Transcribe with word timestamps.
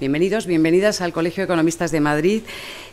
Bienvenidos, 0.00 0.46
bienvenidas 0.46 1.00
al 1.00 1.12
Colegio 1.12 1.42
de 1.42 1.44
Economistas 1.44 1.92
de 1.92 2.00
Madrid. 2.00 2.42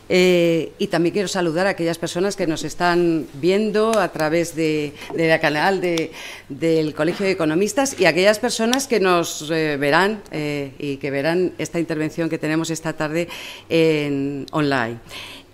Eh, 0.08 0.70
y 0.78 0.86
también 0.86 1.12
quiero 1.12 1.26
saludar 1.26 1.66
a 1.66 1.70
aquellas 1.70 1.98
personas 1.98 2.36
que 2.36 2.46
nos 2.46 2.62
están 2.62 3.26
viendo 3.34 3.98
a 3.98 4.12
través 4.12 4.54
de, 4.54 4.92
la 5.16 5.40
canal 5.40 5.80
del 5.80 6.94
Colegio 6.94 7.26
de 7.26 7.32
Economistas 7.32 7.98
y 7.98 8.04
aquellas 8.04 8.38
personas 8.38 8.86
que 8.86 9.00
nos 9.00 9.50
eh, 9.50 9.76
verán 9.78 10.22
eh, 10.30 10.74
y 10.78 10.98
que 10.98 11.10
verán 11.10 11.54
esta 11.58 11.80
intervención 11.80 12.30
que 12.30 12.38
tenemos 12.38 12.70
esta 12.70 12.92
tarde 12.92 13.26
en 13.68 14.46
online. 14.52 14.98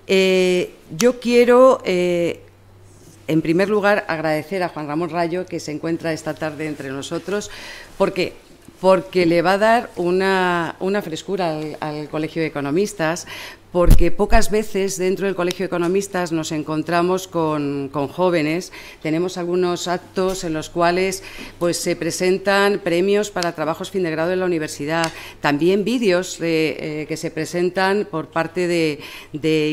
yo 0.07 1.19
quiero 1.19 1.81
en 1.85 3.43
primer 3.43 3.69
lugar, 3.69 4.05
agradecer 4.09 4.63
a 4.63 4.69
Juan 4.69 4.87
Ramón 4.87 5.11
Rayo 5.11 5.45
que 5.45 5.61
se 5.61 5.71
encuentra 5.73 6.15
esta 6.15 6.33
tarde 6.35 6.67
entre 6.67 6.89
nosotros, 6.89 7.51
porque 7.99 8.33
porque 8.81 9.27
le 9.27 9.43
va 9.43 9.53
a 9.53 9.59
dar 9.59 9.91
una, 9.97 10.75
frescura 11.03 11.51
al, 11.51 11.77
al, 11.81 12.09
Colegio 12.09 12.43
de 12.43 12.49
Economistas, 12.49 13.27
porque 13.73 14.11
pocas 14.11 14.51
veces 14.51 14.97
dentro 14.97 15.27
del 15.27 15.35
Colegio 15.35 15.65
de 15.65 15.67
Economistas 15.67 16.33
nos 16.33 16.53
encontramos 16.53 17.29
con, 17.29 17.91
jóvenes. 17.91 18.73
Tenemos 19.03 19.37
algunos 19.37 19.89
actos 19.89 20.45
en 20.45 20.55
los 20.55 20.71
cuales 20.71 21.23
pues, 21.59 21.77
se 21.77 21.95
presentan 21.95 22.79
premios 22.79 23.31
para 23.31 23.55
trabajos 23.55 23.91
fin 23.91 24.03
de 24.03 24.11
grado 24.11 24.33
en 24.33 24.41
la 24.41 24.47
universidad, 24.47 25.13
también 25.41 25.85
vídeos 25.85 26.39
eh, 26.41 27.05
que 27.09 27.17
se 27.17 27.31
presentan 27.31 28.09
por 28.11 28.29
parte 28.29 28.67
de, 28.67 29.01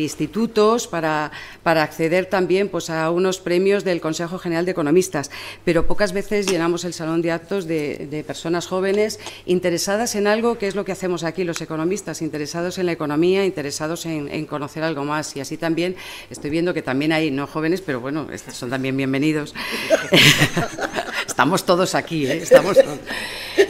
institutos 0.01 0.87
para, 0.87 1.31
acceder 1.63 2.25
también 2.25 2.67
pues, 2.67 2.89
a 2.89 3.09
unos 3.11 3.39
premios 3.39 3.83
del 3.83 4.01
Consejo 4.01 4.37
General 4.39 4.65
de 4.65 4.71
Economistas. 4.71 5.31
Pero 5.63 5.87
pocas 5.87 6.11
veces 6.11 6.47
llenamos 6.47 6.83
el 6.83 6.93
salón 6.93 7.21
de 7.21 7.31
actos 7.31 7.65
de, 7.65 8.07
de 8.09 8.23
personas 8.23 8.67
jóvenes 8.67 9.19
interesadas 9.45 10.15
en 10.15 10.27
algo 10.27 10.57
que 10.57 10.67
es 10.67 10.75
lo 10.75 10.83
que 10.83 10.91
hacemos 10.91 11.23
aquí 11.23 11.43
los 11.43 11.61
economistas, 11.61 12.21
interesados 12.21 12.77
en 12.77 12.87
la 12.87 12.91
economía, 12.91 13.45
interesados 13.45 13.84
en, 14.05 14.45
conocer 14.45 14.83
algo 14.83 15.03
más. 15.03 15.35
Y 15.35 15.39
así 15.39 15.57
también 15.57 15.95
estoy 16.29 16.49
viendo 16.49 16.73
que 16.73 16.81
también 16.81 17.11
hay 17.11 17.31
no 17.31 17.47
jóvenes, 17.47 17.81
pero 17.81 17.99
bueno, 17.99 18.27
son 18.51 18.69
también 18.69 18.95
bienvenidos. 18.97 19.53
Estamos 21.27 21.65
todos 21.65 21.95
aquí, 21.95 22.25
¿eh? 22.25 22.37
Estamos 22.37 22.77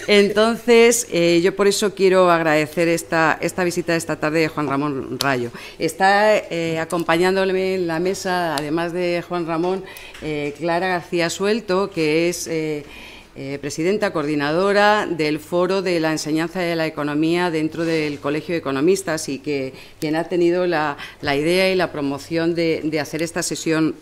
Entonces, 0.07 1.07
eh, 1.11 1.41
yo 1.43 1.55
por 1.55 1.67
eso 1.67 1.95
quiero 1.95 2.29
agradecer 2.29 2.87
esta, 2.87 3.37
esta 3.41 3.63
visita 3.63 3.95
esta 3.95 4.19
tarde 4.19 4.41
de 4.41 4.47
Juan 4.49 4.67
Ramón 4.67 5.17
Rayo. 5.19 5.51
Está 5.79 6.37
eh, 6.37 6.79
acompañándome 6.79 7.75
en 7.75 7.87
la 7.87 7.99
mesa, 7.99 8.55
además 8.55 8.93
de 8.93 9.23
Juan 9.27 9.47
Ramón, 9.47 9.83
Clara 10.59 10.87
García 10.87 11.29
Suelto, 11.29 11.89
que 11.89 12.29
es 12.29 12.47
eh, 13.37 13.57
presidenta 13.59 14.13
coordinadora 14.13 15.05
del 15.05 15.41
Foro 15.41 15.81
de 15.81 15.99
la 15.99 16.13
Enseñanza 16.13 16.61
de 16.61 16.73
la 16.77 16.87
Economía 16.87 17.51
dentro 17.51 17.83
del 17.83 18.21
Colegio 18.21 18.53
de 18.53 18.59
Economistas 18.59 19.27
y 19.27 19.39
que 19.39 19.73
quien 19.99 20.15
ha 20.15 20.23
tenido 20.23 20.65
la, 20.65 20.95
idea 21.21 21.69
y 21.69 21.75
la 21.75 21.91
promoción 21.91 22.55
de, 22.55 22.97
hacer 22.97 23.21
esta 23.21 23.43
sesión 23.43 23.95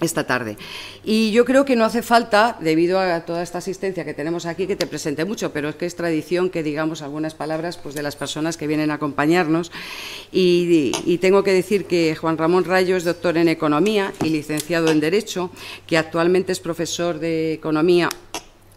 esta 0.00 0.26
tarde. 0.26 0.56
Y 1.04 1.30
yo 1.30 1.44
creo 1.44 1.64
que 1.64 1.76
no 1.76 1.84
hace 1.84 2.02
falta, 2.02 2.56
debido 2.60 2.98
a 2.98 3.20
toda 3.20 3.44
esta 3.44 3.58
asistencia 3.58 4.04
que 4.04 4.14
tenemos 4.14 4.46
aquí, 4.46 4.66
que 4.66 4.74
te 4.74 4.88
presente 4.88 5.24
mucho, 5.24 5.52
pero 5.52 5.68
es 5.68 5.76
que 5.76 5.86
es 5.86 5.94
tradición 5.94 6.50
que 6.50 6.64
digamos 6.64 7.02
algunas 7.02 7.34
palabras 7.34 7.76
pues, 7.76 7.94
de 7.94 8.02
las 8.02 8.16
personas 8.16 8.56
que 8.56 8.66
vienen 8.66 8.90
a 8.90 8.94
acompañarnos. 8.94 9.70
Y, 10.32 10.90
y, 11.06 11.18
tengo 11.18 11.44
que 11.44 11.52
decir 11.52 11.84
que 11.84 12.16
Juan 12.16 12.36
Ramón 12.36 12.64
Rayo 12.64 12.96
es 12.96 13.04
doctor 13.04 13.36
en 13.36 13.46
Economía 13.46 14.12
y 14.24 14.30
licenciado 14.30 14.90
en 14.90 14.98
Derecho, 14.98 15.52
que 15.86 15.96
actualmente 15.96 16.50
es 16.50 16.58
profesor 16.58 17.20
de 17.20 17.52
Economía 17.52 18.08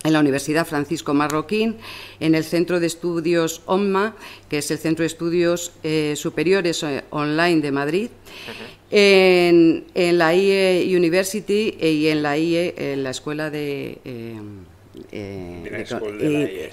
en 0.06 0.14
la 0.14 0.20
Universidad 0.20 0.66
Francisco 0.66 1.14
Marroquín, 1.14 1.78
en 2.20 2.36
el 2.36 2.44
Centro 2.44 2.80
de 2.80 2.88
Estudios 2.88 3.64
OMMA, 3.66 4.16
que 4.50 4.60
es 4.60 4.70
el 4.70 4.78
Centro 4.78 5.02
de 5.04 5.08
Estudios 5.08 5.74
eh, 5.84 6.14
Superiores 6.16 6.84
eh, 6.84 7.04
Online 7.10 7.62
de 7.62 7.72
Madrid, 7.72 8.10
en, 8.92 9.86
la 9.96 10.34
IE 10.36 10.96
University 10.96 11.76
y 11.82 12.08
en 12.08 12.22
la 12.22 12.38
IE, 12.38 12.76
en 12.78 13.04
la 13.04 13.10
Escuela 13.10 13.50
de... 13.50 13.98
Eh, 14.06 14.40
de, 15.12 16.70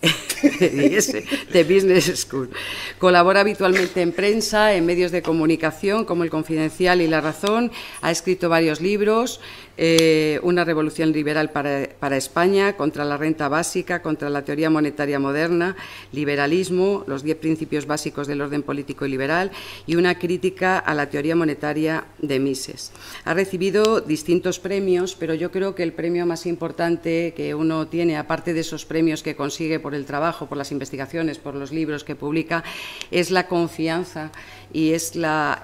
de 1.52 1.64
Business 1.64 2.20
School. 2.20 2.50
Colabora 2.98 3.40
habitualmente 3.40 4.00
en 4.00 4.12
prensa, 4.12 4.74
en 4.74 4.86
medios 4.86 5.10
de 5.10 5.22
comunicación 5.22 6.04
como 6.04 6.22
El 6.24 6.30
Confidencial 6.30 7.00
y 7.00 7.08
La 7.08 7.20
Razón. 7.20 7.72
Ha 8.00 8.10
escrito 8.10 8.48
varios 8.48 8.80
libros, 8.80 9.40
eh, 9.80 10.40
una 10.42 10.64
revolución 10.64 11.12
liberal 11.12 11.50
para, 11.50 12.16
España, 12.16 12.72
contra 12.72 13.04
la 13.04 13.16
renta 13.16 13.48
básica, 13.48 14.02
contra 14.02 14.28
la 14.28 14.42
teoría 14.42 14.70
monetaria 14.70 15.20
moderna, 15.20 15.76
liberalismo, 16.10 17.04
los 17.06 17.22
diez 17.22 17.36
principios 17.36 17.86
básicos 17.86 18.26
del 18.26 18.40
orden 18.40 18.64
político 18.64 19.06
y 19.06 19.10
liberal 19.10 19.52
y 19.86 19.94
una 19.94 20.18
crítica 20.18 20.78
a 20.80 20.94
la 20.94 21.08
teoría 21.08 21.36
monetaria 21.36 22.06
de 22.18 22.40
Mises. 22.40 22.90
Ha 23.24 23.34
recibido 23.34 24.00
distintos 24.00 24.58
premios, 24.58 25.14
pero 25.14 25.34
yo 25.34 25.52
creo 25.52 25.76
que 25.76 25.84
el 25.84 25.92
premio 25.92 26.26
más 26.26 26.46
importante 26.46 27.32
que 27.36 27.54
uno 27.54 27.86
tiene, 27.86 28.16
aparte 28.16 28.54
de 28.54 28.60
esos 28.60 28.84
premios 28.84 29.22
que 29.22 29.36
consigue 29.36 29.78
por 29.78 29.94
el 29.94 30.06
trabajo, 30.06 30.46
por 30.46 30.58
las 30.58 30.72
investigaciones, 30.72 31.38
por 31.38 31.54
los 31.54 31.70
libros 31.70 32.02
que 32.02 32.16
publica, 32.16 32.64
es 33.12 33.30
la 33.30 33.46
confianza 33.46 34.32
y 34.72 34.92
es 34.92 35.12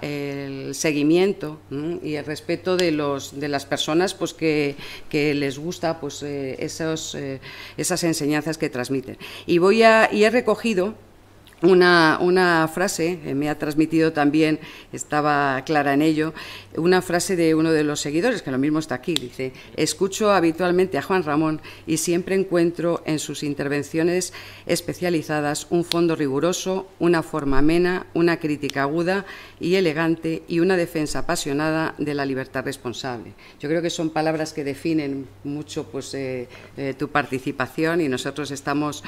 el 0.01 0.73
seguimiento 0.75 1.59
y 2.03 2.15
el 2.15 2.25
respeto 2.25 2.77
de, 2.77 2.93
los, 2.93 3.41
de 3.41 3.49
las 3.49 3.67
personas 3.67 4.04
pues, 4.13 4.35
que, 4.35 4.77
les 5.13 5.59
gusta 5.59 6.01
pues, 6.01 6.23
eh, 6.23 6.57
eh, 6.59 7.41
esas 7.77 8.05
enseñanzas 8.05 8.59
que 8.59 8.69
transmiten. 8.69 9.17
Y, 9.47 9.59
voy 9.59 9.83
a, 9.83 10.11
y 10.13 10.25
he 10.25 10.31
recogido 10.31 10.95
una, 11.65 12.19
una, 12.21 12.69
frase, 12.69 13.19
eh, 13.25 13.35
me 13.35 13.49
ha 13.49 13.59
transmitido 13.59 14.13
también, 14.13 14.61
estaba 14.93 15.63
clara 15.65 15.95
en 15.95 16.03
ello, 16.03 16.35
una 16.77 17.03
frase 17.03 17.37
de 17.37 17.55
uno 17.55 17.73
de 17.73 17.85
los 17.85 18.01
seguidores, 18.01 18.43
que 18.43 18.51
lo 18.51 18.59
mismo 18.59 18.79
está 18.79 18.97
aquí, 18.97 19.15
dice, 19.15 19.53
escucho 19.77 20.33
habitualmente 20.33 20.99
a 20.99 21.03
Juan 21.03 21.23
Ramón 21.23 21.61
y 21.87 21.97
siempre 21.97 22.35
encuentro 22.35 23.03
en 23.07 23.19
sus 23.19 23.43
intervenciones 23.43 24.33
especializadas 24.67 25.67
un 25.71 25.85
fondo 25.85 26.17
riguroso, 26.17 26.87
una 26.99 27.23
forma 27.23 27.59
amena, 27.59 28.07
una 28.15 28.39
crítica 28.39 28.83
aguda 28.83 29.25
y 29.59 29.77
elegante 29.77 30.43
y 30.49 30.61
una 30.61 30.77
defensa 30.77 31.21
apasionada 31.21 31.95
de 31.99 32.15
la 32.15 32.27
libertad 32.27 32.65
responsable. 32.65 33.33
Yo 33.61 33.69
creo 33.69 33.83
que 33.83 33.91
son 33.91 34.11
palabras 34.11 34.53
que 34.53 34.65
definen 34.65 35.27
mucho 35.45 35.85
pues, 35.85 36.13
eh, 36.15 36.49
eh, 36.77 36.95
tu 36.99 37.09
participación 37.09 38.01
y 38.01 38.09
nosotros 38.09 38.51
estamos 38.51 39.03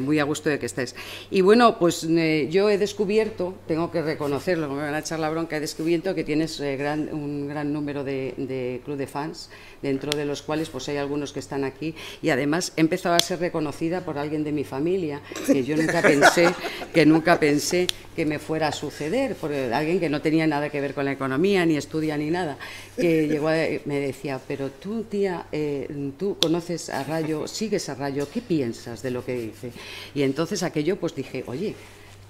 muy 0.00 0.18
a 0.18 0.24
gusto 0.24 0.48
de 0.48 0.58
que 0.58 0.66
estés. 0.66 0.94
Y 1.30 1.40
bueno, 1.40 1.78
yo 1.88 2.70
he 2.70 2.78
descubierto, 2.78 3.54
tengo 3.66 3.90
que 3.90 4.02
reconocerlo, 4.02 4.68
me 4.68 4.82
van 4.82 4.94
a 4.94 5.00
echar 5.00 5.18
la 5.18 5.30
bronca, 5.30 5.56
he 5.56 5.60
descubierto 5.60 6.14
que 6.14 6.24
tienes 6.24 6.60
eh, 6.60 6.78
un 7.12 7.48
gran 7.48 7.72
número 7.72 8.04
de, 8.04 8.80
club 8.84 8.96
de 8.96 9.06
fans, 9.06 9.50
dentro 9.84 10.10
de 10.16 10.24
los 10.24 10.40
cuales 10.40 10.70
pues 10.70 10.88
hay 10.88 10.96
algunos 10.96 11.32
que 11.32 11.40
están 11.40 11.62
aquí 11.62 11.94
y 12.22 12.30
además 12.30 12.72
he 12.76 12.80
empezado 12.80 13.14
a 13.14 13.20
ser 13.20 13.38
reconocida 13.38 14.00
por 14.00 14.18
alguien 14.18 14.42
de 14.42 14.50
mi 14.50 14.64
familia, 14.64 15.20
que 15.46 15.62
yo 15.62 15.76
nunca 15.76 16.00
pensé, 16.00 16.48
que 16.92 17.04
nunca 17.04 17.38
pensé 17.38 17.86
que 18.16 18.24
me 18.24 18.38
fuera 18.38 18.68
a 18.68 18.72
suceder, 18.72 19.34
por 19.36 19.52
alguien 19.52 20.00
que 20.00 20.08
no 20.08 20.22
tenía 20.22 20.46
nada 20.46 20.70
que 20.70 20.80
ver 20.80 20.94
con 20.94 21.04
la 21.04 21.12
economía, 21.12 21.66
ni 21.66 21.76
estudia 21.76 22.16
ni 22.16 22.30
nada, 22.30 22.56
que 22.96 23.28
llegó 23.28 23.48
a, 23.48 23.56
me 23.84 24.00
decía, 24.00 24.40
pero 24.48 24.70
tú, 24.70 25.04
tía, 25.04 25.46
eh, 25.52 25.86
tú 26.18 26.38
conoces 26.40 26.88
a 26.88 27.04
Rayo, 27.04 27.46
sigues 27.46 27.88
a 27.90 27.94
Rayo, 27.94 28.26
¿qué 28.32 28.40
piensas 28.40 29.02
de 29.02 29.10
lo 29.10 29.22
que 29.24 29.34
dice? 29.34 29.70
Y 30.14 30.22
entonces 30.22 30.62
aquello 30.62 30.96
pues 30.96 31.14
dije, 31.14 31.44
oye, 31.46 31.74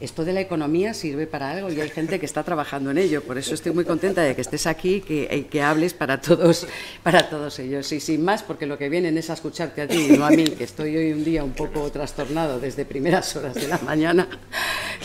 esto 0.00 0.25
de 0.25 0.32
la 0.32 0.41
economía 0.41 0.93
sirve 0.93 1.26
para 1.26 1.50
algo 1.50 1.70
y 1.70 1.81
hay 1.81 1.88
gente 1.88 2.19
que 2.19 2.26
está 2.26 2.43
trabajando 2.43 2.91
en 2.91 2.99
ello. 2.99 3.23
Por 3.23 3.38
eso 3.38 3.55
estoy 3.55 3.73
muy 3.73 3.85
contenta 3.85 4.23
de 4.23 4.35
que 4.35 4.41
estés 4.41 4.67
aquí 4.67 4.96
y 4.96 5.00
que, 5.00 5.46
que, 5.50 5.62
hables 5.62 5.94
para 5.94 6.20
todos, 6.20 6.67
para 7.02 7.29
todos 7.29 7.58
ellos. 7.58 7.91
Y 7.93 8.00
sin 8.00 8.25
más, 8.25 8.43
porque 8.43 8.67
lo 8.67 8.76
que 8.76 8.88
vienen 8.88 9.17
es 9.17 9.31
a 9.31 9.35
escucharte 9.35 9.82
a 9.82 9.88
ti 9.88 10.08
y 10.11 10.19
no 10.19 10.26
a 10.26 10.31
mí, 10.31 10.44
que 10.44 10.64
estoy 10.64 10.96
hoy 10.96 11.12
un 11.12 11.25
día 11.25 11.44
un 11.44 11.52
poco 11.52 11.91
trastornado 11.91 12.58
desde 12.58 12.85
primeras 12.85 13.35
horas 13.37 13.55
de 13.55 13.69
la 13.69 13.79
mañana, 13.79 14.29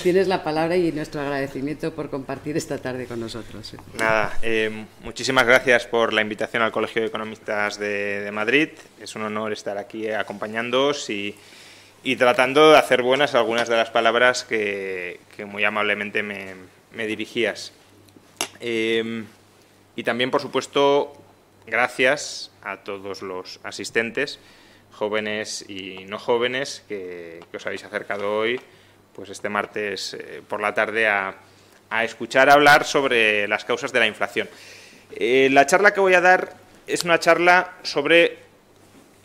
tienes 0.02 0.28
la 0.28 0.44
palabra 0.44 0.76
y 0.76 0.92
nuestro 0.92 1.22
agradecimiento 1.22 1.94
por 1.94 2.10
compartir 2.10 2.58
esta 2.58 2.78
tarde 2.78 3.06
con 3.06 3.20
nosotros. 3.20 3.74
Nada, 3.98 4.38
eh, 4.42 4.86
muchísimas 5.04 5.46
gracias 5.46 5.86
por 5.86 6.14
la 6.14 6.22
invitación 6.22 6.64
al 6.64 6.72
Colegio 6.72 7.02
de 7.02 7.10
Economistas 7.10 7.78
de, 7.78 8.22
de 8.22 8.32
Madrid. 8.32 8.70
Es 9.00 9.16
un 9.16 9.22
honor 9.22 9.54
estar 9.54 9.78
aquí 9.78 10.10
acompañándoos 10.10 11.10
y 11.10 11.36
y 12.04 12.16
tratando 12.16 12.72
de 12.72 12.78
hacer 12.78 13.02
buenas 13.02 13.36
algunas 13.36 13.68
de 13.68 13.76
las 13.76 13.90
palabras 13.90 14.44
que, 14.44 15.20
muy 15.46 15.64
amablemente 15.64 16.24
me, 16.24 17.08
dirigías. 17.08 17.74
Em, 18.60 19.26
y 19.96 20.04
también, 20.04 20.32
por 20.32 20.42
supuesto, 20.42 21.14
gracias 21.66 22.52
a 22.64 22.78
todos 22.78 23.22
los 23.22 23.60
asistentes, 23.64 24.40
jóvenes 24.92 25.66
y 25.68 26.06
no 26.06 26.20
jóvenes, 26.20 26.84
que, 26.88 27.42
os 27.54 27.66
habéis 27.66 27.84
acercado 27.84 28.38
hoy, 28.38 28.60
pues 29.14 29.30
este 29.30 29.50
martes 29.50 30.14
eh, 30.14 30.42
por 30.48 30.62
la 30.62 30.74
tarde, 30.74 31.08
a, 31.08 31.36
escuchar 32.04 32.52
hablar 32.52 32.86
sobre 32.86 33.48
las 33.48 33.66
causas 33.66 33.92
de 33.92 34.00
la 34.00 34.06
inflación. 34.06 34.48
Eh, 35.16 35.50
la 35.52 35.66
charla 35.66 35.92
que 35.92 36.00
voy 36.00 36.14
a 36.14 36.22
dar 36.22 36.54
es 36.86 37.04
una 37.04 37.20
charla 37.20 37.74
sobre 37.82 38.49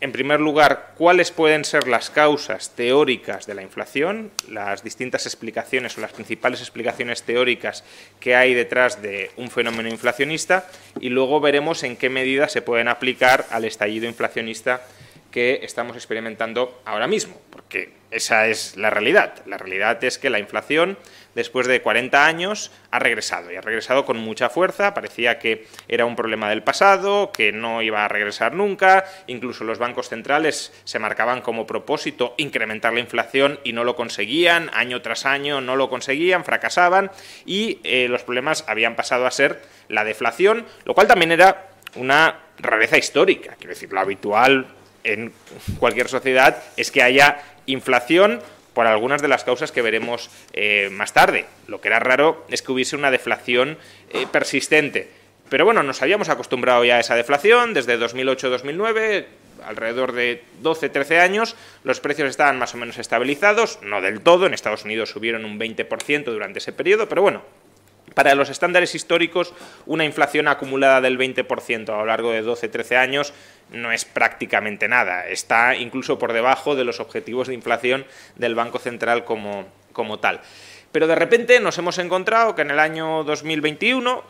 en 0.00 0.12
primer 0.12 0.40
lugar, 0.40 0.92
cuáles 0.98 1.30
pueden 1.30 1.64
ser 1.64 1.88
las 1.88 2.10
causas 2.10 2.70
teóricas 2.70 3.46
de 3.46 3.54
la 3.54 3.62
inflación, 3.62 4.30
las 4.48 4.84
distintas 4.84 5.26
explicaciones 5.26 5.96
o 5.96 6.00
las 6.00 6.12
principales 6.12 6.60
explicaciones 6.60 7.22
teóricas 7.22 7.84
que 8.20 8.36
hay 8.36 8.54
detrás 8.54 9.00
de 9.00 9.30
un 9.36 9.50
fenómeno 9.50 9.88
inflacionista 9.88 10.66
y 11.00 11.08
luego 11.08 11.40
veremos 11.40 11.82
en 11.84 11.96
qué 11.96 12.10
medida 12.10 12.48
se 12.48 12.62
pueden 12.62 12.88
aplicar 12.88 13.46
al 13.50 13.64
estallido 13.64 14.06
inflacionista 14.06 14.82
que 15.34 15.58
estamos 15.64 15.96
experimentando 15.96 16.80
ahora 16.84 17.08
mismo, 17.08 17.40
porque 17.50 17.92
esa 18.12 18.46
es 18.46 18.76
la 18.76 18.88
realidad. 18.88 19.44
La 19.46 19.58
realidad 19.58 20.04
es 20.04 20.16
que 20.16 20.30
la 20.30 20.38
inflación, 20.38 20.96
después 21.34 21.66
de 21.66 21.82
40 21.82 22.24
años, 22.24 22.70
ha 22.92 23.00
regresado 23.00 23.50
y 23.50 23.56
ha 23.56 23.60
regresado 23.60 24.04
con 24.04 24.16
mucha 24.16 24.48
fuerza. 24.48 24.94
Parecía 24.94 25.40
que 25.40 25.66
era 25.88 26.04
un 26.04 26.14
problema 26.14 26.50
del 26.50 26.62
pasado, 26.62 27.32
que 27.32 27.50
no 27.50 27.82
iba 27.82 28.04
a 28.04 28.08
regresar 28.08 28.52
nunca. 28.52 29.06
Incluso 29.26 29.64
los 29.64 29.80
bancos 29.80 30.08
centrales 30.08 30.72
se 30.84 31.00
marcaban 31.00 31.40
como 31.40 31.66
propósito 31.66 32.34
incrementar 32.36 32.92
la 32.92 33.00
inflación 33.00 33.58
y 33.64 33.72
no 33.72 33.82
lo 33.82 33.96
conseguían. 33.96 34.70
Año 34.72 35.02
tras 35.02 35.26
año 35.26 35.60
no 35.60 35.74
lo 35.74 35.90
conseguían, 35.90 36.44
fracasaban 36.44 37.10
y 37.44 37.80
eh, 37.82 38.06
los 38.08 38.22
problemas 38.22 38.64
habían 38.68 38.94
pasado 38.94 39.26
a 39.26 39.32
ser 39.32 39.62
la 39.88 40.04
deflación, 40.04 40.64
lo 40.84 40.94
cual 40.94 41.08
también 41.08 41.32
era 41.32 41.70
una 41.96 42.38
rareza 42.58 42.98
histórica. 42.98 43.56
Quiero 43.56 43.74
decir, 43.74 43.92
lo 43.92 43.98
habitual 43.98 44.66
en 45.04 45.32
cualquier 45.78 46.08
sociedad 46.08 46.62
es 46.76 46.90
que 46.90 47.02
haya 47.02 47.42
inflación 47.66 48.40
por 48.74 48.86
algunas 48.86 49.22
de 49.22 49.28
las 49.28 49.44
causas 49.44 49.72
que 49.72 49.82
veremos 49.82 50.30
eh, 50.52 50.88
más 50.90 51.12
tarde. 51.12 51.46
Lo 51.68 51.80
que 51.80 51.88
era 51.88 52.00
raro 52.00 52.44
es 52.50 52.60
que 52.60 52.72
hubiese 52.72 52.96
una 52.96 53.10
deflación 53.10 53.78
eh, 54.10 54.26
persistente. 54.30 55.08
Pero 55.48 55.64
bueno, 55.64 55.82
nos 55.82 56.02
habíamos 56.02 56.28
acostumbrado 56.28 56.84
ya 56.84 56.96
a 56.96 57.00
esa 57.00 57.14
deflación 57.14 57.74
desde 57.74 57.98
2008-2009, 57.98 59.26
alrededor 59.64 60.12
de 60.12 60.42
12-13 60.62 61.20
años, 61.20 61.56
los 61.84 62.00
precios 62.00 62.28
estaban 62.28 62.58
más 62.58 62.74
o 62.74 62.78
menos 62.78 62.98
estabilizados, 62.98 63.78
no 63.82 64.00
del 64.00 64.20
todo, 64.20 64.46
en 64.46 64.54
Estados 64.54 64.84
Unidos 64.84 65.10
subieron 65.10 65.44
un 65.44 65.58
20% 65.58 66.24
durante 66.24 66.58
ese 66.58 66.72
periodo, 66.72 67.08
pero 67.08 67.22
bueno, 67.22 67.42
para 68.14 68.34
los 68.34 68.48
estándares 68.48 68.94
históricos, 68.94 69.52
una 69.86 70.04
inflación 70.04 70.48
acumulada 70.48 71.00
del 71.00 71.18
20% 71.18 71.88
a 71.88 71.98
lo 71.98 72.06
largo 72.06 72.30
de 72.30 72.44
12-13 72.44 72.96
años 72.96 73.34
no 73.70 73.92
es 73.92 74.04
prácticamente 74.04 74.88
nada. 74.88 75.26
Está 75.26 75.76
incluso 75.76 76.18
por 76.18 76.32
debajo 76.32 76.76
de 76.76 76.84
los 76.84 77.00
objetivos 77.00 77.48
de 77.48 77.54
inflación 77.54 78.06
del 78.36 78.54
Banco 78.54 78.78
Central 78.78 79.24
como, 79.24 79.66
como 79.92 80.18
tal. 80.18 80.40
Pero 80.92 81.06
de 81.06 81.14
repente 81.16 81.58
nos 81.60 81.76
hemos 81.78 81.98
encontrado 81.98 82.54
que 82.54 82.62
en 82.62 82.70
el 82.70 82.78
año 82.78 83.24
2021, 83.24 84.22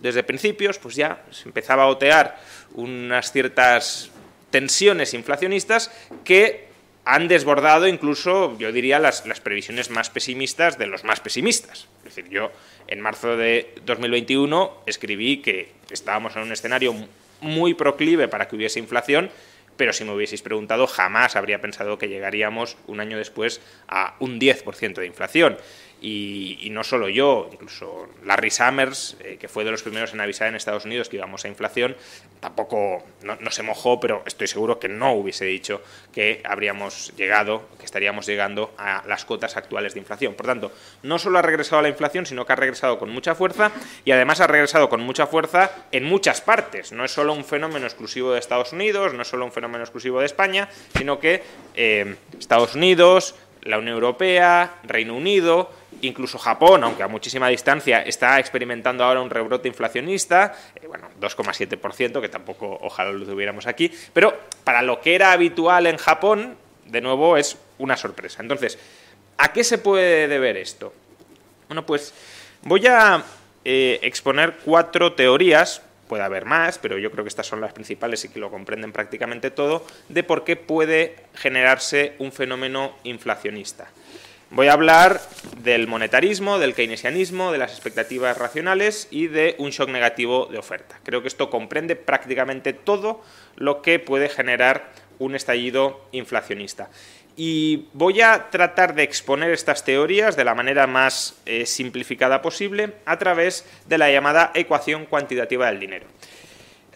desde 0.00 0.22
principios, 0.22 0.78
pues 0.78 0.94
ya 0.94 1.24
se 1.30 1.48
empezaba 1.48 1.84
a 1.84 1.88
otear 1.88 2.38
unas 2.74 3.32
ciertas 3.32 4.10
tensiones 4.50 5.14
inflacionistas 5.14 5.90
que 6.24 6.68
han 7.06 7.28
desbordado 7.28 7.86
incluso, 7.86 8.58
yo 8.58 8.72
diría, 8.72 8.98
las, 8.98 9.24
las 9.26 9.40
previsiones 9.40 9.90
más 9.90 10.10
pesimistas 10.10 10.76
de 10.76 10.88
los 10.88 11.04
más 11.04 11.20
pesimistas. 11.20 11.86
Es 12.04 12.16
decir, 12.16 12.28
yo 12.28 12.50
en 12.88 13.00
marzo 13.00 13.36
de 13.36 13.72
2021 13.86 14.82
escribí 14.86 15.38
que 15.38 15.72
estábamos 15.88 16.34
en 16.34 16.42
un 16.42 16.52
escenario 16.52 16.92
muy 17.40 17.74
proclive 17.74 18.26
para 18.26 18.48
que 18.48 18.56
hubiese 18.56 18.80
inflación, 18.80 19.30
pero 19.76 19.92
si 19.92 20.02
me 20.02 20.12
hubieseis 20.12 20.42
preguntado 20.42 20.88
jamás 20.88 21.36
habría 21.36 21.60
pensado 21.60 21.96
que 21.96 22.08
llegaríamos 22.08 22.76
un 22.88 22.98
año 22.98 23.16
después 23.18 23.60
a 23.86 24.16
un 24.18 24.40
10% 24.40 24.94
de 24.94 25.06
inflación. 25.06 25.58
Y, 26.08 26.68
no 26.70 26.84
solo 26.84 27.08
yo, 27.08 27.48
incluso 27.50 28.06
Larry 28.24 28.52
Summers, 28.52 29.16
eh, 29.18 29.38
que 29.40 29.48
fue 29.48 29.64
de 29.64 29.72
los 29.72 29.82
primeros 29.82 30.14
en 30.14 30.20
avisar 30.20 30.46
en 30.46 30.54
Estados 30.54 30.84
Unidos 30.84 31.08
que 31.08 31.16
íbamos 31.16 31.44
a 31.44 31.48
inflación, 31.48 31.96
tampoco 32.38 33.02
no, 33.22 33.50
se 33.50 33.64
mojó, 33.64 33.98
pero 33.98 34.22
estoy 34.24 34.46
seguro 34.46 34.78
que 34.78 34.88
no 34.88 35.14
hubiese 35.14 35.46
dicho 35.46 35.82
que 36.12 36.42
habríamos 36.44 37.12
llegado, 37.16 37.68
que 37.76 37.84
estaríamos 37.84 38.24
llegando 38.26 38.72
a 38.78 39.02
las 39.08 39.24
cotas 39.24 39.56
actuales 39.56 39.94
de 39.94 40.00
inflación. 40.00 40.34
Por 40.34 40.46
tanto, 40.46 40.70
no 41.02 41.18
solo 41.18 41.40
ha 41.40 41.42
regresado 41.42 41.80
a 41.80 41.82
la 41.82 41.88
inflación, 41.88 42.24
sino 42.24 42.46
que 42.46 42.52
ha 42.52 42.56
regresado 42.56 43.00
con 43.00 43.10
mucha 43.10 43.34
fuerza 43.34 43.72
y 44.04 44.12
además 44.12 44.40
ha 44.40 44.46
regresado 44.46 44.88
con 44.88 45.00
mucha 45.00 45.26
fuerza 45.26 45.72
en 45.90 46.04
muchas 46.04 46.40
partes. 46.40 46.92
No 46.92 47.04
es 47.04 47.10
solo 47.10 47.32
un 47.32 47.44
fenómeno 47.44 47.84
exclusivo 47.84 48.32
de 48.32 48.38
Estados 48.38 48.72
Unidos, 48.72 49.12
no 49.12 49.22
es 49.22 49.28
solo 49.28 49.44
un 49.44 49.50
fenómeno 49.50 49.82
exclusivo 49.82 50.20
de 50.20 50.26
España, 50.26 50.68
sino 50.96 51.18
que 51.18 51.42
eh, 51.74 52.14
Estados 52.38 52.76
Unidos, 52.76 53.34
la 53.66 53.78
Unión 53.78 53.94
Europea, 53.94 54.76
Reino 54.84 55.14
Unido, 55.14 55.70
incluso 56.02 56.38
Japón, 56.38 56.84
aunque 56.84 57.02
a 57.02 57.08
muchísima 57.08 57.48
distancia, 57.48 58.02
está 58.02 58.38
experimentando 58.38 59.04
ahora 59.04 59.20
un 59.20 59.30
rebrote 59.30 59.68
inflacionista, 59.68 60.54
eh, 60.74 60.86
bueno, 60.86 61.08
2,7%, 61.20 62.20
que 62.20 62.28
tampoco 62.28 62.78
ojalá 62.80 63.12
lo 63.12 63.26
tuviéramos 63.26 63.66
aquí, 63.66 63.90
pero 64.12 64.34
para 64.64 64.82
lo 64.82 65.00
que 65.00 65.14
era 65.14 65.32
habitual 65.32 65.86
en 65.86 65.96
Japón, 65.96 66.56
de 66.86 67.00
nuevo 67.00 67.36
es 67.36 67.58
una 67.78 67.96
sorpresa. 67.96 68.42
Entonces, 68.42 68.78
¿a 69.38 69.52
qué 69.52 69.64
se 69.64 69.78
puede 69.78 70.28
deber 70.28 70.56
esto? 70.56 70.92
Bueno, 71.68 71.84
pues 71.84 72.14
voy 72.62 72.86
a 72.86 73.22
eh, 73.64 73.98
exponer 74.02 74.58
cuatro 74.64 75.14
teorías 75.14 75.82
puede 76.08 76.22
haber 76.22 76.44
más, 76.44 76.78
pero 76.78 76.98
yo 76.98 77.10
creo 77.10 77.24
que 77.24 77.28
estas 77.28 77.46
son 77.46 77.60
las 77.60 77.72
principales 77.72 78.24
y 78.24 78.28
que 78.28 78.38
lo 78.38 78.50
comprenden 78.50 78.92
prácticamente 78.92 79.50
todo, 79.50 79.84
de 80.08 80.22
por 80.22 80.44
qué 80.44 80.56
puede 80.56 81.16
generarse 81.34 82.14
un 82.18 82.32
fenómeno 82.32 82.94
inflacionista. 83.04 83.88
Voy 84.50 84.68
a 84.68 84.74
hablar 84.74 85.20
del 85.62 85.88
monetarismo, 85.88 86.60
del 86.60 86.74
keynesianismo, 86.74 87.50
de 87.50 87.58
las 87.58 87.72
expectativas 87.72 88.38
racionales 88.38 89.08
y 89.10 89.26
de 89.26 89.56
un 89.58 89.70
shock 89.70 89.88
negativo 89.88 90.46
de 90.46 90.58
oferta. 90.58 91.00
Creo 91.02 91.20
que 91.20 91.28
esto 91.28 91.50
comprende 91.50 91.96
prácticamente 91.96 92.72
todo 92.72 93.22
lo 93.56 93.82
que 93.82 93.98
puede 93.98 94.28
generar 94.28 94.92
un 95.18 95.34
estallido 95.34 96.00
inflacionista. 96.12 96.90
Y 97.36 97.88
voy 97.92 98.22
a 98.22 98.48
tratar 98.50 98.94
de 98.94 99.02
exponer 99.02 99.50
estas 99.50 99.84
teorías 99.84 100.36
de 100.36 100.44
la 100.44 100.54
manera 100.54 100.86
más 100.86 101.36
eh, 101.44 101.66
simplificada 101.66 102.40
posible 102.40 102.94
a 103.04 103.18
través 103.18 103.66
de 103.86 103.98
la 103.98 104.10
llamada 104.10 104.52
ecuación 104.54 105.04
cuantitativa 105.04 105.66
del 105.66 105.78
dinero. 105.78 106.06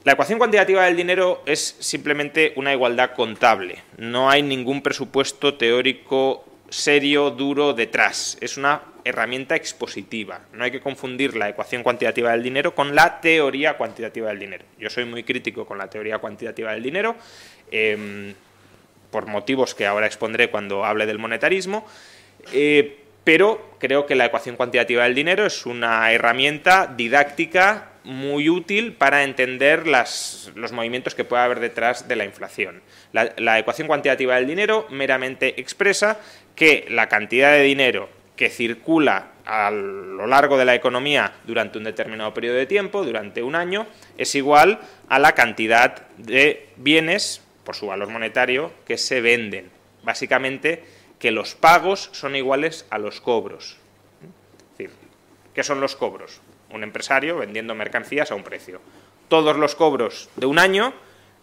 La 0.03 0.13
ecuación 0.13 0.39
cuantitativa 0.39 0.85
del 0.87 0.97
dinero 0.97 1.43
es 1.45 1.77
simplemente 1.81 2.55
una 2.57 2.73
igualdad 2.73 3.11
contable. 3.15 3.83
No 3.99 4.31
hay 4.31 4.43
ningún 4.43 4.81
presupuesto 4.81 5.55
teórico 5.57 6.47
serio, 6.71 7.31
duro 7.31 7.75
detrás. 7.75 8.39
Es 8.41 8.57
una 8.57 8.81
herramienta 9.05 9.57
expositiva. 9.57 10.41
No 10.55 10.65
hay 10.65 10.71
que 10.71 10.81
confundir 10.81 11.37
la 11.37 11.51
ecuación 11.51 11.83
cuantitativa 11.83 12.31
del 12.33 12.43
dinero 12.43 12.75
con 12.75 12.95
la 12.95 13.21
teoría 13.21 13.77
cuantitativa 13.77 14.29
del 14.29 14.39
dinero. 14.39 14.65
Yo 14.79 14.89
soy 14.89 15.05
muy 15.05 15.23
crítico 15.23 15.67
con 15.67 15.77
la 15.77 15.91
teoría 15.91 16.19
cuantitativa 16.19 16.73
del 16.73 16.83
dinero. 16.83 17.17
Em, 17.71 18.35
por 19.11 19.27
motivos 19.27 19.75
que 19.75 19.87
ahora 19.87 20.07
expondré 20.07 20.51
cuando 20.51 20.85
hable 20.85 21.07
del 21.07 21.19
monetarismo, 21.19 21.87
eh, 22.53 22.99
pero 23.25 23.75
creo 23.79 24.07
que 24.07 24.15
la 24.15 24.27
ecuación 24.27 24.57
cuantitativa 24.57 25.05
del 25.05 25.15
dinero 25.15 25.47
es 25.47 25.67
una 25.67 26.11
herramienta 26.13 26.93
didáctica 26.97 27.91
muy 28.05 28.49
útil 28.49 28.95
para 28.95 29.25
entender 29.25 29.87
los 29.87 30.73
movimientos 30.73 31.15
que 31.15 31.25
puede 31.25 31.43
haber 31.43 31.61
detrás 31.61 32.09
de 32.09 32.17
la 32.17 32.25
inflación. 32.25 32.83
La, 33.13 33.33
la 33.37 33.59
ecuación 33.59 33.89
cuantitativa 33.89 34.37
del 34.37 34.47
dinero 34.47 34.87
meramente 34.91 35.61
expresa 35.61 36.19
que 36.55 36.87
la 36.89 37.09
cantidad 37.09 37.53
de 37.53 37.63
dinero 37.63 38.09
que 38.37 38.49
circula 38.49 39.33
a 39.45 39.71
lo 39.71 40.27
largo 40.27 40.57
de 40.57 40.65
la 40.65 40.75
economía 40.75 41.33
durante 41.45 41.77
un 41.77 41.85
determinado 41.85 42.33
periodo 42.33 42.57
de 42.57 42.65
tiempo, 42.67 43.05
durante 43.05 43.43
un 43.43 43.55
año, 43.55 43.87
es 44.17 44.35
igual 44.35 44.81
a 45.11 45.19
la 45.19 45.33
cantidad 45.33 46.09
de 46.17 46.69
bienes 46.77 47.43
por 47.71 47.77
su 47.77 47.87
valor 47.87 48.09
monetario 48.09 48.73
que 48.85 48.99
se 48.99 49.21
venden. 49.21 49.71
Básicamente 50.03 50.83
que 51.21 51.31
los 51.31 51.55
pagos 51.55 52.11
son 52.11 52.35
iguales 52.35 52.85
a 52.91 52.99
los 52.99 53.21
cobros. 53.21 53.77
Es 54.73 54.79
decir, 54.79 54.91
¿qué 55.55 55.63
son 55.63 55.81
los 55.81 55.95
cobros? 55.95 56.41
Un 56.71 56.83
empresario 56.83 57.39
vendiendo 57.39 57.77
mercancías 57.77 58.33
a 58.33 58.35
un 58.35 58.43
precio. 58.43 58.81
Todos 59.29 59.57
los 59.57 59.77
cobros 59.77 60.31
de 60.35 60.47
un 60.47 60.59
año 60.59 60.93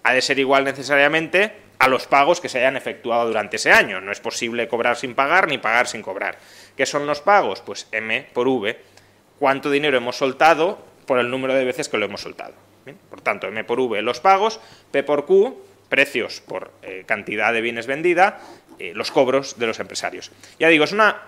ha 0.03 0.13
de 0.13 0.21
ser 0.21 0.37
igual 0.37 0.65
necesariamente 0.65 1.53
a 1.79 1.87
los 1.87 2.07
pagos 2.07 2.41
que 2.41 2.49
se 2.49 2.57
hayan 2.57 2.75
efectuado 2.75 3.25
durante 3.27 3.55
ese 3.55 3.71
año. 3.71 4.01
No 4.01 4.11
es 4.11 4.19
posible 4.19 4.67
cobrar 4.67 4.97
sin 4.97 5.15
pagar 5.15 5.47
ni 5.47 5.59
pagar 5.59 5.87
sin 5.87 6.01
cobrar. 6.01 6.37
¿Qué 6.75 6.85
son 6.85 7.07
los 7.07 7.21
pagos? 7.21 7.61
Pues 7.61 7.87
M 7.93 8.27
por 8.33 8.49
V. 8.49 8.77
¿Cuánto 9.39 9.71
dinero 9.71 9.95
hemos 9.95 10.17
soltado 10.17 10.77
por 11.05 11.19
el 11.19 11.31
número 11.31 11.53
de 11.53 11.63
veces 11.63 11.87
que 11.87 11.97
lo 11.97 12.03
hemos 12.03 12.19
soltado? 12.19 12.67
Por 13.09 13.21
tanto, 13.21 13.47
M 13.47 13.63
por 13.63 13.79
V 13.79 14.01
los 14.01 14.19
pagos, 14.19 14.59
P 14.91 15.03
por 15.03 15.25
Q 15.25 15.57
precios 15.89 16.41
por 16.41 16.71
eh, 16.83 17.03
cantidad 17.05 17.53
de 17.53 17.61
bienes 17.61 17.87
vendida, 17.87 18.41
eh, 18.79 18.93
los 18.93 19.11
cobros 19.11 19.57
de 19.57 19.67
los 19.67 19.79
empresarios. 19.79 20.31
Ya 20.59 20.67
digo, 20.67 20.83
es 20.83 20.91
una 20.91 21.21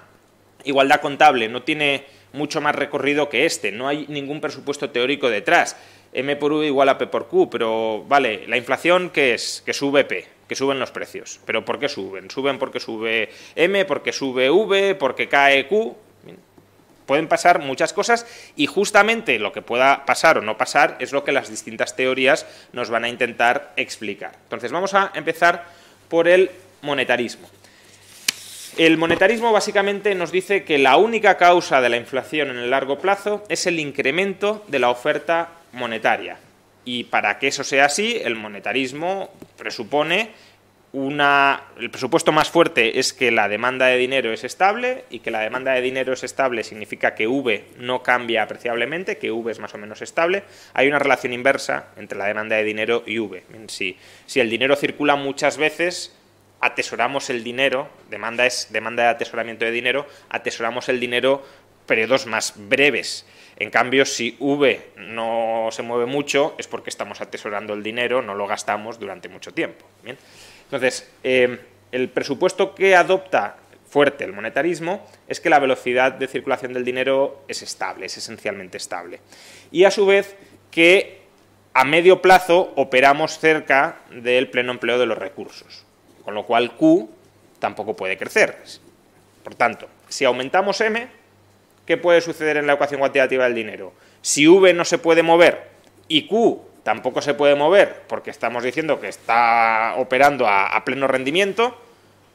igualdad 0.64 1.02
contable, 1.02 1.50
no 1.50 1.64
tiene 1.64 2.06
mucho 2.34 2.62
más 2.62 2.76
recorrido 2.76 3.30
que 3.30 3.46
este, 3.46 3.72
no 3.72 3.88
hay 3.88 4.06
ningún 4.08 4.42
presupuesto 4.42 4.90
teórico 4.90 5.30
detrás. 5.30 5.76
M 6.12 6.36
por 6.38 6.52
U 6.52 6.64
igual 6.64 6.90
a 6.90 6.98
P 6.98 7.08
por 7.08 7.28
Q, 7.28 7.50
pero 7.50 8.04
vale, 8.08 8.48
la 8.48 8.58
inflación 8.58 9.12
¿qué 9.12 9.36
es? 9.36 9.62
Que 9.66 9.74
sube 9.74 10.04
P, 10.06 10.26
que 10.48 10.56
suben 10.56 10.80
los 10.80 10.92
precios. 10.92 11.40
¿Pero 11.46 11.64
por 11.64 11.80
qué 11.80 11.88
suben? 11.88 12.32
Suben 12.32 12.58
porque 12.58 12.80
sube 12.80 13.30
M, 13.56 13.86
porque 13.86 14.12
sube 14.12 14.50
V, 14.50 14.96
porque 14.96 15.28
cae 15.28 15.68
Q. 15.68 15.96
Pueden 17.10 17.28
pasar 17.28 17.58
muchas 17.58 17.92
cosas 17.92 18.28
y 18.56 18.68
justamente 18.68 19.40
lo 19.40 19.52
que 19.52 19.64
pueda 19.64 20.06
pasar 20.06 20.38
o 20.38 20.42
no 20.42 20.60
pasar 20.60 20.96
es 21.00 21.12
lo 21.12 21.24
que 21.24 21.32
las 21.32 21.50
distintas 21.50 21.96
teorías 21.96 22.46
nos 22.72 22.92
van 22.92 23.04
a 23.04 23.10
intentar 23.10 23.74
explicar. 23.78 24.34
Entonces 24.44 24.72
vamos 24.72 24.94
a 24.94 25.12
empezar 25.16 25.66
por 26.08 26.28
el 26.28 26.52
monetarismo. 26.84 27.50
El 28.78 29.00
monetarismo 29.00 29.52
básicamente 29.52 30.14
nos 30.14 30.32
dice 30.32 30.64
que 30.64 30.78
la 30.78 30.98
única 30.98 31.36
causa 31.38 31.82
de 31.82 31.90
la 31.90 31.98
inflación 31.98 32.52
en 32.52 32.58
el 32.58 32.70
largo 32.70 33.00
plazo 33.00 33.44
es 33.50 33.66
el 33.66 33.80
incremento 33.80 34.64
de 34.68 34.78
la 34.78 34.92
oferta 34.92 35.50
monetaria. 35.72 36.38
Y 36.86 37.06
para 37.06 37.40
que 37.40 37.48
eso 37.48 37.64
sea 37.64 37.86
así, 37.86 38.22
el 38.24 38.36
monetarismo 38.36 39.32
presupone 39.58 40.30
una, 40.92 41.66
el 41.78 41.92
presupuesto 41.92 42.32
más 42.32 42.50
fuerte 42.50 43.00
es 43.00 43.14
que 43.14 43.30
la 43.30 43.48
demanda 43.48 43.86
de 43.86 43.98
dinero 43.98 44.34
es 44.34 44.44
estable 44.44 45.06
y 45.12 45.20
que 45.20 45.30
la 45.30 45.42
demanda 45.42 45.74
de 45.74 45.82
dinero 45.82 46.14
es 46.14 46.24
estable 46.24 46.64
significa 46.64 47.14
que 47.14 47.28
V 47.28 47.66
no 47.78 48.02
cambia 48.02 48.42
apreciablemente, 48.42 49.18
que 49.18 49.32
V 49.32 49.52
es 49.52 49.60
más 49.60 49.74
o 49.76 49.78
menos 49.78 50.02
estable. 50.02 50.44
Hay 50.74 50.88
una 50.88 50.98
relación 50.98 51.34
inversa 51.34 51.90
entre 51.96 52.18
la 52.18 52.26
demanda 52.26 52.56
de 52.56 52.64
dinero 52.64 53.04
y 53.06 53.20
V. 53.20 53.44
Si, 53.68 53.98
si 54.26 54.40
el 54.40 54.50
dinero 54.50 54.76
circula 54.76 55.16
muchas 55.16 55.58
veces, 55.58 56.18
atesoramos 56.60 57.30
el 57.30 57.44
dinero, 57.44 57.90
demanda 58.10 58.48
es 58.48 58.72
demanda 58.72 59.04
de 59.04 59.10
atesoramiento 59.10 59.66
de 59.66 59.72
dinero, 59.72 60.08
atesoramos 60.30 60.90
el 60.90 61.00
dinero 61.00 61.44
periodos 61.86 62.26
más 62.26 62.54
breves. 62.56 63.26
En 63.58 63.72
cambio, 63.72 64.06
si 64.06 64.38
V 64.40 64.92
no 64.96 65.68
se 65.72 65.84
mueve 65.84 66.06
mucho, 66.06 66.56
es 66.58 66.68
porque 66.68 66.90
estamos 66.90 67.20
atesorando 67.20 67.74
el 67.74 67.84
dinero, 67.84 68.22
no 68.22 68.34
lo 68.34 68.48
gastamos 68.48 69.00
durante 69.00 69.28
mucho 69.28 69.54
tiempo. 69.54 69.86
Entonces, 70.70 71.10
eh, 71.24 71.60
el 71.92 72.10
presupuesto 72.10 72.76
que 72.76 72.96
adopta 72.96 73.58
fuerte 73.90 74.24
el 74.24 74.34
monetarismo 74.34 75.04
es 75.28 75.40
que 75.40 75.50
la 75.50 75.58
velocidad 75.58 76.12
de 76.12 76.28
circulación 76.28 76.74
del 76.74 76.86
dinero 76.86 77.44
es 77.48 77.64
estable, 77.64 78.06
es 78.06 78.16
esencialmente 78.18 78.78
estable. 78.78 79.20
Y 79.72 79.86
a 79.86 79.92
su 79.92 80.06
vez 80.06 80.36
que 80.70 81.22
a 81.74 81.84
medio 81.86 82.22
plazo 82.22 82.72
operamos 82.76 83.40
cerca 83.40 84.02
del 84.12 84.52
pleno 84.52 84.72
empleo 84.72 85.00
de 85.00 85.08
los 85.08 85.18
recursos, 85.18 85.86
con 86.24 86.36
lo 86.36 86.46
cual 86.46 86.76
Q 86.76 87.10
tampoco 87.58 87.96
puede 87.96 88.18
crecer. 88.18 88.58
Por 89.44 89.56
tanto, 89.56 89.88
si 90.08 90.26
aumentamos 90.26 90.80
M, 90.82 91.08
¿qué 91.88 91.98
puede 91.98 92.22
suceder 92.22 92.58
en 92.58 92.68
la 92.68 92.74
ecuación 92.74 93.00
cuantitativa 93.00 93.46
del 93.46 93.56
dinero? 93.56 93.94
Si 94.22 94.48
V 94.48 94.72
no 94.74 94.86
se 94.86 95.00
puede 95.00 95.24
mover 95.24 95.70
y 96.08 96.28
Q 96.28 96.69
tampoco 96.84 97.22
se 97.22 97.34
puede 97.34 97.56
mover 97.56 98.04
porque 98.08 98.30
estamos 98.30 98.64
diciendo 98.64 99.00
que 99.00 99.08
está 99.08 99.96
operando 99.98 100.48
a, 100.48 100.84
pleno 100.86 101.08
rendimiento, 101.08 101.78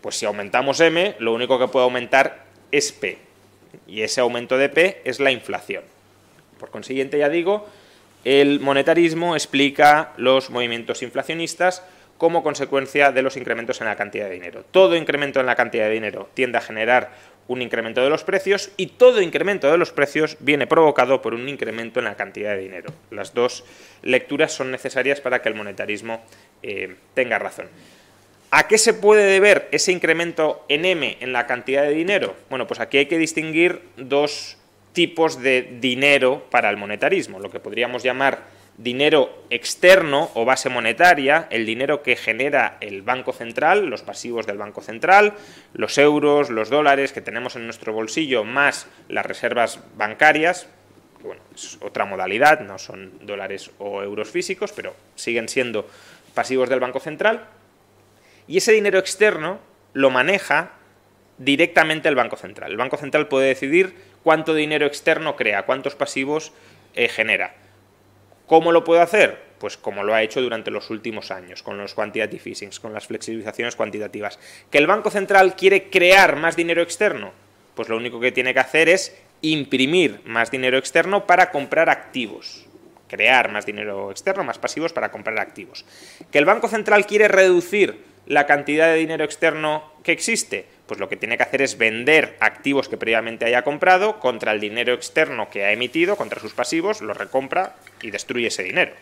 pues 0.00 0.16
si 0.16 0.26
aumentamos 0.26 0.80
M, 0.80 1.16
lo 1.18 1.32
único 1.32 1.58
que 1.58 1.68
puede 1.68 1.84
aumentar 1.84 2.44
es 2.70 2.92
P. 2.92 3.18
Y 3.86 4.02
ese 4.02 4.20
aumento 4.20 4.56
de 4.56 4.68
P 4.68 5.02
es 5.04 5.20
la 5.20 5.30
inflación. 5.30 5.84
Por 6.58 6.70
consiguiente, 6.70 7.18
ya 7.18 7.28
digo, 7.28 7.66
el 8.24 8.60
monetarismo 8.60 9.34
explica 9.34 10.12
los 10.16 10.50
movimientos 10.50 11.02
inflacionistas 11.02 11.82
como 12.18 12.42
consecuencia 12.42 13.12
de 13.12 13.22
los 13.22 13.36
incrementos 13.36 13.80
en 13.80 13.86
la 13.86 13.96
cantidad 13.96 14.26
de 14.26 14.34
dinero. 14.34 14.64
Todo 14.70 14.96
incremento 14.96 15.40
en 15.40 15.46
la 15.46 15.56
cantidad 15.56 15.86
de 15.86 15.94
dinero 15.94 16.28
tiende 16.34 16.58
a 16.58 16.62
generar 16.62 17.10
un 17.48 17.62
incremento 17.62 18.02
de 18.02 18.10
los 18.10 18.24
precios 18.24 18.70
y 18.76 18.86
todo 18.86 19.20
incremento 19.20 19.70
de 19.70 19.78
los 19.78 19.92
precios 19.92 20.36
viene 20.40 20.66
provocado 20.66 21.20
por 21.22 21.34
un 21.34 21.48
incremento 21.48 21.98
en 21.98 22.06
la 22.06 22.16
cantidad 22.16 22.54
de 22.54 22.62
dinero. 22.62 22.92
Las 23.10 23.34
dos 23.34 23.64
lecturas 24.02 24.52
son 24.52 24.70
necesarias 24.70 25.20
para 25.20 25.42
que 25.42 25.48
el 25.48 25.54
monetarismo 25.54 26.22
eh, 26.62 26.96
tenga 27.14 27.38
razón. 27.38 27.68
¿A 28.50 28.68
qué 28.68 28.78
se 28.78 28.94
puede 28.94 29.24
deber 29.24 29.68
ese 29.72 29.92
incremento 29.92 30.64
en 30.68 30.84
M 30.84 31.18
en 31.20 31.32
la 31.32 31.46
cantidad 31.46 31.82
de 31.82 31.90
dinero? 31.90 32.36
Bueno, 32.50 32.66
pues 32.66 32.80
aquí 32.80 32.98
hay 32.98 33.06
que 33.06 33.18
distinguir 33.18 33.82
dos 33.96 34.58
tipos 34.92 35.42
de 35.42 35.76
dinero 35.80 36.46
para 36.50 36.70
el 36.70 36.76
monetarismo, 36.76 37.40
lo 37.40 37.50
que 37.50 37.58
podríamos 37.58 38.04
llamar 38.04 38.53
dinero 38.76 39.44
externo 39.50 40.30
o 40.34 40.44
base 40.44 40.68
monetaria, 40.68 41.46
el 41.50 41.64
dinero 41.64 42.02
que 42.02 42.16
genera 42.16 42.76
el 42.80 43.02
Banco 43.02 43.32
Central, 43.32 43.86
los 43.86 44.02
pasivos 44.02 44.46
del 44.46 44.58
Banco 44.58 44.80
Central, 44.80 45.34
los 45.74 45.96
euros, 45.98 46.50
los 46.50 46.70
dólares 46.70 47.12
que 47.12 47.20
tenemos 47.20 47.56
en 47.56 47.64
nuestro 47.64 47.92
bolsillo, 47.92 48.44
más 48.44 48.88
las 49.08 49.26
reservas 49.26 49.80
bancarias, 49.96 50.66
que 51.18 51.26
bueno, 51.26 51.42
es 51.54 51.78
otra 51.80 52.04
modalidad, 52.04 52.60
no 52.60 52.78
son 52.78 53.12
dólares 53.26 53.70
o 53.78 54.02
euros 54.02 54.30
físicos, 54.30 54.72
pero 54.72 54.94
siguen 55.14 55.48
siendo 55.48 55.88
pasivos 56.34 56.68
del 56.68 56.80
Banco 56.80 57.00
Central. 57.00 57.46
Y 58.48 58.58
ese 58.58 58.72
dinero 58.72 58.98
externo 58.98 59.60
lo 59.92 60.10
maneja 60.10 60.72
directamente 61.38 62.08
el 62.08 62.14
Banco 62.14 62.36
Central. 62.36 62.72
El 62.72 62.76
Banco 62.76 62.96
Central 62.96 63.28
puede 63.28 63.48
decidir 63.48 63.94
cuánto 64.22 64.54
dinero 64.54 64.86
externo 64.86 65.36
crea, 65.36 65.62
cuántos 65.62 65.94
pasivos 65.94 66.52
eh, 66.94 67.08
genera. 67.08 67.54
¿Cómo 68.46 68.72
lo 68.72 68.84
puedo 68.84 69.00
hacer? 69.00 69.42
Pues 69.58 69.76
como 69.78 70.02
lo 70.02 70.14
ha 70.14 70.22
hecho 70.22 70.42
durante 70.42 70.70
los 70.70 70.90
últimos 70.90 71.30
años, 71.30 71.62
con 71.62 71.78
los 71.78 71.94
quantitative 71.94 72.50
easings, 72.50 72.78
con 72.78 72.92
las 72.92 73.06
flexibilizaciones 73.06 73.76
cuantitativas. 73.76 74.38
¿Que 74.70 74.78
el 74.78 74.86
Banco 74.86 75.10
Central 75.10 75.56
quiere 75.56 75.88
crear 75.88 76.36
más 76.36 76.54
dinero 76.54 76.82
externo? 76.82 77.32
Pues 77.74 77.88
lo 77.88 77.96
único 77.96 78.20
que 78.20 78.32
tiene 78.32 78.52
que 78.52 78.60
hacer 78.60 78.88
es 78.88 79.16
imprimir 79.40 80.20
más 80.24 80.50
dinero 80.50 80.76
externo 80.76 81.26
para 81.26 81.50
comprar 81.50 81.88
activos. 81.88 82.66
Crear 83.08 83.50
más 83.50 83.64
dinero 83.64 84.10
externo, 84.10 84.44
más 84.44 84.58
pasivos 84.58 84.92
para 84.92 85.10
comprar 85.10 85.38
activos. 85.38 85.84
¿Que 86.30 86.38
el 86.38 86.44
Banco 86.44 86.68
Central 86.68 87.06
quiere 87.06 87.28
reducir 87.28 88.04
la 88.26 88.46
cantidad 88.46 88.86
de 88.86 88.96
dinero 88.96 89.24
externo 89.24 89.92
que 90.02 90.12
existe? 90.12 90.66
pues 90.86 91.00
lo 91.00 91.08
que 91.08 91.16
tiene 91.16 91.36
que 91.36 91.42
hacer 91.42 91.62
es 91.62 91.78
vender 91.78 92.36
activos 92.40 92.88
que 92.88 92.96
previamente 92.96 93.46
haya 93.46 93.62
comprado 93.62 94.20
contra 94.20 94.52
el 94.52 94.60
dinero 94.60 94.92
externo 94.92 95.48
que 95.48 95.64
ha 95.64 95.72
emitido, 95.72 96.16
contra 96.16 96.40
sus 96.40 96.52
pasivos, 96.52 97.00
lo 97.00 97.14
recompra 97.14 97.76
y 98.02 98.10
destruye 98.10 98.48
ese 98.48 98.64
dinero. 98.64 98.92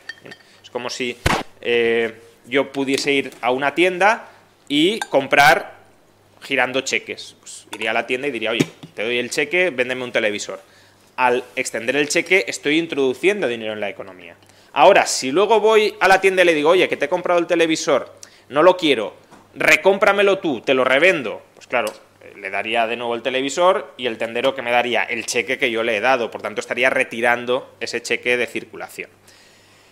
Es 0.63 0.71
como 0.71 0.91
si 0.91 1.17
eh, 1.61 2.15
yo 2.47 2.73
pudiese 2.73 3.13
ir 3.13 3.31
a 3.41 3.51
una 3.51 3.75
tienda 3.75 4.29
y 4.69 5.01
comprar 5.01 5.75
girando 6.41 6.83
cheques. 6.83 7.37
Pues 7.41 7.67
iría 7.73 7.91
a 7.91 7.95
la 7.95 8.07
tienda 8.07 8.29
y 8.29 8.31
diría, 8.31 8.53
oye, 8.53 8.67
te 8.95 9.03
doy 9.03 9.19
el 9.19 9.31
cheque, 9.31 9.71
véndeme 9.71 10.05
un 10.05 10.13
televisor. 10.13 10.61
Al 11.17 11.45
extender 11.57 11.97
el 11.97 12.09
cheque 12.09 12.45
estoy 12.47 12.79
introduciendo 12.79 13.49
dinero 13.49 13.73
en 13.73 13.81
la 13.81 13.89
economía. 13.89 14.37
Ahora, 14.73 15.07
si 15.07 15.33
luego 15.33 15.61
voy 15.61 15.95
a 16.01 16.09
la 16.09 16.21
tienda 16.21 16.43
y 16.43 16.47
le 16.47 16.55
digo, 16.55 16.71
oye, 16.71 16.89
que 16.89 16.97
te 16.97 17.07
he 17.07 17.09
comprado 17.09 17.41
el 17.41 17.47
televisor, 17.47 18.15
no 18.49 18.63
lo 18.63 18.77
quiero, 18.77 19.15
recómpramelo 19.55 20.39
tú, 20.39 20.61
te 20.61 20.75
lo 20.75 20.85
revendo, 20.85 21.43
pues 21.55 21.67
claro, 21.67 21.93
eh, 22.21 22.33
le 22.37 22.51
daría 22.51 22.87
de 22.87 22.97
nuevo 22.97 23.15
el 23.15 23.23
televisor 23.23 23.95
y 23.97 24.07
el 24.07 24.19
tendero 24.19 24.55
que 24.55 24.63
me 24.63 24.71
daría 24.71 25.03
el 25.03 25.27
cheque 25.27 25.59
que 25.59 25.71
yo 25.71 25.83
le 25.83 25.97
he 25.97 26.01
dado, 26.01 26.31
por 26.31 26.43
tanto 26.43 26.61
estaría 26.61 26.91
retirando 26.91 27.75
ese 27.81 28.03
cheque 28.03 28.37
de 28.37 28.47
circulación. 28.47 29.11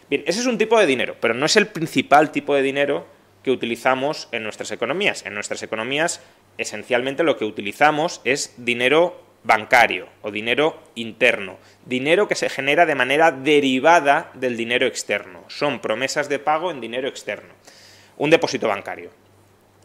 Bien, 0.09 0.25
ese 0.27 0.41
es 0.41 0.47
un 0.47 0.59
tipo 0.59 0.79
de 0.79 0.87
dinero, 0.87 1.17
pero 1.21 1.35
no 1.35 1.47
es 1.47 1.57
el 1.57 1.69
principal 1.69 2.33
tipo 2.33 2.55
de 2.55 2.63
dinero 2.63 3.07
que 3.43 3.51
utilizamos 3.51 4.29
en 4.33 4.43
nuestras 4.43 4.71
economías. 4.71 5.25
En 5.25 5.35
nuestras 5.35 5.63
economías, 5.63 6.21
esencialmente 6.59 7.23
lo 7.23 7.37
que 7.37 7.45
utilizamos 7.45 8.21
es 8.25 8.55
dinero 8.57 9.23
bancario 9.43 10.09
o 10.23 10.31
dinero 10.31 10.83
interno, 10.95 11.57
dinero 11.87 12.29
que 12.29 12.35
se 12.35 12.51
genera 12.51 12.85
de 12.85 12.95
manera 12.95 13.31
derivada 13.33 14.31
del 14.35 14.57
dinero 14.57 14.87
externo. 14.87 15.45
Son 15.49 15.81
promesas 15.81 16.29
de 16.29 16.39
pago 16.39 16.71
en 16.71 16.81
dinero 16.81 17.09
externo. 17.09 17.55
Un 18.21 18.29
depósito 18.29 18.69
bancario. 18.69 19.11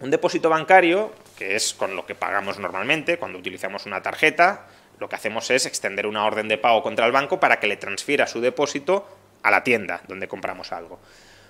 Un 0.01 0.12
depósito 0.12 0.50
bancario, 0.50 1.13
que 1.38 1.56
es 1.56 1.74
con 1.74 1.96
lo 1.96 2.06
que 2.06 2.15
pagamos 2.15 2.60
normalmente, 2.60 3.18
cuando 3.18 3.39
utilizamos 3.39 3.86
una 3.86 4.01
tarjeta, 4.01 4.68
lo 5.00 5.08
que 5.08 5.15
hacemos 5.15 5.50
es 5.51 5.65
extender 5.65 6.06
una 6.06 6.25
orden 6.25 6.50
de 6.50 6.58
pago 6.58 6.84
contra 6.84 7.06
el 7.06 7.13
banco 7.13 7.39
para 7.39 7.62
que 7.62 7.68
le 7.68 7.77
transfiera 7.77 8.27
su 8.27 8.42
depósito 8.42 9.08
a 9.42 9.51
la 9.51 9.63
tienda 9.63 10.01
donde 10.10 10.27
compramos 10.27 10.74
algo. 10.74 11.00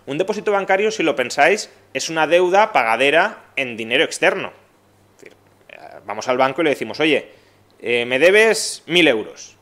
Un 0.06 0.20
depósito 0.20 0.51
bancario, 0.51 0.92
si 0.92 1.01
lo 1.01 1.15
pensáis, 1.15 1.72
es 1.96 2.12
una 2.12 2.27
deuda 2.27 2.72
pagadera 2.72 3.46
en 3.56 3.77
dinero 3.77 4.04
externo. 4.04 4.54
Eh, 5.24 5.80
vamos 6.06 6.27
al 6.27 6.38
banco 6.38 6.62
y 6.62 6.65
le 6.65 6.70
decimos, 6.70 7.00
oye, 7.00 7.32
eh, 7.80 8.06
me 8.06 8.20
debes 8.20 8.84
mil 8.86 9.08
euros, 9.08 9.58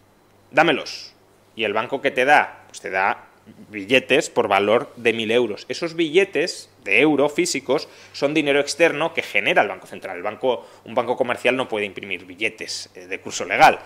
dámelos. 0.51 1.13
Y 1.56 1.63
el 1.63 1.72
banco 1.72 2.01
que 2.01 2.12
te 2.12 2.25
da, 2.25 2.65
pues 2.68 2.82
te 2.82 2.89
da 2.89 3.30
billetes 3.70 4.30
por 4.30 4.48
valor 4.48 4.94
de 4.96 5.14
mil 5.14 5.32
euros. 5.32 5.66
Esos 5.68 5.96
billetes 5.96 6.70
de 6.84 7.02
euro 7.02 7.30
físicos 7.30 7.90
son 8.12 8.34
dinero 8.34 8.60
externo 8.60 9.14
que 9.14 9.22
genera 9.22 9.62
el 9.62 9.68
Banco 9.68 9.88
Central. 9.88 10.18
El 10.18 10.24
banco, 10.24 10.68
un 10.86 10.96
banco 10.96 11.18
comercial 11.18 11.56
no 11.56 11.68
puede 11.68 11.86
imprimir 11.86 12.26
billetes 12.26 12.90
eh, 12.96 13.08
de 13.08 13.20
curso 13.20 13.46
legal. 13.46 13.80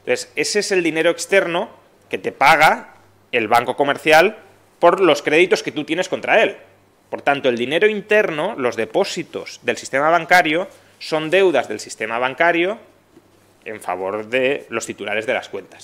Entonces, 0.00 0.32
ese 0.36 0.60
es 0.60 0.72
el 0.72 0.82
dinero 0.82 1.10
externo 1.10 1.70
que 2.08 2.18
te 2.18 2.32
paga 2.32 2.94
el 3.32 3.48
banco 3.48 3.76
comercial 3.76 4.38
por 4.78 5.00
los 5.00 5.22
créditos 5.22 5.62
que 5.62 5.72
tú 5.72 5.84
tienes 5.84 6.08
contra 6.08 6.42
él. 6.42 6.56
Por 7.10 7.22
tanto, 7.22 7.48
el 7.48 7.56
dinero 7.56 7.86
interno, 7.86 8.54
los 8.56 8.76
depósitos 8.76 9.60
del 9.62 9.76
sistema 9.76 10.10
bancario, 10.10 10.68
son 10.98 11.30
deudas 11.30 11.68
del 11.68 11.80
sistema 11.80 12.18
bancario 12.18 12.78
en 13.64 13.80
favor 13.80 14.26
de 14.26 14.66
los 14.68 14.86
titulares 14.86 15.26
de 15.26 15.34
las 15.34 15.48
cuentas. 15.48 15.83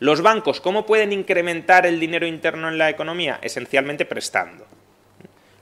Los 0.00 0.22
bancos, 0.22 0.60
¿cómo 0.60 0.86
pueden 0.86 1.12
incrementar 1.12 1.86
el 1.86 2.00
dinero 2.00 2.26
interno 2.26 2.68
en 2.68 2.78
la 2.78 2.90
economía? 2.90 3.38
Esencialmente 3.42 4.04
prestando. 4.04 4.66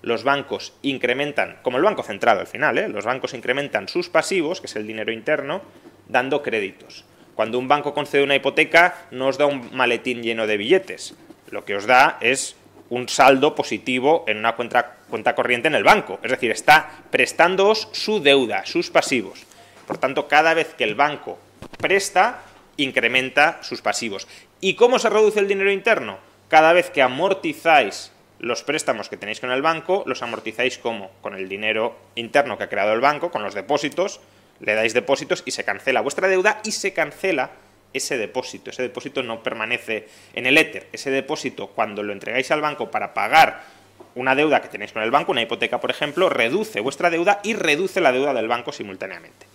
Los 0.01 0.25
bancos 0.25 0.73
incrementan, 0.83 1.59
como 1.63 1.77
el 1.77 1.85
Banco 1.85 2.03
Central 2.03 2.39
al 2.39 2.47
final, 2.47 2.79
¿eh? 2.79 2.89
los 2.89 3.05
bancos 3.05 3.35
incrementan 3.35 3.89
sus 3.89 4.09
pasivos, 4.09 4.61
que 4.61 4.67
es 4.67 4.77
el 4.77 4.87
dinero 4.87 5.13
interno, 5.13 5.63
dando 6.09 6.43
créditos. 6.43 7.05
Cuando 7.35 7.59
un 7.59 7.69
banco 7.69 7.95
concede 7.95 8.25
una 8.25 8.35
hipoteca, 8.35 9.07
no 9.11 9.29
os 9.29 9.39
da 9.39 9.47
un 9.47 9.75
maletín 9.75 10.23
lleno 10.23 10.47
de 10.47 10.57
billetes. 10.57 11.15
Lo 11.51 11.65
que 11.65 11.77
os 11.77 11.87
da 11.87 12.19
es 12.21 12.57
un 12.91 13.09
saldo 13.09 13.55
positivo 13.55 14.25
en 14.27 14.39
una 14.39 14.55
cuenta, 14.55 14.97
cuenta 15.09 15.35
corriente 15.35 15.69
en 15.69 15.75
el 15.75 15.85
banco. 15.85 16.19
Es 16.23 16.31
decir, 16.31 16.51
está 16.51 16.91
prestándoos 17.11 17.89
su 17.93 18.21
deuda, 18.21 18.67
sus 18.67 18.91
pasivos. 18.91 19.47
Por 19.87 19.99
tanto, 19.99 20.29
cada 20.29 20.53
vez 20.53 20.75
que 20.75 20.85
el 20.85 20.95
banco 20.95 21.39
presta, 21.79 22.43
incrementa 22.77 23.59
sus 23.63 23.83
pasivos. 23.83 24.27
¿Y 24.61 24.75
cómo 24.75 24.99
se 24.99 25.11
reduce 25.11 25.41
el 25.41 25.49
dinero 25.49 25.71
interno? 25.71 26.19
Cada 26.49 26.73
vez 26.73 26.91
que 26.91 27.03
amortizáis 27.03 28.13
los 28.39 28.63
préstamos 28.63 29.09
que 29.09 29.17
tenéis 29.17 29.41
con 29.41 29.51
el 29.51 29.63
banco, 29.63 30.03
los 30.07 30.23
amortizáis 30.23 30.79
como? 30.79 31.11
Con 31.21 31.35
el 31.35 31.49
dinero 31.49 31.97
interno 32.17 32.59
que 32.59 32.65
ha 32.65 32.69
creado 32.69 32.93
el 32.93 33.01
banco, 33.01 33.31
con 33.31 33.43
los 33.43 33.55
depósitos, 33.55 34.21
le 34.61 34.75
dais 34.75 34.95
depósitos 34.95 35.43
y 35.47 35.53
se 35.53 35.65
cancela 35.65 36.01
vuestra 36.01 36.29
deuda 36.29 36.61
y 36.65 36.73
se 36.73 36.93
cancela 36.93 37.51
ese 37.93 38.19
depósito. 38.19 38.71
Ese 38.71 38.83
depósito 38.83 39.23
no 39.23 39.43
permanece 39.43 40.09
en 40.35 40.47
el 40.47 40.59
éter. 40.59 40.89
Ese 40.93 41.11
depósito, 41.11 41.69
cuando 41.69 42.03
lo 42.03 42.13
entregáis 42.13 42.51
al 42.51 42.61
banco 42.61 42.91
para 42.91 43.15
pagar 43.15 43.63
una 44.15 44.35
deuda 44.35 44.61
que 44.61 44.69
tenéis 44.69 44.93
con 44.93 45.03
el 45.03 45.11
banco, 45.11 45.33
una 45.33 45.43
hipoteca, 45.43 45.81
por 45.81 45.91
ejemplo, 45.91 46.29
reduce 46.29 46.81
vuestra 46.81 47.11
deuda 47.11 47.41
y 47.43 47.55
reduce 47.55 48.01
la 48.01 48.13
deuda 48.13 48.35
del 48.35 48.49
banco 48.49 48.73
simultáneamente. 48.73 49.47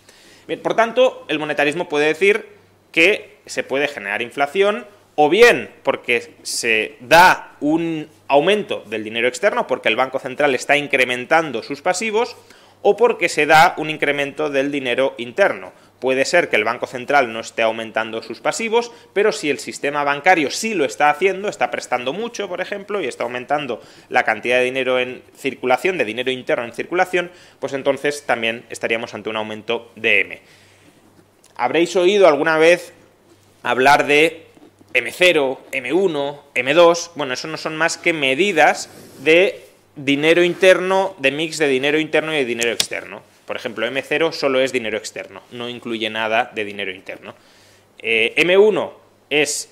por 0.62 0.74
tanto, 0.74 1.24
el 1.28 1.38
monetarismo 1.38 1.88
puede 1.88 2.06
decir 2.06 2.57
que 2.98 3.38
se 3.46 3.62
puede 3.62 3.86
generar 3.86 4.22
inflación 4.22 4.84
o 5.14 5.28
bien 5.28 5.70
porque 5.84 6.34
se 6.42 6.96
da 6.98 7.56
un 7.60 8.08
aumento 8.26 8.82
del 8.88 9.04
dinero 9.04 9.28
externo, 9.28 9.68
porque 9.68 9.88
el 9.88 9.94
Banco 9.94 10.18
Central 10.18 10.52
está 10.56 10.76
incrementando 10.76 11.62
sus 11.62 11.80
pasivos, 11.80 12.36
o 12.82 12.96
porque 12.96 13.28
se 13.28 13.46
da 13.46 13.74
un 13.76 13.88
incremento 13.88 14.50
del 14.50 14.72
dinero 14.72 15.14
interno. 15.16 15.72
Puede 16.00 16.24
ser 16.24 16.48
que 16.48 16.56
el 16.56 16.64
Banco 16.64 16.88
Central 16.88 17.32
no 17.32 17.38
esté 17.38 17.62
aumentando 17.62 18.20
sus 18.20 18.40
pasivos, 18.40 18.90
pero 19.12 19.30
si 19.30 19.48
el 19.48 19.60
sistema 19.60 20.02
bancario 20.02 20.50
sí 20.50 20.74
lo 20.74 20.84
está 20.84 21.08
haciendo, 21.08 21.48
está 21.48 21.70
prestando 21.70 22.12
mucho, 22.12 22.48
por 22.48 22.60
ejemplo, 22.60 23.00
y 23.00 23.06
está 23.06 23.22
aumentando 23.22 23.80
la 24.08 24.24
cantidad 24.24 24.58
de 24.58 24.64
dinero 24.64 24.98
en 24.98 25.22
circulación, 25.36 25.98
de 25.98 26.04
dinero 26.04 26.32
interno 26.32 26.64
en 26.64 26.72
circulación, 26.72 27.30
pues 27.60 27.74
entonces 27.74 28.26
también 28.26 28.64
estaríamos 28.70 29.14
ante 29.14 29.30
un 29.30 29.36
aumento 29.36 29.92
de 29.94 30.20
M. 30.22 30.40
Habréis 31.58 31.94
oído 31.96 32.28
alguna 32.28 32.56
vez 32.56 32.92
hablar 33.64 34.06
de 34.06 34.46
M0, 34.94 35.58
M1, 35.72 36.40
M2, 36.54 37.10
bueno, 37.16 37.34
eso 37.34 37.48
no 37.48 37.56
son 37.56 37.76
más 37.76 37.98
que 37.98 38.12
medidas 38.12 38.88
de 39.18 39.64
dinero 39.96 40.44
interno, 40.44 41.16
de 41.18 41.32
mix 41.32 41.58
de 41.58 41.66
dinero 41.66 41.98
interno 41.98 42.32
y 42.32 42.36
de 42.38 42.44
dinero 42.44 42.70
externo. 42.70 43.22
Por 43.44 43.56
ejemplo, 43.56 43.86
M0 43.86 44.32
solo 44.32 44.60
es 44.60 44.72
dinero 44.72 44.96
externo, 44.98 45.42
no 45.50 45.68
incluye 45.68 46.08
nada 46.08 46.50
de 46.54 46.64
dinero 46.64 46.92
interno. 46.92 47.34
Eh, 47.98 48.34
M1 48.36 48.92
es 49.28 49.70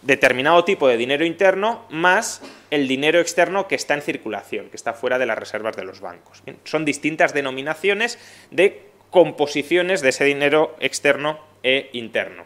determinado 0.00 0.64
tipo 0.64 0.88
de 0.88 0.96
dinero 0.96 1.26
interno 1.26 1.84
más 1.90 2.40
el 2.70 2.88
dinero 2.88 3.20
externo 3.20 3.68
que 3.68 3.74
está 3.74 3.92
en 3.92 4.00
circulación, 4.00 4.70
que 4.70 4.76
está 4.76 4.94
fuera 4.94 5.18
de 5.18 5.26
las 5.26 5.38
reservas 5.38 5.76
de 5.76 5.84
los 5.84 6.00
bancos. 6.00 6.42
son 6.64 6.86
distintas 6.86 7.34
denominaciones 7.34 8.18
de 8.50 8.91
composiciones 9.12 10.00
de 10.00 10.08
ese 10.08 10.24
dinero 10.24 10.74
externo 10.80 11.38
e 11.62 11.90
interno. 11.92 12.44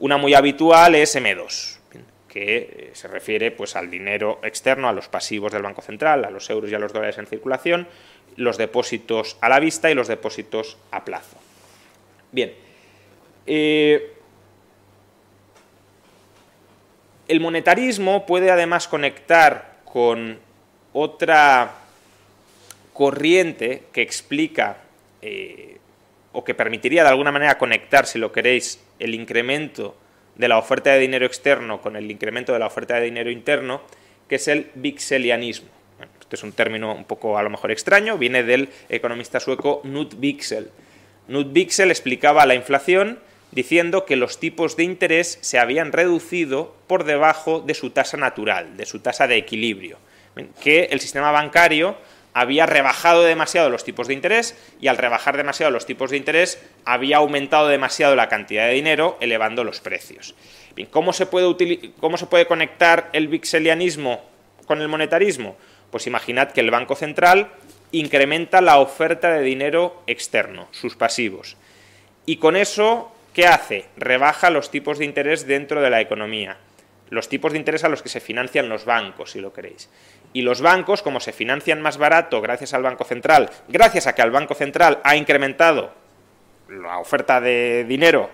Una 0.00 0.16
muy 0.16 0.34
habitual 0.34 0.94
es 0.94 1.14
M2, 1.14 1.78
que 2.28 2.56
eh, 2.56 2.90
se 2.94 3.08
refiere 3.08 3.50
pues, 3.50 3.76
al 3.76 3.90
dinero 3.90 4.40
externo, 4.42 4.88
a 4.88 4.92
los 4.92 5.08
pasivos 5.08 5.52
del 5.52 5.62
Banco 5.62 5.82
Central, 5.82 6.24
a 6.24 6.30
los 6.30 6.48
euros 6.48 6.70
y 6.70 6.74
a 6.74 6.78
los 6.78 6.94
dólares 6.94 7.18
en 7.18 7.26
circulación, 7.26 7.86
los 8.36 8.56
depósitos 8.56 9.36
a 9.42 9.50
la 9.50 9.60
vista 9.60 9.90
y 9.90 9.94
los 9.94 10.08
depósitos 10.08 10.78
a 10.90 11.04
plazo. 11.04 11.36
Bien. 12.32 12.54
Eh, 13.46 14.14
el 17.28 17.40
monetarismo 17.40 18.24
puede 18.24 18.50
además 18.50 18.88
conectar 18.88 19.76
con 19.84 20.38
otra 20.94 21.74
corriente 22.94 23.84
que 23.92 24.00
explica 24.00 24.78
eh, 25.20 25.78
o 26.32 26.44
que 26.44 26.54
permitiría 26.54 27.02
de 27.02 27.10
alguna 27.10 27.32
manera 27.32 27.58
conectar, 27.58 28.06
si 28.06 28.18
lo 28.18 28.32
queréis, 28.32 28.80
el 28.98 29.14
incremento 29.14 29.96
de 30.36 30.48
la 30.48 30.58
oferta 30.58 30.92
de 30.92 31.00
dinero 31.00 31.26
externo 31.26 31.80
con 31.80 31.96
el 31.96 32.10
incremento 32.10 32.52
de 32.52 32.58
la 32.58 32.66
oferta 32.66 32.94
de 32.96 33.02
dinero 33.02 33.30
interno, 33.30 33.82
que 34.28 34.36
es 34.36 34.48
el 34.48 34.70
vixelianismo. 34.74 35.68
este 36.20 36.36
es 36.36 36.42
un 36.42 36.52
término 36.52 36.94
un 36.94 37.04
poco 37.04 37.38
a 37.38 37.42
lo 37.42 37.50
mejor 37.50 37.70
extraño, 37.70 38.18
viene 38.18 38.42
del 38.42 38.68
economista 38.88 39.40
sueco 39.40 39.82
Knut 39.82 40.14
Wicksell. 40.14 40.70
Knut 41.26 41.54
Wicksell 41.54 41.90
explicaba 41.90 42.46
la 42.46 42.54
inflación 42.54 43.18
diciendo 43.50 44.04
que 44.04 44.16
los 44.16 44.38
tipos 44.38 44.76
de 44.76 44.84
interés 44.84 45.38
se 45.40 45.58
habían 45.58 45.92
reducido 45.92 46.76
por 46.86 47.04
debajo 47.04 47.60
de 47.60 47.74
su 47.74 47.90
tasa 47.90 48.16
natural, 48.16 48.76
de 48.76 48.86
su 48.86 49.00
tasa 49.00 49.26
de 49.26 49.36
equilibrio, 49.36 49.98
que 50.62 50.84
el 50.90 51.00
sistema 51.00 51.32
bancario 51.32 51.96
había 52.34 52.66
rebajado 52.66 53.22
demasiado 53.22 53.70
los 53.70 53.84
tipos 53.84 54.08
de 54.08 54.14
interés 54.14 54.56
y 54.80 54.88
al 54.88 54.96
rebajar 54.96 55.36
demasiado 55.36 55.72
los 55.72 55.86
tipos 55.86 56.10
de 56.10 56.16
interés 56.16 56.62
había 56.84 57.18
aumentado 57.18 57.68
demasiado 57.68 58.16
la 58.16 58.28
cantidad 58.28 58.66
de 58.66 58.74
dinero, 58.74 59.16
elevando 59.20 59.64
los 59.64 59.80
precios. 59.80 60.34
¿cómo 60.90 61.12
se 61.12 61.26
puede, 61.26 61.92
cómo 61.98 62.16
se 62.16 62.26
puede 62.26 62.46
conectar 62.46 63.10
el 63.12 63.28
vixelianismo 63.28 64.22
con 64.66 64.80
el 64.80 64.88
monetarismo? 64.88 65.56
Pues 65.90 66.06
imaginad 66.06 66.52
que 66.52 66.60
el 66.60 66.70
Banco 66.70 66.94
Central 66.94 67.48
incrementa 67.90 68.60
la 68.60 68.78
oferta 68.78 69.32
de 69.32 69.42
dinero 69.42 70.02
externo, 70.06 70.68
sus 70.70 70.94
pasivos. 70.94 71.56
Y 72.26 72.36
con 72.36 72.56
eso, 72.56 73.10
¿qué 73.32 73.46
hace? 73.46 73.86
Rebaja 73.96 74.50
los 74.50 74.70
tipos 74.70 74.98
de 74.98 75.06
interés 75.06 75.46
dentro 75.46 75.80
de 75.80 75.90
la 75.90 76.00
economía 76.00 76.58
los 77.10 77.28
tipos 77.28 77.52
de 77.52 77.58
interés 77.58 77.84
a 77.84 77.88
los 77.88 78.02
que 78.02 78.08
se 78.08 78.20
financian 78.20 78.68
los 78.68 78.84
bancos, 78.84 79.32
si 79.32 79.40
lo 79.40 79.52
queréis. 79.52 79.88
Y 80.32 80.42
los 80.42 80.60
bancos, 80.60 81.02
como 81.02 81.20
se 81.20 81.32
financian 81.32 81.80
más 81.80 81.98
barato 81.98 82.40
gracias 82.40 82.74
al 82.74 82.82
Banco 82.82 83.04
Central, 83.04 83.50
gracias 83.68 84.06
a 84.06 84.14
que 84.14 84.22
el 84.22 84.30
Banco 84.30 84.54
Central 84.54 85.00
ha 85.04 85.16
incrementado 85.16 85.92
la 86.68 86.98
oferta 86.98 87.40
de 87.40 87.84
dinero 87.84 88.30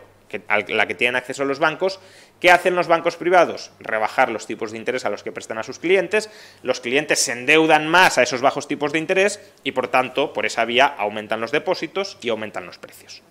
a 0.48 0.61
la 0.61 0.87
que 0.87 0.94
tienen 0.94 1.16
acceso 1.16 1.44
los 1.44 1.59
bancos, 1.59 2.00
¿qué 2.40 2.50
hacen 2.50 2.74
los 2.74 2.88
bancos 2.88 3.16
privados? 3.16 3.70
Rebajar 3.80 4.30
los 4.30 4.46
tipos 4.46 4.72
de 4.72 4.78
interés 4.78 5.04
a 5.04 5.11
los 5.11 5.22
que 5.22 5.33
prestan 5.33 5.59
a 5.59 5.62
sus 5.62 5.78
clientes, 5.78 6.30
los 6.62 6.80
clientes 6.80 7.20
se 7.20 7.33
endeudan 7.33 7.87
más 7.87 8.18
a 8.18 8.22
esos 8.22 8.40
bajos 8.40 8.68
tipos 8.68 8.92
de 8.92 8.98
interés 8.98 9.40
y 9.62 9.72
por 9.72 9.88
tanto, 9.88 10.33
por 10.33 10.46
esa 10.46 10.64
vía 10.64 10.87
aumentan 10.87 11.40
los 11.40 11.52
depósitos 11.52 12.18
y 12.20 12.30
aumentan 12.30 12.66
los 12.66 12.78
precios. 12.78 13.22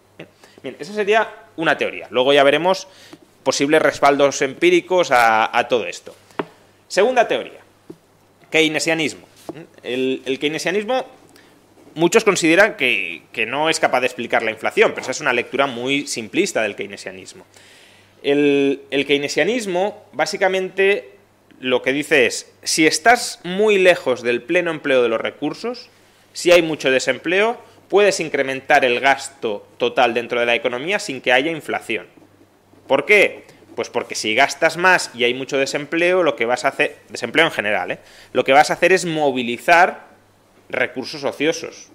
Esa 0.63 0.93
sería 0.93 1.29
una 1.57 1.77
teoría. 1.77 2.07
Luego 2.09 2.31
ya 2.31 2.43
veremos 2.43 2.87
posibles 3.43 3.81
respaldos 3.81 4.41
empíricos 4.41 5.09
a, 5.11 5.65
todo 5.67 5.85
esto. 5.85 6.15
Segunda 6.87 7.27
teoría, 7.27 7.59
keynesianismo. 8.53 9.27
El, 9.81 10.21
el 10.27 10.37
keynesianismo 10.37 11.07
muchos 11.95 12.23
consideran 12.23 12.77
que, 12.77 13.23
no 13.47 13.67
es 13.67 13.79
capaz 13.79 14.01
de 14.01 14.05
explicar 14.05 14.43
la 14.43 14.51
inflación, 14.51 14.91
pero 14.91 15.01
esa 15.01 15.09
es 15.09 15.21
una 15.21 15.33
lectura 15.33 15.65
muy 15.65 16.05
simplista 16.05 16.61
del 16.61 16.75
keynesianismo. 16.75 17.47
El, 18.21 18.83
el, 18.91 19.07
keynesianismo 19.07 20.05
básicamente 20.13 21.13
lo 21.61 21.81
que 21.81 21.93
dice 21.93 22.27
es, 22.27 22.53
si 22.61 22.85
estás 22.85 23.39
muy 23.43 23.79
lejos 23.79 24.21
del 24.21 24.43
pleno 24.43 24.69
empleo 24.69 25.01
de 25.01 25.09
los 25.09 25.19
recursos, 25.19 25.89
si 26.31 26.51
hay 26.51 26.61
mucho 26.61 26.91
desempleo, 26.91 27.59
puedes 27.89 28.19
incrementar 28.19 28.85
el 28.85 28.99
gasto 28.99 29.67
total 29.79 30.13
dentro 30.13 30.39
de 30.39 30.45
la 30.45 30.53
economía 30.53 30.99
sin 30.99 31.21
que 31.21 31.31
haya 31.31 31.49
inflación. 31.49 32.05
¿Por 32.85 33.07
qué? 33.07 33.45
Pues 33.75 33.89
porque 33.89 34.15
si 34.15 34.35
gastas 34.35 34.77
más 34.77 35.09
y 35.13 35.23
hay 35.23 35.33
mucho 35.33 35.57
desempleo, 35.57 36.23
lo 36.23 36.35
que 36.35 36.45
vas 36.45 36.65
a 36.65 36.69
hacer, 36.69 36.97
desempleo 37.09 37.45
en 37.45 37.51
general, 37.51 37.91
¿eh? 37.91 37.99
lo 38.31 38.43
que 38.43 38.53
vas 38.53 38.69
a 38.69 38.73
hacer 38.73 38.93
es 38.93 39.05
movilizar 39.05 40.07
recursos 40.69 41.23
ociosos, 41.23 41.89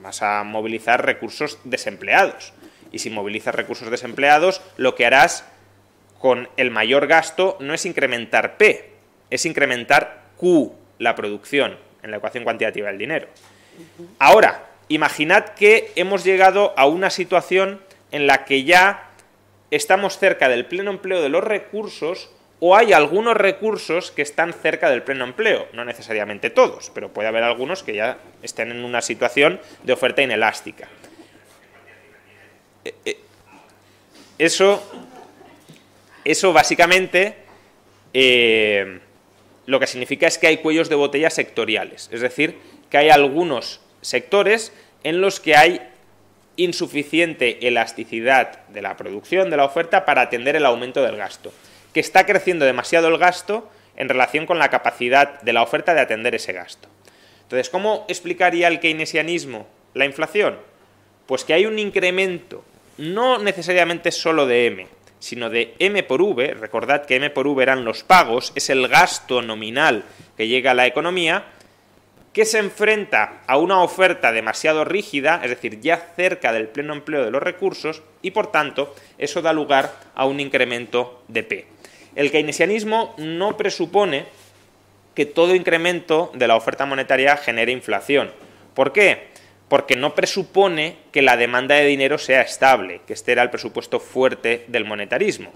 vas 0.00 0.22
a 0.22 0.44
movilizar 0.44 1.04
recursos 1.04 1.58
desempleados. 1.64 2.52
Y 2.92 3.00
si 3.00 3.10
movilizas 3.10 3.54
recursos 3.54 3.90
desempleados, 3.90 4.62
lo 4.76 4.94
que 4.94 5.06
harás 5.06 5.44
con 6.20 6.48
el 6.56 6.70
mayor 6.70 7.06
gasto 7.06 7.56
no 7.60 7.74
es 7.74 7.84
incrementar 7.84 8.56
P, 8.56 8.92
es 9.30 9.44
incrementar 9.46 10.22
Q, 10.36 10.72
la 10.98 11.16
producción, 11.16 11.76
en 12.02 12.10
la 12.10 12.18
ecuación 12.18 12.44
cuantitativa 12.44 12.88
del 12.88 12.98
dinero. 12.98 13.26
Ahora, 14.18 14.66
imaginad 14.88 15.44
que 15.50 15.90
hemos 15.96 16.22
llegado 16.22 16.72
a 16.76 16.86
una 16.86 17.10
situación 17.10 17.80
en 18.12 18.26
la 18.26 18.44
que 18.44 18.64
ya 18.64 19.10
estamos 19.76 20.18
cerca 20.18 20.48
del 20.48 20.66
pleno 20.66 20.90
empleo 20.90 21.20
de 21.22 21.28
los 21.28 21.42
recursos 21.42 22.30
o 22.60 22.76
hay 22.76 22.92
algunos 22.92 23.36
recursos 23.36 24.10
que 24.10 24.22
están 24.22 24.52
cerca 24.52 24.88
del 24.88 25.02
pleno 25.02 25.24
empleo, 25.24 25.66
no 25.72 25.84
necesariamente 25.84 26.50
todos, 26.50 26.90
pero 26.94 27.12
puede 27.12 27.28
haber 27.28 27.42
algunos 27.42 27.82
que 27.82 27.94
ya 27.94 28.18
estén 28.42 28.70
en 28.70 28.84
una 28.84 29.02
situación 29.02 29.60
de 29.82 29.92
oferta 29.92 30.22
inelástica. 30.22 30.88
Eh, 32.84 32.94
eh, 33.04 33.18
eso, 34.38 34.82
eso 36.24 36.52
básicamente 36.52 37.36
eh, 38.12 39.00
lo 39.66 39.80
que 39.80 39.86
significa 39.86 40.26
es 40.26 40.38
que 40.38 40.46
hay 40.46 40.58
cuellos 40.58 40.88
de 40.88 40.94
botella 40.94 41.30
sectoriales, 41.30 42.08
es 42.12 42.20
decir, 42.20 42.58
que 42.90 42.98
hay 42.98 43.10
algunos 43.10 43.80
sectores 44.00 44.72
en 45.02 45.20
los 45.20 45.40
que 45.40 45.56
hay 45.56 45.80
insuficiente 46.56 47.66
elasticidad 47.66 48.66
de 48.68 48.82
la 48.82 48.96
producción, 48.96 49.50
de 49.50 49.56
la 49.56 49.64
oferta, 49.64 50.04
para 50.04 50.22
atender 50.22 50.56
el 50.56 50.66
aumento 50.66 51.02
del 51.02 51.16
gasto 51.16 51.52
que 51.94 52.00
está 52.00 52.26
creciendo 52.26 52.66
demasiado 52.66 53.08
el 53.08 53.16
gasto 53.16 53.70
en 53.96 54.08
relación 54.08 54.44
con 54.44 54.58
la 54.58 54.68
capacidad 54.68 55.40
de 55.40 55.52
la 55.52 55.62
oferta 55.62 55.94
de 55.94 56.00
atender 56.00 56.34
ese 56.34 56.52
gasto. 56.52 56.88
Entonces, 57.42 57.70
¿cómo 57.70 58.04
explicaría 58.08 58.68
el 58.68 58.80
keynesianismo 58.80 59.68
la 59.94 60.04
inflación? 60.04 60.58
Pues 61.26 61.44
que 61.44 61.54
hay 61.54 61.66
un 61.66 61.78
incremento, 61.78 62.64
no 62.98 63.38
necesariamente 63.38 64.10
solo 64.10 64.46
de 64.46 64.66
M, 64.66 64.88
sino 65.20 65.48
de 65.48 65.74
M 65.78 66.02
por 66.02 66.20
V, 66.20 66.54
recordad 66.54 67.06
que 67.06 67.16
M 67.16 67.30
por 67.30 67.46
V 67.46 67.62
eran 67.62 67.84
los 67.84 68.02
pagos, 68.02 68.52
es 68.56 68.68
el 68.70 68.88
gasto 68.88 69.40
nominal 69.40 70.02
que 70.36 70.48
llega 70.48 70.72
a 70.72 70.74
la 70.74 70.86
economía, 70.86 71.44
que 72.34 72.44
se 72.44 72.58
enfrenta 72.58 73.42
a 73.46 73.56
una 73.56 73.80
oferta 73.80 74.32
demasiado 74.32 74.84
rígida, 74.84 75.40
es 75.44 75.50
decir, 75.50 75.80
ya 75.80 75.96
cerca 75.96 76.52
del 76.52 76.66
pleno 76.66 76.92
empleo 76.92 77.24
de 77.24 77.30
los 77.30 77.42
recursos, 77.42 78.02
y 78.22 78.32
por 78.32 78.50
tanto 78.50 78.92
eso 79.18 79.40
da 79.40 79.52
lugar 79.52 79.94
a 80.16 80.26
un 80.26 80.40
incremento 80.40 81.22
de 81.28 81.44
P. 81.44 81.66
El 82.16 82.32
keynesianismo 82.32 83.14
no 83.18 83.56
presupone 83.56 84.26
que 85.14 85.26
todo 85.26 85.54
incremento 85.54 86.32
de 86.34 86.48
la 86.48 86.56
oferta 86.56 86.86
monetaria 86.86 87.36
genere 87.36 87.70
inflación. 87.70 88.32
¿Por 88.74 88.92
qué? 88.92 89.28
Porque 89.68 89.94
no 89.94 90.16
presupone 90.16 90.96
que 91.12 91.22
la 91.22 91.36
demanda 91.36 91.76
de 91.76 91.86
dinero 91.86 92.18
sea 92.18 92.42
estable, 92.42 93.00
que 93.06 93.12
este 93.12 93.30
era 93.30 93.44
el 93.44 93.50
presupuesto 93.50 94.00
fuerte 94.00 94.64
del 94.66 94.84
monetarismo. 94.84 95.52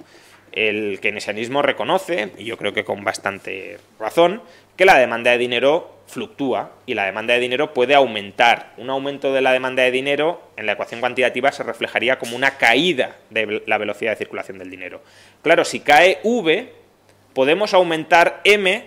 El 0.52 1.00
keynesianismo 1.00 1.60
reconoce, 1.60 2.30
y 2.38 2.44
yo 2.44 2.56
creo 2.56 2.72
que 2.72 2.84
con 2.84 3.02
bastante 3.02 3.78
razón, 3.98 4.42
que 4.76 4.84
la 4.84 4.96
demanda 4.96 5.32
de 5.32 5.38
dinero 5.38 5.97
fluctúa 6.08 6.72
y 6.86 6.94
la 6.94 7.04
demanda 7.04 7.34
de 7.34 7.40
dinero 7.40 7.72
puede 7.72 7.94
aumentar. 7.94 8.72
Un 8.78 8.90
aumento 8.90 9.32
de 9.32 9.40
la 9.40 9.52
demanda 9.52 9.82
de 9.82 9.90
dinero 9.90 10.50
en 10.56 10.66
la 10.66 10.72
ecuación 10.72 11.00
cuantitativa 11.00 11.52
se 11.52 11.62
reflejaría 11.62 12.18
como 12.18 12.34
una 12.34 12.56
caída 12.56 13.16
de 13.30 13.62
la 13.66 13.78
velocidad 13.78 14.12
de 14.12 14.16
circulación 14.16 14.58
del 14.58 14.70
dinero. 14.70 15.02
Claro, 15.42 15.64
si 15.64 15.80
cae 15.80 16.18
V, 16.24 16.72
podemos 17.34 17.74
aumentar 17.74 18.40
M 18.44 18.86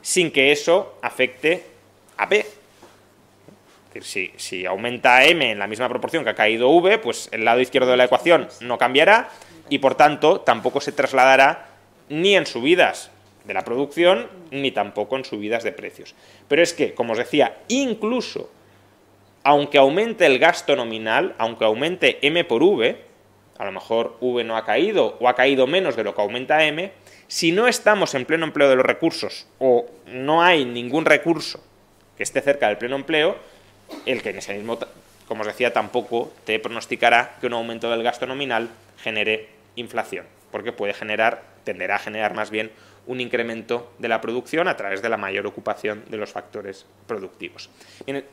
sin 0.00 0.30
que 0.30 0.52
eso 0.52 0.98
afecte 1.02 1.64
a 2.16 2.28
P. 2.28 2.46
Si, 4.00 4.32
si 4.36 4.64
aumenta 4.64 5.24
M 5.24 5.50
en 5.50 5.58
la 5.58 5.66
misma 5.66 5.88
proporción 5.88 6.24
que 6.24 6.30
ha 6.30 6.34
caído 6.34 6.70
V, 6.70 6.98
pues 6.98 7.28
el 7.32 7.44
lado 7.44 7.60
izquierdo 7.60 7.90
de 7.90 7.98
la 7.98 8.04
ecuación 8.04 8.48
no 8.60 8.78
cambiará 8.78 9.28
y 9.68 9.78
por 9.78 9.96
tanto 9.96 10.40
tampoco 10.40 10.80
se 10.80 10.92
trasladará 10.92 11.66
ni 12.08 12.34
en 12.34 12.46
subidas 12.46 13.10
de 13.44 13.54
la 13.54 13.64
producción 13.64 14.28
ni 14.50 14.70
tampoco 14.70 15.16
en 15.16 15.24
subidas 15.24 15.64
de 15.64 15.72
precios. 15.72 16.14
Pero 16.48 16.62
es 16.62 16.72
que, 16.74 16.94
como 16.94 17.12
os 17.12 17.18
decía, 17.18 17.58
incluso 17.68 18.50
aunque 19.44 19.78
aumente 19.78 20.26
el 20.26 20.38
gasto 20.38 20.76
nominal, 20.76 21.34
aunque 21.38 21.64
aumente 21.64 22.18
M 22.22 22.44
por 22.44 22.62
V, 22.62 22.96
a 23.58 23.64
lo 23.64 23.72
mejor 23.72 24.16
V 24.20 24.44
no 24.44 24.56
ha 24.56 24.64
caído 24.64 25.16
o 25.20 25.28
ha 25.28 25.34
caído 25.34 25.66
menos 25.66 25.96
de 25.96 26.04
lo 26.04 26.14
que 26.14 26.22
aumenta 26.22 26.64
M, 26.64 26.92
si 27.28 27.52
no 27.52 27.66
estamos 27.66 28.14
en 28.14 28.24
pleno 28.24 28.44
empleo 28.44 28.68
de 28.68 28.76
los 28.76 28.86
recursos 28.86 29.46
o 29.58 29.86
no 30.06 30.42
hay 30.42 30.64
ningún 30.64 31.04
recurso 31.04 31.62
que 32.16 32.22
esté 32.22 32.40
cerca 32.40 32.68
del 32.68 32.78
pleno 32.78 32.96
empleo, 32.96 33.36
el 34.06 34.22
keynesianismo, 34.22 34.78
como 35.26 35.42
os 35.42 35.46
decía, 35.46 35.72
tampoco 35.72 36.32
te 36.44 36.58
pronosticará 36.58 37.36
que 37.40 37.46
un 37.46 37.54
aumento 37.54 37.90
del 37.90 38.02
gasto 38.02 38.26
nominal 38.26 38.70
genere 38.98 39.48
inflación, 39.76 40.26
porque 40.50 40.72
puede 40.72 40.94
generar, 40.94 41.42
tenderá 41.64 41.96
a 41.96 41.98
generar 41.98 42.34
más 42.34 42.50
bien 42.50 42.70
un 43.06 43.20
incremento 43.20 43.92
de 43.98 44.08
la 44.08 44.20
producción 44.20 44.68
a 44.68 44.76
través 44.76 45.02
de 45.02 45.08
la 45.08 45.16
mayor 45.16 45.46
ocupación 45.46 46.04
de 46.08 46.16
los 46.16 46.32
factores 46.32 46.86
productivos. 47.06 47.68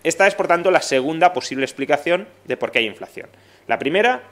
Esta 0.03 0.27
es, 0.27 0.35
por 0.35 0.47
tanto, 0.47 0.71
la 0.71 0.81
segunda 0.81 1.33
posible 1.33 1.65
explicación 1.65 2.27
de 2.45 2.57
por 2.57 2.71
qué 2.71 2.79
hay 2.79 2.85
inflación. 2.85 3.29
La 3.67 3.79
primera, 3.79 4.23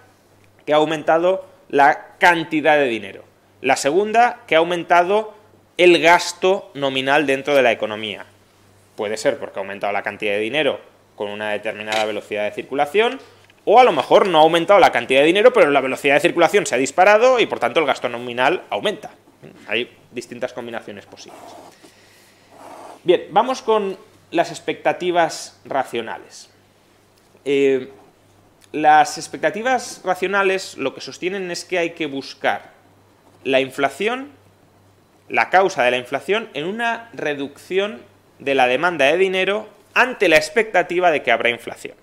que 0.65 0.73
ha 0.73 0.77
aumentado 0.77 1.45
la 1.69 2.17
cantidad 2.19 2.77
de 2.77 2.87
dinero. 2.87 3.23
La 3.61 3.75
segunda, 3.75 4.41
que 4.47 4.55
ha 4.55 4.59
aumentado 4.59 5.33
el 5.77 5.99
gasto 6.01 6.71
nominal 6.73 7.25
dentro 7.25 7.55
de 7.55 7.61
la 7.61 7.71
economía. 7.71 8.25
Puede 8.95 9.17
ser 9.17 9.37
porque 9.37 9.59
ha 9.59 9.61
aumentado 9.61 9.93
la 9.93 10.03
cantidad 10.03 10.33
de 10.33 10.39
dinero 10.39 10.79
con 11.15 11.29
una 11.29 11.51
determinada 11.51 12.05
velocidad 12.05 12.45
de 12.45 12.51
circulación, 12.51 13.19
o 13.65 13.79
a 13.79 13.83
lo 13.83 13.91
mejor 13.91 14.27
no 14.27 14.37
ha 14.37 14.41
aumentado 14.41 14.79
la 14.79 14.91
cantidad 14.91 15.21
de 15.21 15.25
dinero, 15.25 15.51
pero 15.51 15.69
la 15.71 15.81
velocidad 15.81 16.13
de 16.13 16.21
circulación 16.21 16.65
se 16.65 16.75
ha 16.75 16.77
disparado 16.77 17.39
y 17.39 17.47
por 17.47 17.59
tanto 17.59 17.79
el 17.79 17.85
gasto 17.85 18.07
nominal 18.07 18.63
aumenta. 18.69 19.11
Hay 19.67 19.95
distintas 20.11 20.53
combinaciones 20.53 21.05
posibles. 21.05 21.39
Bien, 23.03 23.27
vamos 23.31 23.61
con 23.61 23.97
las 24.31 24.49
expectativas 24.51 25.59
racionales. 25.65 26.49
Eh, 27.45 27.89
las 28.71 29.17
expectativas 29.17 30.01
racionales 30.03 30.77
lo 30.77 30.93
que 30.93 31.01
sostienen 31.01 31.49
es 31.51 31.63
que 31.63 31.77
hay 31.77 31.91
que 31.91 32.05
buscar 32.05 32.73
la 33.43 33.61
inflación, 33.61 34.31
la 35.29 35.49
causa 35.49 35.83
de 35.83 35.91
la 35.91 35.97
inflación, 35.97 36.49
en 36.53 36.65
una 36.65 37.09
reducción 37.13 38.01
de 38.39 38.55
la 38.55 38.67
demanda 38.67 39.05
de 39.05 39.17
dinero 39.17 39.69
ante 39.93 40.27
la 40.27 40.35
expectativa 40.35 41.11
de 41.11 41.23
que 41.23 41.31
habrá 41.31 41.49
inflación. 41.49 41.95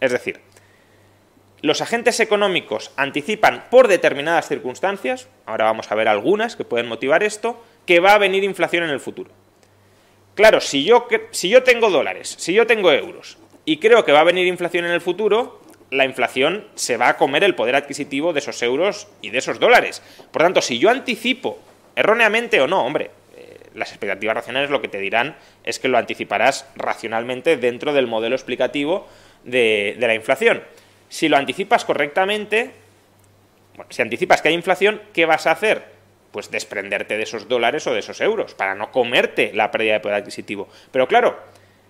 Es 0.00 0.12
decir, 0.12 0.40
los 1.62 1.80
agentes 1.82 2.20
económicos 2.20 2.92
anticipan 2.96 3.64
por 3.70 3.88
determinadas 3.88 4.48
circunstancias, 4.48 5.28
ahora 5.46 5.66
vamos 5.66 5.90
a 5.90 5.94
ver 5.94 6.08
algunas 6.08 6.56
que 6.56 6.64
pueden 6.64 6.88
motivar 6.88 7.22
esto, 7.22 7.62
que 7.86 8.00
va 8.00 8.14
a 8.14 8.18
venir 8.18 8.44
inflación 8.44 8.84
en 8.84 8.90
el 8.90 9.00
futuro. 9.00 9.30
Claro, 10.34 10.60
si 10.60 10.84
yo, 10.84 11.06
si 11.32 11.48
yo 11.48 11.62
tengo 11.62 11.90
dólares, 11.90 12.34
si 12.38 12.54
yo 12.54 12.66
tengo 12.66 12.92
euros 12.92 13.38
y 13.64 13.78
creo 13.78 14.04
que 14.04 14.12
va 14.12 14.20
a 14.20 14.24
venir 14.24 14.46
inflación 14.46 14.84
en 14.84 14.92
el 14.92 15.00
futuro, 15.00 15.60
la 15.90 16.04
inflación 16.04 16.66
se 16.76 16.96
va 16.96 17.08
a 17.08 17.16
comer 17.16 17.44
el 17.44 17.54
poder 17.54 17.76
adquisitivo 17.76 18.32
de 18.32 18.38
esos 18.38 18.62
euros 18.62 19.08
y 19.20 19.30
de 19.30 19.38
esos 19.38 19.58
dólares. 19.58 20.02
Por 20.30 20.42
tanto, 20.42 20.62
si 20.62 20.78
yo 20.78 20.88
anticipo, 20.88 21.58
erróneamente 21.96 22.60
o 22.60 22.68
no, 22.68 22.84
hombre, 22.84 23.10
eh, 23.36 23.58
las 23.74 23.90
expectativas 23.90 24.36
racionales 24.36 24.70
lo 24.70 24.80
que 24.80 24.88
te 24.88 24.98
dirán 24.98 25.36
es 25.64 25.78
que 25.78 25.88
lo 25.88 25.98
anticiparás 25.98 26.66
racionalmente 26.76 27.56
dentro 27.56 27.92
del 27.92 28.06
modelo 28.06 28.36
explicativo 28.36 29.08
de, 29.44 29.96
la 29.98 30.14
inflación. 30.14 30.62
Si 31.10 31.28
lo 31.28 31.36
anticipas 31.36 31.84
correctamente, 31.84 32.70
si 33.90 34.00
anticipas 34.00 34.40
que 34.40 34.48
hay 34.48 34.54
inflación, 34.54 35.02
¿qué 35.12 35.26
vas 35.26 35.46
a 35.46 35.50
hacer? 35.50 35.84
Pues 36.30 36.52
desprenderte 36.52 37.16
de 37.16 37.24
esos 37.24 37.48
dólares 37.48 37.86
o 37.88 37.92
de 37.92 37.98
esos 37.98 38.20
euros, 38.20 38.54
para 38.54 38.76
no 38.76 38.92
comerte 38.92 39.50
la 39.52 39.72
pérdida 39.72 39.94
de 39.94 40.00
poder 40.00 40.18
adquisitivo. 40.18 40.68
Pero 40.92 41.08
claro, 41.08 41.36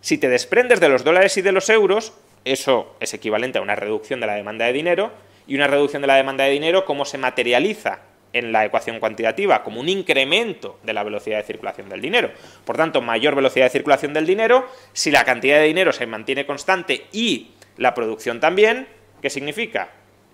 si 0.01 0.17
te 0.17 0.31
desprendes 0.31 0.81
de 0.81 0.89
los 0.89 1.05
dólares 1.05 1.37
y 1.37 1.43
de 1.43 1.53
los 1.53 1.69
euros, 1.69 2.15
eso 2.47 2.97
es 2.99 3.13
equivalente 3.13 3.59
a 3.59 3.63
una 3.63 3.77
reducción 3.77 4.21
de 4.21 4.27
la 4.27 4.35
demanda 4.35 4.65
de 4.65 4.73
dinero, 4.73 5.13
y 5.47 5.55
una 5.55 5.67
reducción 5.67 6.01
de 6.01 6.09
la 6.09 6.17
demanda 6.17 6.45
de 6.45 6.51
dinero, 6.53 6.87
¿cómo 6.87 7.05
se 7.05 7.19
materializa 7.19 7.99
en 8.33 8.53
la 8.53 8.65
ecuación 8.65 9.01
cuantitativa? 9.01 9.63
Como 9.63 9.81
un 9.81 9.91
incremento 9.91 10.79
de 10.83 10.95
la 10.95 11.03
velocidad 11.03 11.37
de 11.37 11.45
circulación 11.45 11.91
del 11.91 12.01
dinero. 12.01 12.31
Por 12.65 12.79
tanto, 12.79 13.03
mayor 13.03 13.35
velocidad 13.35 13.67
de 13.67 13.71
circulación 13.71 14.15
del 14.15 14.27
dinero, 14.27 14.67
si 14.95 15.11
la 15.11 15.25
cantidad 15.25 15.59
de 15.59 15.67
dinero 15.67 15.93
se 15.93 16.07
mantiene 16.07 16.47
constante 16.47 17.07
y 17.13 17.51
la 17.77 17.93
producción 17.93 18.41
también, 18.41 18.87
¿qué 19.21 19.31
significa? 19.31 19.91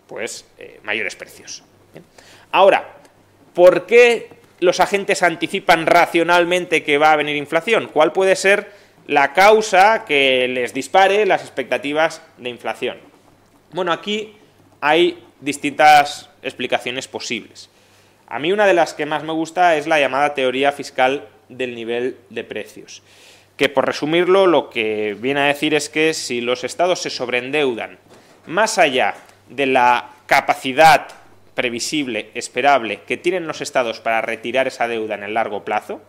Pues 0.07 0.47
eh, 0.59 0.81
mayores 0.83 1.17
precios. 1.17 1.63
Ahora, 2.53 2.97
¿por 3.55 3.87
qué 3.87 4.29
los 4.61 4.81
agentes 4.81 5.23
anticipan 5.23 5.87
racionalmente 5.87 6.83
que 6.83 6.99
va 6.99 7.13
a 7.13 7.17
venir 7.17 7.37
inflación? 7.37 7.89
¿Cuál 7.93 8.13
puede 8.13 8.37
ser 8.37 8.71
la 9.07 9.33
causa 9.33 10.05
que 10.05 10.49
les 10.49 10.73
dispare 10.73 11.27
las 11.27 11.43
expectativas 11.43 12.23
de 12.39 12.51
inflación? 12.51 12.99
Bueno, 13.73 13.93
aquí 13.93 14.35
hay 14.81 15.23
distintas 15.41 16.31
explicaciones 16.43 17.09
posibles. 17.09 17.69
A 18.29 18.39
mí 18.39 18.53
una 18.53 18.67
de 18.67 18.75
las 18.75 18.95
que 18.95 19.07
más 19.07 19.23
me 19.23 19.33
gusta 19.33 19.77
es 19.77 19.87
la 19.87 20.01
llamada 20.01 20.35
teoría 20.35 20.73
fiscal 20.73 21.29
del 21.49 21.75
nivel 21.75 22.17
de 22.31 22.43
precios, 22.43 23.03
que 23.57 23.69
por 23.69 23.87
resumirlo 23.87 24.47
lo 24.47 24.71
que 24.71 25.17
viene 25.19 25.41
a 25.41 25.47
decir 25.47 25.75
es 25.75 25.89
que 25.89 26.13
si 26.13 26.41
los 26.41 26.65
estados 26.65 27.01
se 27.01 27.11
sobreendeudan 27.11 27.99
más 28.47 28.79
allá 28.79 29.15
de 29.49 29.67
la 29.67 30.11
capacidad 30.27 31.09
previsible, 31.55 32.31
esperable, 32.35 33.01
que 33.07 33.17
tienen 33.17 33.47
los 33.47 33.61
estados 33.61 34.01
para 34.01 34.21
retirar 34.21 34.67
esa 34.67 34.89
deuda 34.89 35.15
en 35.15 35.23
el 35.23 35.35
largo 35.35 35.65
plazo, 35.65 36.03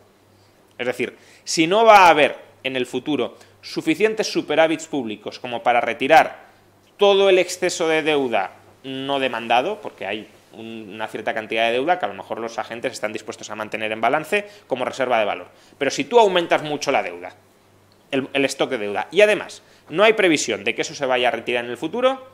es 0.78 0.86
decir, 0.86 1.18
si 1.44 1.68
no 1.68 1.86
va 1.86 2.06
a 2.06 2.10
haber 2.10 2.36
en 2.64 2.76
el 2.76 2.86
futuro 2.86 3.38
suficientes 3.62 4.32
superávits 4.32 4.88
públicos 4.88 5.40
como 5.40 5.64
para 5.64 5.82
retirar 5.82 6.48
todo 6.98 7.30
el 7.30 7.40
exceso 7.40 7.88
de 7.88 8.04
deuda 8.04 8.52
no 8.84 9.20
demandado, 9.20 9.82
porque 9.82 10.06
hay 10.06 10.28
una 10.54 11.08
cierta 11.08 11.34
cantidad 11.34 11.68
de 11.68 11.74
deuda 11.74 12.00
que 12.00 12.06
a 12.06 12.10
lo 12.10 12.14
mejor 12.14 12.40
los 12.40 12.58
agentes 12.58 12.94
están 12.94 13.14
dispuestos 13.14 13.50
a 13.50 13.56
mantener 13.56 13.92
en 13.92 14.02
balance 14.02 14.48
como 14.66 14.86
reserva 14.86 15.20
de 15.20 15.26
valor. 15.26 15.48
Pero 15.78 15.92
si 15.92 16.06
tú 16.06 16.20
aumentas 16.20 16.64
mucho 16.64 16.92
la 16.92 17.04
deuda, 17.04 17.34
el, 18.12 18.28
el 18.34 18.46
stock 18.46 18.70
de 18.70 18.78
deuda, 18.78 19.08
y 19.12 19.22
además 19.22 19.62
no 19.90 20.04
hay 20.04 20.14
previsión 20.14 20.64
de 20.64 20.76
que 20.76 20.82
eso 20.82 20.96
se 20.96 21.06
vaya 21.06 21.30
a 21.30 21.32
retirar 21.32 21.66
en 21.66 21.72
el 21.72 21.78
futuro, 21.78 22.28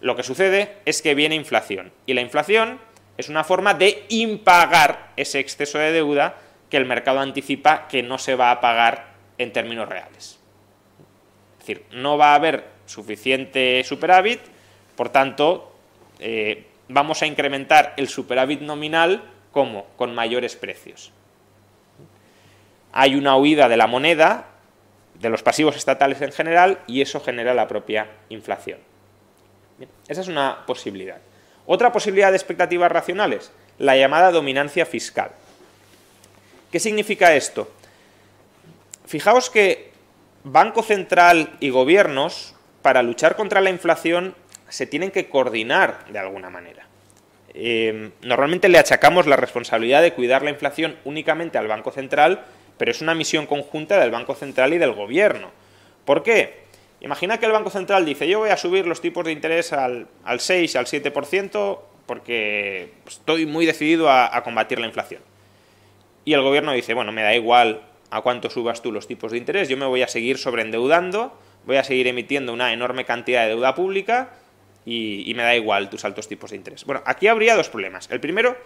lo 0.00 0.16
que 0.16 0.22
sucede 0.22 0.76
es 0.84 1.02
que 1.02 1.14
viene 1.14 1.34
inflación. 1.34 1.92
Y 2.06 2.14
la 2.14 2.20
inflación 2.20 2.80
es 3.16 3.28
una 3.28 3.44
forma 3.44 3.74
de 3.74 4.04
impagar 4.08 5.12
ese 5.16 5.38
exceso 5.38 5.78
de 5.78 5.92
deuda 5.92 6.36
que 6.70 6.76
el 6.76 6.84
mercado 6.84 7.20
anticipa 7.20 7.88
que 7.88 8.02
no 8.02 8.18
se 8.18 8.34
va 8.34 8.50
a 8.50 8.60
pagar 8.60 9.14
en 9.38 9.52
términos 9.52 9.88
reales. 9.88 10.38
Es 11.52 11.66
decir, 11.66 11.84
no 11.92 12.18
va 12.18 12.32
a 12.32 12.36
haber 12.36 12.64
suficiente 12.86 13.82
superávit, 13.84 14.40
por 14.96 15.08
tanto, 15.08 15.72
eh, 16.18 16.66
vamos 16.88 17.22
a 17.22 17.26
incrementar 17.26 17.94
el 17.96 18.08
superávit 18.08 18.60
nominal 18.60 19.22
como 19.52 19.86
con 19.96 20.14
mayores 20.14 20.56
precios. 20.56 21.12
Hay 22.92 23.14
una 23.14 23.36
huida 23.36 23.68
de 23.68 23.76
la 23.76 23.86
moneda, 23.86 24.48
de 25.20 25.28
los 25.28 25.42
pasivos 25.42 25.76
estatales 25.76 26.20
en 26.22 26.32
general, 26.32 26.80
y 26.86 27.00
eso 27.00 27.20
genera 27.20 27.54
la 27.54 27.68
propia 27.68 28.08
inflación. 28.28 28.78
esa 30.08 30.20
es 30.20 30.28
una 30.28 30.64
posibilidad. 30.66 31.18
Otra 31.66 31.92
posibilidad 31.92 32.30
de 32.30 32.36
expectativas 32.36 32.90
racionales, 32.90 33.50
la 33.78 33.96
llamada 33.96 34.30
dominancia 34.30 34.86
fiscal. 34.86 35.30
¿Qué 36.70 36.80
significa 36.80 37.34
esto? 37.34 37.70
Fijaos 39.06 39.50
que 39.50 39.90
Banco 40.44 40.82
Central 40.82 41.56
y 41.60 41.70
gobiernos, 41.70 42.54
para 42.82 43.02
luchar 43.02 43.36
contra 43.36 43.60
la 43.60 43.70
inflación, 43.70 44.34
se 44.68 44.86
tienen 44.86 45.10
que 45.10 45.28
coordinar 45.28 46.04
de 46.08 46.18
alguna 46.18 46.50
manera. 46.50 46.86
Eh, 47.54 48.10
normalmente 48.22 48.68
le 48.68 48.78
achacamos 48.78 49.26
la 49.26 49.36
responsabilidad 49.36 50.02
de 50.02 50.12
cuidar 50.12 50.42
la 50.42 50.50
inflación 50.50 50.96
únicamente 51.04 51.56
al 51.56 51.68
Banco 51.68 51.90
Central, 51.90 52.44
pero 52.78 52.90
es 52.90 53.00
una 53.00 53.14
misión 53.14 53.46
conjunta 53.46 53.98
del 53.98 54.10
Banco 54.10 54.34
Central 54.34 54.74
y 54.74 54.78
del 54.78 54.92
Gobierno. 54.92 55.50
¿Por 56.04 56.22
qué? 56.22 56.66
Imagina 57.00 57.38
que 57.38 57.46
el 57.46 57.52
Banco 57.52 57.70
Central 57.70 58.04
dice, 58.04 58.28
yo 58.28 58.38
voy 58.38 58.50
a 58.50 58.56
subir 58.56 58.86
los 58.86 59.00
tipos 59.00 59.24
de 59.24 59.32
interés 59.32 59.72
al, 59.72 60.06
al 60.24 60.40
6, 60.40 60.76
al 60.76 60.86
7%, 60.86 61.78
porque 62.06 62.92
estoy 63.06 63.46
muy 63.46 63.66
decidido 63.66 64.10
a, 64.10 64.42
combatir 64.42 64.78
la 64.78 64.86
inflación. 64.86 65.20
Y 66.24 66.32
el 66.32 66.42
Gobierno 66.42 66.72
dice, 66.72 66.94
bueno, 66.94 67.12
me 67.12 67.22
da 67.22 67.34
igual 67.34 67.82
a 68.10 68.22
cuánto 68.22 68.48
subas 68.48 68.82
tú 68.82 68.92
los 68.92 69.06
tipos 69.06 69.32
de 69.32 69.38
interés, 69.38 69.68
yo 69.68 69.76
me 69.76 69.86
voy 69.86 70.02
a 70.02 70.08
seguir 70.08 70.38
sobreendeudando, 70.38 71.36
voy 71.66 71.76
a 71.76 71.84
seguir 71.84 72.06
emitiendo 72.06 72.52
una 72.52 72.72
enorme 72.72 73.04
cantidad 73.04 73.42
de 73.42 73.48
deuda 73.48 73.74
pública 73.74 74.30
y, 74.84 75.32
me 75.34 75.42
da 75.42 75.56
igual 75.56 75.90
tus 75.90 76.04
altos 76.04 76.28
tipos 76.28 76.50
de 76.50 76.56
interés. 76.56 76.84
Bueno, 76.84 77.02
aquí 77.04 77.26
habría 77.26 77.56
dos 77.56 77.68
problemas. 77.68 78.08
El 78.10 78.20
primero 78.20 78.56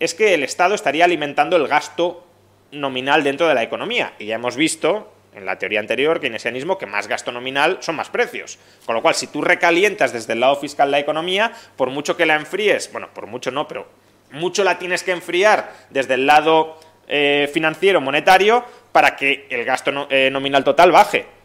es 0.00 0.14
que 0.14 0.32
el 0.32 0.42
Estado 0.42 0.74
estaría 0.74 1.04
alimentando 1.04 1.56
el 1.56 1.68
gasto 1.68 2.26
nominal 2.72 3.24
dentro 3.24 3.48
de 3.48 3.54
la 3.54 3.62
economía. 3.62 4.14
Y 4.18 4.26
ya 4.26 4.36
hemos 4.36 4.56
visto 4.56 5.12
en 5.34 5.46
la 5.46 5.58
teoría 5.58 5.80
anterior, 5.80 6.20
keynesianismo, 6.20 6.78
que 6.78 6.86
más 6.86 7.06
gasto 7.06 7.32
nominal 7.32 7.78
son 7.80 7.96
más 7.96 8.08
precios. 8.08 8.58
Con 8.84 8.94
lo 8.94 9.02
cual, 9.02 9.14
si 9.14 9.26
tú 9.28 9.42
recalientas 9.42 10.12
desde 10.12 10.32
el 10.32 10.40
lado 10.40 10.56
fiscal 10.56 10.90
la 10.90 10.98
economía, 10.98 11.52
por 11.76 11.90
mucho 11.90 12.16
que 12.16 12.26
la 12.26 12.34
enfríes, 12.34 12.90
bueno, 12.92 13.08
por 13.14 13.26
mucho 13.26 13.50
no, 13.50 13.68
pero 13.68 13.86
mucho 14.32 14.64
la 14.64 14.78
tienes 14.78 15.02
que 15.02 15.12
enfriar 15.12 15.72
desde 15.90 16.14
el 16.14 16.26
lado 16.26 16.78
eh, 17.06 17.50
financiero, 17.52 18.00
monetario, 18.00 18.64
para 18.92 19.16
que 19.16 19.46
el 19.50 19.64
gasto 19.64 20.08
eh, 20.10 20.28
nominal 20.30 20.64
total 20.64 20.92
baje 20.92 21.38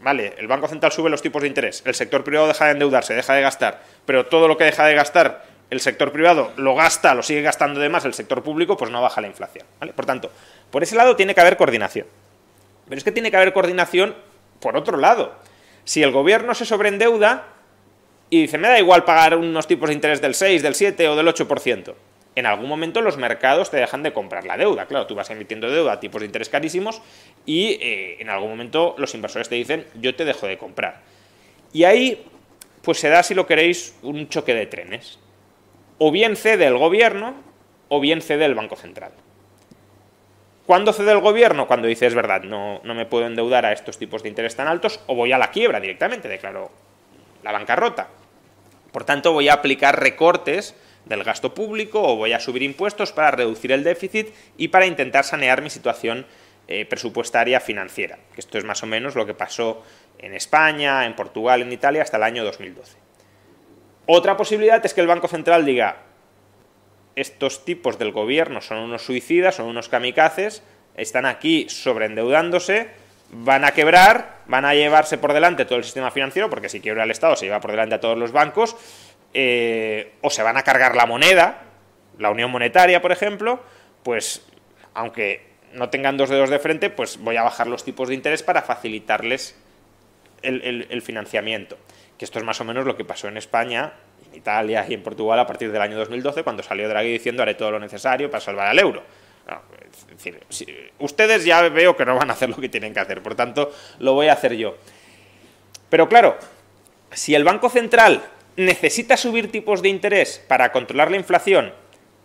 vale, 0.00 0.34
el 0.38 0.46
Banco 0.46 0.68
Central 0.68 0.92
sube 0.92 1.10
los 1.10 1.22
tipos 1.22 1.42
de 1.42 1.48
interés, 1.48 1.82
el 1.84 1.94
sector 1.94 2.24
privado 2.24 2.48
deja 2.48 2.66
de 2.66 2.72
endeudarse, 2.72 3.14
deja 3.14 3.34
de 3.34 3.42
gastar, 3.42 3.82
pero 4.06 4.26
todo 4.26 4.48
lo 4.48 4.56
que 4.56 4.64
deja 4.64 4.86
de 4.86 4.94
gastar 4.94 5.44
el 5.70 5.80
sector 5.80 6.12
privado 6.12 6.52
lo 6.56 6.74
gasta, 6.74 7.14
lo 7.14 7.22
sigue 7.22 7.42
gastando 7.42 7.80
de 7.80 7.88
más 7.88 8.04
el 8.04 8.12
sector 8.12 8.42
público, 8.42 8.76
pues 8.76 8.90
no 8.90 9.00
baja 9.00 9.20
la 9.20 9.28
inflación. 9.28 9.66
Por 9.94 10.04
tanto, 10.04 10.30
por 10.70 10.82
ese 10.82 10.96
lado 10.96 11.16
tiene 11.16 11.34
que 11.34 11.40
haber 11.40 11.56
coordinación. 11.56 12.06
Pero 12.88 12.98
es 12.98 13.04
que 13.04 13.12
tiene 13.12 13.30
que 13.30 13.36
haber 13.36 13.52
coordinación 13.52 14.14
por 14.60 14.76
otro 14.76 14.98
lado. 14.98 15.32
Si 15.84 16.02
el 16.02 16.10
gobierno 16.10 16.54
se 16.54 16.64
sobreendeuda 16.64 17.46
y 18.28 18.42
dice, 18.42 18.58
me 18.58 18.68
da 18.68 18.78
igual 18.78 19.04
pagar 19.04 19.36
unos 19.36 19.66
tipos 19.66 19.88
de 19.88 19.94
interés 19.94 20.20
del 20.20 20.34
6, 20.34 20.62
del 20.62 20.74
7 20.74 21.08
o 21.08 21.16
del 21.16 21.26
8%, 21.26 21.94
en 22.36 22.46
algún 22.46 22.68
momento 22.68 23.00
los 23.00 23.16
mercados 23.16 23.70
te 23.70 23.76
dejan 23.76 24.02
de 24.02 24.12
comprar 24.12 24.44
la 24.44 24.56
deuda. 24.56 24.86
Claro, 24.86 25.06
tú 25.06 25.14
vas 25.14 25.30
emitiendo 25.30 25.70
deuda 25.70 25.92
a 25.92 26.00
tipos 26.00 26.20
de 26.20 26.26
interés 26.26 26.48
carísimos 26.48 27.00
y 27.46 27.78
eh, 27.80 28.16
en 28.20 28.28
algún 28.28 28.50
momento 28.50 28.94
los 28.98 29.14
inversores 29.14 29.48
te 29.48 29.54
dicen, 29.54 29.86
yo 30.00 30.14
te 30.14 30.24
dejo 30.24 30.46
de 30.46 30.58
comprar. 30.58 31.00
Y 31.72 31.84
ahí, 31.84 32.24
pues 32.82 32.98
se 32.98 33.08
da, 33.08 33.22
si 33.22 33.34
lo 33.34 33.46
queréis, 33.46 33.94
un 34.02 34.28
choque 34.28 34.54
de 34.54 34.66
trenes. 34.66 35.18
O 36.02 36.10
bien 36.10 36.34
cede 36.34 36.64
el 36.64 36.78
gobierno 36.78 37.34
o 37.90 38.00
bien 38.00 38.22
cede 38.22 38.46
el 38.46 38.54
Banco 38.54 38.74
Central. 38.74 39.12
¿Cuándo 40.64 40.94
cede 40.94 41.12
el 41.12 41.20
gobierno? 41.20 41.66
Cuando 41.66 41.88
dice, 41.88 42.06
es 42.06 42.14
verdad, 42.14 42.42
no, 42.42 42.80
no 42.84 42.94
me 42.94 43.04
puedo 43.04 43.26
endeudar 43.26 43.66
a 43.66 43.72
estos 43.72 43.98
tipos 43.98 44.22
de 44.22 44.30
interés 44.30 44.56
tan 44.56 44.66
altos, 44.66 45.00
o 45.08 45.14
voy 45.14 45.32
a 45.32 45.36
la 45.36 45.50
quiebra 45.50 45.78
directamente, 45.78 46.26
declaro 46.26 46.70
la 47.42 47.52
bancarrota. 47.52 48.08
Por 48.92 49.04
tanto, 49.04 49.34
voy 49.34 49.50
a 49.50 49.52
aplicar 49.52 50.00
recortes 50.00 50.74
del 51.04 51.22
gasto 51.22 51.52
público 51.52 52.02
o 52.02 52.16
voy 52.16 52.32
a 52.32 52.40
subir 52.40 52.62
impuestos 52.62 53.12
para 53.12 53.32
reducir 53.32 53.70
el 53.70 53.84
déficit 53.84 54.28
y 54.56 54.68
para 54.68 54.86
intentar 54.86 55.24
sanear 55.24 55.60
mi 55.60 55.68
situación 55.68 56.24
eh, 56.66 56.86
presupuestaria 56.86 57.60
financiera. 57.60 58.18
Esto 58.38 58.56
es 58.56 58.64
más 58.64 58.82
o 58.82 58.86
menos 58.86 59.16
lo 59.16 59.26
que 59.26 59.34
pasó 59.34 59.84
en 60.18 60.32
España, 60.32 61.04
en 61.04 61.14
Portugal, 61.14 61.60
en 61.60 61.72
Italia 61.72 62.00
hasta 62.00 62.16
el 62.16 62.22
año 62.22 62.42
2012. 62.42 63.09
Otra 64.06 64.36
posibilidad 64.36 64.84
es 64.84 64.94
que 64.94 65.00
el 65.00 65.06
Banco 65.06 65.28
Central 65.28 65.64
diga, 65.64 65.98
estos 67.16 67.64
tipos 67.64 67.98
del 67.98 68.12
gobierno 68.12 68.60
son 68.60 68.78
unos 68.78 69.02
suicidas, 69.02 69.56
son 69.56 69.66
unos 69.66 69.88
kamikazes, 69.88 70.62
están 70.96 71.26
aquí 71.26 71.68
sobreendeudándose, 71.68 72.88
van 73.32 73.64
a 73.64 73.72
quebrar, 73.72 74.40
van 74.46 74.64
a 74.64 74.74
llevarse 74.74 75.18
por 75.18 75.32
delante 75.32 75.64
todo 75.64 75.78
el 75.78 75.84
sistema 75.84 76.10
financiero, 76.10 76.50
porque 76.50 76.68
si 76.68 76.80
quiebra 76.80 77.04
el 77.04 77.10
Estado 77.10 77.36
se 77.36 77.46
lleva 77.46 77.60
por 77.60 77.70
delante 77.70 77.94
a 77.94 78.00
todos 78.00 78.18
los 78.18 78.32
bancos, 78.32 78.76
eh, 79.32 80.14
o 80.22 80.30
se 80.30 80.42
van 80.42 80.56
a 80.56 80.62
cargar 80.62 80.96
la 80.96 81.06
moneda, 81.06 81.62
la 82.18 82.30
unión 82.30 82.50
monetaria, 82.50 83.00
por 83.00 83.12
ejemplo, 83.12 83.62
pues 84.02 84.44
aunque 84.94 85.50
no 85.72 85.88
tengan 85.88 86.16
dos 86.16 86.28
dedos 86.28 86.50
de 86.50 86.58
frente, 86.58 86.90
pues 86.90 87.18
voy 87.18 87.36
a 87.36 87.42
bajar 87.42 87.66
los 87.66 87.84
tipos 87.84 88.08
de 88.08 88.14
interés 88.14 88.42
para 88.42 88.62
facilitarles 88.62 89.56
el, 90.42 91.02
financiamiento. 91.02 91.78
Que 92.20 92.26
esto 92.26 92.38
es 92.38 92.44
más 92.44 92.60
o 92.60 92.64
menos 92.64 92.84
lo 92.84 92.98
que 92.98 93.06
pasó 93.06 93.28
en 93.28 93.38
España, 93.38 93.94
en 94.30 94.34
Italia 94.36 94.84
y 94.86 94.92
en 94.92 95.02
Portugal 95.02 95.38
a 95.38 95.46
partir 95.46 95.72
del 95.72 95.80
año 95.80 95.96
2012, 95.96 96.44
cuando 96.44 96.62
salió 96.62 96.86
Draghi 96.86 97.12
diciendo 97.12 97.42
haré 97.42 97.54
todo 97.54 97.70
lo 97.70 97.78
necesario 97.78 98.30
para 98.30 98.42
salvar 98.42 98.66
al 98.66 98.78
euro. 98.78 99.02
ustedes 100.98 101.46
ya 101.46 101.66
veo 101.70 101.96
que 101.96 102.04
no 102.04 102.16
van 102.16 102.28
a 102.28 102.34
hacer 102.34 102.50
lo 102.50 102.56
que 102.56 102.68
tienen 102.68 102.92
que 102.92 103.00
hacer, 103.00 103.22
por 103.22 103.34
tanto, 103.36 103.72
lo 104.00 104.12
voy 104.12 104.26
a 104.26 104.34
hacer 104.34 104.54
yo. 104.54 104.76
Pero 105.88 106.10
claro, 106.10 106.36
si 107.10 107.34
el 107.34 107.42
Banco 107.42 107.70
Central 107.70 108.22
necesita 108.54 109.16
subir 109.16 109.50
tipos 109.50 109.80
de 109.80 109.88
interés 109.88 110.44
para 110.46 110.72
controlar 110.72 111.10
la 111.10 111.16
inflación 111.16 111.72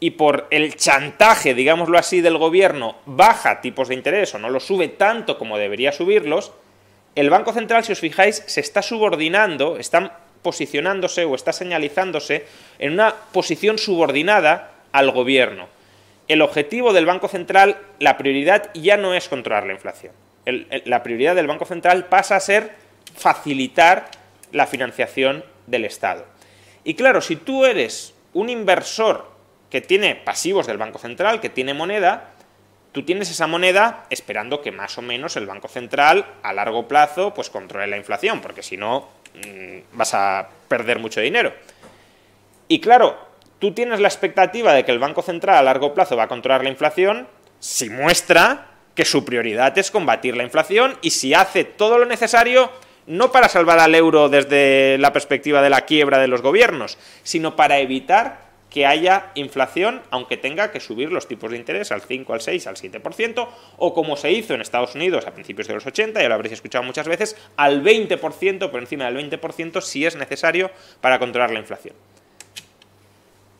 y 0.01 0.11
por 0.11 0.47
el 0.49 0.75
chantaje, 0.75 1.53
digámoslo 1.53 1.97
así, 1.97 2.19
del 2.19 2.37
gobierno 2.37 2.97
baja 3.05 3.61
tipos 3.61 3.87
de 3.87 3.95
interés 3.95 4.35
o 4.35 4.39
no 4.39 4.49
los 4.49 4.65
sube 4.65 4.89
tanto 4.89 5.37
como 5.37 5.57
debería 5.57 5.93
subirlos, 5.93 6.51
el 7.15 7.29
Banco 7.29 7.53
Central, 7.53 7.83
si 7.83 7.93
os 7.93 7.99
fijáis, 7.99 8.43
se 8.45 8.59
está 8.59 8.81
subordinando, 8.81 9.77
está 9.77 10.19
posicionándose 10.41 11.25
o 11.25 11.33
está 11.33 11.53
señalizándose 11.53 12.45
en 12.77 12.93
una 12.93 13.15
posición 13.31 13.77
subordinada 13.77 14.71
al 14.91 15.11
gobierno. 15.11 15.67
El 16.27 16.41
objetivo 16.41 16.93
del 16.93 17.05
Banco 17.05 17.27
Central, 17.27 17.77
la 17.99 18.17
prioridad 18.17 18.69
ya 18.73 18.97
no 18.97 19.13
es 19.13 19.29
controlar 19.29 19.65
la 19.65 19.73
inflación. 19.73 20.13
la 20.45 21.01
prioridad 21.01 21.35
del 21.35 21.47
Banco 21.47 21.65
Central 21.65 22.05
pasa 22.05 22.35
a 22.35 22.39
ser 22.39 22.73
facilitar 23.15 24.11
la 24.51 24.67
financiación 24.67 25.43
del 25.65 25.85
Estado. 25.85 26.25
Y 26.83 26.93
claro, 26.93 27.21
si 27.21 27.35
tú 27.35 27.65
eres 27.65 28.13
un 28.33 28.49
inversor 28.49 29.31
que 29.71 29.81
tiene 29.81 30.15
pasivos 30.15 30.67
del 30.67 30.77
Banco 30.77 30.99
Central, 30.99 31.41
que 31.41 31.49
tiene 31.49 31.73
moneda, 31.73 32.34
tú 32.95 33.03
tienes 33.03 33.29
esa 33.29 33.45
moneda 33.45 34.05
esperando 34.09 34.61
que 34.61 34.71
más 34.71 34.97
o 34.97 35.01
menos 35.01 35.35
el 35.35 35.45
Banco 35.45 35.67
Central 35.67 36.25
a 36.43 36.53
largo 36.53 36.87
plazo 36.87 37.33
pues 37.33 37.49
controle 37.49 37.87
la 37.87 37.97
inflación, 37.97 38.39
porque 38.39 38.63
si 38.63 38.77
no 38.77 39.09
mm, 39.33 39.97
vas 39.97 40.13
a 40.13 40.47
perder 40.69 40.99
mucho 40.99 41.19
dinero. 41.19 41.51
Y 42.69 42.79
claro, 42.79 43.17
tú 43.59 43.73
tienes 43.73 43.99
la 43.99 44.07
expectativa 44.07 44.73
de 44.73 44.85
que 44.85 44.93
el 44.93 44.99
Banco 44.99 45.21
Central 45.21 45.57
a 45.57 45.61
largo 45.61 45.93
plazo 45.93 46.15
va 46.15 46.23
a 46.23 46.27
controlar 46.29 46.63
la 46.63 46.69
inflación 46.69 47.27
si 47.59 47.89
muestra 47.89 48.67
que 48.95 49.03
su 49.03 49.25
prioridad 49.25 49.77
es 49.77 49.91
combatir 49.91 50.37
la 50.37 50.43
inflación 50.43 50.97
y 51.01 51.09
si 51.09 51.33
hace 51.33 51.65
todo 51.65 51.97
lo 51.97 52.05
necesario 52.05 52.71
no 53.07 53.29
para 53.29 53.49
salvar 53.49 53.79
al 53.79 53.93
euro 53.93 54.29
desde 54.29 54.97
la 54.99 55.11
perspectiva 55.11 55.61
de 55.61 55.69
la 55.69 55.81
quiebra 55.81 56.17
de 56.17 56.29
los 56.29 56.41
gobiernos, 56.41 56.97
sino 57.23 57.57
para 57.57 57.79
evitar 57.79 58.44
que 58.75 58.85
haya 58.85 59.31
inflación, 59.35 60.01
aunque 60.11 60.35
tenga 60.35 60.73
que 60.73 60.81
subir 60.81 61.09
los 61.09 61.29
tipos 61.29 61.49
de 61.49 61.55
interés 61.55 61.93
al 61.93 62.01
5, 62.01 62.33
al 62.33 62.41
6, 62.41 62.67
al 62.67 62.75
7%, 62.75 63.47
o 63.77 63.93
como 63.93 64.17
se 64.17 64.33
hizo 64.33 64.53
en 64.53 64.59
Estados 64.59 64.95
Unidos 64.95 65.25
a 65.25 65.33
principios 65.33 65.69
de 65.69 65.75
los 65.75 65.85
80, 65.85 66.21
ya 66.21 66.27
lo 66.27 66.35
habréis 66.35 66.55
escuchado 66.55 66.83
muchas 66.83 67.07
veces, 67.07 67.37
al 67.55 67.85
20%, 67.85 68.69
por 68.69 68.81
encima 68.81 69.09
del 69.09 69.31
20%, 69.31 69.79
si 69.79 70.05
es 70.05 70.17
necesario 70.17 70.71
para 70.99 71.19
controlar 71.19 71.51
la 71.51 71.59
inflación. 71.59 71.95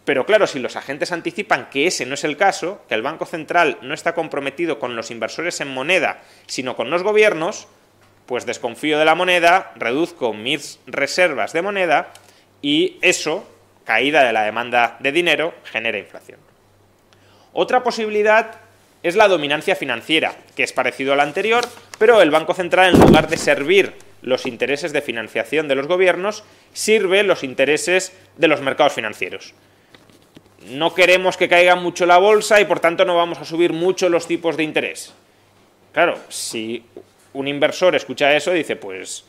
Pero 0.03 0.25
claro, 0.25 0.47
si 0.47 0.59
los 0.59 0.75
agentes 0.75 1.13
anticipan 1.13 1.69
que 1.69 1.87
ese 1.87 2.05
no 2.05 2.15
es 2.15 2.25
el 2.25 2.35
caso, 2.35 2.81
que 2.89 2.95
el 2.95 3.01
Banco 3.01 3.25
Central 3.25 3.77
no 3.81 3.93
está 3.93 4.15
comprometido 4.15 4.79
con 4.79 4.97
los 4.97 5.11
inversores 5.11 5.61
en 5.61 5.69
moneda, 5.69 6.23
sino 6.45 6.75
con 6.75 6.89
los 6.89 7.03
gobiernos, 7.03 7.69
pues 8.25 8.45
desconfío 8.45 8.99
de 8.99 9.05
la 9.05 9.15
moneda, 9.15 9.71
reduzco 9.77 10.33
mis 10.33 10.81
reservas 10.87 11.53
de 11.53 11.61
moneda 11.61 12.11
y 12.61 12.97
eso 13.01 13.47
caída 13.85 14.23
de 14.23 14.33
la 14.33 14.43
demanda 14.43 14.97
de 14.99 15.11
dinero 15.11 15.53
genera 15.63 15.97
inflación. 15.97 16.39
Otra 17.53 17.83
posibilidad 17.83 18.59
es 19.03 19.15
la 19.15 19.27
dominancia 19.27 19.75
financiera, 19.75 20.35
que 20.55 20.63
es 20.63 20.73
parecido 20.73 21.13
a 21.13 21.15
la 21.15 21.23
anterior, 21.23 21.63
pero 21.99 22.21
el 22.21 22.31
Banco 22.31 22.53
Central, 22.53 22.95
en 22.95 22.99
lugar 22.99 23.29
de 23.29 23.37
servir 23.37 23.93
los 24.21 24.47
intereses 24.47 24.91
de 24.91 25.01
financiación 25.01 25.67
de 25.67 25.75
los 25.75 25.87
gobiernos, 25.87 26.43
sirve 26.73 27.23
los 27.23 27.43
intereses 27.43 28.11
de 28.37 28.47
los 28.47 28.61
mercados 28.61 28.93
financieros. 28.93 29.53
No 30.71 30.95
queremos 30.95 31.37
que 31.37 31.47
caiga 31.47 31.75
mucho 31.75 32.07
la 32.07 32.17
bolsa 32.17 32.59
y 32.59 32.65
por 32.65 32.79
tanto 32.79 33.05
no 33.05 33.15
vamos 33.15 33.37
a 33.37 33.45
subir 33.45 33.71
mucho 33.71 34.09
los 34.09 34.27
tipos 34.27 34.57
de 34.57 34.63
interés. 34.63 35.13
Claro, 35.93 36.17
si 36.27 36.83
un 37.33 37.47
inversor 37.47 37.95
escucha 37.95 38.35
eso 38.35 38.51
dice, 38.51 38.75
pues 38.75 39.25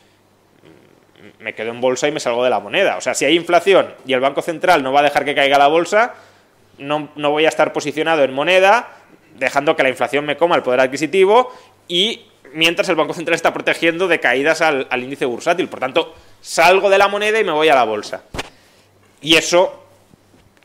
me 1.39 1.53
quedo 1.53 1.71
en 1.71 1.81
bolsa 1.81 2.07
y 2.07 2.11
me 2.11 2.19
salgo 2.19 2.43
de 2.43 2.49
la 2.49 2.59
moneda. 2.59 2.97
O 2.97 3.01
sea, 3.01 3.13
si 3.13 3.25
hay 3.25 3.35
inflación 3.35 3.93
y 4.05 4.13
el 4.13 4.19
Banco 4.19 4.41
Central 4.41 4.83
no 4.83 4.91
va 4.91 5.01
a 5.01 5.03
dejar 5.03 5.25
que 5.25 5.35
caiga 5.35 5.57
la 5.57 5.67
bolsa, 5.67 6.13
no, 6.77 7.09
voy 7.15 7.45
a 7.45 7.49
estar 7.49 7.73
posicionado 7.73 8.23
en 8.23 8.33
moneda, 8.33 8.89
dejando 9.35 9.75
que 9.75 9.83
la 9.83 9.89
inflación 9.89 10.25
me 10.25 10.37
coma 10.37 10.55
el 10.55 10.63
poder 10.63 10.79
adquisitivo 10.79 11.51
y 11.87 12.25
mientras 12.53 12.89
el 12.89 12.95
Banco 12.95 13.13
Central 13.13 13.35
está 13.35 13.53
protegiendo 13.53 14.07
de 14.07 14.19
caídas 14.19 14.61
al, 14.61 14.87
al 14.89 15.03
índice 15.03 15.25
bursátil. 15.25 15.67
Por 15.67 15.79
tanto, 15.79 16.15
salgo 16.41 16.89
de 16.89 16.97
la 16.97 17.07
moneda 17.07 17.39
y 17.39 17.43
me 17.43 17.51
voy 17.51 17.69
a 17.69 17.75
la 17.75 17.83
bolsa. 17.83 18.23
Y 19.21 19.35
eso 19.35 19.83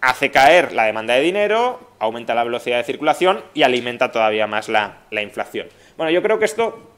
hace 0.00 0.30
caer 0.30 0.72
la 0.72 0.84
demanda 0.84 1.14
de 1.14 1.20
dinero, 1.20 1.80
aumenta 1.98 2.34
la 2.34 2.44
velocidad 2.44 2.78
de 2.78 2.84
circulación 2.84 3.42
y 3.54 3.62
alimenta 3.62 4.10
todavía 4.10 4.46
más 4.46 4.68
la, 4.68 4.98
la 5.10 5.22
inflación. 5.22 5.68
Bueno, 5.96 6.10
yo 6.10 6.22
creo 6.22 6.38
que 6.38 6.44
esto, 6.44 6.90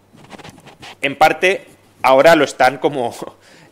en 1.02 1.16
parte, 1.16 1.66
ahora 2.02 2.34
lo 2.34 2.44
están 2.44 2.78
como 2.78 3.14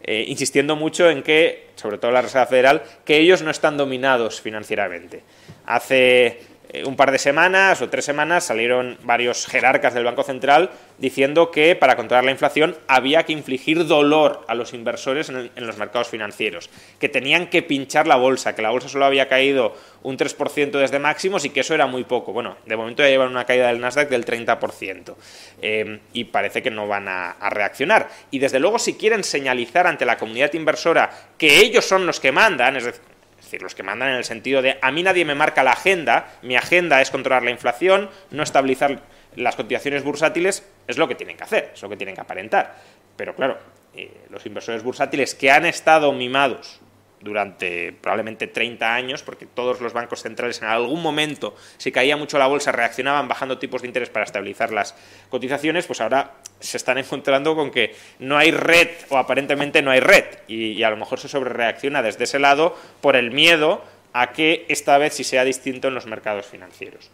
eh, 0.03 0.25
insistiendo 0.27 0.77
mucho 0.77 1.09
en 1.09 1.23
que, 1.23 1.69
sobre 1.77 1.99
todo 1.99 2.11
la 2.11 2.23
Reserva 2.23 2.47
Federal, 2.47 2.83
que 3.05 3.19
ellos 3.19 3.43
no 3.43 3.51
están 3.51 3.77
dominados 3.77 4.41
financieramente. 4.41 5.23
Hace 5.65 6.41
eh, 6.73 6.85
un 6.87 6.97
par 6.97 7.13
de 7.13 7.19
semanas 7.19 7.83
o 7.83 7.91
tres 7.91 8.07
semanas 8.07 8.45
salieron 8.45 8.97
varios 9.03 9.47
jerarcas 9.47 9.93
del 9.93 10.05
Banco 10.05 10.23
Central 10.23 10.71
diciendo 10.97 11.51
que 11.51 11.77
para 11.77 11.97
controlar 11.97 12.25
la 12.25 12.31
inflación 12.31 12.75
había 12.89 13.25
que 13.25 13.35
infligir 13.35 13.87
dolor 13.87 14.45
a 14.49 14.55
los 14.55 14.73
inversores 14.73 15.29
en, 15.29 15.51
los 15.55 15.77
mercados 15.77 16.09
financieros, 16.09 16.71
que 16.99 17.11
tenían 17.11 17.49
que 17.49 17.63
pinchar 17.63 18.07
la 18.07 18.17
bolsa, 18.17 18.55
que 18.55 18.63
la 18.63 18.71
bolsa 18.71 18.89
solo 18.89 19.05
había 19.05 19.29
caído 19.29 19.77
un 20.03 20.17
3% 20.17 20.71
desde 20.71 20.99
máximos 20.99 21.45
y 21.45 21.51
que 21.51 21.61
eso 21.61 21.75
era 21.75 21.87
muy 21.87 22.05
poco. 22.05 22.33
Bueno, 22.33 22.57
de 22.65 22.77
momento 22.77 23.03
ya 23.03 23.11
llevan 23.11 23.29
una 23.29 23.45
caída 23.45 23.69
del 23.69 23.81
Nasdaq 23.81 24.09
del 24.09 24.25
30% 24.25 25.15
eh, 25.61 26.01
y 26.15 26.25
parece 26.25 26.63
que 26.63 26.71
no 26.71 26.89
van 26.89 27.07
a, 27.07 27.33
a 27.33 27.51
reaccionar. 27.51 28.09
Y 28.31 28.39
desde 28.39 28.61
luego 28.61 28.79
si 28.79 28.95
quieren 28.95 29.25
señalizar 29.25 29.87
ante 29.87 30.07
la 30.07 30.17
comunidad 30.17 30.55
inversora 30.55 31.11
que 31.37 31.59
ellos 31.59 31.85
son 31.85 32.07
los 32.07 32.19
que 32.19 32.33
mandan, 32.33 32.77
es 32.77 32.85
decir, 32.85 33.12
decir, 33.53 33.63
los 33.63 33.75
que 33.75 33.83
mandan 33.83 34.11
en 34.11 34.17
el 34.17 34.25
sentido 34.25 34.63
de 34.63 34.79
a 34.81 34.91
mí 34.91 35.03
nadie 35.03 35.25
me 35.25 35.35
marca 35.35 35.63
la 35.63 35.73
agenda, 35.73 36.33
mi 36.43 36.57
agenda 36.57 37.01
es 37.01 37.11
controlar 37.11 37.43
la 37.43 37.51
inflación, 37.51 38.11
no 38.31 38.43
estabilizar 38.43 39.03
las 39.37 39.57
cotizaciones 39.57 40.03
bursátiles, 40.03 40.67
es 40.87 40.99
lo 40.99 41.07
que 41.09 41.15
tienen 41.15 41.37
que 41.37 41.45
hacer, 41.45 41.71
es 41.75 41.83
lo 41.83 41.89
que 41.89 41.97
tienen 41.97 42.15
que 42.15 42.21
aparentar. 42.21 42.77
Pero 43.17 43.35
claro, 43.35 43.59
eh, 43.95 44.25
los 44.31 44.45
inversores 44.47 44.83
bursátiles 44.83 45.35
que 45.35 45.51
han 45.51 45.67
estado 45.67 46.13
mimados 46.13 46.81
durante 47.21 47.93
probablemente 47.93 48.49
30 48.49 48.95
años, 48.95 49.23
porque 49.23 49.47
todos 49.47 49.81
los 49.81 49.93
bancos 49.93 50.23
centrales 50.23 50.61
en 50.61 50.69
algún 50.69 51.01
momento, 51.03 51.55
si 51.77 51.93
caía 51.93 52.17
mucho 52.17 52.39
la 52.39 52.47
bolsa, 52.47 52.73
reaccionaban 52.73 53.29
bajando 53.29 53.59
tipos 53.59 53.83
de 53.83 53.89
interés 53.89 54.11
para 54.11 54.25
estabilizar 54.25 54.73
las 54.73 54.97
cotizaciones, 55.31 55.87
pues 55.87 56.01
ahora 56.01 56.33
se 56.63 56.77
están 56.77 56.99
encontrando 56.99 57.55
con 57.55 57.71
que 57.71 57.95
no 58.19 58.39
hay 58.39 58.51
red 58.51 58.89
o 59.11 59.19
aparentemente 59.19 59.83
no 59.83 59.91
hay 59.91 60.01
red 60.01 60.25
y, 60.49 60.83
a 60.83 60.91
lo 60.91 60.97
mejor 60.97 61.19
se 61.19 61.29
sobrereacciona 61.29 62.03
desde 62.03 62.25
ese 62.25 62.39
lado 62.39 62.77
por 63.01 63.17
el 63.17 63.31
miedo 63.31 63.85
a 64.13 64.33
que 64.33 64.65
esta 64.69 64.97
vez 64.99 65.15
sí 65.15 65.25
sea 65.25 65.45
distinto 65.45 65.89
en 65.89 65.95
los 65.95 66.07
mercados 66.07 66.47
financieros. 66.47 67.11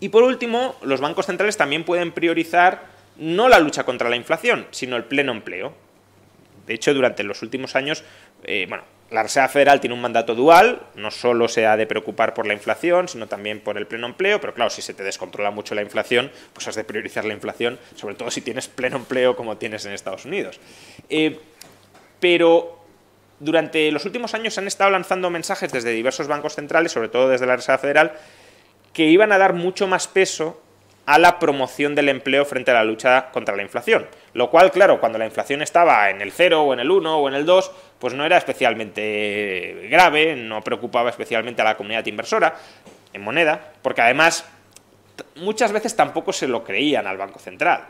Y 0.00 0.08
por 0.08 0.22
último, 0.24 0.76
los 0.82 1.00
bancos 1.00 1.26
centrales 1.26 1.56
también 1.56 1.84
pueden 1.84 2.12
priorizar 2.12 2.86
no 3.16 3.48
la 3.48 3.58
lucha 3.60 3.84
contra 3.84 4.08
la 4.08 4.16
inflación, 4.16 4.66
sino 4.70 4.96
el 4.96 5.04
pleno 5.04 5.32
empleo. 5.32 5.74
De 6.66 6.74
hecho, 6.74 6.94
durante 6.94 7.22
los 7.24 7.42
últimos 7.42 7.76
años, 7.76 8.04
eh, 8.44 8.66
bueno, 8.68 8.84
la 9.12 9.22
Reserva 9.22 9.48
Federal 9.48 9.80
tiene 9.80 9.94
un 9.94 10.00
mandato 10.00 10.34
dual, 10.34 10.82
no 10.94 11.10
solo 11.10 11.48
se 11.48 11.66
ha 11.66 11.76
de 11.76 11.86
preocupar 11.86 12.34
por 12.34 12.46
la 12.46 12.54
inflación, 12.54 13.08
sino 13.08 13.26
también 13.26 13.60
por 13.60 13.76
el 13.76 13.86
pleno 13.86 14.06
empleo, 14.06 14.40
pero 14.40 14.54
claro, 14.54 14.70
si 14.70 14.82
se 14.82 14.94
te 14.94 15.02
descontrola 15.02 15.50
mucho 15.50 15.74
la 15.74 15.82
inflación, 15.82 16.30
pues 16.52 16.66
has 16.68 16.74
de 16.74 16.84
priorizar 16.84 17.24
la 17.24 17.34
inflación, 17.34 17.78
sobre 17.94 18.14
todo 18.14 18.30
si 18.30 18.40
tienes 18.40 18.68
pleno 18.68 18.96
empleo 18.96 19.36
como 19.36 19.58
tienes 19.58 19.84
en 19.84 19.92
Estados 19.92 20.24
Unidos. 20.24 20.60
Eh, 21.08 21.38
pero 22.20 22.78
durante 23.38 23.90
los 23.90 24.04
últimos 24.04 24.34
años 24.34 24.54
se 24.54 24.60
han 24.60 24.66
estado 24.66 24.90
lanzando 24.90 25.28
mensajes 25.28 25.72
desde 25.72 25.90
diversos 25.90 26.28
bancos 26.28 26.54
centrales, 26.54 26.92
sobre 26.92 27.08
todo 27.08 27.28
desde 27.28 27.46
la 27.46 27.56
Reserva 27.56 27.78
Federal, 27.78 28.12
que 28.92 29.06
iban 29.06 29.32
a 29.32 29.38
dar 29.38 29.52
mucho 29.52 29.86
más 29.86 30.08
peso 30.08 30.60
a 31.06 31.18
la 31.18 31.38
promoción 31.38 31.94
del 31.94 32.08
empleo 32.08 32.44
frente 32.44 32.70
a 32.70 32.74
la 32.74 32.84
lucha 32.84 33.30
contra 33.32 33.56
la 33.56 33.62
inflación. 33.62 34.06
Lo 34.34 34.50
cual, 34.50 34.70
claro, 34.70 35.00
cuando 35.00 35.18
la 35.18 35.26
inflación 35.26 35.62
estaba 35.62 36.10
en 36.10 36.20
el 36.22 36.32
0 36.32 36.62
o 36.62 36.72
en 36.72 36.80
el 36.80 36.90
1 36.90 37.18
o 37.18 37.28
en 37.28 37.34
el 37.34 37.44
2, 37.44 37.72
pues 37.98 38.14
no 38.14 38.24
era 38.24 38.36
especialmente 38.36 39.88
grave, 39.90 40.36
no 40.36 40.62
preocupaba 40.62 41.10
especialmente 41.10 41.62
a 41.62 41.64
la 41.64 41.76
comunidad 41.76 42.06
inversora 42.06 42.54
en 43.12 43.22
moneda, 43.22 43.72
porque 43.82 44.00
además 44.00 44.44
muchas 45.36 45.72
veces 45.72 45.96
tampoco 45.96 46.32
se 46.32 46.48
lo 46.48 46.64
creían 46.64 47.06
al 47.06 47.18
Banco 47.18 47.38
Central. 47.38 47.84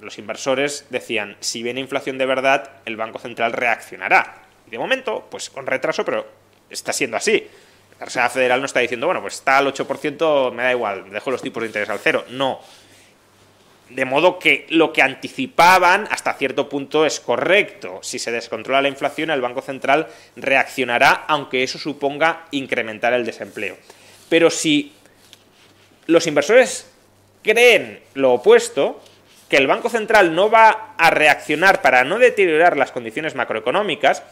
los 0.00 0.18
inversores 0.18 0.86
decían, 0.90 1.36
si 1.40 1.62
viene 1.62 1.80
inflación 1.80 2.18
de 2.18 2.26
verdad, 2.26 2.70
el 2.84 2.96
Banco 2.96 3.18
Central 3.18 3.52
reaccionará. 3.52 4.42
Y 4.66 4.70
de 4.70 4.78
momento, 4.78 5.26
pues 5.30 5.50
con 5.50 5.66
retraso, 5.66 6.04
pero 6.04 6.26
está 6.70 6.92
siendo 6.92 7.16
así. 7.16 7.48
La 7.98 8.06
Reserva 8.06 8.28
Federal 8.28 8.60
no 8.60 8.66
está 8.66 8.80
diciendo, 8.80 9.06
bueno, 9.06 9.22
pues 9.22 9.34
está 9.34 9.58
al 9.58 9.72
8%, 9.72 10.52
me 10.52 10.64
da 10.64 10.72
igual, 10.72 11.10
dejo 11.10 11.30
los 11.30 11.40
tipos 11.40 11.62
de 11.62 11.68
interés 11.68 11.88
al 11.88 11.98
cero. 11.98 12.24
No. 12.30 12.60
De 13.88 14.04
modo 14.04 14.38
que 14.38 14.66
lo 14.70 14.92
que 14.92 15.00
anticipaban 15.00 16.08
hasta 16.10 16.34
cierto 16.34 16.68
punto 16.68 17.06
es 17.06 17.20
correcto. 17.20 18.00
Si 18.02 18.18
se 18.18 18.32
descontrola 18.32 18.82
la 18.82 18.88
inflación, 18.88 19.30
el 19.30 19.40
Banco 19.40 19.62
Central 19.62 20.08
reaccionará, 20.34 21.24
aunque 21.28 21.62
eso 21.62 21.78
suponga 21.78 22.46
incrementar 22.50 23.12
el 23.12 23.24
desempleo. 23.24 23.76
Pero 24.28 24.50
si 24.50 24.92
los 26.06 26.26
inversores 26.26 26.90
creen 27.42 28.00
lo 28.14 28.34
opuesto, 28.34 29.00
que 29.48 29.56
el 29.56 29.68
Banco 29.68 29.88
Central 29.88 30.34
no 30.34 30.50
va 30.50 30.94
a 30.98 31.10
reaccionar 31.10 31.80
para 31.80 32.04
no 32.04 32.18
deteriorar 32.18 32.76
las 32.76 32.90
condiciones 32.90 33.34
macroeconómicas, 33.34 34.24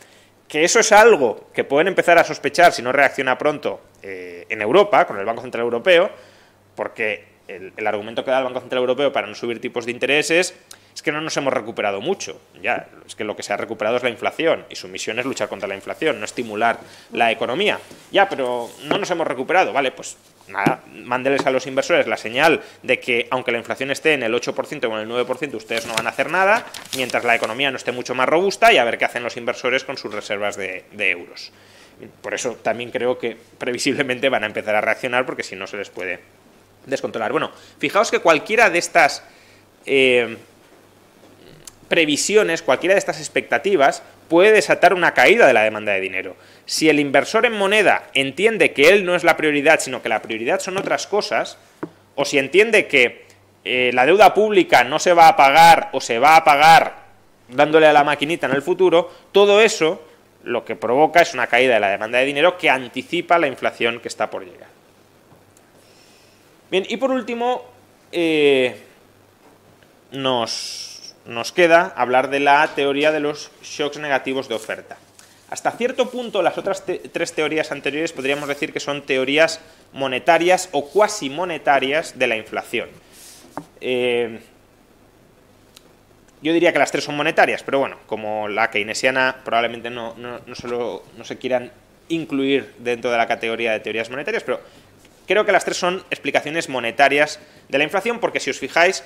que 0.48 0.64
eso 0.64 0.80
es 0.80 0.92
algo 0.92 1.48
que 1.52 1.64
pueden 1.64 1.88
empezar 1.88 2.18
a 2.18 2.24
sospechar 2.24 2.72
si 2.72 2.82
no 2.82 2.92
reacciona 2.92 3.38
pronto 3.38 3.80
eh, 4.02 4.46
en 4.48 4.62
Europa, 4.62 5.06
con 5.06 5.18
el 5.18 5.24
Banco 5.24 5.42
Central 5.42 5.64
Europeo, 5.64 6.10
porque 6.74 7.24
el, 7.48 7.72
el, 7.76 7.86
argumento 7.86 8.24
que 8.24 8.30
da 8.30 8.38
el 8.38 8.44
Banco 8.44 8.60
Central 8.60 8.80
Europeo 8.80 9.12
para 9.12 9.26
no 9.26 9.34
subir 9.34 9.60
tipos 9.60 9.86
de 9.86 9.92
intereses 9.92 10.54
es 10.94 11.02
que 11.02 11.10
no 11.10 11.20
nos 11.20 11.36
hemos 11.36 11.52
recuperado 11.52 12.00
mucho. 12.00 12.40
Ya, 12.62 12.88
es 13.06 13.14
que 13.14 13.24
lo 13.24 13.34
que 13.34 13.42
se 13.42 13.52
ha 13.52 13.56
recuperado 13.56 13.96
es 13.96 14.02
la 14.02 14.10
inflación 14.10 14.64
y 14.70 14.76
su 14.76 14.86
misión 14.88 15.18
es 15.18 15.24
luchar 15.24 15.48
contra 15.48 15.68
la 15.68 15.74
inflación, 15.74 16.20
no 16.20 16.24
estimular 16.24 16.78
la 17.12 17.32
economía. 17.32 17.80
Ya, 18.12 18.28
pero 18.28 18.70
no 18.84 18.98
nos 18.98 19.10
hemos 19.10 19.26
recuperado. 19.26 19.72
Vale, 19.72 19.90
pues 19.90 20.16
nada, 20.48 20.82
mándeles 20.92 21.46
a 21.46 21.50
los 21.50 21.66
inversores 21.66 22.06
la 22.06 22.16
señal 22.16 22.62
de 22.82 23.00
que 23.00 23.26
aunque 23.30 23.52
la 23.52 23.58
inflación 23.58 23.90
esté 23.90 24.14
en 24.14 24.22
el 24.22 24.34
8% 24.34 24.84
o 24.84 24.98
en 24.98 25.10
el 25.10 25.26
9%, 25.26 25.54
ustedes 25.54 25.86
no 25.86 25.94
van 25.94 26.06
a 26.06 26.10
hacer 26.10 26.30
nada, 26.30 26.66
mientras 26.96 27.24
la 27.24 27.34
economía 27.34 27.70
no 27.70 27.76
esté 27.76 27.92
mucho 27.92 28.14
más 28.14 28.28
robusta 28.28 28.72
y 28.72 28.78
a 28.78 28.84
ver 28.84 28.98
qué 28.98 29.04
hacen 29.04 29.22
los 29.22 29.36
inversores 29.36 29.84
con 29.84 29.96
sus 29.96 30.12
reservas 30.12 30.56
de, 30.56 30.84
euros. 30.96 31.52
Por 32.20 32.34
eso 32.34 32.56
también 32.62 32.90
creo 32.90 33.18
que 33.18 33.36
previsiblemente 33.58 34.28
van 34.28 34.42
a 34.42 34.46
empezar 34.46 34.74
a 34.74 34.80
reaccionar 34.80 35.26
porque 35.26 35.42
si 35.42 35.56
no 35.56 35.66
se 35.66 35.76
les 35.76 35.90
puede 35.90 36.20
descontrolar. 36.86 37.32
Bueno, 37.32 37.50
fijaos 37.78 38.10
que 38.10 38.18
cualquiera 38.18 38.68
de 38.70 38.78
estas 38.78 39.22
eh, 39.86 40.36
previsiones, 41.88 42.62
cualquiera 42.62 42.94
de 42.94 42.98
estas 42.98 43.18
expectativas 43.18 44.02
puede 44.28 44.52
desatar 44.52 44.94
una 44.94 45.14
caída 45.14 45.46
de 45.46 45.52
la 45.52 45.62
demanda 45.62 45.92
de 45.92 46.00
dinero. 46.00 46.36
Si 46.66 46.88
el 46.88 47.00
inversor 47.00 47.46
en 47.46 47.52
moneda 47.52 48.08
entiende 48.14 48.72
que 48.72 48.88
él 48.88 49.04
no 49.04 49.14
es 49.14 49.24
la 49.24 49.36
prioridad, 49.36 49.80
sino 49.80 50.02
que 50.02 50.08
la 50.08 50.22
prioridad 50.22 50.60
son 50.60 50.76
otras 50.76 51.06
cosas, 51.06 51.58
o 52.14 52.24
si 52.24 52.38
entiende 52.38 52.86
que 52.86 53.24
eh, 53.64 53.90
la 53.94 54.06
deuda 54.06 54.34
pública 54.34 54.84
no 54.84 54.98
se 54.98 55.12
va 55.12 55.28
a 55.28 55.36
pagar 55.36 55.90
o 55.92 56.00
se 56.00 56.18
va 56.18 56.36
a 56.36 56.44
pagar 56.44 57.04
dándole 57.48 57.86
a 57.86 57.92
la 57.92 58.04
maquinita 58.04 58.46
en 58.46 58.54
el 58.54 58.62
futuro, 58.62 59.10
todo 59.32 59.60
eso 59.60 60.02
lo 60.44 60.64
que 60.64 60.76
provoca 60.76 61.20
es 61.20 61.34
una 61.34 61.46
caída 61.46 61.74
de 61.74 61.80
la 61.80 61.88
demanda 61.88 62.18
de 62.18 62.26
dinero 62.26 62.58
que 62.58 62.70
anticipa 62.70 63.38
la 63.38 63.46
inflación 63.46 64.00
que 64.00 64.08
está 64.08 64.30
por 64.30 64.44
llegar. 64.44 64.68
Bien, 66.70 66.84
y 66.88 66.96
por 66.96 67.10
último, 67.10 67.64
eh, 68.12 68.76
nos 70.12 70.93
nos 71.26 71.52
queda 71.52 71.92
hablar 71.96 72.30
de 72.30 72.40
la 72.40 72.68
teoría 72.74 73.12
de 73.12 73.20
los 73.20 73.50
shocks 73.62 73.98
negativos 73.98 74.48
de 74.48 74.54
oferta. 74.54 74.96
Hasta 75.50 75.70
cierto 75.72 76.10
punto, 76.10 76.42
las 76.42 76.58
otras 76.58 76.84
tres 76.84 77.32
teorías 77.32 77.70
anteriores 77.70 78.12
podríamos 78.12 78.48
decir 78.48 78.72
que 78.72 78.80
son 78.80 79.02
teorías 79.02 79.60
monetarias 79.92 80.68
o 80.72 80.88
cuasi 80.88 81.30
monetarias 81.30 82.18
de 82.18 82.26
la 82.26 82.36
inflación. 82.36 82.88
Eh, 83.80 84.40
yo 86.42 86.52
diría 86.52 86.72
que 86.72 86.78
las 86.78 86.90
tres 86.90 87.04
son 87.04 87.16
monetarias, 87.16 87.62
pero 87.62 87.78
bueno, 87.78 87.98
como 88.06 88.48
la 88.48 88.70
keynesiana 88.70 89.36
probablemente 89.44 89.90
no, 89.90 90.14
no, 90.16 90.40
no, 90.40 91.02
no 91.16 91.24
se 91.24 91.38
quieran 91.38 91.72
incluir 92.08 92.74
dentro 92.78 93.10
de 93.10 93.16
la 93.16 93.26
categoría 93.26 93.72
de 93.72 93.80
teorías 93.80 94.10
monetarias, 94.10 94.42
pero 94.42 94.60
creo 95.26 95.46
que 95.46 95.52
las 95.52 95.64
tres 95.64 95.76
son 95.76 96.04
explicaciones 96.10 96.68
monetarias 96.68 97.40
de 97.68 97.78
la 97.78 97.84
inflación, 97.84 98.18
porque 98.18 98.40
si 98.40 98.50
os 98.50 98.58
fijáis, 98.58 99.04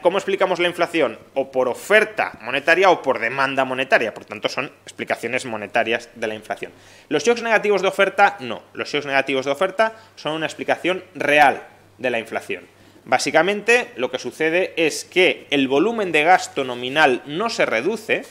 ¿Cómo 0.00 0.16
explicamos 0.16 0.58
la 0.58 0.68
inflación? 0.68 1.18
O 1.34 1.52
por 1.52 1.68
oferta 1.68 2.38
monetaria 2.40 2.88
o 2.90 3.02
por 3.02 3.18
demanda 3.18 3.66
monetaria. 3.66 4.14
Por 4.14 4.24
tanto, 4.24 4.48
son 4.48 4.72
explicaciones 4.84 5.44
monetarias 5.44 6.08
de 6.14 6.26
la 6.26 6.34
inflación. 6.34 6.72
Los 7.10 7.24
shocks 7.24 7.42
negativos 7.42 7.82
de 7.82 7.88
oferta, 7.88 8.38
no. 8.40 8.62
Los 8.72 8.88
shocks 8.88 9.04
negativos 9.04 9.44
de 9.44 9.52
oferta 9.52 9.94
son 10.14 10.32
una 10.32 10.46
explicación 10.46 11.04
real 11.14 11.62
de 11.98 12.08
la 12.08 12.18
inflación. 12.18 12.64
Básicamente, 13.04 13.92
lo 13.96 14.10
que 14.10 14.18
sucede 14.18 14.72
es 14.76 15.04
que 15.04 15.46
el 15.50 15.68
volumen 15.68 16.10
de 16.10 16.24
gasto 16.24 16.64
nominal 16.64 17.22
no 17.26 17.50
se 17.50 17.66
reduce. 17.66 18.24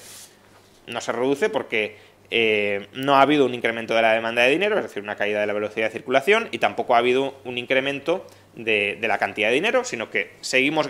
No 0.87 0.99
se 0.99 1.11
reduce 1.11 1.49
porque 1.49 1.97
eh, 2.31 2.87
no 2.93 3.15
ha 3.15 3.21
habido 3.21 3.45
un 3.45 3.53
incremento 3.53 3.93
de 3.93 4.01
la 4.01 4.13
demanda 4.13 4.43
de 4.43 4.49
dinero, 4.49 4.77
es 4.77 4.83
decir, 4.83 5.03
una 5.03 5.15
caída 5.15 5.39
de 5.39 5.47
la 5.47 5.53
velocidad 5.53 5.87
de 5.87 5.91
circulación, 5.91 6.47
y 6.51 6.59
tampoco 6.59 6.95
ha 6.95 6.99
habido 6.99 7.35
un 7.43 7.57
incremento 7.57 8.25
de, 8.55 8.97
la 9.01 9.17
cantidad 9.17 9.49
de 9.49 9.55
dinero, 9.55 9.83
sino 9.83 10.09
que 10.09 10.33
seguimos, 10.41 10.87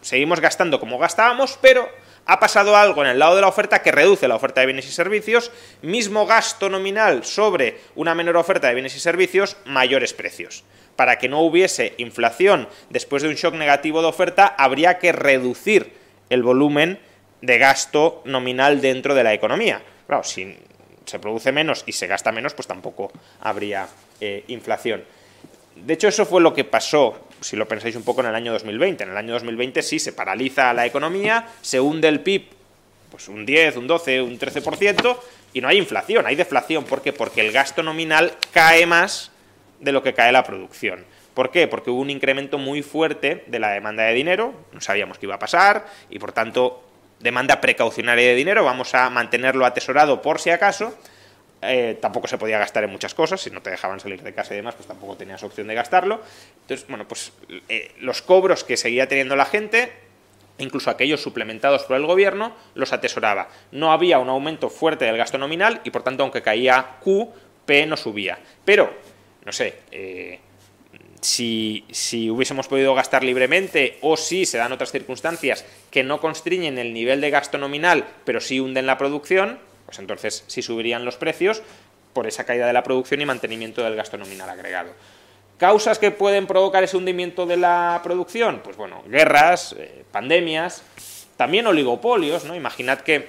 seguimos 0.00 0.40
gastando 0.40 0.80
como 0.80 0.98
gastábamos, 0.98 1.58
pero 1.60 1.88
ha 2.26 2.40
pasado 2.40 2.76
algo 2.76 3.02
en 3.02 3.10
el 3.10 3.18
lado 3.18 3.36
de 3.36 3.42
la 3.42 3.48
oferta 3.48 3.82
que 3.82 3.92
reduce 3.92 4.28
la 4.28 4.36
oferta 4.36 4.60
de 4.60 4.66
bienes 4.66 4.88
y 4.88 4.92
servicios, 4.92 5.52
mismo 5.82 6.26
gasto 6.26 6.68
nominal 6.68 7.24
sobre 7.24 7.78
una 7.94 8.14
menor 8.14 8.36
oferta 8.36 8.68
de 8.68 8.74
bienes 8.74 8.96
y 8.96 9.00
servicios, 9.00 9.56
mayores 9.64 10.12
precios. 10.12 10.64
Para 10.96 11.18
que 11.18 11.28
no 11.28 11.40
hubiese 11.40 11.94
inflación 11.98 12.68
después 12.88 13.22
de 13.22 13.28
un 13.28 13.34
shock 13.34 13.54
negativo 13.54 14.00
de 14.00 14.08
oferta, 14.08 14.46
habría 14.46 14.98
que 14.98 15.12
reducir 15.12 15.92
el 16.30 16.42
volumen 16.42 16.98
de 17.42 17.58
gasto 17.58 18.22
nominal 18.24 18.80
dentro 18.80 19.14
de 19.14 19.24
la 19.24 19.34
economía. 19.34 19.82
Claro, 20.06 20.22
si 20.24 20.56
se 21.04 21.18
produce 21.18 21.52
menos 21.52 21.84
y 21.86 21.92
se 21.92 22.06
gasta 22.06 22.32
menos, 22.32 22.54
pues 22.54 22.66
tampoco 22.66 23.12
habría 23.40 23.88
eh, 24.20 24.44
inflación. 24.48 25.04
De 25.76 25.94
hecho, 25.94 26.08
eso 26.08 26.24
fue 26.24 26.40
lo 26.40 26.54
que 26.54 26.64
pasó, 26.64 27.26
si 27.40 27.56
lo 27.56 27.66
pensáis 27.66 27.96
un 27.96 28.04
poco, 28.04 28.20
en 28.20 28.28
el 28.28 28.34
año 28.34 28.52
2020. 28.52 29.04
En 29.04 29.10
el 29.10 29.16
año 29.16 29.32
2020 29.32 29.82
sí 29.82 29.98
se 29.98 30.12
paraliza 30.12 30.72
la 30.72 30.86
economía, 30.86 31.48
se 31.62 31.80
hunde 31.80 32.08
el 32.08 32.20
PIB, 32.20 32.48
pues 33.10 33.28
un 33.28 33.44
10, 33.44 33.76
un 33.76 33.86
12, 33.86 34.22
un 34.22 34.38
13%, 34.38 35.18
y 35.52 35.60
no 35.60 35.68
hay 35.68 35.78
inflación, 35.78 36.26
hay 36.26 36.36
deflación. 36.36 36.84
¿Por 36.84 37.02
qué? 37.02 37.12
Porque 37.12 37.40
el 37.40 37.52
gasto 37.52 37.82
nominal 37.82 38.32
cae 38.52 38.86
más 38.86 39.30
de 39.80 39.92
lo 39.92 40.02
que 40.02 40.14
cae 40.14 40.32
la 40.32 40.44
producción. 40.44 41.04
¿Por 41.34 41.50
qué? 41.50 41.66
Porque 41.66 41.90
hubo 41.90 42.00
un 42.00 42.10
incremento 42.10 42.58
muy 42.58 42.82
fuerte 42.82 43.44
de 43.48 43.58
la 43.58 43.70
demanda 43.70 44.04
de 44.04 44.14
dinero, 44.14 44.54
no 44.72 44.80
sabíamos 44.80 45.18
qué 45.18 45.26
iba 45.26 45.34
a 45.34 45.40
pasar, 45.40 45.86
y 46.08 46.20
por 46.20 46.32
tanto, 46.32 46.84
demanda 47.24 47.58
precaucionaria 47.62 48.28
de 48.28 48.34
dinero, 48.34 48.64
vamos 48.64 48.94
a 48.94 49.08
mantenerlo 49.08 49.64
atesorado 49.64 50.20
por 50.20 50.38
si 50.38 50.50
acaso, 50.50 50.94
eh, 51.62 51.96
tampoco 51.98 52.28
se 52.28 52.36
podía 52.36 52.58
gastar 52.58 52.84
en 52.84 52.90
muchas 52.90 53.14
cosas, 53.14 53.40
si 53.40 53.50
no 53.50 53.62
te 53.62 53.70
dejaban 53.70 53.98
salir 53.98 54.22
de 54.22 54.34
casa 54.34 54.52
y 54.52 54.58
demás, 54.58 54.74
pues 54.74 54.86
tampoco 54.86 55.16
tenías 55.16 55.42
opción 55.42 55.66
de 55.66 55.74
gastarlo. 55.74 56.20
Entonces, 56.60 56.86
bueno, 56.86 57.08
pues 57.08 57.32
eh, 57.70 57.92
los 57.98 58.20
cobros 58.20 58.62
que 58.62 58.76
seguía 58.76 59.08
teniendo 59.08 59.36
la 59.36 59.46
gente, 59.46 59.90
incluso 60.58 60.90
aquellos 60.90 61.22
suplementados 61.22 61.84
por 61.84 61.96
el 61.96 62.04
gobierno, 62.04 62.54
los 62.74 62.92
atesoraba. 62.92 63.48
No 63.72 63.90
había 63.90 64.18
un 64.18 64.28
aumento 64.28 64.68
fuerte 64.68 65.06
del 65.06 65.16
gasto 65.16 65.38
nominal 65.38 65.80
y 65.82 65.90
por 65.90 66.02
tanto, 66.02 66.24
aunque 66.24 66.42
caía 66.42 66.98
Q, 67.00 67.32
P 67.64 67.86
no 67.86 67.96
subía. 67.96 68.38
Pero, 68.66 68.92
no 69.46 69.52
sé, 69.52 69.78
eh, 69.90 70.40
si, 71.24 71.84
si, 71.90 72.30
hubiésemos 72.30 72.68
podido 72.68 72.94
gastar 72.94 73.24
libremente 73.24 73.96
o 74.02 74.16
si 74.16 74.44
se 74.44 74.58
dan 74.58 74.72
otras 74.72 74.92
circunstancias 74.92 75.64
que 75.90 76.02
no 76.04 76.20
constriñen 76.20 76.76
el 76.76 76.92
nivel 76.92 77.22
de 77.22 77.30
gasto 77.30 77.56
nominal, 77.56 78.04
pero 78.24 78.42
sí 78.42 78.60
hunden 78.60 78.86
la 78.86 78.98
producción, 78.98 79.58
pues 79.86 79.98
entonces 79.98 80.44
sí 80.48 80.60
subirían 80.60 81.06
los 81.06 81.16
precios 81.16 81.62
por 82.12 82.26
esa 82.26 82.44
caída 82.44 82.66
de 82.66 82.74
la 82.74 82.82
producción 82.82 83.22
y 83.22 83.26
mantenimiento 83.26 83.82
del 83.82 83.96
gasto 83.96 84.18
nominal 84.18 84.50
agregado. 84.50 84.92
¿Causas 85.56 85.98
que 85.98 86.10
pueden 86.10 86.46
provocar 86.46 86.84
ese 86.84 86.98
hundimiento 86.98 87.46
de 87.46 87.56
la 87.56 88.00
producción? 88.02 88.60
Pues 88.62 88.76
bueno, 88.76 89.02
guerras, 89.06 89.74
eh, 89.78 90.04
pandemias, 90.12 90.82
también 91.38 91.66
oligopolios, 91.66 92.44
¿no? 92.44 92.54
Imaginad 92.54 93.00
que 93.00 93.28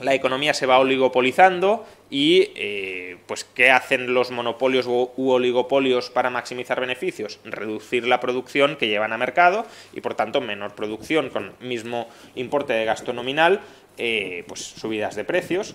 la 0.00 0.14
economía 0.14 0.52
se 0.52 0.66
va 0.66 0.78
oligopolizando 0.78 1.86
y 2.10 2.50
eh, 2.54 3.16
pues 3.26 3.44
¿qué 3.44 3.70
hacen 3.70 4.12
los 4.12 4.30
monopolios 4.30 4.86
u 4.86 5.30
oligopolios 5.30 6.10
para 6.10 6.30
maximizar 6.30 6.80
beneficios? 6.80 7.40
Reducir 7.44 8.06
la 8.06 8.20
producción 8.20 8.76
que 8.76 8.88
llevan 8.88 9.12
a 9.12 9.18
mercado 9.18 9.66
y 9.92 10.00
por 10.00 10.14
tanto 10.14 10.40
menor 10.40 10.74
producción 10.74 11.30
con 11.30 11.54
mismo 11.60 12.08
importe 12.34 12.74
de 12.74 12.84
gasto 12.84 13.12
nominal, 13.12 13.60
eh, 13.96 14.44
pues 14.46 14.60
subidas 14.60 15.16
de 15.16 15.24
precios. 15.24 15.74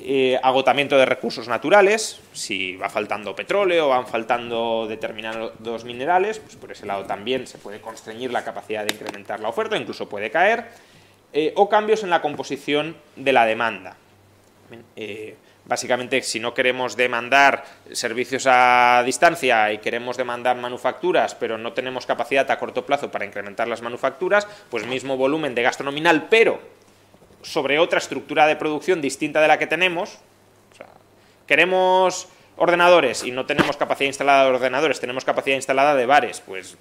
Eh, 0.00 0.38
agotamiento 0.42 0.98
de 0.98 1.06
recursos 1.06 1.46
naturales, 1.46 2.20
si 2.32 2.76
va 2.76 2.88
faltando 2.88 3.36
petróleo, 3.36 3.88
van 3.88 4.06
faltando 4.06 4.86
determinados 4.88 5.84
minerales, 5.84 6.40
pues 6.40 6.56
por 6.56 6.72
ese 6.72 6.86
lado 6.86 7.04
también 7.04 7.46
se 7.46 7.58
puede 7.58 7.80
constreñir 7.80 8.32
la 8.32 8.42
capacidad 8.42 8.84
de 8.84 8.94
incrementar 8.94 9.38
la 9.38 9.48
oferta, 9.48 9.76
incluso 9.76 10.08
puede 10.08 10.30
caer, 10.30 10.66
eh, 11.32 11.52
o 11.56 11.68
cambios 11.68 12.02
en 12.02 12.10
la 12.10 12.22
composición 12.22 12.96
de 13.16 13.32
la 13.32 13.46
demanda. 13.46 13.96
básicamente, 15.64 16.22
si 16.22 16.40
no 16.40 16.54
queremos 16.54 16.96
demandar 16.96 17.64
servicios 17.92 18.46
a 18.48 19.02
distancia 19.04 19.72
y 19.72 19.78
queremos 19.78 20.16
demandar 20.16 20.56
manufacturas, 20.56 21.34
pero 21.34 21.58
no 21.58 21.72
tenemos 21.72 22.06
capacidad 22.06 22.50
a 22.50 22.58
corto 22.58 22.84
plazo 22.84 23.10
para 23.10 23.24
incrementar 23.24 23.68
las 23.68 23.82
manufacturas, 23.82 24.48
pues 24.70 24.86
mismo 24.86 25.16
volumen 25.16 25.54
de 25.54 25.62
gasto 25.62 25.84
nominal, 25.84 26.26
pero 26.28 26.60
sobre 27.42 27.78
otra 27.78 27.98
estructura 27.98 28.46
de 28.46 28.56
producción 28.56 29.00
distinta 29.00 29.40
de 29.40 29.48
la 29.48 29.58
que 29.58 29.66
tenemos. 29.66 30.18
queremos 31.46 32.28
ordenadores 32.60 33.24
y 33.24 33.30
no 33.30 33.46
tenemos 33.46 33.78
capacidad 33.78 34.06
instalada 34.06 34.44
de 34.44 34.50
ordenadores, 34.50 35.00
tenemos 35.00 35.24
capacidad 35.24 35.56
instalada 35.56 35.96
de 35.96 36.04
bares, 36.04 36.42
pues 36.44 36.76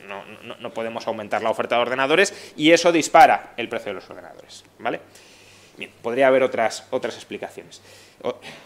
no, 0.59 0.73
podemos 0.73 1.07
aumentar 1.07 1.41
la 1.41 1.49
oferta 1.49 1.75
de 1.75 1.81
ordenadores 1.81 2.51
y 2.57 2.71
eso 2.71 2.91
dispara 2.91 3.53
el 3.55 3.69
precio 3.69 3.91
de 3.91 3.93
los 3.95 4.09
ordenadores. 4.09 4.65
¿vale? 4.77 4.99
Bien, 5.77 5.89
podría 6.01 6.27
haber 6.27 6.43
otras, 6.43 6.85
otras 6.91 7.15
explicaciones 7.15 7.81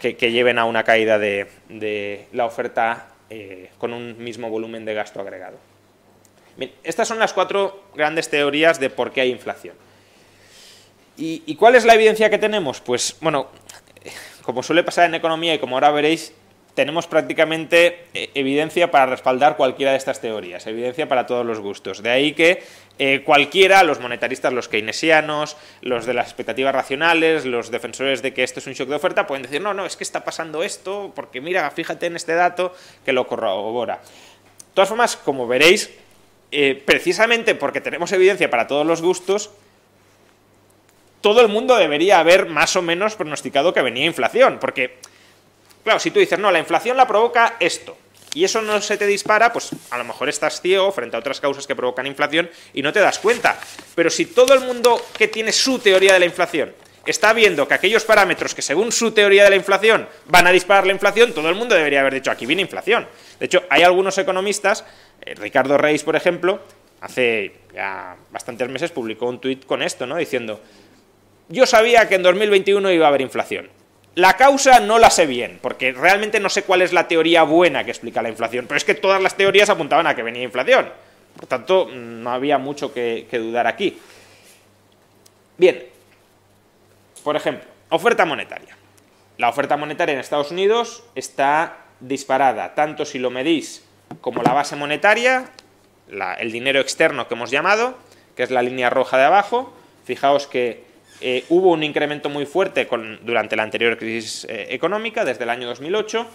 que, 0.00 0.32
lleven 0.32 0.58
a 0.58 0.64
una 0.64 0.82
caída 0.82 1.20
de, 1.20 2.26
la 2.32 2.46
oferta 2.46 3.06
eh, 3.30 3.70
con 3.78 3.92
un 3.92 4.18
mismo 4.18 4.50
volumen 4.50 4.84
de 4.84 4.94
gasto 4.94 5.20
agregado. 5.20 5.56
estas 6.82 7.06
son 7.06 7.20
las 7.20 7.32
cuatro 7.32 7.84
grandes 7.94 8.28
teorías 8.28 8.80
de 8.80 8.90
por 8.90 9.12
qué 9.12 9.20
hay 9.20 9.30
inflación. 9.30 9.76
¿Y, 11.16 11.54
cuál 11.54 11.76
es 11.76 11.84
la 11.84 11.94
evidencia 11.94 12.28
que 12.28 12.38
tenemos? 12.38 12.80
Pues, 12.80 13.16
bueno, 13.20 13.46
como 14.42 14.64
suele 14.64 14.82
pasar 14.82 15.04
en 15.04 15.14
economía 15.14 15.54
y 15.54 15.60
como 15.60 15.76
ahora 15.76 15.92
veréis, 15.92 16.34
tenemos 16.74 17.06
prácticamente 17.06 18.06
eh, 18.14 18.30
evidencia 18.34 18.90
para 18.90 19.06
respaldar 19.06 19.56
cualquiera 19.56 19.92
de 19.92 19.98
estas 19.98 20.20
teorías, 20.20 20.66
evidencia 20.66 21.08
para 21.08 21.26
todos 21.26 21.46
los 21.46 21.60
gustos. 21.60 22.02
De 22.02 22.10
ahí 22.10 22.32
que 22.32 22.62
eh, 22.98 23.22
cualquiera, 23.24 23.82
los 23.82 24.00
monetaristas, 24.00 24.52
los 24.52 24.68
keynesianos, 24.68 25.56
los 25.80 26.06
de 26.06 26.14
las 26.14 26.26
expectativas 26.26 26.74
racionales, 26.74 27.44
los 27.44 27.70
defensores 27.70 28.22
de 28.22 28.34
que 28.34 28.42
esto 28.42 28.60
es 28.60 28.66
un 28.66 28.74
shock 28.74 28.88
de 28.88 28.96
oferta, 28.96 29.26
pueden 29.26 29.42
decir, 29.42 29.60
no, 29.60 29.74
no, 29.74 29.86
es 29.86 29.96
que 29.96 30.04
está 30.04 30.24
pasando 30.24 30.62
esto, 30.62 31.12
porque 31.14 31.40
mira, 31.40 31.70
fíjate 31.70 32.06
en 32.06 32.16
este 32.16 32.34
dato 32.34 32.74
que 33.04 33.12
lo 33.12 33.26
corrobora. 33.26 33.96
De 33.96 34.74
todas 34.74 34.88
formas, 34.88 35.16
como 35.16 35.46
veréis, 35.46 35.90
eh, 36.50 36.80
precisamente 36.84 37.54
porque 37.54 37.80
tenemos 37.80 38.12
evidencia 38.12 38.50
para 38.50 38.66
todos 38.66 38.86
los 38.86 39.02
gustos, 39.02 39.50
todo 41.20 41.40
el 41.40 41.48
mundo 41.48 41.76
debería 41.76 42.18
haber 42.18 42.46
más 42.46 42.76
o 42.76 42.82
menos 42.82 43.16
pronosticado 43.16 43.72
que 43.72 43.82
venía 43.82 44.04
inflación, 44.04 44.58
porque, 44.60 44.98
claro, 45.84 46.00
si 46.00 46.10
tú 46.10 46.18
dices, 46.18 46.38
no, 46.38 46.50
la 46.50 46.58
inflación 46.58 46.96
la 46.96 47.06
provoca 47.06 47.56
esto, 47.60 47.96
y 48.34 48.44
eso 48.44 48.60
no 48.60 48.80
se 48.80 48.96
te 48.96 49.06
dispara, 49.06 49.52
pues 49.52 49.70
a 49.90 49.96
lo 49.96 50.04
mejor 50.04 50.28
estás 50.28 50.60
ciego 50.60 50.90
frente 50.90 51.16
a 51.16 51.20
otras 51.20 51.40
causas 51.40 51.66
que 51.66 51.76
provocan 51.76 52.06
inflación 52.06 52.50
y 52.72 52.82
no 52.82 52.92
te 52.92 52.98
das 52.98 53.20
cuenta. 53.20 53.58
Pero 53.94 54.10
si 54.10 54.26
todo 54.26 54.52
el 54.54 54.60
mundo 54.60 55.00
que 55.16 55.28
tiene 55.28 55.52
su 55.52 55.78
teoría 55.78 56.12
de 56.12 56.18
la 56.18 56.24
inflación 56.24 56.74
está 57.06 57.32
viendo 57.32 57.68
que 57.68 57.74
aquellos 57.74 58.04
parámetros 58.04 58.54
que 58.54 58.62
según 58.62 58.90
su 58.90 59.12
teoría 59.12 59.44
de 59.44 59.50
la 59.50 59.56
inflación 59.56 60.08
van 60.26 60.46
a 60.48 60.50
disparar 60.50 60.84
la 60.84 60.92
inflación, 60.92 61.32
todo 61.32 61.48
el 61.48 61.54
mundo 61.54 61.76
debería 61.76 62.00
haber 62.00 62.14
dicho 62.14 62.30
aquí 62.30 62.44
viene 62.44 62.62
inflación. 62.62 63.06
De 63.38 63.46
hecho, 63.46 63.62
hay 63.70 63.82
algunos 63.82 64.18
economistas, 64.18 64.84
eh, 65.20 65.34
Ricardo 65.36 65.78
Reis, 65.78 66.02
por 66.02 66.16
ejemplo, 66.16 66.60
hace 67.00 67.54
ya 67.72 68.16
bastantes 68.32 68.68
meses 68.68 68.90
publicó 68.90 69.26
un 69.26 69.40
tuit 69.40 69.64
con 69.64 69.82
esto, 69.82 70.06
¿no? 70.06 70.16
Diciendo, 70.16 70.60
yo 71.48 71.66
sabía 71.66 72.08
que 72.08 72.16
en 72.16 72.22
2021 72.24 72.90
iba 72.90 73.06
a 73.06 73.08
haber 73.10 73.20
inflación. 73.20 73.68
La 74.14 74.36
causa 74.36 74.78
no 74.78 74.98
la 74.98 75.10
sé 75.10 75.26
bien, 75.26 75.58
porque 75.60 75.92
realmente 75.92 76.38
no 76.38 76.48
sé 76.48 76.62
cuál 76.62 76.82
es 76.82 76.92
la 76.92 77.08
teoría 77.08 77.42
buena 77.42 77.84
que 77.84 77.90
explica 77.90 78.22
la 78.22 78.28
inflación, 78.28 78.66
pero 78.68 78.78
es 78.78 78.84
que 78.84 78.94
todas 78.94 79.20
las 79.20 79.36
teorías 79.36 79.70
apuntaban 79.70 80.06
a 80.06 80.14
que 80.14 80.22
venía 80.22 80.42
inflación. 80.42 80.88
Por 81.36 81.48
tanto, 81.48 81.88
no 81.92 82.30
había 82.30 82.58
mucho 82.58 82.92
que, 82.92 83.26
dudar 83.32 83.66
aquí. 83.66 83.98
Bien, 85.58 85.84
por 87.24 87.34
ejemplo, 87.34 87.68
oferta 87.88 88.24
monetaria. 88.24 88.76
La 89.36 89.48
oferta 89.48 89.76
monetaria 89.76 90.12
en 90.12 90.20
Estados 90.20 90.52
Unidos 90.52 91.02
está 91.16 91.78
disparada, 91.98 92.74
tanto 92.74 93.04
si 93.04 93.18
lo 93.18 93.30
medís 93.30 93.84
como 94.20 94.42
la 94.42 94.52
base 94.52 94.76
monetaria, 94.76 95.50
el 96.38 96.52
dinero 96.52 96.78
externo 96.78 97.26
que 97.26 97.34
hemos 97.34 97.50
llamado, 97.50 97.98
que 98.36 98.44
es 98.44 98.52
la 98.52 98.62
línea 98.62 98.90
roja 98.90 99.16
de 99.16 99.24
abajo. 99.24 99.72
Fijaos 100.04 100.46
que 100.46 100.83
eh, 101.20 101.44
hubo 101.48 101.70
un 101.70 101.82
incremento 101.82 102.28
muy 102.28 102.46
fuerte 102.46 102.88
durante 103.22 103.56
la 103.56 103.62
anterior 103.62 103.96
crisis 103.96 104.46
eh, 104.48 104.68
económica, 104.70 105.24
desde 105.24 105.44
el 105.44 105.50
año 105.50 105.66
2008. 105.68 106.26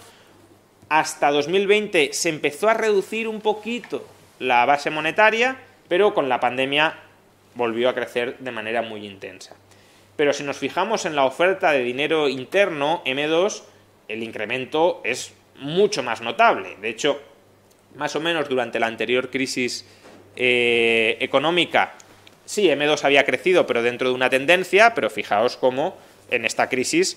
Hasta 0.88 1.30
2020 1.30 2.12
se 2.12 2.28
empezó 2.28 2.68
a 2.68 2.74
reducir 2.74 3.28
un 3.28 3.40
poquito 3.40 4.06
la 4.38 4.64
base 4.64 4.90
monetaria, 4.90 5.56
pero 5.88 6.14
con 6.14 6.28
la 6.28 6.40
pandemia 6.40 6.98
volvió 7.54 7.88
a 7.88 7.94
crecer 7.94 8.38
de 8.38 8.50
manera 8.50 8.82
muy 8.82 9.06
intensa. 9.06 9.54
Pero 10.16 10.32
si 10.32 10.42
nos 10.42 10.58
fijamos 10.58 11.06
en 11.06 11.14
la 11.14 11.24
oferta 11.24 11.72
de 11.72 11.82
dinero 11.82 12.28
interno, 12.28 13.02
M2, 13.04 13.62
el 14.08 14.22
incremento 14.22 15.00
es 15.04 15.32
mucho 15.60 16.02
más 16.02 16.20
notable. 16.20 16.76
De 16.80 16.88
hecho, 16.88 17.20
más 17.96 18.14
o 18.16 18.20
menos 18.20 18.48
durante 18.48 18.80
la 18.80 18.86
anterior 18.86 19.30
crisis 19.30 19.86
eh, 20.36 21.16
económica, 21.20 21.94
sí, 22.50 22.66
M2 22.66 23.04
había 23.04 23.24
crecido, 23.24 23.64
pero 23.64 23.80
dentro 23.80 24.08
de 24.08 24.14
una 24.14 24.28
tendencia, 24.28 24.92
pero 24.92 25.08
fijaos 25.08 25.56
cómo 25.56 25.96
en 26.30 26.44
esta 26.44 26.68
crisis 26.68 27.16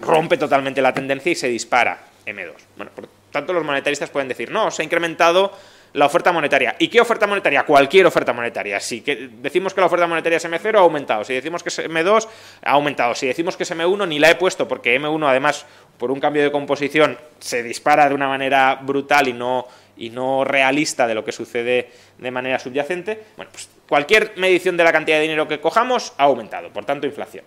rompe 0.00 0.36
totalmente 0.36 0.82
la 0.82 0.92
tendencia 0.92 1.32
y 1.32 1.34
se 1.34 1.48
dispara 1.48 2.00
M2. 2.26 2.52
Bueno, 2.76 2.92
por 2.94 3.08
tanto 3.30 3.54
los 3.54 3.64
monetaristas 3.64 4.10
pueden 4.10 4.28
decir, 4.28 4.50
no, 4.50 4.70
se 4.70 4.82
ha 4.82 4.84
incrementado 4.84 5.52
la 5.94 6.06
oferta 6.06 6.32
monetaria. 6.32 6.76
¿Y 6.78 6.88
qué 6.88 7.00
oferta 7.00 7.26
monetaria? 7.26 7.62
Cualquier 7.62 8.04
oferta 8.04 8.32
monetaria. 8.32 8.78
Si 8.78 9.00
decimos 9.00 9.72
que 9.72 9.80
la 9.80 9.86
oferta 9.86 10.06
monetaria 10.06 10.36
es 10.36 10.44
M0, 10.44 10.76
ha 10.76 10.80
aumentado. 10.80 11.24
Si 11.24 11.32
decimos 11.32 11.62
que 11.62 11.68
es 11.70 11.78
M2, 11.78 12.28
ha 12.62 12.72
aumentado. 12.72 13.14
Si 13.14 13.26
decimos 13.26 13.56
que 13.56 13.62
es 13.62 13.70
M1, 13.70 14.06
ni 14.08 14.18
la 14.18 14.30
he 14.30 14.34
puesto, 14.34 14.68
porque 14.68 15.00
M1, 15.00 15.28
además, 15.28 15.64
por 15.96 16.10
un 16.10 16.20
cambio 16.20 16.42
de 16.42 16.50
composición, 16.50 17.16
se 17.38 17.62
dispara 17.62 18.08
de 18.08 18.14
una 18.14 18.28
manera 18.28 18.74
brutal 18.82 19.28
y 19.28 19.32
no, 19.32 19.66
y 19.96 20.10
no 20.10 20.44
realista 20.44 21.06
de 21.06 21.14
lo 21.14 21.24
que 21.24 21.32
sucede 21.32 21.90
de 22.18 22.30
manera 22.30 22.58
subyacente. 22.58 23.22
Bueno, 23.36 23.52
pues 23.52 23.68
cualquier 23.88 24.32
medición 24.36 24.76
de 24.76 24.84
la 24.84 24.92
cantidad 24.92 25.16
de 25.16 25.22
dinero 25.22 25.48
que 25.48 25.60
cojamos 25.60 26.12
ha 26.18 26.24
aumentado, 26.24 26.72
por 26.72 26.84
tanto 26.84 27.06
inflación. 27.06 27.44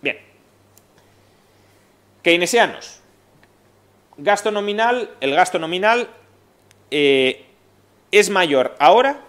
Bien. 0.00 0.18
Keynesianos. 2.22 3.00
Gasto 4.18 4.50
nominal, 4.50 5.10
el 5.20 5.34
gasto 5.34 5.58
nominal 5.58 6.08
eh, 6.90 7.44
es 8.10 8.30
mayor 8.30 8.74
ahora, 8.78 9.20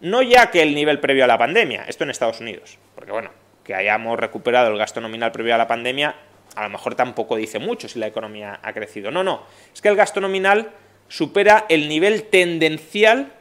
no 0.00 0.22
ya 0.22 0.50
que 0.50 0.62
el 0.62 0.74
nivel 0.74 1.00
previo 1.00 1.24
a 1.24 1.26
la 1.26 1.36
pandemia, 1.36 1.84
esto 1.86 2.04
en 2.04 2.10
Estados 2.10 2.40
Unidos, 2.40 2.78
porque 2.94 3.12
bueno, 3.12 3.30
que 3.64 3.74
hayamos 3.74 4.18
recuperado 4.18 4.70
el 4.70 4.78
gasto 4.78 5.00
nominal 5.00 5.32
previo 5.32 5.54
a 5.54 5.58
la 5.58 5.68
pandemia, 5.68 6.14
a 6.54 6.62
lo 6.64 6.70
mejor 6.70 6.94
tampoco 6.94 7.36
dice 7.36 7.58
mucho 7.58 7.88
si 7.88 7.98
la 7.98 8.06
economía 8.06 8.58
ha 8.62 8.72
crecido. 8.72 9.10
No, 9.10 9.22
no, 9.22 9.44
es 9.72 9.82
que 9.82 9.88
el 9.88 9.96
gasto 9.96 10.20
nominal 10.20 10.72
supera 11.08 11.66
el 11.68 11.88
nivel 11.88 12.24
tendencial 12.24 13.32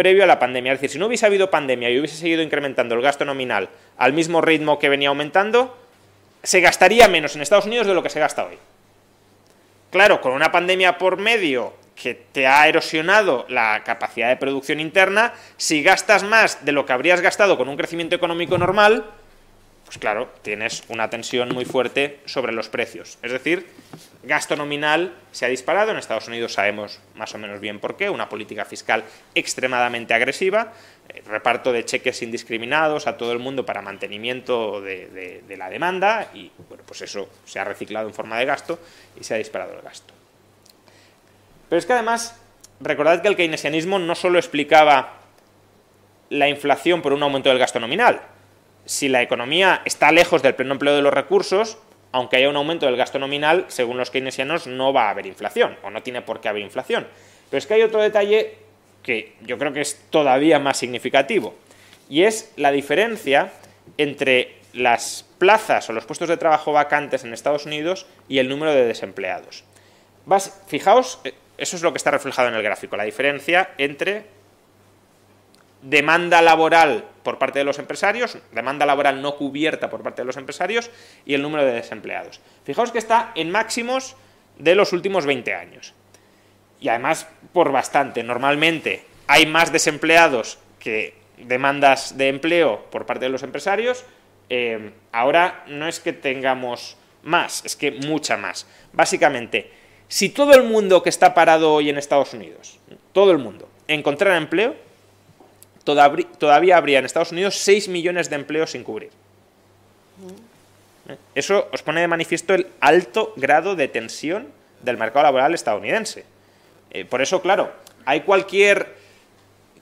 previo 0.00 0.24
a 0.24 0.26
la 0.26 0.38
pandemia. 0.38 0.72
Es 0.72 0.78
decir, 0.78 0.94
si 0.94 0.98
no 0.98 1.08
hubiese 1.08 1.26
habido 1.26 1.50
pandemia 1.50 1.90
y 1.90 1.98
hubiese 1.98 2.16
seguido 2.16 2.40
incrementando 2.40 2.94
el 2.94 3.02
gasto 3.02 3.26
nominal 3.26 3.68
al 3.98 4.14
mismo 4.14 4.40
ritmo 4.40 4.78
que 4.78 4.88
venía 4.88 5.10
aumentando, 5.10 5.76
se 6.42 6.62
gastaría 6.62 7.06
menos 7.06 7.36
en 7.36 7.42
Estados 7.42 7.66
Unidos 7.66 7.86
de 7.86 7.92
lo 7.92 8.02
que 8.02 8.08
se 8.08 8.18
gasta 8.18 8.46
hoy. 8.46 8.56
Claro, 9.90 10.22
con 10.22 10.32
una 10.32 10.50
pandemia 10.50 10.96
por 10.96 11.18
medio 11.18 11.74
que 11.94 12.14
te 12.14 12.46
ha 12.46 12.66
erosionado 12.66 13.44
la 13.50 13.82
capacidad 13.84 14.30
de 14.30 14.38
producción 14.38 14.80
interna, 14.80 15.34
si 15.58 15.82
gastas 15.82 16.22
más 16.22 16.64
de 16.64 16.72
lo 16.72 16.86
que 16.86 16.94
habrías 16.94 17.20
gastado 17.20 17.58
con 17.58 17.68
un 17.68 17.76
crecimiento 17.76 18.16
económico 18.16 18.56
normal, 18.56 19.04
pues 19.90 19.98
claro, 19.98 20.28
tienes 20.42 20.84
una 20.86 21.10
tensión 21.10 21.48
muy 21.48 21.64
fuerte 21.64 22.20
sobre 22.24 22.52
los 22.52 22.68
precios. 22.68 23.18
Es 23.24 23.32
decir, 23.32 23.66
gasto 24.22 24.54
nominal 24.54 25.16
se 25.32 25.46
ha 25.46 25.48
disparado, 25.48 25.90
en 25.90 25.96
Estados 25.96 26.28
Unidos 26.28 26.52
sabemos 26.52 27.00
más 27.16 27.34
o 27.34 27.38
menos 27.38 27.58
bien 27.58 27.80
por 27.80 27.96
qué, 27.96 28.08
una 28.08 28.28
política 28.28 28.64
fiscal 28.64 29.02
extremadamente 29.34 30.14
agresiva, 30.14 30.72
eh, 31.08 31.24
reparto 31.26 31.72
de 31.72 31.84
cheques 31.84 32.22
indiscriminados 32.22 33.08
a 33.08 33.16
todo 33.16 33.32
el 33.32 33.40
mundo 33.40 33.66
para 33.66 33.82
mantenimiento 33.82 34.80
de, 34.80 35.42
de 35.44 35.56
la 35.56 35.68
demanda 35.68 36.30
y 36.34 36.52
bueno, 36.68 36.84
pues 36.86 37.02
eso 37.02 37.28
se 37.44 37.58
ha 37.58 37.64
reciclado 37.64 38.06
en 38.06 38.14
forma 38.14 38.38
de 38.38 38.44
gasto 38.44 38.78
y 39.20 39.24
se 39.24 39.34
ha 39.34 39.38
disparado 39.38 39.74
el 39.74 39.82
gasto. 39.82 40.14
Pero 41.68 41.80
es 41.80 41.84
que 41.84 41.94
además, 41.94 42.40
recordad 42.78 43.22
que 43.22 43.26
el 43.26 43.34
keynesianismo 43.34 43.98
no 43.98 44.14
solo 44.14 44.38
explicaba 44.38 45.14
la 46.28 46.48
inflación 46.48 47.02
por 47.02 47.12
un 47.12 47.24
aumento 47.24 47.48
del 47.48 47.58
gasto 47.58 47.80
nominal, 47.80 48.29
si 48.90 49.08
la 49.08 49.22
economía 49.22 49.82
está 49.84 50.10
lejos 50.10 50.42
del 50.42 50.56
pleno 50.56 50.72
empleo 50.72 50.96
de 50.96 51.00
los 51.00 51.14
recursos, 51.14 51.78
aunque 52.10 52.38
haya 52.38 52.48
un 52.48 52.56
aumento 52.56 52.86
del 52.86 52.96
gasto 52.96 53.20
nominal, 53.20 53.66
según 53.68 53.96
los 53.96 54.10
keynesianos 54.10 54.66
no 54.66 54.92
va 54.92 55.06
a 55.06 55.10
haber 55.10 55.26
inflación, 55.26 55.76
o 55.84 55.90
no 55.90 56.02
tiene 56.02 56.22
por 56.22 56.40
qué 56.40 56.48
haber 56.48 56.62
inflación. 56.62 57.06
Pero 57.48 57.58
es 57.58 57.68
que 57.68 57.74
hay 57.74 57.82
otro 57.82 58.02
detalle 58.02 58.56
que 59.04 59.36
yo 59.42 59.58
creo 59.58 59.72
que 59.72 59.82
es 59.82 59.96
todavía 60.10 60.58
más 60.58 60.76
significativo, 60.76 61.54
y 62.08 62.24
es 62.24 62.52
la 62.56 62.72
diferencia 62.72 63.52
entre 63.96 64.56
las 64.72 65.24
plazas 65.38 65.88
o 65.88 65.92
los 65.92 66.04
puestos 66.04 66.28
de 66.28 66.36
trabajo 66.36 66.72
vacantes 66.72 67.22
en 67.22 67.32
Estados 67.32 67.66
Unidos 67.66 68.06
y 68.28 68.38
el 68.38 68.48
número 68.48 68.74
de 68.74 68.86
desempleados. 68.86 69.62
fijaos, 70.66 71.20
eh, 71.22 71.34
eso 71.58 71.76
es 71.76 71.82
lo 71.82 71.92
que 71.92 71.98
está 71.98 72.10
reflejado 72.10 72.48
en 72.48 72.54
el 72.54 72.62
gráfico, 72.64 72.96
la 72.96 73.04
diferencia 73.04 73.70
entre 73.78 74.24
demanda 75.82 76.42
laboral 76.42 77.04
por 77.22 77.38
parte 77.38 77.58
de 77.58 77.64
los 77.64 77.78
empresarios, 77.78 78.38
demanda 78.52 78.86
laboral 78.86 79.22
no 79.22 79.36
cubierta 79.36 79.90
por 79.90 80.02
parte 80.02 80.22
de 80.22 80.26
los 80.26 80.36
empresarios 80.36 80.90
y 81.24 81.34
el 81.34 81.42
número 81.42 81.64
de 81.64 81.72
desempleados. 81.72 82.40
Fijaos 82.64 82.92
que 82.92 82.98
está 82.98 83.32
en 83.34 83.50
máximos 83.50 84.16
de 84.58 84.74
los 84.74 84.92
últimos 84.92 85.26
20 85.26 85.54
años. 85.54 85.94
Y 86.80 86.88
además 86.88 87.28
por 87.52 87.72
bastante. 87.72 88.22
Normalmente 88.22 89.04
hay 89.26 89.46
más 89.46 89.72
desempleados 89.72 90.58
que 90.78 91.14
demandas 91.38 92.16
de 92.16 92.28
empleo 92.28 92.86
por 92.90 93.06
parte 93.06 93.26
de 93.26 93.30
los 93.30 93.42
empresarios. 93.42 94.04
Eh, 94.48 94.92
ahora 95.12 95.64
no 95.66 95.86
es 95.86 96.00
que 96.00 96.12
tengamos 96.12 96.96
más, 97.22 97.64
es 97.64 97.76
que 97.76 97.90
mucha 97.92 98.36
más. 98.36 98.66
Básicamente, 98.92 99.70
si 100.08 100.30
todo 100.30 100.54
el 100.54 100.64
mundo 100.64 101.02
que 101.02 101.10
está 101.10 101.34
parado 101.34 101.74
hoy 101.74 101.90
en 101.90 101.98
Estados 101.98 102.34
Unidos, 102.34 102.78
todo 103.12 103.30
el 103.30 103.38
mundo, 103.38 103.68
encontrara 103.88 104.36
empleo, 104.36 104.74
todavía 106.38 106.76
habría 106.76 106.98
en 106.98 107.04
Estados 107.04 107.32
Unidos 107.32 107.56
6 107.58 107.88
millones 107.88 108.30
de 108.30 108.36
empleos 108.36 108.72
sin 108.72 108.84
cubrir. 108.84 109.10
Eso 111.34 111.68
os 111.72 111.82
pone 111.82 112.00
de 112.00 112.08
manifiesto 112.08 112.54
el 112.54 112.66
alto 112.80 113.32
grado 113.36 113.74
de 113.74 113.88
tensión 113.88 114.48
del 114.82 114.96
mercado 114.96 115.24
laboral 115.24 115.54
estadounidense. 115.54 116.24
Eh, 116.90 117.04
por 117.04 117.22
eso, 117.22 117.40
claro, 117.42 117.72
hay 118.04 118.20
cualquier 118.22 118.94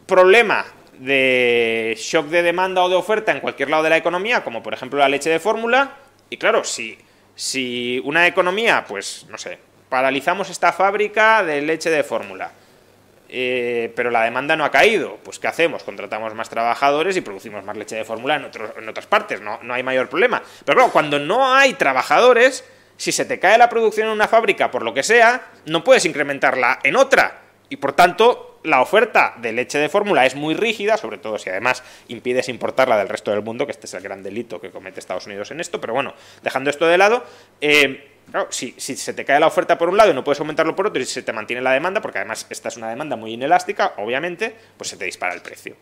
problema 0.06 0.64
de 0.98 1.94
shock 1.98 2.26
de 2.26 2.42
demanda 2.42 2.82
o 2.82 2.88
de 2.88 2.96
oferta 2.96 3.32
en 3.32 3.40
cualquier 3.40 3.70
lado 3.70 3.82
de 3.82 3.90
la 3.90 3.96
economía, 3.96 4.42
como 4.42 4.62
por 4.62 4.74
ejemplo 4.74 4.98
la 4.98 5.08
leche 5.08 5.30
de 5.30 5.38
fórmula, 5.38 5.96
y 6.30 6.36
claro, 6.36 6.64
si, 6.64 6.98
si 7.34 8.00
una 8.04 8.26
economía, 8.26 8.84
pues 8.86 9.26
no 9.28 9.38
sé, 9.38 9.58
paralizamos 9.88 10.50
esta 10.50 10.72
fábrica 10.72 11.44
de 11.44 11.62
leche 11.62 11.90
de 11.90 12.02
fórmula, 12.02 12.50
eh, 13.28 13.92
pero 13.94 14.10
la 14.10 14.24
demanda 14.24 14.56
no 14.56 14.64
ha 14.64 14.70
caído, 14.70 15.18
pues 15.22 15.38
¿qué 15.38 15.48
hacemos? 15.48 15.84
Contratamos 15.84 16.34
más 16.34 16.48
trabajadores 16.48 17.16
y 17.16 17.20
producimos 17.20 17.64
más 17.64 17.76
leche 17.76 17.96
de 17.96 18.04
fórmula 18.04 18.36
en, 18.36 18.50
en 18.76 18.88
otras 18.88 19.06
partes, 19.06 19.40
no, 19.40 19.58
no 19.62 19.74
hay 19.74 19.82
mayor 19.82 20.08
problema. 20.08 20.42
Pero 20.64 20.76
claro, 20.76 20.92
cuando 20.92 21.18
no 21.18 21.54
hay 21.54 21.74
trabajadores, 21.74 22.64
si 22.96 23.12
se 23.12 23.24
te 23.24 23.38
cae 23.38 23.58
la 23.58 23.68
producción 23.68 24.08
en 24.08 24.12
una 24.12 24.28
fábrica 24.28 24.70
por 24.70 24.82
lo 24.82 24.92
que 24.92 25.02
sea, 25.02 25.50
no 25.66 25.84
puedes 25.84 26.04
incrementarla 26.04 26.80
en 26.82 26.96
otra. 26.96 27.42
Y 27.70 27.76
por 27.76 27.92
tanto, 27.92 28.60
la 28.64 28.80
oferta 28.80 29.34
de 29.38 29.52
leche 29.52 29.78
de 29.78 29.88
fórmula 29.88 30.26
es 30.26 30.34
muy 30.34 30.54
rígida, 30.54 30.96
sobre 30.96 31.18
todo 31.18 31.38
si 31.38 31.50
además 31.50 31.82
impides 32.08 32.48
importarla 32.48 32.96
del 32.96 33.08
resto 33.08 33.30
del 33.30 33.42
mundo, 33.42 33.66
que 33.66 33.72
este 33.72 33.86
es 33.86 33.94
el 33.94 34.02
gran 34.02 34.22
delito 34.22 34.60
que 34.60 34.70
comete 34.70 35.00
Estados 35.00 35.26
Unidos 35.26 35.50
en 35.50 35.60
esto. 35.60 35.80
Pero 35.80 35.92
bueno, 35.94 36.14
dejando 36.42 36.70
esto 36.70 36.86
de 36.86 36.98
lado, 36.98 37.24
eh, 37.60 38.17
Claro, 38.30 38.48
si, 38.50 38.74
se 38.78 39.14
te 39.14 39.24
cae 39.24 39.40
la 39.40 39.46
oferta 39.46 39.78
por 39.78 39.88
un 39.88 39.96
lado 39.96 40.10
y 40.10 40.14
no 40.14 40.22
puedes 40.22 40.40
aumentarlo 40.40 40.76
por 40.76 40.86
otro 40.86 41.00
y 41.00 41.06
se 41.06 41.22
te 41.22 41.32
mantiene 41.32 41.62
la 41.62 41.72
demanda, 41.72 42.02
porque 42.02 42.18
además 42.18 42.46
esta 42.50 42.68
es 42.68 42.76
una 42.76 42.90
demanda 42.90 43.16
muy 43.16 43.32
inelástica, 43.32 43.94
obviamente, 43.96 44.54
pues 44.76 44.90
se 44.90 44.96
te 44.96 45.06
dispara 45.06 45.34
el 45.34 45.40
precio. 45.40 45.76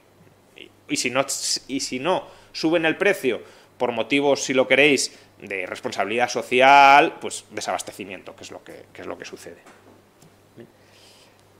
Y, 0.88 0.96
si, 0.96 1.10
no, 1.10 1.26
y 1.66 1.80
si 1.80 1.98
no 1.98 2.28
suben 2.52 2.86
el 2.86 2.96
precio 2.96 3.42
por 3.76 3.90
motivos, 3.90 4.44
si 4.44 4.54
lo 4.54 4.68
queréis, 4.68 5.18
de 5.40 5.66
responsabilidad 5.66 6.28
social, 6.28 7.18
pues 7.20 7.44
desabastecimiento, 7.50 8.34
que 8.34 8.44
es 8.44 8.50
lo 8.50 8.62
que, 8.62 8.86
que 8.92 9.02
es 9.02 9.06
lo 9.06 9.18
que 9.18 9.24
sucede. 9.24 9.58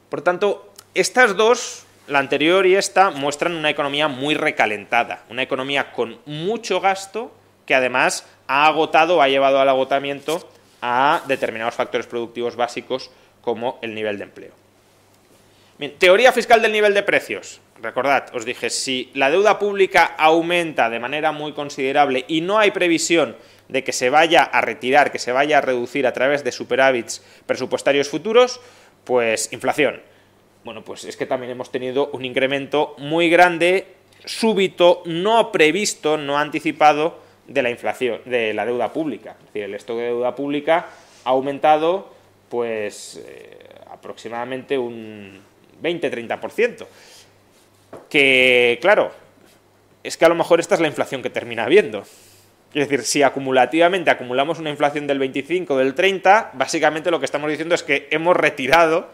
Por 0.09 0.23
tanto, 0.23 0.73
estas 0.95 1.37
dos, 1.37 1.85
la 2.07 2.21
anterior 2.21 2.65
y 2.65 2.77
esta, 2.77 3.11
muestran 3.11 3.55
una 3.55 3.71
economía 3.71 4.07
muy 4.07 4.35
recalentada, 4.35 5.25
una 5.29 5.43
economía 5.43 5.93
con 5.93 6.21
mucho 6.25 6.81
gasto 6.81 7.35
que 7.67 7.75
además 7.75 8.25
ha 8.47 8.67
agotado, 8.67 9.21
ha 9.21 9.29
llevado 9.29 9.61
al 9.61 9.69
agotamiento 9.69 10.49
a 10.81 11.23
determinados 11.27 11.75
factores 11.75 12.07
productivos 12.07 12.57
básicos 12.57 13.11
como 13.41 13.79
el 13.83 13.95
nivel 13.95 14.19
de 14.19 14.25
empleo. 14.25 14.53
teoría 15.99 16.33
fiscal 16.33 16.63
del 16.63 16.73
nivel 16.73 16.95
de 16.95 17.03
precios. 17.03 17.61
Recordad, 17.83 18.35
os 18.35 18.45
dije, 18.45 18.71
si 18.71 19.11
la 19.15 19.31
deuda 19.31 19.59
pública 19.59 20.15
aumenta 20.17 20.89
de 20.89 20.99
manera 20.99 21.33
muy 21.33 21.53
considerable 21.53 22.25
y 22.27 22.41
no 22.41 22.59
hay 22.59 22.71
previsión 22.71 23.37
de 23.69 23.85
que 23.85 23.93
se 23.93 24.11
vaya 24.11 24.43
a 24.43 24.61
retirar, 24.61 25.13
que 25.13 25.19
se 25.19 25.33
vaya 25.33 25.59
a 25.59 25.61
reducir 25.61 26.07
a 26.07 26.13
través 26.13 26.43
de 26.45 26.53
superávits 26.53 27.23
presupuestarios 27.47 28.09
futuros, 28.09 28.61
pues 29.05 29.53
inflación. 29.53 30.01
Bueno, 30.65 30.83
pues 30.83 31.05
es 31.05 31.17
que 31.17 31.27
también 31.27 31.53
hemos 31.53 31.71
tenido 31.71 32.09
un 32.09 32.25
incremento 32.25 32.95
muy 32.99 33.29
grande, 33.29 33.87
súbito, 34.25 35.03
no 35.05 35.53
previsto, 35.53 36.17
no 36.17 36.39
anticipado, 36.39 37.21
de 37.47 37.63
la 37.63 37.71
inflación, 37.71 38.21
de 38.25 38.55
la 38.55 38.67
deuda 38.67 38.93
pública. 38.93 39.37
Es 39.39 39.47
decir, 39.47 39.63
el 39.65 39.75
stock 39.75 39.97
de 39.97 40.05
deuda 40.05 40.35
pública 40.35 40.87
ha 41.25 41.31
aumentado 41.31 42.15
pues 42.49 43.23
eh, 43.27 43.59
aproximadamente 43.91 44.79
un 44.79 45.41
20-30%. 45.83 46.87
Que, 48.09 48.79
claro, 48.81 49.13
es 50.03 50.17
que 50.17 50.25
a 50.25 50.29
lo 50.29 50.35
mejor 50.35 50.61
esta 50.61 50.75
es 50.75 50.81
la 50.81 50.89
inflación 50.89 51.23
que 51.23 51.31
termina 51.31 51.65
habiendo. 51.65 52.05
Es 52.75 52.89
decir, 52.89 53.05
si 53.05 53.23
acumulativamente 53.23 54.11
acumulamos 54.11 54.59
una 54.59 54.71
inflación 54.71 55.07
del 55.07 55.19
25, 55.19 55.79
del 55.79 55.95
30, 55.95 56.51
básicamente 56.55 57.11
lo 57.11 57.19
que 57.19 57.25
estamos 57.25 57.51
diciendo 57.51 57.75
es 57.75 57.83
que 57.83 58.09
hemos 58.11 58.37
retirado 58.37 59.09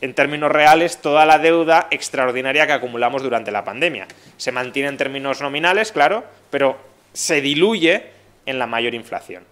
en 0.00 0.14
términos 0.14 0.50
reales 0.50 0.98
toda 0.98 1.24
la 1.26 1.38
deuda 1.38 1.88
extraordinaria 1.90 2.66
que 2.66 2.72
acumulamos 2.72 3.22
durante 3.22 3.50
la 3.50 3.64
pandemia. 3.64 4.06
Se 4.36 4.52
mantiene 4.52 4.88
en 4.88 4.96
términos 4.96 5.40
nominales, 5.40 5.92
claro, 5.92 6.24
pero 6.50 6.76
se 7.12 7.40
diluye 7.40 8.10
en 8.46 8.58
la 8.58 8.66
mayor 8.66 8.94
inflación. 8.94 9.44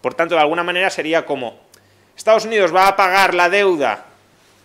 Por 0.00 0.14
tanto, 0.14 0.34
de 0.34 0.40
alguna 0.40 0.62
manera 0.62 0.90
sería 0.90 1.24
como 1.24 1.58
Estados 2.16 2.44
Unidos 2.44 2.74
va 2.74 2.88
a 2.88 2.96
pagar 2.96 3.34
la 3.34 3.48
deuda 3.48 4.06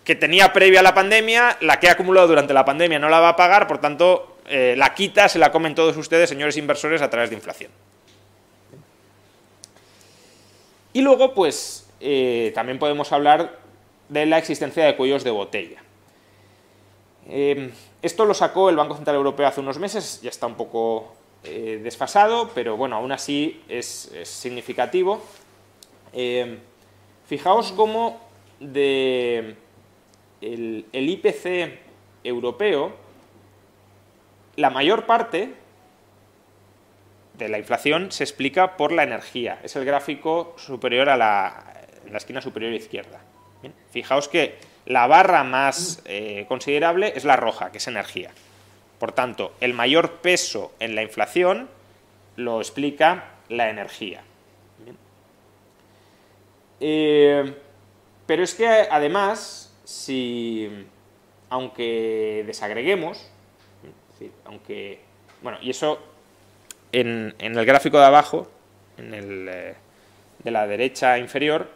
que 0.04 0.16
tenía 0.16 0.52
previa 0.54 0.80
a 0.80 0.84
la 0.84 0.94
pandemia, 0.94 1.58
la 1.62 1.80
que 1.80 1.88
ha 1.88 1.94
acumulado 1.94 2.28
durante 2.28 2.54
la 2.54 2.66
pandemia 2.66 3.00
no 3.00 3.10
la 3.10 3.20
va 3.20 3.30
a 3.30 3.36
pagar, 3.36 3.68
por 3.68 3.80
tanto, 3.80 4.38
eh, 4.48 4.74
la 4.78 4.94
quita, 4.94 5.30
se 5.30 5.40
la 5.40 5.52
comen 5.52 5.76
todos 5.76 5.96
ustedes, 5.98 6.30
señores 6.30 6.58
inversores, 6.58 7.02
a 7.02 7.10
través 7.10 7.30
de 7.30 7.36
inflación. 7.36 7.72
Y 10.94 11.02
luego, 11.02 11.36
pues, 11.36 11.88
eh, 12.00 12.52
también 12.56 12.80
podemos 12.80 13.12
hablar 13.12 13.60
de 14.10 14.26
la 14.26 14.40
existencia 14.40 14.84
de 14.86 14.96
cuellos 14.96 15.24
de 15.24 15.30
botella. 15.30 15.84
Eh, 17.28 17.72
esto 18.02 18.26
lo 18.26 18.34
sacó 18.34 18.70
el 18.70 18.76
Banco 18.76 18.96
Central 18.96 19.18
Europeo 19.18 19.46
hace 19.46 19.60
unos 19.60 19.78
meses, 19.78 20.20
ya 20.24 20.32
está 20.32 20.48
un 20.48 20.56
poco 20.56 21.16
eh, 21.44 21.80
desfasado, 21.82 22.52
pero 22.54 22.76
bueno, 22.76 22.98
aún 22.98 23.12
así 23.12 23.62
es, 23.70 24.12
significativo. 24.24 25.24
Eh, 26.12 26.58
fijaos 27.28 27.72
cómo 27.72 28.20
de 28.60 29.56
el, 30.42 30.86
IPC 30.92 31.80
europeo, 32.24 32.94
la 34.58 34.70
mayor 34.70 35.06
parte 35.06 35.54
de 37.36 37.48
la 37.48 37.58
inflación 37.58 38.12
se 38.12 38.26
explica 38.26 38.76
por 38.76 38.92
la 38.92 39.04
energía. 39.04 39.60
Es 39.64 39.78
el 39.78 39.86
gráfico 39.86 40.54
superior 40.58 41.08
a 41.08 41.16
la, 41.16 41.86
esquina 42.14 42.42
superior 42.42 42.74
izquierda. 42.74 43.22
fijaos 43.92 44.28
que 44.28 44.58
la 44.86 45.08
barra 45.08 45.46
más 45.46 46.02
eh, 46.04 46.46
considerable 46.50 47.14
es 47.16 47.24
la 47.24 47.38
roja, 47.38 47.72
que 47.72 47.78
es 47.78 47.88
energía. 47.88 48.32
Por 49.00 49.14
tanto, 49.14 49.54
el 49.62 49.74
mayor 49.74 50.18
peso 50.22 50.74
en 50.80 50.96
la 50.96 51.02
inflación 51.02 51.70
lo 52.36 52.60
explica 52.60 53.32
la 53.48 53.70
energía. 53.70 54.24
Eh, 56.82 57.56
pero 58.26 58.44
es 58.44 58.54
que 58.54 58.68
además, 58.68 59.74
si 59.84 60.70
aunque 61.50 62.44
desagreguemos, 62.46 63.30
aunque 64.46 65.00
bueno, 65.42 65.58
y 65.62 65.70
eso 65.70 66.00
en, 66.92 67.36
el 67.40 67.66
gráfico 67.66 67.98
de 68.00 68.06
abajo, 68.06 68.48
en 68.98 69.14
el 69.14 69.48
eh, 69.50 69.76
de 70.44 70.52
la 70.52 70.68
derecha 70.68 71.18
inferior, 71.18 71.70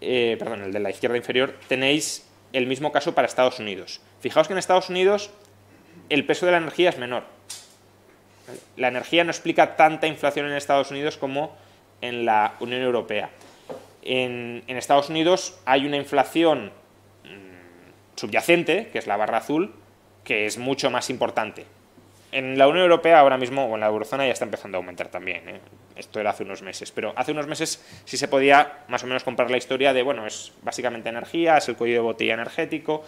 eh, 0.00 0.36
perdón, 0.38 0.62
el 0.62 0.72
de 0.72 0.80
la 0.80 0.90
izquierda 0.90 1.16
inferior, 1.16 1.54
tenéis 1.68 2.26
el 2.52 2.66
mismo 2.66 2.92
caso 2.92 3.14
para 3.14 3.26
Estados 3.26 3.58
Unidos. 3.58 4.00
Fijaos 4.20 4.46
que 4.46 4.54
en 4.54 4.58
Estados 4.58 4.88
Unidos 4.90 5.30
el 6.08 6.24
peso 6.24 6.46
de 6.46 6.52
la 6.52 6.58
energía 6.58 6.90
es 6.90 6.98
menor. 6.98 7.24
La 8.76 8.88
energía 8.88 9.24
no 9.24 9.30
explica 9.30 9.76
tanta 9.76 10.06
inflación 10.06 10.46
en 10.46 10.52
Estados 10.52 10.90
Unidos 10.90 11.16
como 11.16 11.56
en 12.00 12.24
la 12.24 12.54
Unión 12.60 12.82
Europea. 12.82 13.30
En, 14.02 14.62
Estados 14.68 15.10
Unidos 15.10 15.58
hay 15.66 15.86
una 15.86 15.96
inflación 15.96 16.72
mm, 17.24 18.16
subyacente, 18.18 18.88
que 18.90 18.98
es 18.98 19.06
la 19.06 19.16
barra 19.16 19.38
azul, 19.38 19.74
que 20.24 20.46
es 20.46 20.56
mucho 20.56 20.90
más 20.90 21.10
importante. 21.10 21.66
En 22.30 22.58
la 22.58 22.68
Unión 22.68 22.84
Europea 22.84 23.20
ahora 23.20 23.36
mismo, 23.36 23.66
o 23.66 23.74
en 23.74 23.80
la 23.80 23.86
eurozona, 23.86 24.26
ya 24.26 24.32
está 24.32 24.44
empezando 24.44 24.76
a 24.76 24.80
aumentar 24.80 25.08
también. 25.08 25.48
¿eh? 25.48 25.60
Esto 25.96 26.20
era 26.20 26.30
hace 26.30 26.44
unos 26.44 26.62
meses. 26.62 26.90
Pero 26.92 27.12
hace 27.16 27.32
unos 27.32 27.46
meses 27.46 27.84
sí 28.04 28.16
se 28.16 28.28
podía 28.28 28.84
más 28.88 29.02
o 29.02 29.06
menos 29.06 29.24
comprar 29.24 29.50
la 29.50 29.56
historia 29.56 29.92
de, 29.92 30.02
bueno, 30.02 30.26
es 30.26 30.52
básicamente 30.62 31.08
energía, 31.08 31.58
es 31.58 31.68
el 31.68 31.76
cuello 31.76 31.94
de 31.94 32.00
botella 32.00 32.34
energético. 32.34 33.02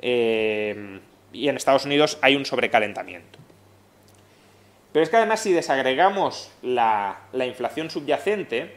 Eh, 0.00 0.98
y 1.34 1.48
en 1.48 1.56
Estados 1.56 1.84
Unidos 1.84 2.18
hay 2.22 2.36
un 2.36 2.46
sobrecalentamiento. 2.46 3.38
Pero 4.92 5.02
es 5.02 5.10
que 5.10 5.16
además 5.16 5.40
si 5.40 5.52
desagregamos 5.52 6.52
la, 6.62 7.18
inflación 7.34 7.90
subyacente, 7.90 8.76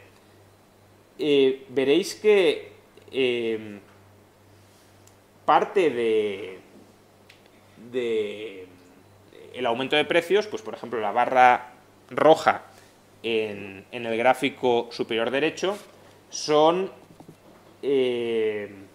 eh, 1.18 1.64
veréis 1.68 2.16
que 2.16 2.72
eh, 3.12 3.78
parte 5.44 5.90
de, 5.90 6.58
el 9.54 9.66
aumento 9.66 9.94
de 9.94 10.04
precios, 10.04 10.48
pues 10.48 10.60
por 10.60 10.74
ejemplo 10.74 11.00
la 11.00 11.12
barra 11.12 11.74
roja 12.10 12.64
en, 13.22 13.86
el 13.92 14.16
gráfico 14.16 14.88
superior 14.90 15.30
derecho, 15.30 15.78
son 16.30 16.90
eh, 17.82 18.87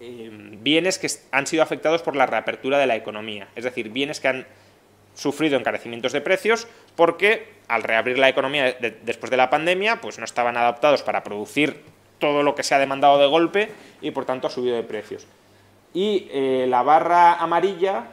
Em, 0.00 0.62
bienes 0.62 0.98
que 0.98 1.08
han 1.32 1.48
sido 1.48 1.62
afectados 1.62 2.02
por 2.02 2.14
la 2.14 2.26
reapertura 2.26 2.78
de 2.78 2.86
la 2.86 2.94
economía, 2.94 3.48
es 3.56 3.64
decir, 3.64 3.88
bienes 3.90 4.20
que 4.20 4.28
han 4.28 4.46
sufrido 5.14 5.58
encarecimientos 5.58 6.12
de 6.12 6.20
precios 6.20 6.68
porque 6.94 7.48
al 7.66 7.82
reabrir 7.82 8.16
la 8.16 8.28
economía 8.28 8.76
después 9.02 9.30
de 9.30 9.36
la 9.36 9.50
pandemia, 9.50 10.00
pues 10.00 10.20
no 10.20 10.24
estaban 10.24 10.56
adaptados 10.56 11.02
para 11.02 11.24
producir 11.24 11.82
todo 12.20 12.44
lo 12.44 12.54
que 12.54 12.62
se 12.62 12.76
ha 12.76 12.78
demandado 12.78 13.18
de 13.18 13.26
golpe 13.26 13.70
y 14.00 14.12
por 14.12 14.24
tanto 14.24 14.46
ha 14.46 14.50
subido 14.50 14.76
de 14.76 14.84
precios. 14.84 15.26
Y 15.92 16.28
eh, 16.30 16.66
la 16.68 16.84
barra 16.84 17.34
amarilla 17.34 18.04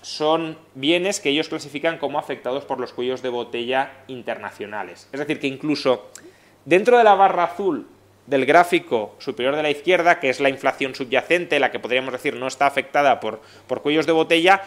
son 0.00 0.56
bienes 0.74 1.18
que 1.18 1.30
ellos 1.30 1.48
clasifican 1.48 1.98
como 1.98 2.20
afectados 2.20 2.64
por 2.64 2.78
los 2.78 2.92
cuellos 2.92 3.20
de 3.20 3.30
botella 3.30 3.90
internacionales. 4.06 5.08
Es 5.12 5.18
decir, 5.18 5.40
que 5.40 5.48
incluso 5.48 6.10
dentro 6.64 6.98
de 6.98 7.04
la 7.04 7.16
barra 7.16 7.44
azul 7.44 7.88
del 8.26 8.46
gráfico 8.46 9.16
superior 9.18 9.56
de 9.56 9.62
la 9.62 9.70
izquierda, 9.70 10.20
que 10.20 10.30
es 10.30 10.40
la 10.40 10.48
inflación 10.48 10.94
subyacente, 10.94 11.58
la 11.58 11.70
que 11.70 11.80
podríamos 11.80 12.12
decir 12.12 12.34
no 12.34 12.46
está 12.46 12.66
afectada 12.66 13.20
por, 13.20 13.40
por 13.66 13.82
cuellos 13.82 14.06
de 14.06 14.12
botella, 14.12 14.62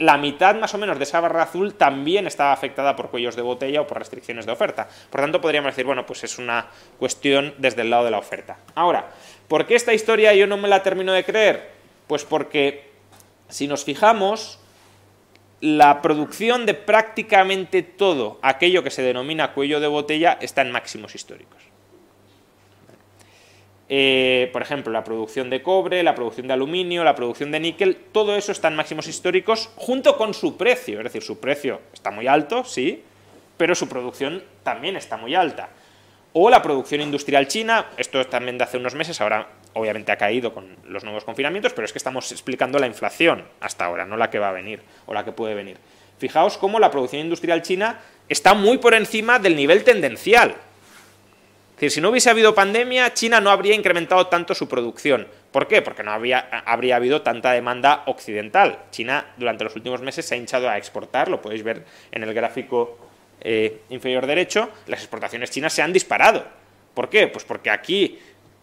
la 0.00 0.16
mitad 0.16 0.54
más 0.54 0.72
o 0.72 0.78
menos 0.78 0.96
de 0.96 1.04
esa 1.04 1.20
barra 1.20 1.42
azul 1.42 1.74
también 1.74 2.26
está 2.26 2.54
afectada 2.54 2.96
por 2.96 3.10
cuellos 3.10 3.36
de 3.36 3.42
botella 3.42 3.82
o 3.82 3.86
por 3.86 3.98
restricciones 3.98 4.46
de 4.46 4.52
oferta. 4.52 4.88
Por 5.10 5.20
tanto, 5.20 5.42
podríamos 5.42 5.72
decir, 5.72 5.84
bueno, 5.84 6.06
pues 6.06 6.24
es 6.24 6.38
una 6.38 6.68
cuestión 6.98 7.54
desde 7.58 7.82
el 7.82 7.90
lado 7.90 8.06
de 8.06 8.10
la 8.10 8.18
oferta. 8.18 8.56
Ahora, 8.74 9.10
¿por 9.46 9.66
qué 9.66 9.74
esta 9.74 9.92
historia 9.92 10.32
yo 10.32 10.46
no 10.46 10.56
me 10.56 10.68
la 10.68 10.82
termino 10.82 11.12
de 11.12 11.22
creer? 11.22 11.70
Pues 12.06 12.24
porque 12.24 12.90
si 13.50 13.68
nos 13.68 13.84
fijamos, 13.84 14.58
la 15.60 16.00
producción 16.00 16.64
de 16.64 16.72
prácticamente 16.72 17.82
todo 17.82 18.38
aquello 18.40 18.82
que 18.82 18.90
se 18.90 19.02
denomina 19.02 19.52
cuello 19.52 19.80
de 19.80 19.86
botella 19.86 20.38
está 20.40 20.62
en 20.62 20.70
máximos 20.70 21.14
históricos. 21.14 21.69
Eh, 23.92 24.50
por 24.52 24.62
ejemplo, 24.62 24.92
la 24.92 25.02
producción 25.02 25.50
de 25.50 25.64
cobre, 25.64 26.04
la 26.04 26.14
producción 26.14 26.46
de 26.46 26.52
aluminio, 26.52 27.02
la 27.02 27.16
producción 27.16 27.50
de 27.50 27.58
níquel, 27.58 27.96
todo 28.12 28.36
eso 28.36 28.52
está 28.52 28.68
en 28.68 28.76
máximos 28.76 29.08
históricos 29.08 29.68
junto 29.74 30.16
con 30.16 30.32
su 30.32 30.56
precio. 30.56 30.98
Es 30.98 31.04
decir, 31.04 31.22
su 31.22 31.40
precio 31.40 31.80
está 31.92 32.12
muy 32.12 32.28
alto, 32.28 32.62
sí, 32.62 33.02
pero 33.56 33.74
su 33.74 33.88
producción 33.88 34.44
también 34.62 34.94
está 34.94 35.16
muy 35.16 35.34
alta. 35.34 35.70
O 36.32 36.50
la 36.50 36.62
producción 36.62 37.00
industrial 37.00 37.48
china, 37.48 37.86
esto 37.96 38.20
es 38.20 38.30
también 38.30 38.58
de 38.58 38.62
hace 38.62 38.76
unos 38.76 38.94
meses, 38.94 39.20
ahora 39.20 39.48
obviamente 39.72 40.12
ha 40.12 40.16
caído 40.16 40.54
con 40.54 40.76
los 40.86 41.02
nuevos 41.02 41.24
confinamientos, 41.24 41.72
pero 41.72 41.84
es 41.84 41.92
que 41.92 41.98
estamos 41.98 42.30
explicando 42.30 42.78
la 42.78 42.86
inflación 42.86 43.42
hasta 43.58 43.86
ahora, 43.86 44.06
no 44.06 44.16
la 44.16 44.30
que 44.30 44.38
va 44.38 44.50
a 44.50 44.52
venir 44.52 44.82
o 45.06 45.14
la 45.14 45.24
que 45.24 45.32
puede 45.32 45.56
venir. 45.56 45.78
Fijaos 46.18 46.58
cómo 46.58 46.78
la 46.78 46.92
producción 46.92 47.22
industrial 47.22 47.62
china 47.62 47.98
está 48.28 48.54
muy 48.54 48.78
por 48.78 48.94
encima 48.94 49.40
del 49.40 49.56
nivel 49.56 49.82
tendencial 49.82 50.54
decir, 51.80 51.90
si 51.90 52.00
no 52.00 52.10
hubiese 52.10 52.30
habido 52.30 52.54
pandemia, 52.54 53.14
China 53.14 53.40
no 53.40 53.50
habría 53.50 53.74
incrementado 53.74 54.26
tanto 54.26 54.54
su 54.54 54.68
producción. 54.68 55.26
¿Por 55.50 55.66
qué? 55.66 55.82
Porque 55.82 56.02
no 56.02 56.12
habría, 56.12 56.38
habría 56.66 56.96
habido 56.96 57.22
tanta 57.22 57.52
demanda 57.52 58.02
occidental. 58.06 58.80
China 58.90 59.26
durante 59.36 59.64
los 59.64 59.74
últimos 59.76 60.00
meses 60.00 60.26
se 60.26 60.34
ha 60.34 60.38
hinchado 60.38 60.68
a 60.68 60.78
exportar, 60.78 61.28
lo 61.28 61.40
podéis 61.40 61.62
ver 61.62 61.84
en 62.12 62.22
el 62.22 62.34
gráfico 62.34 62.98
eh, 63.40 63.80
inferior 63.88 64.26
derecho, 64.26 64.68
las 64.86 65.00
exportaciones 65.00 65.50
chinas 65.50 65.72
se 65.72 65.82
han 65.82 65.92
disparado. 65.92 66.44
¿Por 66.94 67.08
qué? 67.08 67.28
Pues 67.28 67.44
porque 67.44 67.70
aquí 67.70 68.18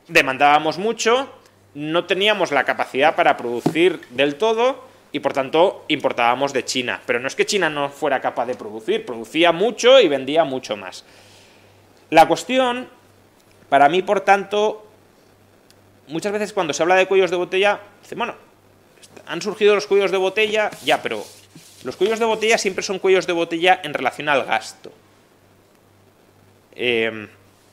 demandábamos 0.08 0.78
mucho, 0.78 1.34
no 1.74 2.06
teníamos 2.06 2.52
la 2.52 2.64
capacidad 2.64 3.16
para 3.16 3.38
producir 3.38 4.00
del 4.12 4.36
todo 4.36 4.86
y 5.12 5.20
por 5.20 5.34
tanto 5.34 5.86
importábamos 5.88 6.54
de 6.54 6.66
China. 6.66 7.02
Pero 7.06 7.20
no 7.20 7.28
es 7.28 7.36
que 7.36 7.46
China 7.46 7.70
no 7.70 7.90
fuera 7.90 8.22
capaz 8.22 8.46
de 8.46 8.56
producir, 8.56 9.06
producía 9.06 9.52
mucho 9.52 10.00
y 10.00 10.08
vendía 10.08 10.44
mucho 10.44 10.78
más. 10.78 11.06
La 12.10 12.28
cuestión 12.28 12.88
para 13.70 13.90
mí, 13.90 14.02
por 14.02 14.22
tanto, 14.22 14.88
muchas 16.08 16.32
veces 16.32 16.54
cuando 16.54 16.74
se 16.74 16.84
habla 16.84 16.96
de 16.96 17.08
cuellos 17.08 17.32
de 17.32 17.38
botella, 17.38 17.80
dice, 18.02 18.16
bueno, 18.16 18.36
han 19.26 19.42
surgido 19.42 19.76
los 19.76 19.88
cuellos 19.88 20.12
de 20.12 20.18
botella, 20.18 20.72
ya, 20.84 21.02
pero 21.02 21.24
los 21.84 21.96
cuellos 21.96 22.20
de 22.20 22.26
botella 22.26 22.58
siempre 22.58 22.84
son 22.84 23.00
cuellos 23.00 23.28
de 23.28 23.34
botella 23.34 23.80
en 23.84 23.94
relación 23.94 24.30
al 24.30 24.46
gasto. 24.46 24.92
Em, 26.76 27.28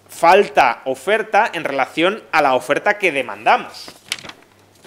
falta 0.09 0.83
oferta 0.87 1.51
en 1.53 1.65
relación 1.65 2.23
a 2.33 2.43
la 2.43 2.55
oferta 2.55 2.99
que 2.99 3.13
demandamos. 3.13 3.87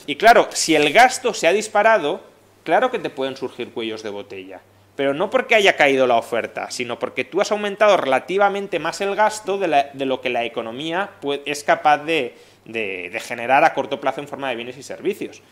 Y 0.05 0.15
claro, 0.15 0.49
si 0.51 0.75
el 0.75 0.91
gasto 0.91 1.33
se 1.33 1.47
ha 1.47 1.53
disparado, 1.53 2.21
claro 2.63 2.91
que 2.91 2.99
te 2.99 3.09
pueden 3.09 3.37
surgir 3.37 3.71
cuellos 3.71 4.03
de 4.03 4.09
botella 4.09 4.61
pero 4.97 5.13
no 5.13 5.29
porque 5.29 5.53
haya 5.53 5.77
caído 5.77 6.07
la 6.07 6.17
oferta, 6.17 6.71
sino 6.71 6.97
porque 6.97 7.23
tú 7.23 7.39
has 7.39 7.51
aumentado 7.51 7.95
relativamente 7.97 8.79
más 8.79 8.99
el 8.99 9.15
gasto 9.15 9.59
de, 9.59 9.91
lo 9.93 10.21
que 10.21 10.29
la 10.29 10.43
economía 10.43 11.11
es 11.45 11.63
capaz 11.63 11.99
de, 11.99 12.35
generar 13.21 13.63
a 13.63 13.75
corto 13.75 14.01
plazo 14.01 14.21
en 14.21 14.27
forma 14.27 14.49
de 14.49 14.55
bienes 14.55 14.75
y 14.75 14.81
servicios. 14.81 15.43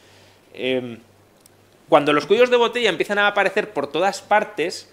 Em, 0.52 0.98
cuando 1.88 2.12
los 2.12 2.26
cuellos 2.26 2.50
de 2.50 2.58
botella 2.58 2.90
empiezan 2.90 3.20
a 3.20 3.28
aparecer 3.28 3.70
por 3.70 3.86
todas 3.86 4.24
partes, 4.24 4.92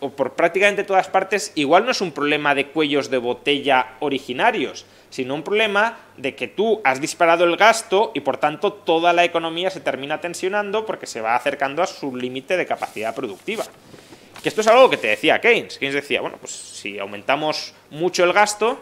o 0.00 0.10
por 0.10 0.34
prácticamente 0.34 0.84
todas 0.84 1.08
partes, 1.08 1.52
igual 1.54 1.84
no 1.84 1.90
es 1.90 2.00
un 2.00 2.12
problema 2.12 2.54
de 2.54 2.68
cuellos 2.68 3.10
de 3.10 3.18
botella 3.18 3.96
originarios, 4.00 4.86
sino 5.10 5.34
un 5.34 5.42
problema 5.42 5.98
de 6.16 6.34
que 6.36 6.46
tú 6.46 6.80
has 6.84 7.00
disparado 7.00 7.44
el 7.44 7.56
gasto 7.56 8.12
y 8.14 8.20
por 8.20 8.36
tanto 8.36 8.72
toda 8.72 9.12
la 9.12 9.24
economía 9.24 9.70
se 9.70 9.80
termina 9.80 10.20
tensionando 10.20 10.86
porque 10.86 11.06
se 11.06 11.20
va 11.20 11.34
acercando 11.34 11.82
a 11.82 11.86
su 11.86 12.14
límite 12.14 12.56
de 12.56 12.66
capacidad 12.66 13.14
productiva. 13.14 13.64
Que 14.42 14.48
esto 14.48 14.60
es 14.60 14.68
algo 14.68 14.88
que 14.88 14.98
te 14.98 15.08
decía 15.08 15.40
Keynes. 15.40 15.78
Keynes 15.78 15.96
decía, 15.96 16.20
bueno, 16.20 16.36
pues 16.38 16.52
si 16.52 16.98
aumentamos 16.98 17.74
mucho 17.90 18.22
el 18.22 18.32
gasto, 18.32 18.78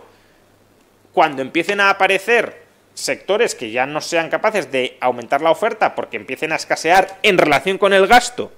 cuando 1.14 1.40
empiecen 1.40 1.80
a 1.80 1.88
aparecer 1.88 2.66
sectores 2.92 3.54
que 3.54 3.70
ya 3.70 3.86
no 3.86 4.02
sean 4.02 4.28
capaces 4.28 4.70
de 4.70 4.98
aumentar 5.00 5.40
la 5.40 5.50
oferta 5.50 5.94
porque 5.94 6.18
empiecen 6.18 6.52
a 6.52 6.56
escasear 6.56 7.18
en 7.22 7.38
relación 7.38 7.78
con 7.78 7.94
el 7.94 8.06
gasto 8.06 8.52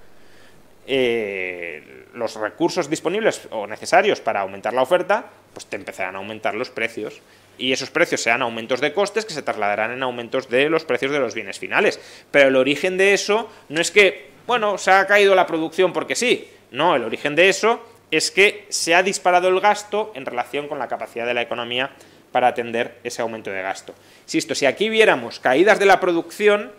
eh, 0.91 2.07
los 2.15 2.35
recursos 2.37 2.89
disponibles 2.89 3.47
o 3.51 3.67
necesarios 3.67 4.21
para 4.21 4.41
aumentar 4.41 4.73
la 4.73 4.83
oferta, 4.83 5.27
pues 5.53 5.67
te 5.67 5.77
empezarán 5.77 6.17
a 6.17 6.19
aumentar 6.19 6.55
los 6.55 6.71
precios 6.71 7.21
y 7.59 7.73
esos 7.73 7.91
precios 7.91 8.23
sean 8.23 8.41
aumentos 8.41 8.81
de 8.81 8.95
costes 8.95 9.27
que 9.27 9.35
se 9.35 9.43
trasladarán 9.43 9.93
en 9.93 10.03
aumentos 10.03 10.49
de 10.49 10.71
los 10.71 10.85
precios 10.85 11.13
de 11.13 11.19
los 11.19 11.35
bienes 11.35 11.59
finales. 11.59 12.01
Pero 12.31 12.49
el 12.49 12.57
origen 12.57 12.97
de 12.97 13.13
eso 13.13 13.51
no 13.69 13.81
es 13.81 13.91
que, 13.91 14.31
bueno, 14.47 14.79
se 14.79 14.91
ha 14.91 15.07
caído 15.07 15.35
la 15.35 15.47
producción 15.47 15.93
porque 15.93 16.15
sí. 16.15 16.49
No, 16.71 16.97
el 16.97 17.05
origen 17.05 17.37
de 17.37 17.51
eso 17.51 17.85
es 18.11 18.31
que 18.31 18.65
se 18.71 18.95
ha 18.95 19.03
disparado 19.03 19.49
el 19.49 19.61
gasto 19.61 20.13
en 20.15 20.25
relación 20.25 20.69
con 20.69 20.79
la 20.79 20.89
capacidad 20.89 21.27
de 21.27 21.35
la 21.35 21.43
economía 21.43 21.91
para 22.33 22.49
atender 22.49 22.99
ese 23.05 23.21
aumento 23.21 23.51
de 23.51 23.61
gasto. 23.61 23.95
Insisto, 24.25 24.55
si 24.55 24.65
aquí 24.65 24.89
viéramos 24.89 25.39
caídas 25.39 25.79
de 25.79 25.87
la 25.87 26.01
producción, 26.01 26.73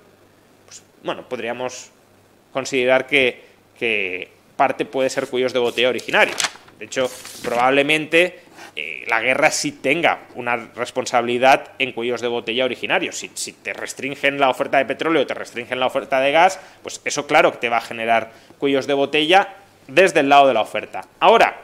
pues, 0.65 0.81
bueno, 1.03 1.27
podríamos 1.29 1.91
considerar 2.53 3.05
que, 3.05 3.48
que 3.79 4.29
parte 4.55 4.85
puede 4.85 5.09
ser 5.09 5.27
cuellos 5.27 5.53
de 5.53 5.59
botella 5.59 5.89
originarios. 5.89 6.37
De 6.77 6.85
hecho, 6.85 7.09
probablemente 7.43 8.41
eh, 8.75 9.03
la 9.07 9.21
guerra 9.21 9.51
sí 9.51 9.71
tenga 9.71 10.27
una 10.35 10.55
responsabilidad 10.75 11.71
en 11.79 11.93
cuellos 11.93 12.21
de 12.21 12.27
botella 12.27 12.65
originarios. 12.65 13.17
Si, 13.17 13.53
te 13.53 13.73
restringen 13.73 14.39
la 14.39 14.49
oferta 14.49 14.77
de 14.77 14.85
petróleo, 14.85 15.25
te 15.25 15.33
restringen 15.33 15.79
la 15.79 15.87
oferta 15.87 16.19
de 16.19 16.31
gas, 16.31 16.59
pues 16.83 17.01
eso 17.05 17.25
claro 17.25 17.51
que 17.51 17.57
te 17.57 17.69
va 17.69 17.77
a 17.77 17.81
generar 17.81 18.31
cuellos 18.57 18.85
de 18.85 18.93
botella 18.93 19.55
desde 19.87 20.19
el 20.19 20.29
lado 20.29 20.47
de 20.47 20.53
la 20.53 20.61
oferta. 20.61 21.05
Ahora, 21.19 21.61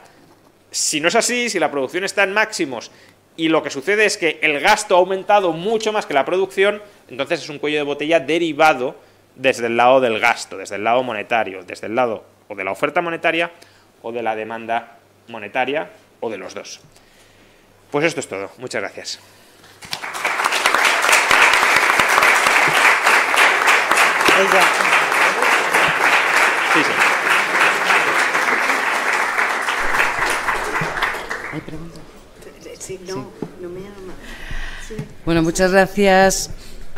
si 0.70 1.00
no 1.00 1.08
es 1.08 1.14
así, 1.14 1.48
si 1.48 1.58
la 1.58 1.70
producción 1.70 2.04
está 2.04 2.24
en 2.24 2.32
máximos 2.32 2.90
y 3.36 3.48
lo 3.48 3.62
que 3.62 3.70
sucede 3.70 4.04
es 4.04 4.16
que 4.16 4.38
el 4.42 4.60
gasto 4.60 4.96
ha 4.96 4.98
aumentado 4.98 5.52
mucho 5.52 5.92
más 5.92 6.06
que 6.06 6.14
la 6.14 6.24
producción, 6.24 6.82
entonces 7.08 7.42
es 7.42 7.48
un 7.48 7.58
cuello 7.58 7.78
de 7.78 7.84
botella 7.84 8.20
derivado 8.20 8.96
desde 9.36 9.66
el 9.66 9.76
lado 9.76 10.00
del 10.00 10.18
gasto, 10.18 10.56
desde 10.56 10.76
el 10.76 10.84
lado 10.84 11.02
monetario, 11.02 11.62
desde 11.62 11.86
el 11.86 11.94
lado 11.94 12.24
o 12.48 12.54
de 12.54 12.64
la 12.64 12.72
oferta 12.72 13.00
monetaria 13.00 13.52
o 14.02 14.12
de 14.12 14.22
la 14.22 14.34
demanda 14.34 14.98
monetaria 15.28 15.90
o 16.20 16.30
de 16.30 16.38
los 16.38 16.54
dos. 16.54 16.80
Pues 17.90 18.04
esto 18.04 18.20
es 18.20 18.28
todo. 18.28 18.50
Muchas 18.58 18.82
gracias. 18.82 19.20
Sí, 26.74 26.82
sí. 26.82 26.92
Bueno, 35.24 35.42
muchas 35.42 35.72
gracias, 35.72 36.50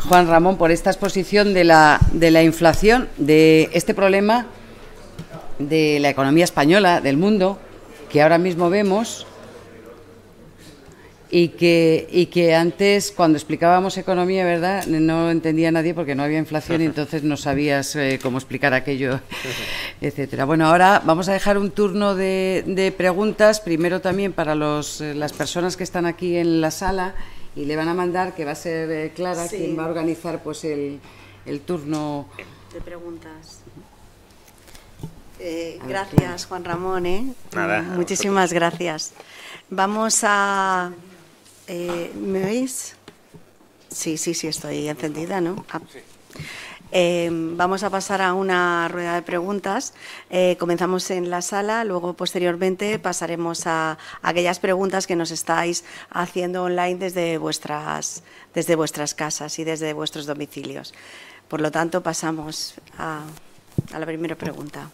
Juan 0.07 0.29
Ramón, 0.29 0.57
por 0.57 0.71
esta 0.71 0.91
exposición 0.91 1.55
de 1.55 1.65
la, 1.65 1.99
de 2.13 2.31
la 2.31 2.43
inflación, 2.43 3.09
de 3.17 3.69
este 3.73 3.95
problema 3.95 4.47
de 5.59 5.99
la 6.01 6.09
economía 6.11 6.45
española, 6.45 7.01
del 7.01 7.17
mundo, 7.17 7.59
que 8.09 8.23
ahora 8.23 8.39
mismo 8.39 8.71
vemos 8.71 9.27
y 11.31 11.49
que, 11.49 12.09
y 12.11 12.27
que 12.27 12.55
antes, 12.55 13.13
cuando 13.15 13.37
explicábamos 13.37 13.99
economía, 13.99 14.45
¿verdad?, 14.45 14.87
no 14.87 15.31
entendía 15.31 15.71
nadie 15.71 15.93
porque 15.93 16.15
no 16.15 16.23
había 16.23 16.39
inflación 16.39 16.81
y 16.81 16.85
entonces 16.87 17.23
no 17.23 17.37
sabías 17.37 17.95
eh, 17.97 18.19
cómo 18.23 18.39
explicar 18.39 18.73
aquello, 18.75 19.21
etcétera. 20.01 20.45
Bueno, 20.45 20.69
ahora 20.69 21.03
vamos 21.05 21.29
a 21.29 21.33
dejar 21.33 21.59
un 21.59 21.71
turno 21.71 22.15
de, 22.15 22.65
de 22.67 22.93
preguntas, 22.93 23.61
primero 23.61 24.01
también 24.01 24.33
para 24.33 24.55
los, 24.55 25.01
eh, 25.01 25.15
las 25.15 25.33
personas 25.33 25.77
que 25.77 25.85
están 25.85 26.07
aquí 26.07 26.37
en 26.37 26.61
la 26.61 26.71
sala 26.71 27.15
y 27.59 27.65
le 27.65 27.77
van 27.77 27.89
a 27.89 27.95
mandar, 27.95 28.35
que 28.35 28.45
va 28.45 28.53
a 28.53 28.55
ser 28.55 28.91
eh, 28.91 29.13
Clara 29.15 29.49
quien 29.49 29.77
va 29.79 29.85
a 29.85 29.89
organizar 29.89 30.43
pues 30.43 30.65
el, 30.65 31.01
el 31.45 31.61
turno 31.61 32.29
de 32.73 32.81
preguntas. 32.81 33.61
gracias, 35.87 36.47
Juan 36.47 36.65
Ramón. 36.65 37.07
¿eh? 37.07 37.35
Nada, 37.55 37.83
Muchísimas 37.83 38.53
gracias. 38.53 39.13
Vamos 39.71 40.21
a 40.23 40.93
eh, 41.69 42.11
¿Me 42.15 42.45
oís? 42.47 42.95
Sí, 43.91 44.17
sí, 44.17 44.33
sí, 44.33 44.47
estoy 44.47 44.89
encendida, 44.89 45.41
¿no? 45.41 45.65
Ah. 45.71 45.81
Eh, 46.91 47.29
vamos 47.31 47.83
a 47.83 47.91
pasar 47.91 48.23
a 48.23 48.35
una 48.35 48.89
rueda 48.89 49.15
de 49.15 49.23
preguntas. 49.23 49.95
Eh, 50.31 50.57
comenzamos 50.59 51.11
en 51.11 51.31
la 51.31 51.43
sala, 51.43 51.85
luego 51.85 52.15
posteriormente 52.15 52.99
pasaremos 52.99 53.67
a, 53.67 53.99
aquellas 54.23 54.59
preguntas 54.59 55.07
que 55.07 55.17
nos 55.17 55.31
estáis 55.31 55.85
haciendo 56.11 56.65
online 56.65 56.97
desde 56.97 57.39
vuestras, 57.39 58.23
desde 58.55 58.75
vuestras 58.75 59.15
casas 59.15 59.59
y 59.59 59.65
desde 59.65 59.93
vuestros 59.93 60.27
domicilios. 60.27 60.95
Por 61.49 61.61
lo 61.61 61.71
tanto, 61.71 62.03
pasamos 62.03 62.75
a, 62.99 63.23
a 63.93 63.99
la 63.99 64.07
primera 64.07 64.35
pregunta. 64.35 64.91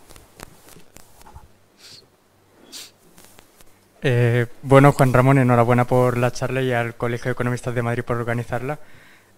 Eh, 4.07 4.47
bueno, 4.61 4.93
Juan 4.93 5.15
Ramón, 5.15 5.39
enhorabuena 5.39 5.87
por 5.87 6.19
la 6.19 6.31
charla 6.31 6.61
y 6.61 6.73
al 6.73 6.95
Colegio 6.95 7.31
de 7.31 7.33
Economistas 7.33 7.75
de 7.75 7.81
Madrid 7.81 8.05
por 8.05 8.19
organizarla. 8.19 8.79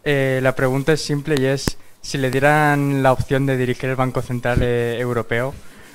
Eh, 0.02 0.40
la 0.42 0.56
pregunta 0.56 0.92
es 0.92 1.00
simple 1.02 1.36
y 1.38 1.46
es, 1.46 1.78
si 2.06 2.18
le 2.18 2.30
dieran 2.30 3.02
la 3.02 3.10
opción 3.10 3.46
de 3.46 3.56
dirigir 3.56 3.90
el 3.90 3.96
Banco 3.96 4.22
Central 4.22 4.62
eh, 4.62 4.96
Europeo, 5.00 5.52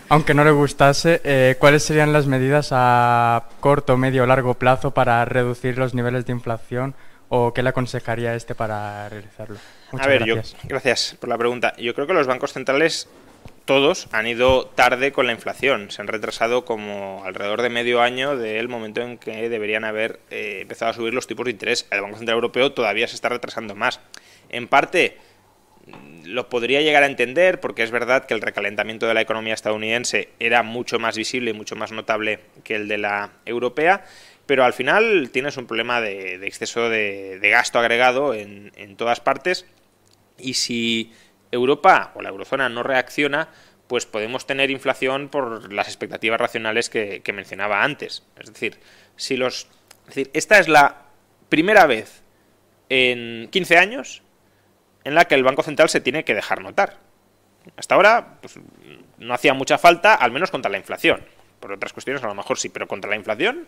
aunque 0.09 0.34
no 0.34 0.43
le 0.43 0.51
gustase, 0.51 1.22
eh, 1.24 1.55
¿cuáles 1.57 1.84
serían 1.84 2.12
las 2.12 2.28
medidas 2.28 2.70
a 2.72 3.47
corto, 3.62 3.95
medio 3.95 4.24
o 4.24 4.26
largo 4.26 4.55
plazo 4.55 4.91
para 4.91 5.24
reducir 5.24 5.78
los 5.78 5.93
niveles 5.93 6.26
de 6.26 6.34
inflación 6.34 6.95
o 7.30 7.53
qué 7.53 7.64
le 7.64 7.70
aconsejaría 7.70 8.36
este 8.36 8.55
para 8.55 9.07
realizarlo? 9.07 9.55
Muchas 9.93 10.05
a 10.05 10.09
ver, 10.09 10.26
gracias. 10.26 10.62
Yo, 10.64 10.68
gracias 10.68 11.16
por 11.18 11.30
la 11.30 11.38
pregunta. 11.38 11.74
Yo 11.78 11.95
creo 11.95 12.07
que 12.07 12.14
los 12.14 12.28
bancos 12.28 12.51
centrales 12.51 13.07
todos 13.64 14.09
han 14.12 14.28
ido 14.28 14.66
tarde 14.66 15.14
con 15.14 15.28
la 15.28 15.32
inflación. 15.32 15.91
Se 15.91 16.01
han 16.01 16.09
retrasado 16.09 16.66
como 16.66 17.24
alrededor 17.24 17.62
de 17.62 17.70
medio 17.70 18.01
año 18.01 18.36
del 18.36 18.68
momento 18.68 19.01
en 19.01 19.18
que 19.18 19.47
deberían 19.47 19.86
haber 19.86 20.20
eh, 20.30 20.59
empezado 20.64 20.91
a 20.91 20.93
subir 20.93 21.14
los 21.14 21.26
tipos 21.26 21.45
de 21.45 21.51
interés. 21.51 21.88
El 21.89 22.01
Banco 22.01 22.18
Central 22.18 22.36
Europeo 22.36 22.74
todavía 22.74 23.07
se 23.07 23.16
está 23.16 23.30
retrasando 23.30 23.76
más. 23.76 24.01
En 24.49 24.68
parte 24.68 25.18
lo 26.25 26.49
podría 26.49 26.81
llegar 26.81 27.03
a 27.03 27.07
entender 27.07 27.59
porque 27.59 27.83
es 27.83 27.91
verdad 27.91 28.25
que 28.25 28.33
el 28.33 28.41
recalentamiento 28.41 29.07
de 29.07 29.13
la 29.13 29.21
economía 29.21 29.53
estadounidense 29.53 30.29
era 30.39 30.63
mucho 30.63 30.99
más 30.99 31.17
visible 31.17 31.51
y 31.51 31.53
mucho 31.53 31.75
más 31.75 31.91
notable 31.91 32.39
que 32.63 32.75
el 32.75 32.87
de 32.87 32.97
la 32.97 33.31
europea, 33.45 34.05
pero 34.45 34.63
al 34.63 34.73
final 34.73 35.29
tienes 35.31 35.57
un 35.57 35.67
problema 35.67 36.01
de, 36.01 36.35
exceso 36.45 36.89
de, 36.89 37.39
de, 37.39 37.49
gasto 37.49 37.79
agregado 37.79 38.33
en, 38.33 38.71
en 38.75 38.95
todas 38.95 39.19
partes 39.19 39.65
y 40.37 40.55
si 40.55 41.11
Europa 41.51 42.11
o 42.15 42.21
la 42.21 42.29
eurozona 42.29 42.69
no 42.69 42.83
reacciona, 42.83 43.49
pues 43.87 44.05
podemos 44.05 44.47
tener 44.47 44.71
inflación 44.71 45.29
por 45.29 45.73
las 45.73 45.87
expectativas 45.87 46.39
racionales 46.39 46.89
que, 46.89 47.21
que 47.21 47.33
mencionaba 47.33 47.83
antes. 47.83 48.23
Es 48.39 48.53
decir, 48.53 48.77
si 49.17 49.35
los, 49.35 49.67
es 50.07 50.15
decir, 50.15 50.31
esta 50.33 50.59
es 50.59 50.67
la 50.67 51.07
primera 51.49 51.85
vez 51.85 52.21
en 52.89 53.49
15 53.51 53.77
años 53.77 54.23
en 55.04 55.16
la 55.16 55.26
que 55.26 55.36
el 55.36 55.43
Banco 55.43 55.64
Central 55.64 55.89
se 55.89 56.02
tiene 56.02 56.24
que 56.24 56.36
dejar 56.36 56.62
notar. 56.62 56.97
Hasta 57.78 57.95
ahora 57.95 58.38
pues, 58.41 58.60
no 59.18 59.34
hacía 59.34 59.54
mucha 59.54 59.78
falta, 59.78 60.16
al 60.16 60.32
menos 60.32 60.52
contra 60.52 60.72
la 60.72 60.78
inflación. 60.78 61.22
Por 61.60 61.72
otras 61.72 61.93
cuestiones 61.93 62.24
a 62.24 62.28
lo 62.28 62.36
mejor 62.36 62.58
sí, 62.58 62.70
pero 62.70 62.88
contra 62.88 63.10
la 63.10 63.16
inflación 63.16 63.68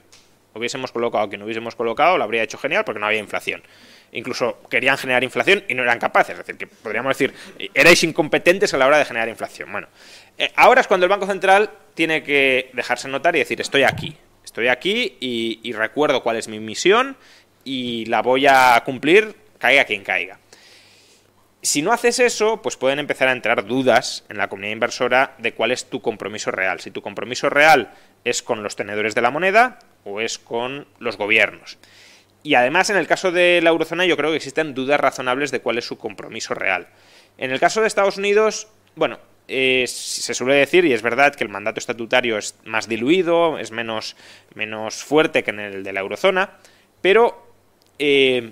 hubiésemos 0.56 0.92
colocado 0.92 1.30
quien 1.30 1.42
hubiésemos 1.42 1.76
colocado, 1.76 2.18
lo 2.18 2.24
habría 2.24 2.44
hecho 2.44 2.58
genial 2.58 2.84
porque 2.86 3.00
no 3.00 3.08
había 3.08 3.20
inflación. 3.20 3.64
Incluso 4.12 4.60
querían 4.70 4.98
generar 4.98 5.24
inflación 5.24 5.64
y 5.68 5.74
no 5.74 5.84
eran 5.84 6.00
capaces. 6.00 6.34
Es 6.34 6.46
decir, 6.46 6.58
que 6.58 6.68
podríamos 6.68 7.18
decir, 7.18 7.34
erais 7.74 8.04
incompetentes 8.04 8.74
a 8.74 8.78
la 8.78 8.86
hora 8.86 9.00
de 9.00 9.06
generar 9.06 9.30
inflación. 9.30 9.72
Bueno, 9.72 9.88
eh, 10.38 10.52
ahora 10.56 10.82
es 10.82 10.88
cuando 10.88 11.06
el 11.06 11.10
Banco 11.10 11.26
Central 11.26 11.72
tiene 11.96 12.22
que 12.24 12.70
dejarse 12.74 13.08
notar 13.08 13.36
y 13.36 13.40
decir, 13.40 13.60
estoy 13.60 13.84
aquí. 13.84 14.16
Estoy 14.44 14.68
aquí 14.68 15.18
y, 15.20 15.60
y 15.64 15.74
recuerdo 15.74 16.22
cuál 16.22 16.38
es 16.38 16.48
mi 16.48 16.60
misión 16.60 17.18
y 17.64 18.06
la 18.06 18.22
voy 18.22 18.46
a 18.46 18.82
cumplir, 18.86 19.36
caiga 19.58 19.86
quien 19.86 20.04
caiga. 20.04 20.38
Si 21.64 21.82
no 21.82 21.94
haces 21.94 22.20
eso, 22.20 22.62
pues 22.62 22.76
pueden 22.76 23.00
empezar 23.00 23.30
a 23.30 23.32
entrar 23.32 23.66
dudas 23.66 24.26
en 24.28 24.38
la 24.38 24.50
comunidad 24.50 24.74
inversora 24.74 25.34
de 25.38 25.54
cuál 25.54 25.72
es 25.72 25.86
tu 25.86 26.02
compromiso 26.02 26.52
real. 26.52 26.82
Si 26.82 26.92
tu 26.92 27.02
compromiso 27.02 27.50
real 27.50 27.94
es 28.26 28.44
con 28.44 28.64
los 28.64 28.76
tenedores 28.76 29.16
de 29.16 29.22
la 29.22 29.32
moneda 29.32 29.80
o 30.04 30.20
es 30.20 30.38
con 30.38 30.86
los 31.00 31.16
gobiernos. 31.16 31.78
Y 32.44 32.56
además, 32.56 32.90
en 32.90 32.98
el 32.98 33.08
caso 33.08 33.32
de 33.32 33.62
la 33.64 33.70
eurozona, 33.70 34.06
yo 34.06 34.18
creo 34.18 34.32
que 34.32 34.36
existen 34.36 34.74
dudas 34.74 35.00
razonables 35.00 35.52
de 35.52 35.62
cuál 35.62 35.78
es 35.78 35.86
su 35.86 35.98
compromiso 35.98 36.54
real. 36.54 36.90
En 37.38 37.52
el 37.52 37.62
caso 37.62 37.80
de 37.80 37.88
Estados 37.88 38.18
Unidos, 38.18 38.68
bueno, 38.96 39.20
eh, 39.48 39.86
se 39.88 40.34
suele 40.34 40.56
decir, 40.56 40.84
y 40.84 40.92
es 40.92 41.02
verdad, 41.02 41.34
que 41.34 41.46
el 41.46 41.50
mandato 41.50 41.80
estatutario 41.80 42.38
es 42.38 42.56
más 42.66 42.90
diluido, 42.90 43.58
es 43.58 43.72
menos, 43.72 44.18
menos 44.54 45.02
fuerte 45.02 45.44
que 45.44 45.52
en 45.52 45.62
el 45.62 45.84
de 45.84 45.94
la 45.94 46.02
eurozona, 46.02 46.58
pero 47.02 47.54
eh, 48.00 48.52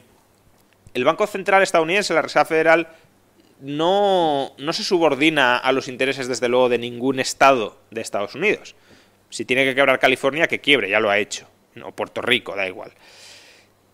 el 0.94 1.04
Banco 1.06 1.28
Central 1.28 1.64
estadounidense, 1.64 2.14
la 2.14 2.22
Reserva 2.22 2.46
Federal, 2.46 2.88
no, 3.62 4.54
no 4.58 4.74
se 4.74 4.84
subordina 4.84 5.58
a 5.58 5.72
los 5.72 5.88
intereses, 5.88 6.28
desde 6.28 6.50
luego, 6.50 6.70
de 6.70 6.78
ningún 6.78 7.20
estado 7.20 7.78
de 7.92 8.02
Estados 8.02 8.36
Unidos. 8.36 8.76
Si 9.30 9.46
tiene 9.46 9.64
que 9.64 9.76
quebrar 9.76 10.00
California, 10.00 10.48
que 10.48 10.60
quiebre, 10.60 10.90
ya 10.90 11.00
lo 11.00 11.10
ha 11.10 11.20
hecho. 11.20 11.48
O 11.84 11.92
Puerto 11.92 12.22
Rico, 12.22 12.56
da 12.56 12.68
igual. 12.68 12.92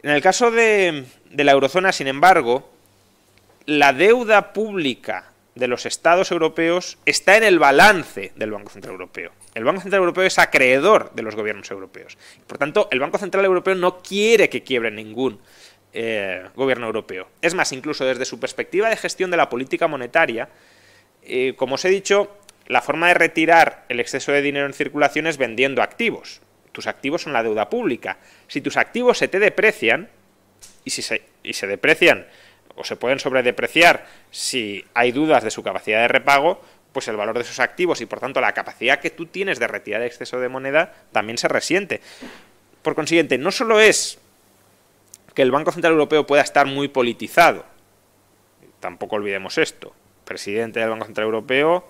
En 0.02 0.12
el 0.12 0.22
caso 0.22 0.52
de, 0.52 1.06
de 1.30 1.44
la 1.44 1.52
eurozona, 1.52 1.92
sin 1.92 2.08
embargo, 2.08 2.72
la 3.66 3.94
deuda 3.94 4.54
pública 4.54 5.32
de 5.58 5.68
los 5.68 5.86
estados 5.86 6.32
europeos 6.32 6.98
está 7.06 7.36
en 7.38 7.44
el 7.44 7.60
balance 7.60 8.32
del 8.36 8.52
Banco 8.52 8.72
Central 8.72 8.94
Europeo. 8.94 9.32
El 9.54 9.64
Banco 9.64 9.82
Central 9.82 10.02
Europeo 10.02 10.24
es 10.24 10.40
acreedor 10.40 11.12
de 11.14 11.24
los 11.24 11.36
gobiernos 11.36 11.70
europeos. 11.72 12.18
Por 12.46 12.58
tanto, 12.58 12.88
el 12.92 13.00
Banco 13.00 13.18
Central 13.18 13.44
Europeo 13.46 13.76
no 13.76 14.00
quiere 14.00 14.50
que 14.50 14.64
quiebre 14.64 14.92
ningún 14.92 15.40
eh, 16.00 16.46
gobierno 16.56 16.86
europeo. 16.86 17.28
Es 17.42 17.56
más, 17.56 17.72
incluso 17.72 18.06
desde 18.06 18.24
su 18.24 18.40
perspectiva 18.40 18.88
de 18.88 18.98
gestión 18.98 19.32
de 19.32 19.38
la 19.38 19.50
política 19.50 19.88
monetaria, 19.88 20.48
eh, 21.24 21.56
como 21.58 21.74
os 21.74 21.86
he 21.86 21.90
dicho, 21.90 22.38
la 22.68 22.84
forma 22.84 23.08
de 23.08 23.16
retirar 23.16 23.84
el 23.90 24.00
exceso 24.00 24.32
de 24.32 24.44
dinero 24.44 24.68
en 24.68 24.74
circulación 24.74 25.26
es 25.26 25.40
vendiendo 25.40 25.82
activos. 25.82 26.42
Tus 26.72 26.86
activos 26.86 27.24
son 27.24 27.34
la 27.34 27.42
deuda 27.42 27.72
pública. 27.72 28.20
Si 28.48 28.62
tus 28.62 28.78
activos 28.78 29.18
se 29.18 29.28
te 29.28 29.40
deprecian, 29.40 30.08
y, 30.86 30.92
se, 30.92 31.24
y 31.42 31.54
se 31.54 31.66
deprecian 31.66 32.28
o 32.76 32.84
se 32.84 32.96
pueden 32.96 33.18
sobredepreciar 33.18 34.06
si 34.30 34.86
hay 34.94 35.12
dudas 35.12 35.44
de 35.44 35.50
su 35.50 35.64
capacidad 35.64 36.02
de 36.02 36.10
repago, 36.10 36.62
pues 36.94 37.08
el 37.08 37.18
valor 37.18 37.38
de 37.38 37.42
esos 37.42 37.60
activos 37.60 38.02
y 38.02 38.06
por 38.06 38.20
tanto 38.20 38.40
la 38.40 38.54
capacidad 38.54 39.00
que 39.00 39.10
tú 39.10 39.26
tienes 39.26 39.58
de 39.58 39.66
retirar 39.66 40.04
exceso 40.04 40.40
de 40.40 40.48
moneda 40.48 40.94
también 41.12 41.40
se 41.40 41.48
resiente. 41.48 42.02
Por 42.84 42.94
consiguiente, 42.94 43.40
no 43.40 43.52
solo 43.52 43.80
es 43.80 44.20
que 45.38 45.44
el 45.44 45.52
Banco 45.52 45.72
Central 45.72 45.94
Europeo 45.94 46.26
pueda 46.26 46.42
estar 46.42 46.66
muy 46.66 46.88
politizado. 46.88 47.64
Tampoco 48.80 49.18
olvidemos 49.18 49.60
esto. 49.60 49.94
Presidente 50.26 50.80
del 50.80 50.90
Banco 50.90 51.06
Central 51.06 51.26
Europeo, 51.26 51.88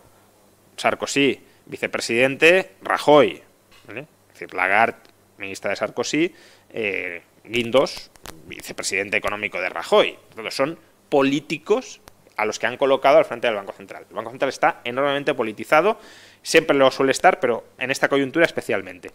Sarkozy. 0.75 1.39
Vicepresidente, 1.65 2.73
Rajoy. 2.81 3.41
¿vale? 3.87 4.01
Es 4.01 4.33
decir, 4.33 4.53
Lagarde, 4.53 4.97
ministra 5.37 5.69
de 5.69 5.77
Sarkozy. 5.77 6.35
Eh, 6.71 7.21
Guindos, 7.45 8.11
vicepresidente 8.47 9.15
económico 9.15 9.61
de 9.61 9.69
Rajoy. 9.69 10.19
Todos 10.35 10.53
son 10.53 10.77
políticos 11.07 12.01
a 12.35 12.43
los 12.43 12.59
que 12.59 12.67
han 12.67 12.75
colocado 12.75 13.17
al 13.17 13.23
frente 13.23 13.47
del 13.47 13.55
Banco 13.55 13.71
Central. 13.71 14.07
El 14.09 14.15
Banco 14.17 14.31
Central 14.31 14.49
está 14.49 14.81
enormemente 14.83 15.33
politizado, 15.33 16.01
siempre 16.43 16.75
lo 16.75 16.91
suele 16.91 17.13
estar, 17.13 17.39
pero 17.39 17.63
en 17.77 17.91
esta 17.91 18.09
coyuntura 18.09 18.45
especialmente. 18.45 19.11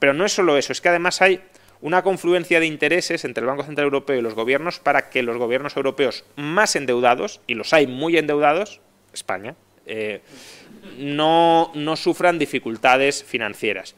Pero 0.00 0.12
no 0.12 0.24
es 0.24 0.32
solo 0.32 0.56
eso, 0.58 0.72
es 0.72 0.80
que 0.80 0.88
además 0.88 1.22
hay 1.22 1.40
una 1.80 2.02
confluencia 2.02 2.60
de 2.60 2.66
intereses 2.66 3.24
entre 3.24 3.42
el 3.42 3.46
Banco 3.46 3.64
Central 3.64 3.84
Europeo 3.84 4.18
y 4.18 4.22
los 4.22 4.34
gobiernos 4.34 4.78
para 4.78 5.10
que 5.10 5.22
los 5.22 5.36
gobiernos 5.36 5.76
europeos 5.76 6.24
más 6.36 6.76
endeudados, 6.76 7.40
y 7.46 7.54
los 7.54 7.72
hay 7.72 7.86
muy 7.86 8.16
endeudados, 8.16 8.80
España, 9.12 9.54
eh, 9.86 10.20
no, 10.98 11.70
no, 11.74 11.96
sufran 11.96 12.38
dificultades 12.38 13.22
financieras. 13.22 13.94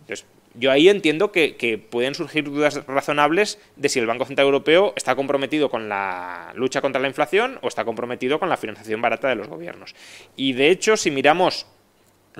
Entonces, 0.00 0.26
yo 0.54 0.70
ahí 0.72 0.88
entiendo 0.88 1.30
que, 1.30 1.56
que, 1.56 1.78
pueden 1.78 2.14
surgir 2.14 2.44
dudas 2.44 2.84
razonables 2.86 3.60
de 3.76 3.88
si 3.88 3.98
el 4.00 4.06
Banco 4.06 4.24
Central 4.24 4.46
Europeo 4.46 4.92
está 4.96 5.14
comprometido 5.14 5.70
con 5.70 5.88
la 5.88 6.52
lucha 6.54 6.80
contra 6.80 7.00
la 7.00 7.08
inflación 7.08 7.58
o 7.62 7.68
está 7.68 7.84
comprometido 7.84 8.40
con 8.40 8.48
la 8.48 8.56
financiación 8.56 9.00
barata 9.00 9.28
de 9.28 9.36
los 9.36 9.48
gobiernos. 9.48 9.94
Y 10.36 10.54
de 10.54 10.70
hecho, 10.70 10.96
si 10.96 11.10
miramos 11.10 11.66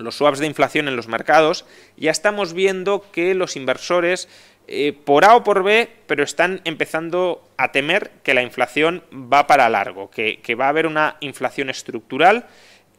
los 0.05 0.17
swaps 0.17 0.39
de 0.39 0.47
inflación 0.47 0.89
en 0.89 0.97
los 0.97 1.09
mercados, 1.09 1.65
ya 1.97 2.11
estamos 2.11 2.53
viendo 2.53 3.05
que 3.13 3.35
los 3.35 3.57
inversores 3.57 4.29
eh, 4.71 4.93
por 4.93 5.25
A 5.25 5.35
o 5.35 5.45
por 5.45 5.63
B, 5.63 5.89
pero 6.07 6.23
están 6.23 6.61
empezando 6.65 7.43
a 7.57 7.73
temer 7.73 8.11
que 8.23 8.35
la 8.35 8.43
inflación 8.43 9.03
va 9.13 9.47
para 9.47 9.69
largo, 9.71 10.11
que, 10.11 10.55
va 10.55 10.67
a 10.67 10.69
haber 10.69 10.87
una 10.87 11.17
inflación 11.21 11.71
estructural 11.71 12.47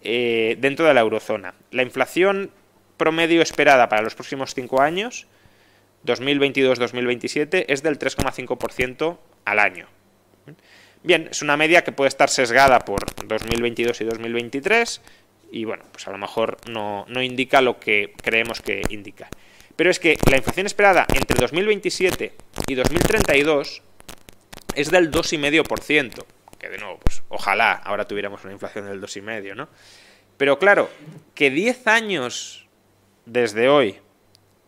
eh, 0.01 0.57
dentro 0.59 0.87
de 0.87 0.93
la 0.95 1.01
eurozona. 1.01 1.53
La 1.69 1.83
inflación 1.83 2.51
promedio 2.97 3.41
esperada 3.41 3.87
para 3.87 4.01
los 4.01 4.15
próximos 4.15 4.55
cinco 4.55 4.81
años, 4.81 5.27
2022-2027, 6.05 7.65
es 7.67 7.83
del 7.83 7.99
3,5% 7.99 9.17
al 9.45 9.59
año. 9.59 9.87
Bien, 11.03 11.27
es 11.31 11.41
una 11.41 11.55
media 11.55 11.83
que 11.83 11.91
puede 11.91 12.09
estar 12.09 12.29
sesgada 12.29 12.79
por 12.79 13.05
2022 13.27 14.01
y 14.01 14.05
2023 14.05 15.01
y 15.51 15.65
bueno, 15.65 15.83
pues 15.91 16.07
a 16.07 16.11
lo 16.11 16.17
mejor 16.17 16.57
no, 16.69 17.05
no 17.07 17.21
indica 17.21 17.61
lo 17.61 17.79
que 17.79 18.13
creemos 18.21 18.61
que 18.61 18.81
indica. 18.89 19.29
Pero 19.75 19.89
es 19.89 19.99
que 19.99 20.17
la 20.29 20.37
inflación 20.37 20.65
esperada 20.65 21.05
entre 21.13 21.39
2027 21.39 22.33
y 22.67 22.75
2032 22.75 23.81
es 24.75 24.91
del 24.91 25.09
2,5%, 25.11 26.25
que 26.59 26.69
de 26.69 26.77
nuevo, 26.77 26.99
pues 26.99 27.19
Ojalá 27.29 27.73
ahora 27.73 28.05
tuviéramos 28.05 28.43
una 28.43 28.53
inflación 28.53 28.85
del 28.85 28.99
2,5, 28.99 29.55
¿no? 29.55 29.69
Pero 30.37 30.57
claro, 30.57 30.89
que 31.35 31.51
10 31.51 31.87
años 31.87 32.67
desde 33.25 33.69
hoy 33.69 33.99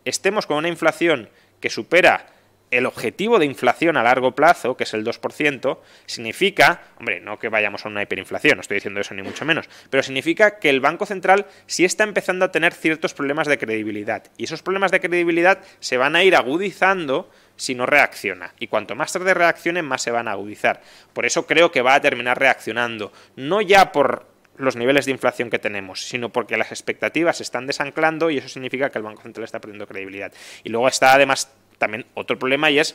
estemos 0.04 0.46
con 0.46 0.58
una 0.58 0.68
inflación 0.68 1.28
que 1.60 1.70
supera 1.70 2.26
el 2.72 2.86
objetivo 2.86 3.38
de 3.38 3.44
inflación 3.44 3.96
a 3.96 4.02
largo 4.02 4.34
plazo, 4.34 4.76
que 4.76 4.84
es 4.84 4.94
el 4.94 5.04
2%, 5.04 5.78
significa, 6.06 6.80
hombre, 6.98 7.20
no 7.20 7.38
que 7.38 7.50
vayamos 7.50 7.84
a 7.84 7.88
una 7.88 8.02
hiperinflación, 8.02 8.56
no 8.56 8.62
estoy 8.62 8.76
diciendo 8.76 8.98
eso 9.00 9.14
ni 9.14 9.22
mucho 9.22 9.44
menos, 9.44 9.68
pero 9.90 10.02
significa 10.02 10.58
que 10.58 10.70
el 10.70 10.80
Banco 10.80 11.04
Central 11.04 11.46
sí 11.66 11.84
está 11.84 12.04
empezando 12.04 12.46
a 12.46 12.50
tener 12.50 12.72
ciertos 12.72 13.12
problemas 13.12 13.46
de 13.46 13.58
credibilidad. 13.58 14.24
Y 14.38 14.44
esos 14.44 14.62
problemas 14.62 14.90
de 14.90 15.00
credibilidad 15.00 15.60
se 15.80 15.98
van 15.98 16.16
a 16.16 16.24
ir 16.24 16.34
agudizando 16.34 17.30
si 17.56 17.74
no 17.74 17.84
reacciona. 17.84 18.54
Y 18.58 18.68
cuanto 18.68 18.94
más 18.94 19.12
tarde 19.12 19.34
reaccione, 19.34 19.82
más 19.82 20.00
se 20.00 20.10
van 20.10 20.26
a 20.26 20.32
agudizar. 20.32 20.80
Por 21.12 21.26
eso 21.26 21.46
creo 21.46 21.70
que 21.70 21.82
va 21.82 21.94
a 21.94 22.00
terminar 22.00 22.38
reaccionando. 22.38 23.12
No 23.36 23.60
ya 23.60 23.92
por 23.92 24.32
los 24.56 24.76
niveles 24.76 25.04
de 25.04 25.12
inflación 25.12 25.50
que 25.50 25.58
tenemos, 25.58 26.02
sino 26.08 26.30
porque 26.30 26.56
las 26.56 26.72
expectativas 26.72 27.36
se 27.36 27.42
están 27.42 27.66
desanclando 27.66 28.30
y 28.30 28.38
eso 28.38 28.48
significa 28.48 28.90
que 28.90 28.98
el 28.98 29.04
Banco 29.04 29.22
Central 29.22 29.44
está 29.44 29.60
perdiendo 29.60 29.86
credibilidad. 29.86 30.32
Y 30.64 30.70
luego 30.70 30.88
está 30.88 31.12
además 31.12 31.52
también 31.82 32.06
otro 32.14 32.38
problema 32.38 32.70
y 32.70 32.78
es, 32.78 32.94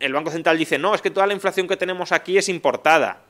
el 0.00 0.12
Banco 0.12 0.32
Central 0.32 0.58
dice, 0.58 0.76
no, 0.76 0.92
es 0.92 1.00
que 1.00 1.10
toda 1.10 1.28
la 1.28 1.34
inflación 1.34 1.68
que 1.68 1.76
tenemos 1.76 2.10
aquí 2.10 2.36
es 2.36 2.48
importada. 2.48 3.20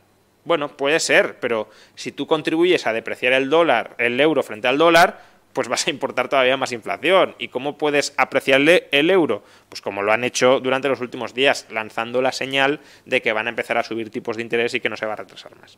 Bueno, 0.44 0.74
puede 0.78 0.98
ser, 0.98 1.38
pero 1.40 1.68
si 1.94 2.10
tú 2.10 2.26
contribuyes 2.26 2.86
a 2.86 2.94
depreciar 2.94 3.34
el 3.34 3.50
dólar, 3.50 3.94
el 3.98 4.18
euro 4.18 4.42
frente 4.42 4.66
al 4.66 4.78
dólar, 4.78 5.20
pues 5.52 5.68
vas 5.68 5.86
a 5.86 5.90
importar 5.90 6.30
todavía 6.30 6.56
más 6.56 6.72
inflación. 6.72 7.34
¿Y 7.38 7.48
cómo 7.48 7.76
puedes 7.76 8.14
apreciarle 8.16 8.88
el 8.92 9.10
euro? 9.10 9.44
Pues 9.68 9.82
como 9.82 10.02
lo 10.02 10.10
han 10.10 10.24
hecho 10.24 10.58
durante 10.60 10.88
los 10.88 11.02
últimos 11.02 11.34
días, 11.34 11.66
lanzando 11.70 12.22
la 12.22 12.32
señal 12.32 12.80
de 13.04 13.20
que 13.20 13.32
van 13.34 13.46
a 13.46 13.50
empezar 13.50 13.76
a 13.76 13.82
subir 13.82 14.08
tipos 14.08 14.36
de 14.38 14.42
interés 14.42 14.72
y 14.72 14.80
que 14.80 14.88
no 14.88 14.96
se 14.96 15.04
va 15.04 15.12
a 15.12 15.16
retrasar 15.16 15.54
más. 15.60 15.76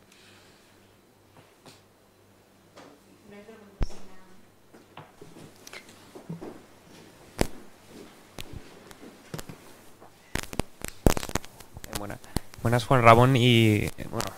Buenas, 12.63 12.85
Juan 12.85 13.01
Ramón, 13.01 13.35
y 13.35 13.87
bueno, 14.09 14.29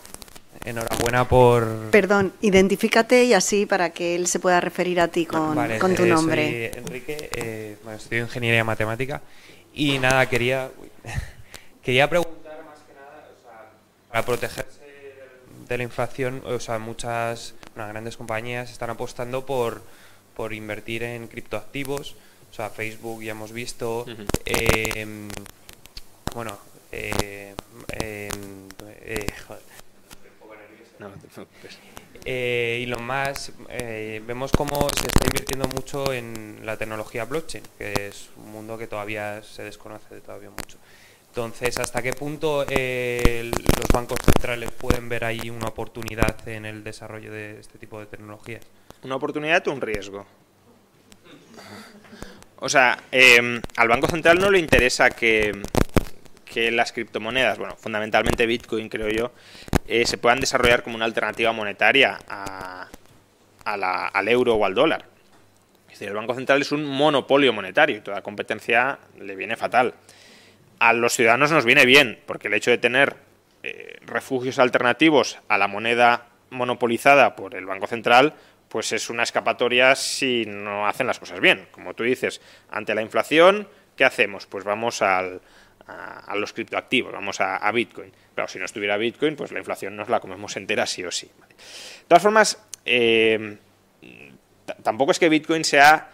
enhorabuena 0.66 1.28
por... 1.28 1.90
Perdón, 1.90 2.34
identifícate 2.42 3.24
y 3.24 3.34
así 3.34 3.66
para 3.66 3.92
que 3.92 4.16
él 4.16 4.28
se 4.28 4.40
pueda 4.40 4.62
referir 4.62 5.00
a 5.00 5.08
ti 5.08 5.26
con, 5.26 5.58
con 5.80 5.96
tu 5.96 6.06
nombre. 6.06 6.72
Soy 6.72 6.82
Enrique, 6.84 7.30
eh, 7.34 7.78
bueno, 7.84 7.98
estudio 7.98 8.24
Ingeniería 8.24 8.64
Matemática 8.64 9.22
y 9.74 10.00
nada, 10.00 10.28
quería, 10.28 10.70
quería 11.84 12.10
preguntar 12.10 12.64
más 12.66 12.80
que 12.86 12.94
nada, 12.94 13.30
o 13.32 13.42
sea, 13.42 13.72
para 14.10 14.26
protegerse 14.26 14.80
de 15.68 15.78
la 15.78 15.84
inflación, 15.84 16.42
o 16.46 16.60
sea, 16.60 16.80
muchas 16.80 17.54
grandes 17.76 18.18
compañías 18.18 18.72
están 18.72 18.90
apostando 18.90 19.46
por, 19.46 19.82
por 20.36 20.54
invertir 20.54 21.04
en 21.04 21.28
criptoactivos, 21.28 22.16
o 22.52 22.54
sea, 22.54 22.70
Facebook 22.70 23.24
ya 23.24 23.32
hemos 23.32 23.54
visto, 23.54 24.06
eh, 24.46 25.28
bueno, 26.34 26.58
eh, 26.92 27.54
eh, 27.90 28.30
joder, 29.48 29.62
eh, 32.26 32.80
y 32.82 32.86
lo 32.86 33.00
más, 33.00 33.52
eh, 33.70 34.22
vemos 34.26 34.52
cómo 34.52 34.88
se 35.00 35.08
está 35.08 35.26
invirtiendo 35.28 35.68
mucho 35.68 36.14
en 36.14 36.62
la 36.64 36.78
tecnología 36.78 37.26
blockchain, 37.26 37.64
que 37.78 38.08
es 38.08 38.30
un 38.38 38.52
mundo 38.52 38.78
que 38.78 38.88
todavía 38.88 39.42
se 39.44 39.64
desconoce 39.64 40.22
todavía 40.22 40.50
mucho. 40.50 40.78
Entonces, 41.28 41.78
¿hasta 41.78 42.02
qué 42.02 42.14
punto 42.14 42.66
eh, 42.68 43.52
los 43.54 43.88
bancos 43.94 44.18
centrales 44.26 44.72
pueden 44.72 45.10
ver 45.10 45.26
ahí 45.26 45.50
una 45.50 45.68
oportunidad 45.68 46.48
en 46.48 46.66
el 46.66 46.84
desarrollo 46.84 47.32
de 47.32 47.60
este 47.60 47.78
tipo 47.78 48.00
de 48.00 48.08
tecnologías? 48.08 48.64
¿Una 49.04 49.16
oportunidad 49.16 49.66
o 49.68 49.72
un 49.72 49.82
riesgo? 49.82 50.26
O 52.62 52.68
sea, 52.68 53.04
al 53.78 53.88
Banco 53.88 54.08
Central 54.08 54.40
no 54.40 54.52
le 54.52 54.60
interesa 54.60 55.12
que, 55.12 55.54
que 56.52 56.72
las 56.72 56.92
criptomonedas, 56.92 57.58
bueno, 57.58 57.76
fundamentalmente 57.76 58.46
Bitcoin 58.46 58.90
creo 58.90 59.10
yo, 59.10 59.32
eh, 59.88 60.06
se 60.06 60.18
puedan 60.18 60.40
desarrollar 60.40 60.84
como 60.84 60.96
una 60.96 61.06
alternativa 61.06 61.52
monetaria 61.52 62.20
al 63.64 64.28
euro 64.28 64.56
o 64.56 64.66
al 64.66 64.74
dólar. 64.74 65.06
Es 65.88 66.00
decir, 66.00 66.10
el 66.10 66.16
Banco 66.16 66.34
Central 66.34 66.62
es 66.62 66.72
un 66.72 66.86
monopolio 66.86 67.54
monetario 67.54 67.98
y 67.98 68.02
toda 68.02 68.22
competencia 68.22 69.00
le 69.20 69.36
viene 69.36 69.56
fatal. 69.56 69.94
A 70.80 70.94
los 70.94 71.14
ciudadanos 71.14 71.52
nos 71.52 71.66
viene 71.66 71.86
bien, 71.86 72.20
porque 72.26 72.48
el 72.48 72.54
hecho 72.54 72.72
de 72.72 72.78
tener 72.78 73.16
eh, 73.64 73.98
refugios 74.06 74.60
alternativos 74.60 75.40
a 75.48 75.58
la 75.58 75.68
moneda 75.68 76.28
monopolizada 76.50 77.36
por 77.36 77.56
el 77.56 77.66
Banco 77.66 77.86
Central, 77.86 78.34
pues 78.70 78.92
es 78.92 79.10
una 79.10 79.24
escapatoria 79.24 79.96
si 79.96 80.46
no 80.48 80.88
hacen 80.88 81.08
las 81.08 81.20
cosas 81.20 81.40
bien. 81.42 81.68
Como 81.72 81.94
tú 81.94 82.04
dices, 82.04 82.42
ante 82.70 82.96
la 82.96 83.02
inflación, 83.02 83.68
¿qué 83.96 84.06
hacemos? 84.06 84.46
Pues 84.46 84.64
vamos 84.64 85.02
al, 85.02 85.42
a, 85.90 86.36
los 86.36 86.54
criptoactivos, 86.54 87.12
vamos 87.12 87.42
a, 87.42 87.72
Bitcoin. 87.72 88.12
Pero 88.36 88.48
si 88.48 88.60
no 88.60 88.66
estuviera 88.66 88.98
Bitcoin, 88.98 89.36
pues 89.36 89.52
la 89.52 89.60
inflación 89.60 89.96
nos 89.96 90.10
la 90.10 90.20
comemos 90.20 90.56
entera 90.58 90.86
sí 90.86 91.04
o 91.04 91.12
sí. 91.12 91.28
De 91.28 92.06
todas 92.08 92.24
formas, 92.24 92.66
eh, 92.86 93.58
tampoco 94.84 95.12
es 95.12 95.20
que 95.20 95.30
Bitcoin 95.30 95.64
sea 95.64 96.10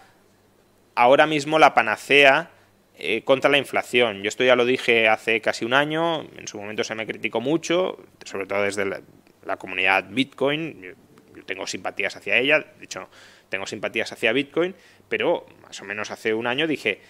ahora 0.95 1.27
mismo 1.27 1.59
la 1.59 1.73
panacea 1.73 2.49
eh, 2.97 3.23
contra 3.23 3.49
la 3.49 3.57
inflación. 3.57 4.23
Yo 4.23 4.29
esto 4.29 4.43
ya 4.43 4.55
lo 4.55 4.65
dije 4.65 5.07
hace 5.07 5.41
casi 5.41 5.65
un 5.65 5.73
año, 5.73 6.21
en 6.37 6.47
su 6.47 6.57
momento 6.57 6.83
se 6.83 6.95
me 6.95 7.05
criticó 7.05 7.41
mucho, 7.41 7.97
sobre 8.23 8.45
todo 8.45 8.63
desde 8.63 8.85
la, 8.85 9.57
comunidad 9.57 10.05
Bitcoin. 10.09 10.81
yo, 10.81 11.45
tengo 11.45 11.67
simpatías 11.67 12.15
hacia 12.15 12.37
ella, 12.37 12.59
de 12.59 12.85
hecho, 12.85 13.09
tengo 13.49 13.67
simpatías 13.67 14.11
hacia 14.11 14.31
Bitcoin, 14.31 14.73
pero 15.09 15.45
más 15.61 15.79
o 15.81 15.85
menos 15.85 16.09
hace 16.09 16.33
un 16.33 16.47
año 16.47 16.65
dije, 16.65 17.01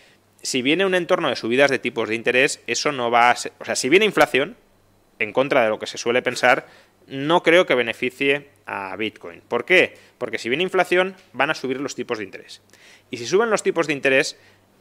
si 0.46 0.62
viene 0.62 0.86
un 0.86 0.96
entorno 0.96 1.30
de 1.30 1.36
subidas 1.36 1.72
de 1.72 1.80
tipos 1.80 2.10
de 2.10 2.16
interés, 2.16 2.62
eso 2.68 2.92
no 2.92 3.12
va 3.12 3.32
a 3.32 3.36
ser... 3.36 3.52
O 3.60 3.66
sea, 3.66 3.76
si 3.76 3.90
viene 3.90 4.06
inflación, 4.06 4.56
en 5.20 5.34
contra 5.34 5.64
de 5.64 5.70
lo 5.70 5.80
que 5.80 5.88
se 5.88 5.98
suele 5.98 6.22
pensar, 6.22 6.68
no 7.08 7.44
creo 7.44 7.66
que 7.66 7.76
beneficie 7.76 8.50
a 8.66 8.96
Bitcoin. 8.96 9.42
¿Por 9.42 9.66
qué? 9.66 9.98
Porque 10.18 10.38
si 10.38 10.50
viene 10.50 10.64
inflación, 10.64 11.16
van 11.34 11.50
a 11.50 11.56
subir 11.56 11.80
los 11.80 11.96
tipos 11.96 12.18
de 12.18 12.24
interés. 12.24 12.62
Y 13.12 13.18
si 13.18 13.26
suben 13.26 13.50
los 13.50 13.64
tipos 13.64 13.88
de 13.88 13.94
interés, 13.94 14.38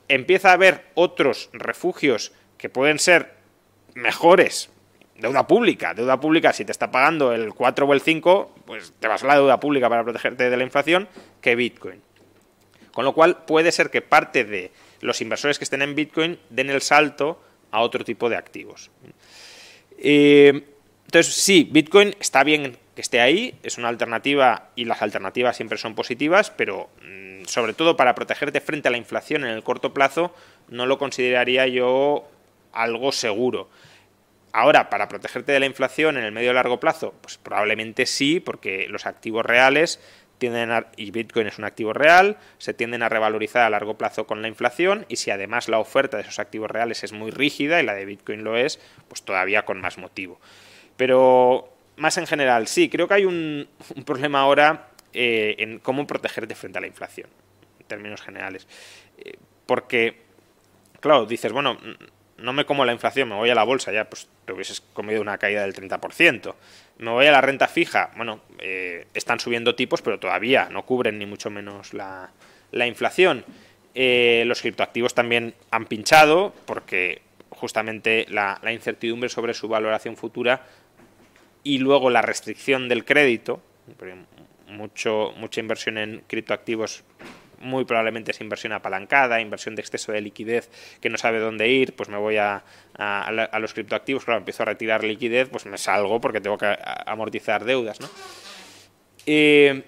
empieza 0.09 0.51
a 0.51 0.55
haber 0.55 0.87
otros 0.95 1.51
refugios 1.53 2.33
que 2.59 2.69
pueden 2.69 2.99
ser 2.99 3.35
mejores. 3.95 4.71
Deuda 5.17 5.47
pública. 5.47 5.95
Deuda 5.95 6.19
pública, 6.19 6.53
si 6.53 6.65
te 6.65 6.73
está 6.73 6.91
pagando 6.91 7.33
el 7.33 7.55
4 7.55 7.87
o 7.87 7.93
el 7.93 8.01
5, 8.01 8.55
pues 8.67 8.93
te 8.99 9.09
vas 9.09 9.23
a 9.23 9.27
la 9.27 9.37
deuda 9.37 9.61
pública 9.61 9.89
para 9.89 10.03
protegerte 10.03 10.51
de 10.51 10.57
la 10.57 10.65
inflación 10.65 11.09
que 11.41 11.55
Bitcoin. 11.55 12.03
Con 12.93 13.05
lo 13.05 13.13
cual 13.13 13.45
puede 13.45 13.73
ser 13.73 13.91
que 13.91 14.03
parte 14.03 14.45
de 14.45 14.73
los 15.01 15.21
inversores 15.21 15.59
que 15.59 15.65
estén 15.65 15.83
en 15.83 15.95
Bitcoin 15.95 16.39
den 16.51 16.71
el 16.71 16.83
salto 16.83 17.43
a 17.71 17.81
otro 17.81 18.05
tipo 18.05 18.29
de 18.29 18.37
activos. 18.37 18.91
Eh, 19.99 20.65
entonces, 21.07 21.35
sí, 21.35 21.69
Bitcoin 21.71 22.15
está 22.21 22.45
bien 22.45 22.77
que 22.95 23.01
esté 23.01 23.21
ahí, 23.21 23.59
es 23.63 23.79
una 23.79 23.89
alternativa 23.89 24.71
y 24.77 24.85
las 24.85 25.03
alternativas 25.03 25.57
siempre 25.57 25.79
son 25.79 25.95
positivas, 25.95 26.51
pero 26.51 26.89
mm, 27.03 27.45
sobre 27.47 27.75
todo 27.75 27.97
para 27.97 28.15
protegerte 28.15 28.61
frente 28.61 28.89
a 28.89 28.91
la 28.91 28.97
inflación 28.97 29.45
en 29.45 29.51
el 29.51 29.63
corto 29.63 29.93
plazo, 29.93 30.35
no 30.69 30.87
lo 30.87 30.99
consideraría 30.99 31.67
yo 31.67 32.29
algo 32.73 33.13
seguro. 33.13 33.69
Ahora, 34.53 34.89
para 34.89 35.09
protegerte 35.09 35.51
de 35.51 35.61
la 35.61 35.67
inflación 35.67 36.17
en 36.17 36.23
el 36.23 36.31
medio 36.31 36.53
y 36.53 36.55
largo 36.55 36.79
plazo, 36.79 37.13
pues 37.21 37.39
probablemente 37.39 38.07
sí, 38.07 38.39
porque 38.39 38.87
los 38.89 39.05
activos 39.05 39.45
reales 39.45 40.01
y 40.97 41.11
Bitcoin 41.11 41.47
es 41.47 41.59
un 41.59 41.65
activo 41.65 41.93
real, 41.93 42.39
se 42.59 42.75
tienden 42.75 43.03
a 43.03 43.09
revalorizar 43.09 43.63
a 43.63 43.71
largo 43.71 43.97
plazo 43.97 44.27
con 44.27 44.43
la 44.43 44.49
inflación 44.49 45.07
y 45.09 45.17
si 45.17 45.31
además 45.31 45.69
la 45.69 45.79
oferta 45.79 46.17
de 46.17 46.23
esos 46.23 46.39
activos 46.39 46.71
reales 46.71 47.05
es 47.05 47.13
muy 47.13 47.31
rígida 47.31 47.81
y 47.81 47.85
la 47.85 47.95
de 47.95 48.05
Bitcoin 48.05 48.45
lo 48.45 48.57
es, 48.57 48.81
pues 49.09 49.23
todavía 49.23 49.65
con 49.65 49.81
más 49.81 49.99
motivo. 49.99 50.41
Pero 50.97 51.75
más 51.97 52.17
en 52.19 52.27
general, 52.27 52.67
sí, 52.67 52.89
creo 52.89 53.09
que 53.09 53.15
hay 53.15 53.25
un, 53.25 53.69
problema 54.05 54.41
ahora 54.41 54.89
eh, 55.13 55.57
en 55.59 55.79
cómo 55.79 56.07
protegerte 56.07 56.55
frente 56.55 56.79
a 56.79 56.81
la 56.81 56.87
inflación, 56.87 57.29
en 57.81 57.87
términos 57.87 58.21
generales. 58.23 58.67
Eh, 59.19 59.35
porque, 59.67 60.23
claro, 61.01 61.27
dices, 61.27 61.53
bueno, 61.53 61.79
no 62.39 62.53
me 62.53 62.65
como 62.65 62.85
la 62.85 62.93
inflación, 62.93 63.29
me 63.29 63.37
voy 63.37 63.51
a 63.51 63.55
la 63.55 63.65
bolsa, 63.65 63.93
ya 63.93 64.09
pues 64.09 64.29
te 64.45 64.53
hubieses 64.53 64.81
comido 64.81 65.21
una 65.21 65.39
caída 65.39 65.63
del 65.63 65.75
30%. 65.75 66.55
Me 66.99 67.11
voy 67.11 67.27
a 67.27 67.33
la 67.33 67.41
renta 67.41 67.69
fija, 67.69 68.11
bueno, 68.17 68.41
eh, 68.59 69.07
están 69.15 69.41
subiendo 69.41 69.75
tipos, 69.75 70.03
pero 70.03 70.19
todavía 70.19 70.69
no 70.71 70.85
cubren 70.85 71.19
ni 71.19 71.27
mucho 71.27 71.51
menos 71.51 71.95
la, 71.95 72.31
inflación. 72.73 73.45
Eh, 73.95 74.45
los 74.47 74.61
criptoactivos 74.61 75.15
también 75.15 75.55
han 75.71 75.87
pinchado 75.87 76.53
porque 76.67 77.23
justamente 77.51 78.27
la, 78.29 78.59
incertidumbre 78.73 79.29
sobre 79.29 79.55
su 79.55 79.69
valoración 79.69 80.17
futura 80.17 80.67
y 81.63 81.79
luego 81.79 82.11
la 82.11 82.21
restricción 82.21 82.89
del 82.89 83.05
crédito, 83.05 83.63
mucho, 84.67 85.33
mucha 85.37 85.61
inversión 85.61 85.99
en 85.99 86.25
criptoactivos 86.27 87.05
muy 87.65 87.85
probablemente 87.85 88.31
es 88.31 88.41
inversión 88.41 88.73
apalancada, 88.73 89.41
inversión 89.41 89.75
de 89.75 89.83
exceso 89.83 90.13
de 90.13 90.21
liquidez 90.21 90.71
que 91.01 91.11
no 91.11 91.19
sabe 91.19 91.41
dónde 91.41 91.69
ir, 91.69 91.95
pues 91.95 92.09
me 92.09 92.17
voy 92.17 92.37
a, 92.37 92.63
a, 92.97 93.59
los 93.59 93.75
criptoactivos, 93.75 94.25
claro, 94.25 94.39
empiezo 94.39 94.63
a 94.63 94.67
retirar 94.67 95.03
liquidez, 95.05 95.49
pues 95.49 95.67
me 95.67 95.79
salgo 95.79 96.21
porque 96.21 96.41
tengo 96.41 96.59
que 96.59 96.77
amortizar 97.07 97.65
deudas, 97.65 98.01
¿no? 98.01 98.09
Eh, 99.27 99.83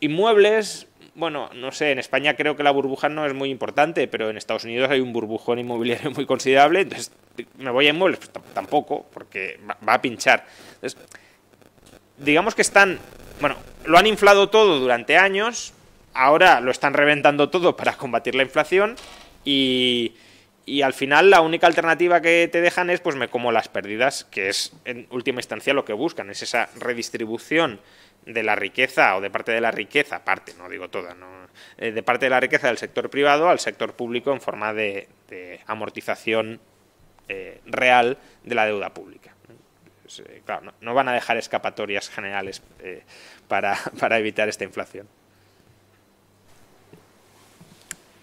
inmuebles, 0.00 0.86
bueno, 1.14 1.50
no 1.54 1.72
sé, 1.72 1.92
en 1.92 1.98
España 1.98 2.36
creo 2.36 2.56
que 2.56 2.62
la 2.62 2.70
burbuja 2.70 3.08
no 3.08 3.26
es 3.26 3.34
muy 3.34 3.50
importante, 3.50 4.06
pero 4.06 4.28
en 4.28 4.36
Estados 4.36 4.64
Unidos 4.64 4.90
hay 4.90 5.00
un 5.00 5.12
burbujón 5.12 5.58
inmobiliario 5.58 6.10
muy 6.14 6.26
considerable, 6.26 6.82
entonces 6.82 7.12
me 7.58 7.70
voy 7.70 7.86
a 7.86 7.90
inmuebles, 7.90 8.20
pues 8.20 8.30
tampoco, 8.52 9.06
porque 9.12 9.58
va, 9.66 9.94
a 9.94 10.02
pinchar. 10.02 10.46
Entonces, 10.74 10.98
digamos 12.18 12.54
que 12.54 12.62
están, 12.62 12.98
bueno, 13.40 13.56
lo 13.84 13.98
han 13.98 14.06
inflado 14.06 14.48
todo 14.48 14.78
durante 14.78 15.16
años, 15.16 15.72
ahora 16.16 16.60
lo 16.60 16.70
están 16.70 16.94
reventando 16.94 17.50
todo 17.50 17.76
para 17.76 17.94
combatir 17.94 18.34
la 18.34 18.42
inflación 18.42 18.96
y, 19.44 20.14
y 20.66 20.82
al 20.82 20.92
final 20.92 21.30
la 21.30 21.40
única 21.40 21.68
alternativa 21.68 22.20
que 22.20 22.48
te 22.50 22.60
dejan 22.60 22.90
es 22.90 23.00
pues 23.00 23.14
me 23.14 23.28
como 23.28 23.52
las 23.52 23.68
pérdidas, 23.68 24.24
que 24.24 24.48
es 24.48 24.72
en 24.84 25.06
última 25.10 25.38
instancia 25.38 25.72
lo 25.72 25.84
que 25.84 25.92
buscan, 25.92 26.28
es 26.28 26.42
esa 26.42 26.68
redistribución 26.76 27.80
de 28.26 28.42
la 28.42 28.56
riqueza 28.56 29.16
o 29.16 29.20
de 29.20 29.30
parte 29.30 29.52
de 29.52 29.60
la 29.60 29.70
riqueza, 29.70 30.24
parte, 30.24 30.52
no 30.58 30.68
digo 30.68 30.90
toda, 30.90 31.14
¿no? 31.14 31.46
Eh, 31.78 31.92
de 31.92 32.02
parte 32.02 32.26
de 32.26 32.30
la 32.30 32.40
riqueza 32.40 32.66
del 32.66 32.78
sector 32.78 33.08
privado 33.08 33.48
al 33.48 33.60
sector 33.60 33.94
público 33.94 34.32
en 34.32 34.40
forma 34.40 34.74
de, 34.74 35.08
amortización 35.66 36.60
eh, 37.28 37.60
real 37.64 38.18
de 38.42 38.54
la 38.54 38.66
deuda 38.66 38.92
pública. 38.92 39.34
Eh, 40.18 40.42
claro, 40.44 40.72
no, 40.80 40.94
van 40.94 41.08
a 41.08 41.12
dejar 41.12 41.36
escapatorias 41.36 42.08
generales 42.08 42.62
para, 43.48 43.78
para 44.00 44.18
evitar 44.18 44.48
esta 44.48 44.64
inflación. 44.64 45.08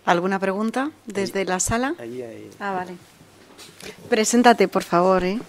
¿Alguna 0.05 0.37
pregunta 0.37 0.91
desde 1.05 1.45
la 1.45 1.61
sala? 1.61 1.95
Ah, 2.59 2.71
vale. 2.71 2.97
Preséntate, 4.09 4.67
por 4.67 4.83
favor. 4.83 5.23
¿eh? 5.23 5.39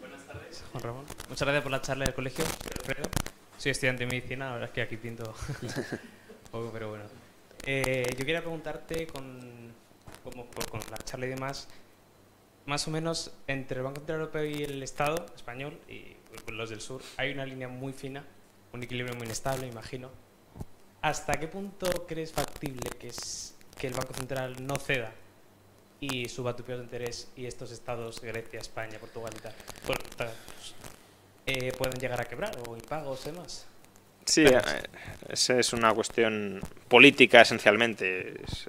Buenas 0.00 0.26
tardes, 0.26 0.64
Juan 0.70 0.82
Ramón. 0.82 1.04
Muchas 1.28 1.46
gracias 1.46 1.62
por 1.62 1.72
la 1.72 1.82
charla 1.82 2.04
del 2.04 2.14
colegio, 2.14 2.44
Soy 3.58 3.72
estudiante 3.72 4.04
de 4.04 4.10
medicina, 4.10 4.46
la 4.46 4.52
verdad 4.52 4.68
es 4.68 4.74
que 4.74 4.82
aquí 4.82 4.96
pinto 4.96 5.34
poco, 6.52 6.70
pero 6.72 6.90
bueno. 6.90 7.04
Eh, 7.66 8.06
yo 8.16 8.18
quería 8.24 8.40
preguntarte, 8.40 9.08
con, 9.08 9.72
como 10.22 10.46
con 10.70 10.80
la 10.90 10.98
charla 10.98 11.26
y 11.26 11.30
demás, 11.30 11.66
más 12.66 12.86
o 12.86 12.92
menos 12.92 13.32
entre 13.48 13.78
el 13.78 13.84
Banco 13.84 13.96
Central 14.00 14.20
Europeo 14.20 14.44
y 14.44 14.62
el 14.62 14.82
Estado 14.84 15.26
español 15.34 15.80
y 15.88 16.16
los 16.52 16.70
del 16.70 16.80
sur, 16.80 17.02
hay 17.16 17.32
una 17.32 17.44
línea 17.44 17.66
muy 17.66 17.92
fina, 17.92 18.24
un 18.72 18.84
equilibrio 18.84 19.16
muy 19.16 19.26
inestable, 19.26 19.66
imagino 19.66 20.10
¿Hasta 21.04 21.34
qué 21.34 21.48
punto 21.48 22.06
crees 22.08 22.32
factible 22.32 22.88
que, 22.98 23.08
es, 23.08 23.54
que 23.78 23.88
el 23.88 23.92
Banco 23.92 24.14
Central 24.14 24.66
no 24.66 24.76
ceda 24.76 25.12
y 26.00 26.30
suba 26.30 26.56
tu 26.56 26.62
de 26.62 26.76
interés 26.76 27.30
y 27.36 27.44
estos 27.44 27.72
estados, 27.72 28.22
Grecia, 28.22 28.58
España, 28.58 28.98
Portugal 28.98 29.30
y 29.36 29.40
tal, 30.16 30.30
eh, 31.44 31.72
pueden 31.76 32.00
llegar 32.00 32.22
a 32.22 32.24
quebrar 32.24 32.56
o 32.66 32.74
impagos 32.74 33.20
y 33.26 33.32
demás? 33.32 33.66
Sí, 34.24 34.46
eh, 34.46 34.62
esa 35.28 35.58
es 35.58 35.74
una 35.74 35.92
cuestión 35.92 36.62
política 36.88 37.42
esencialmente. 37.42 38.42
Es, 38.42 38.66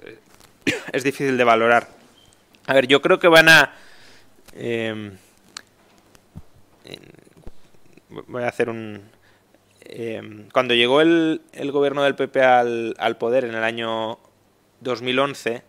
es, 0.92 1.04
difícil 1.04 1.38
de 1.38 1.44
valorar. 1.44 1.88
A 2.66 2.74
ver, 2.74 2.86
yo 2.86 3.00
creo 3.00 3.18
que 3.18 3.28
van 3.28 3.48
a... 3.48 3.74
Eh, 4.52 5.10
voy 8.10 8.42
a 8.42 8.48
hacer 8.48 8.68
un, 8.68 9.15
Em, 9.88 10.48
cuando 10.50 10.74
llegó 10.74 11.00
el, 11.00 11.40
gobierno 11.70 12.02
del 12.02 12.16
PP 12.16 12.42
al, 12.42 13.16
poder 13.18 13.44
en 13.44 13.54
el 13.54 13.62
año 13.62 14.18
2011, 14.80 15.62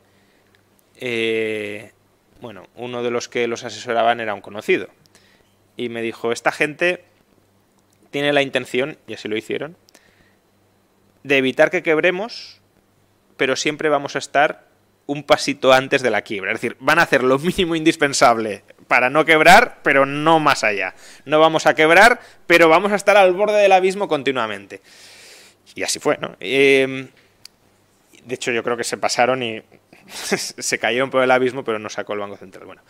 eh, 0.95 1.91
bueno, 2.41 2.67
uno 2.75 3.03
de 3.03 3.11
los 3.11 3.29
que 3.29 3.47
los 3.47 3.63
asesoraban 3.63 4.19
era 4.19 4.33
un 4.33 4.41
conocido. 4.41 4.87
Y 5.75 5.89
me 5.89 6.01
dijo, 6.01 6.31
esta 6.31 6.51
gente 6.51 7.03
tiene 8.09 8.33
la 8.33 8.41
intención, 8.41 8.97
y 9.05 9.13
así 9.13 9.27
lo 9.27 9.37
hicieron, 9.37 9.77
de 11.21 11.37
evitar 11.37 11.69
que 11.69 11.83
quebremos, 11.83 12.61
pero 13.35 13.55
siempre 13.55 13.89
vamos 13.89 14.15
a 14.15 14.19
estar 14.19 14.66
un 15.07 15.23
pasito 15.23 15.73
antes 15.73 16.01
de 16.01 16.11
la 16.11 16.21
quiebra. 16.21 16.51
Es 16.51 16.61
decir, 16.61 16.77
van 16.79 16.99
a 16.99 17.03
hacer 17.03 17.23
lo 17.23 17.39
mínimo 17.39 17.75
indispensable 17.75 18.63
para 18.87 19.09
no 19.09 19.25
quebrar, 19.25 19.79
pero 19.83 20.05
no 20.05 20.39
más 20.39 20.63
allá. 20.63 20.93
No 21.25 21.39
vamos 21.39 21.65
a 21.65 21.73
quebrar, 21.73 22.21
pero 22.45 22.69
vamos 22.69 22.91
a 22.91 22.95
estar 22.95 23.17
al 23.17 23.33
borde 23.33 23.59
del 23.61 23.71
abismo 23.71 24.07
continuamente. 24.07 24.81
Y 25.75 25.83
así 25.83 25.99
fue, 25.99 26.17
¿no? 26.17 26.35
Em, 26.39 27.07
de 28.23 28.35
hecho, 28.35 28.51
yo 28.51 28.63
creo 28.63 28.77
que 28.77 28.83
se 28.83 28.97
pasaron 28.97 29.41
y 29.43 29.61
se 30.07 30.79
cayeron 30.79 31.09
por 31.09 31.23
el 31.23 31.31
abismo, 31.31 31.63
pero 31.63 31.79
no 31.79 31.89
sacó 31.89 32.13
el 32.13 32.19
Banco 32.19 32.37
Central. 32.37 32.65
Bueno, 32.65 32.81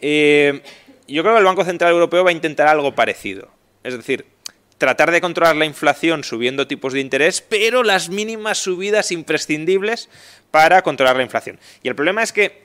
em, 0.00 0.60
yo 1.08 1.22
creo 1.22 1.34
que 1.34 1.40
el 1.40 1.44
Banco 1.44 1.64
Central 1.64 1.92
Europeo 1.92 2.24
va 2.24 2.30
a 2.30 2.32
intentar 2.32 2.68
algo 2.68 2.94
parecido. 2.94 3.48
Es 3.82 3.96
decir, 3.96 4.26
tratar 4.78 5.10
de 5.10 5.20
controlar 5.20 5.56
la 5.56 5.64
inflación 5.64 6.24
subiendo 6.24 6.66
tipos 6.66 6.92
de 6.92 7.00
interés, 7.00 7.40
pero 7.40 7.82
las 7.82 8.08
mínimas 8.08 8.58
subidas 8.58 9.10
imprescindibles 9.12 10.08
para 10.50 10.82
controlar 10.82 11.16
la 11.16 11.22
inflación. 11.22 11.58
Y 11.82 11.88
el 11.88 11.94
problema 11.94 12.22
es 12.22 12.32
que 12.32 12.64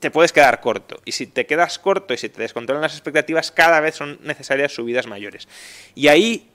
te 0.00 0.10
puedes 0.10 0.32
quedar 0.32 0.60
corto. 0.60 1.00
Y 1.04 1.12
si 1.12 1.26
te 1.26 1.46
quedas 1.46 1.78
corto 1.78 2.12
y 2.12 2.18
si 2.18 2.28
te 2.28 2.42
descontrolan 2.42 2.82
las 2.82 2.94
expectativas, 2.94 3.52
cada 3.52 3.80
vez 3.80 3.94
son 3.94 4.18
necesarias 4.22 4.72
subidas 4.72 5.06
mayores. 5.06 5.48
Y 5.94 6.08
ahí, 6.08 6.50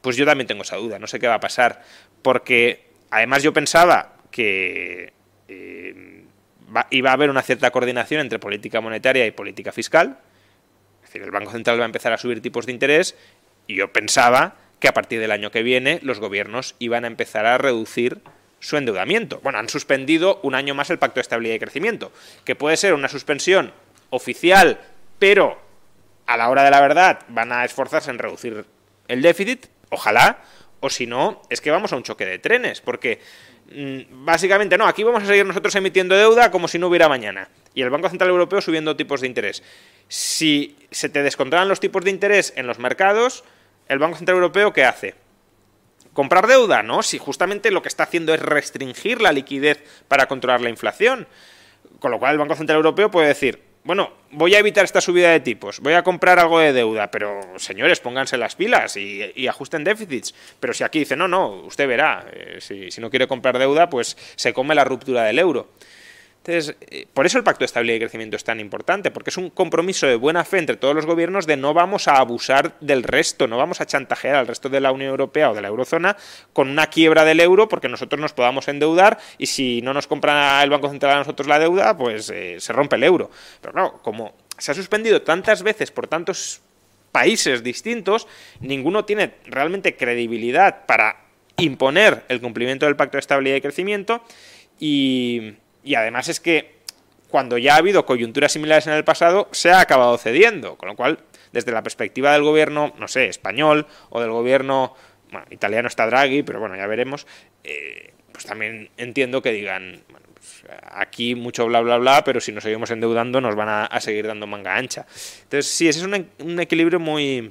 pues 0.00 0.16
yo 0.16 0.26
también 0.26 0.48
tengo 0.48 0.62
esa 0.62 0.76
duda, 0.76 0.98
no 0.98 1.06
sé 1.06 1.20
qué 1.20 1.28
va 1.28 1.34
a 1.34 1.40
pasar, 1.40 1.82
porque 2.20 2.88
además 3.10 3.42
yo 3.42 3.52
pensaba 3.52 4.16
que 4.30 5.12
eh, 5.46 6.24
iba 6.90 7.10
a 7.10 7.12
haber 7.12 7.30
una 7.30 7.42
cierta 7.42 7.70
coordinación 7.70 8.20
entre 8.20 8.38
política 8.38 8.80
monetaria 8.80 9.24
y 9.24 9.30
política 9.30 9.70
fiscal, 9.70 10.18
es 11.02 11.10
decir, 11.10 11.22
el 11.22 11.30
Banco 11.30 11.52
Central 11.52 11.78
va 11.78 11.84
a 11.84 11.86
empezar 11.86 12.12
a 12.12 12.18
subir 12.18 12.42
tipos 12.42 12.66
de 12.66 12.72
interés, 12.72 13.16
y 13.68 13.76
yo 13.76 13.92
pensaba 13.92 14.56
que 14.80 14.88
a 14.88 14.94
partir 14.94 15.20
del 15.20 15.30
año 15.30 15.52
que 15.52 15.62
viene 15.62 16.00
los 16.02 16.18
gobiernos 16.18 16.74
iban 16.80 17.04
a 17.04 17.08
empezar 17.08 17.46
a 17.46 17.58
reducir 17.58 18.20
su 18.60 18.76
endeudamiento. 18.76 19.38
Bueno, 19.42 19.58
han 19.58 19.68
suspendido 19.68 20.40
un 20.42 20.56
año 20.56 20.74
más 20.74 20.90
el 20.90 20.98
Pacto 20.98 21.16
de 21.16 21.22
Estabilidad 21.22 21.54
y 21.54 21.60
Crecimiento, 21.60 22.10
que 22.44 22.56
puede 22.56 22.76
ser 22.76 22.94
una 22.94 23.08
suspensión 23.08 23.72
oficial, 24.10 24.80
pero 25.18 25.58
a 26.26 26.36
la 26.36 26.48
hora 26.48 26.64
de 26.64 26.70
la 26.70 26.80
verdad 26.80 27.20
van 27.28 27.52
a 27.52 27.64
esforzarse 27.64 28.10
en 28.10 28.18
reducir 28.18 28.64
el 29.06 29.22
déficit, 29.22 29.66
ojalá, 29.90 30.38
o 30.80 30.90
si 30.90 31.06
no, 31.06 31.42
es 31.50 31.60
que 31.60 31.70
vamos 31.70 31.92
a 31.92 31.96
un 31.96 32.02
choque 32.02 32.26
de 32.26 32.38
trenes, 32.38 32.80
porque 32.80 33.20
mm, 33.72 34.24
básicamente 34.24 34.76
no, 34.76 34.86
aquí 34.86 35.02
vamos 35.02 35.22
a 35.22 35.26
seguir 35.26 35.46
nosotros 35.46 35.74
emitiendo 35.74 36.16
deuda 36.16 36.50
como 36.50 36.68
si 36.68 36.78
no 36.78 36.88
hubiera 36.88 37.08
mañana, 37.08 37.48
y 37.74 37.82
el 37.82 37.90
Banco 37.90 38.08
Central 38.08 38.30
Europeo 38.30 38.60
subiendo 38.60 38.96
tipos 38.96 39.20
de 39.20 39.26
interés. 39.26 39.62
Si 40.08 40.76
se 40.90 41.08
te 41.08 41.22
descontrolan 41.22 41.68
los 41.68 41.80
tipos 41.80 42.04
de 42.04 42.10
interés 42.10 42.52
en 42.56 42.66
los 42.66 42.78
mercados, 42.78 43.44
el 43.88 43.98
Banco 43.98 44.16
Central 44.16 44.36
Europeo, 44.36 44.72
¿qué 44.72 44.84
hace? 44.84 45.14
¿Comprar 46.12 46.46
deuda? 46.46 46.82
No, 46.82 47.02
si 47.02 47.18
justamente 47.18 47.70
lo 47.70 47.82
que 47.82 47.88
está 47.88 48.04
haciendo 48.04 48.34
es 48.34 48.40
restringir 48.40 49.20
la 49.20 49.32
liquidez 49.32 49.82
para 50.08 50.26
controlar 50.26 50.60
la 50.60 50.70
inflación. 50.70 51.26
Con 52.00 52.10
lo 52.10 52.18
cual 52.18 52.32
el 52.32 52.38
Banco 52.38 52.54
Central 52.54 52.76
Europeo 52.76 53.10
puede 53.10 53.28
decir, 53.28 53.62
bueno, 53.84 54.12
voy 54.30 54.54
a 54.54 54.58
evitar 54.58 54.84
esta 54.84 55.00
subida 55.00 55.30
de 55.30 55.40
tipos, 55.40 55.80
voy 55.80 55.94
a 55.94 56.02
comprar 56.02 56.38
algo 56.38 56.58
de 56.58 56.72
deuda, 56.72 57.10
pero 57.10 57.40
señores, 57.56 58.00
pónganse 58.00 58.36
las 58.36 58.54
pilas 58.54 58.96
y, 58.96 59.48
ajusten 59.48 59.84
déficits. 59.84 60.34
Pero 60.60 60.74
si 60.74 60.84
aquí 60.84 61.00
dice, 61.00 61.16
no, 61.16 61.26
no, 61.26 61.48
usted 61.62 61.88
verá, 61.88 62.26
eh, 62.32 62.58
si, 62.60 62.90
si 62.90 63.00
no 63.00 63.10
quiere 63.10 63.26
comprar 63.26 63.58
deuda, 63.58 63.88
pues 63.88 64.16
se 64.36 64.52
come 64.52 64.74
la 64.74 64.84
ruptura 64.84 65.24
del 65.24 65.38
euro. 65.38 65.70
Entonces, 66.48 66.76
eh, 66.80 67.06
por 67.12 67.26
eso 67.26 67.36
el 67.36 67.44
Pacto 67.44 67.58
de 67.58 67.66
Estabilidad 67.66 67.96
y 67.96 68.00
Crecimiento 68.00 68.34
es 68.34 68.42
tan 68.42 68.58
importante, 68.58 69.10
porque 69.10 69.28
es 69.28 69.36
un 69.36 69.50
compromiso 69.50 70.06
de 70.06 70.16
buena 70.16 70.46
fe 70.46 70.56
entre 70.56 70.78
todos 70.78 70.94
los 70.94 71.04
gobiernos 71.04 71.46
de 71.46 71.58
no 71.58 71.74
vamos 71.74 72.08
a 72.08 72.16
abusar 72.16 72.74
del 72.80 73.02
resto, 73.02 73.46
no 73.46 73.58
vamos 73.58 73.82
a 73.82 73.86
chantajear 73.86 74.34
al 74.36 74.46
resto 74.46 74.70
de 74.70 74.80
la 74.80 74.90
Unión 74.90 75.10
Europea 75.10 75.50
o 75.50 75.54
de 75.54 75.60
la 75.60 75.68
eurozona 75.68 76.16
con 76.54 76.70
una 76.70 76.86
quiebra 76.86 77.26
del 77.26 77.40
euro 77.40 77.68
porque 77.68 77.90
nosotros 77.90 78.18
nos 78.18 78.32
podamos 78.32 78.66
endeudar 78.68 79.18
y 79.36 79.44
si 79.44 79.82
no 79.82 79.92
nos 79.92 80.06
compra 80.06 80.62
el 80.62 80.70
Banco 80.70 80.88
Central 80.88 81.16
a 81.16 81.18
nosotros 81.18 81.46
la 81.48 81.58
deuda, 81.58 81.94
pues 81.98 82.30
eh, 82.30 82.56
se 82.60 82.72
rompe 82.72 82.96
el 82.96 83.04
euro. 83.04 83.30
Pero 83.60 83.74
claro, 83.74 84.00
como 84.02 84.32
se 84.56 84.70
ha 84.70 84.74
suspendido 84.74 85.20
tantas 85.20 85.62
veces 85.62 85.90
por 85.90 86.06
tantos 86.06 86.62
países 87.12 87.62
distintos, 87.62 88.26
ninguno 88.60 89.04
tiene 89.04 89.34
realmente 89.44 89.96
credibilidad 89.96 90.86
para 90.86 91.24
imponer 91.58 92.24
el 92.28 92.40
cumplimiento 92.40 92.86
del 92.86 92.96
Pacto 92.96 93.18
de 93.18 93.20
Estabilidad 93.20 93.56
y 93.56 93.60
Crecimiento 93.60 94.22
y 94.80 95.52
y 95.88 95.94
además 95.94 96.28
es 96.28 96.38
que 96.38 96.80
cuando 97.30 97.56
ya 97.56 97.74
ha 97.74 97.78
habido 97.78 98.04
coyunturas 98.04 98.52
similares 98.52 98.86
en 98.86 98.92
el 98.92 99.04
pasado, 99.04 99.48
se 99.52 99.70
ha 99.70 99.80
acabado 99.80 100.18
cediendo. 100.18 100.76
Con 100.76 100.90
lo 100.90 100.96
cual, 100.96 101.20
desde 101.50 101.72
la 101.72 101.82
perspectiva 101.82 102.34
del 102.34 102.42
gobierno, 102.42 102.92
no 102.98 103.08
sé, 103.08 103.28
español 103.28 103.86
o 104.10 104.20
del 104.20 104.30
gobierno, 104.30 104.94
bueno, 105.32 105.46
italiano 105.48 105.88
está 105.88 106.04
Draghi, 106.04 106.42
pero 106.42 106.60
bueno, 106.60 106.76
ya 106.76 106.86
veremos, 106.86 107.26
eh, 107.64 108.12
pues 108.32 108.44
también 108.44 108.90
entiendo 108.98 109.40
que 109.40 109.50
digan, 109.50 110.02
bueno, 110.10 110.26
pues 110.34 110.64
aquí 110.82 111.34
mucho 111.34 111.64
bla 111.64 111.80
bla 111.80 111.96
bla, 111.96 112.22
pero 112.22 112.38
si 112.38 112.52
nos 112.52 112.64
seguimos 112.64 112.90
endeudando 112.90 113.40
nos 113.40 113.54
van 113.56 113.88
a, 113.90 114.00
seguir 114.00 114.26
dando 114.26 114.46
manga 114.46 114.76
ancha. 114.76 115.06
Entonces, 115.44 115.70
sí, 115.70 115.88
ese 115.88 116.00
es 116.00 116.04
un, 116.04 116.60
equilibrio 116.60 117.00
muy, 117.00 117.50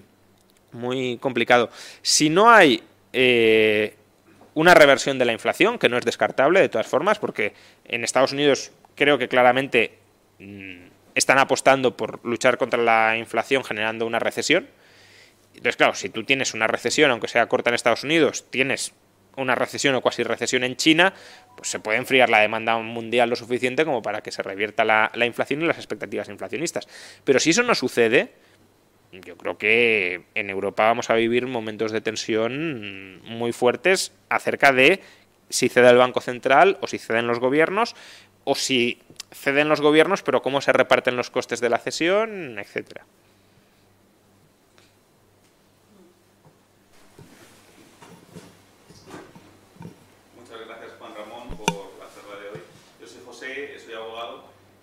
muy 0.73 1.17
complicado. 1.17 1.71
Si 2.03 2.29
no 2.29 2.51
hay 2.51 2.83
eh, 3.13 3.95
una 4.57 4.73
reversión 4.73 5.19
de 5.19 5.25
la 5.25 5.33
inflación, 5.33 5.77
que 5.77 5.87
no 5.87 5.99
es 5.99 6.03
descartable 6.03 6.59
de 6.59 6.67
todas 6.67 6.87
formas, 6.87 7.19
porque 7.19 7.53
en 7.85 8.03
Estados 8.03 8.31
Unidos 8.31 8.71
creo 8.95 9.19
que 9.19 9.27
claramente 9.27 9.99
mm, 10.39 10.87
están 11.13 11.37
apostando 11.37 11.95
por 11.95 12.25
luchar 12.25 12.57
contra 12.57 12.81
la 12.81 13.17
inflación 13.17 13.63
generando 13.63 14.07
una 14.07 14.17
recesión. 14.17 14.67
Entonces, 15.49 15.75
claro, 15.75 15.93
si 15.93 16.09
tú 16.09 16.23
tienes 16.23 16.55
una 16.55 16.65
recesión, 16.65 17.11
aunque 17.11 17.27
sea 17.27 17.45
corta 17.45 17.69
en 17.69 17.75
Estados 17.75 18.03
Unidos, 18.03 18.49
tienes 18.49 18.93
una 19.35 19.53
recesión 19.53 19.93
o 19.93 20.01
cuasi 20.01 20.23
recesión 20.23 20.63
en 20.63 20.75
China, 20.75 21.13
pues 21.55 21.69
se 21.69 21.79
puede 21.79 21.99
enfriar 21.99 22.31
la 22.31 22.39
demanda 22.39 22.79
mundial 22.79 23.29
lo 23.29 23.35
suficiente 23.35 23.85
como 23.85 24.01
para 24.01 24.21
que 24.21 24.31
se 24.31 24.41
revierta 24.41 24.83
la, 24.83 25.11
la 25.13 25.27
inflación 25.27 25.61
y 25.61 25.67
las 25.67 25.77
expectativas 25.77 26.29
inflacionistas. 26.29 26.87
Pero 27.23 27.39
si 27.39 27.51
eso 27.51 27.61
no 27.61 27.75
sucede, 27.75 28.33
yo 29.11 29.37
creo 29.37 29.57
que 29.57 30.23
en 30.35 30.49
Europa 30.49 30.85
vamos 30.85 31.09
a 31.09 31.15
vivir 31.15 31.47
momentos 31.47 31.91
de 31.91 32.01
tensión 32.01 33.21
muy 33.23 33.51
fuertes 33.51 34.11
acerca 34.29 34.71
de 34.71 35.01
si 35.49 35.69
cede 35.69 35.89
el 35.89 35.97
Banco 35.97 36.21
Central 36.21 36.77
o 36.81 36.87
si 36.87 36.97
ceden 36.97 37.27
los 37.27 37.39
gobiernos 37.39 37.95
o 38.43 38.55
si 38.55 38.99
ceden 39.31 39.69
los 39.69 39.81
gobiernos, 39.81 40.23
pero 40.23 40.41
cómo 40.41 40.61
se 40.61 40.73
reparten 40.73 41.15
los 41.15 41.29
costes 41.29 41.59
de 41.59 41.69
la 41.69 41.79
cesión, 41.79 42.59
etcétera. 42.59 43.05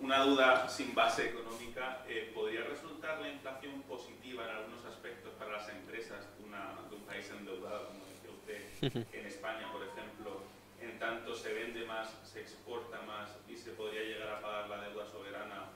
Una 0.05 0.19
duda 0.23 0.69
sin 0.69 0.95
base 0.95 1.31
económica, 1.31 2.05
eh, 2.07 2.31
¿podría 2.35 2.63
resultar 2.65 3.19
la 3.23 3.29
inflación 3.31 3.81
positiva 3.89 4.45
en 4.45 4.51
algunos 4.51 4.85
aspectos 4.85 5.33
para 5.39 5.53
las 5.53 5.69
empresas 5.71 6.21
de, 6.37 6.45
una, 6.45 6.75
de 6.91 6.97
un 6.97 7.03
país 7.07 7.25
endeudado, 7.31 7.89
como 7.89 8.05
decía 8.05 8.31
usted, 8.31 8.69
en 8.93 9.27
España, 9.27 9.71
por 9.73 9.83
ejemplo, 9.83 10.43
en 10.81 10.99
tanto 10.99 11.35
se 11.35 11.53
vende 11.53 11.85
más, 11.87 12.09
se 12.31 12.41
exporta 12.41 13.01
más 13.03 13.31
y 13.49 13.57
se 13.57 13.71
podría 13.71 14.03
llegar 14.03 14.29
a 14.29 14.41
pagar 14.41 14.69
la 14.69 14.83
deuda 14.83 15.07
soberana 15.07 15.71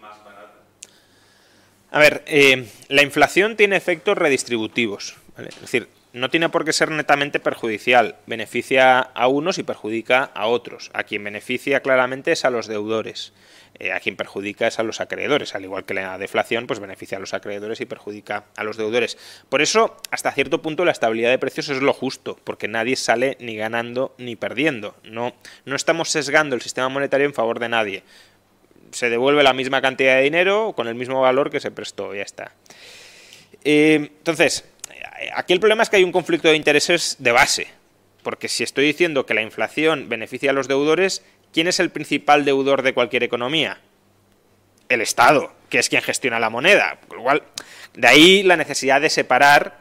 más 0.00 0.24
barata? 0.24 0.60
A 1.90 1.98
ver, 1.98 2.22
eh, 2.26 2.66
la 2.88 3.02
inflación 3.02 3.56
tiene 3.56 3.76
efectos 3.76 4.16
redistributivos. 4.16 5.16
¿vale? 5.36 5.50
Es 5.50 5.60
decir, 5.60 5.88
no 6.14 6.30
tiene 6.30 6.48
por 6.48 6.64
qué 6.64 6.72
ser 6.72 6.92
netamente 6.92 7.40
perjudicial. 7.40 8.14
Beneficia 8.26 9.00
a 9.00 9.26
unos 9.26 9.58
y 9.58 9.64
perjudica 9.64 10.30
a 10.32 10.46
otros. 10.46 10.92
A 10.94 11.02
quien 11.02 11.24
beneficia 11.24 11.80
claramente 11.80 12.30
es 12.30 12.44
a 12.44 12.50
los 12.50 12.68
deudores. 12.68 13.32
Eh, 13.80 13.90
a 13.92 13.98
quien 13.98 14.14
perjudica 14.14 14.68
es 14.68 14.78
a 14.78 14.84
los 14.84 15.00
acreedores. 15.00 15.56
Al 15.56 15.64
igual 15.64 15.84
que 15.84 15.92
la 15.92 16.16
deflación, 16.16 16.68
pues 16.68 16.78
beneficia 16.78 17.18
a 17.18 17.20
los 17.20 17.34
acreedores 17.34 17.80
y 17.80 17.86
perjudica 17.86 18.44
a 18.56 18.62
los 18.62 18.76
deudores. 18.76 19.18
Por 19.48 19.60
eso, 19.60 19.96
hasta 20.12 20.30
cierto 20.30 20.62
punto, 20.62 20.84
la 20.84 20.92
estabilidad 20.92 21.30
de 21.30 21.38
precios 21.38 21.68
es 21.68 21.82
lo 21.82 21.92
justo, 21.92 22.38
porque 22.44 22.68
nadie 22.68 22.94
sale 22.94 23.36
ni 23.40 23.56
ganando 23.56 24.14
ni 24.16 24.36
perdiendo. 24.36 24.94
No, 25.02 25.34
no 25.64 25.74
estamos 25.74 26.10
sesgando 26.10 26.54
el 26.54 26.62
sistema 26.62 26.88
monetario 26.88 27.26
en 27.26 27.34
favor 27.34 27.58
de 27.58 27.68
nadie 27.68 28.04
se 28.92 29.10
devuelve 29.10 29.42
la 29.42 29.54
misma 29.54 29.82
cantidad 29.82 30.14
de 30.14 30.22
dinero 30.22 30.72
con 30.76 30.86
el 30.86 30.94
mismo 30.94 31.20
valor 31.20 31.50
que 31.50 31.58
se 31.58 31.72
prestó, 31.72 32.14
ya 32.14 32.22
está. 32.22 32.52
Eh, 33.64 34.10
entonces, 34.18 34.64
aquí 35.34 35.52
el 35.52 35.60
problema 35.60 35.82
es 35.82 35.90
que 35.90 35.96
hay 35.96 36.04
un 36.04 36.12
conflicto 36.12 36.48
de 36.48 36.56
intereses 36.56 37.16
de 37.18 37.32
base, 37.32 37.68
porque 38.22 38.48
si 38.48 38.64
estoy 38.64 38.86
diciendo 38.86 39.26
que 39.26 39.34
la 39.34 39.42
inflación 39.42 40.08
beneficia 40.08 40.50
a 40.50 40.54
los 40.54 40.68
deudores, 40.68 41.22
¿quién 41.52 41.68
es 41.68 41.80
el 41.80 41.90
principal 41.90 42.44
deudor 42.44 42.82
de 42.82 42.94
cualquier 42.94 43.22
economía? 43.22 43.80
El 44.88 45.00
Estado, 45.00 45.52
que 45.68 45.78
es 45.78 45.88
quien 45.88 46.02
gestiona 46.02 46.40
la 46.40 46.50
moneda. 46.50 46.98
Con 47.08 47.18
lo 47.18 47.24
cual, 47.24 47.42
de 47.94 48.08
ahí 48.08 48.42
la 48.42 48.56
necesidad 48.56 49.00
de 49.00 49.10
separar 49.10 49.78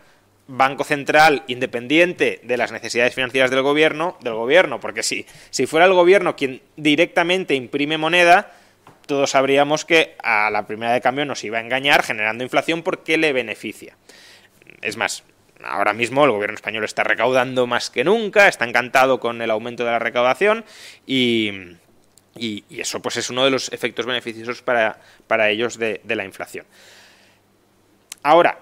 Banco 0.47 0.83
Central 0.83 1.43
independiente 1.47 2.41
de 2.43 2.57
las 2.57 2.71
necesidades 2.71 3.15
financieras 3.15 3.49
del 3.49 3.61
gobierno, 3.61 4.17
del 4.21 4.33
gobierno, 4.33 4.79
porque 4.79 5.03
si, 5.03 5.25
si 5.49 5.65
fuera 5.65 5.85
el 5.85 5.93
gobierno 5.93 6.35
quien 6.35 6.61
directamente 6.75 7.55
imprime 7.55 7.97
moneda, 7.97 8.51
todos 9.05 9.31
sabríamos 9.31 9.85
que 9.85 10.15
a 10.21 10.49
la 10.49 10.67
primera 10.67 10.93
de 10.93 11.01
cambio 11.01 11.25
nos 11.25 11.43
iba 11.43 11.57
a 11.57 11.61
engañar 11.61 12.03
generando 12.03 12.43
inflación 12.43 12.83
porque 12.83 13.17
le 13.17 13.33
beneficia. 13.33 13.95
Es 14.81 14.97
más, 14.97 15.23
ahora 15.65 15.93
mismo 15.93 16.25
el 16.25 16.31
gobierno 16.31 16.55
español 16.55 16.83
está 16.83 17.03
recaudando 17.03 17.67
más 17.67 17.89
que 17.89 18.03
nunca, 18.03 18.47
está 18.47 18.65
encantado 18.65 19.19
con 19.19 19.41
el 19.41 19.51
aumento 19.51 19.83
de 19.83 19.91
la 19.91 19.99
recaudación 19.99 20.65
y, 21.05 21.77
eso 22.69 23.01
pues 23.01 23.17
es 23.17 23.29
uno 23.29 23.45
de 23.45 23.51
los 23.51 23.71
efectos 23.71 24.05
beneficiosos 24.05 24.61
para, 24.61 24.99
para 25.27 25.49
ellos 25.49 25.77
de, 25.77 26.01
de 26.03 26.15
la 26.15 26.25
inflación. 26.25 26.65
Ahora, 28.23 28.59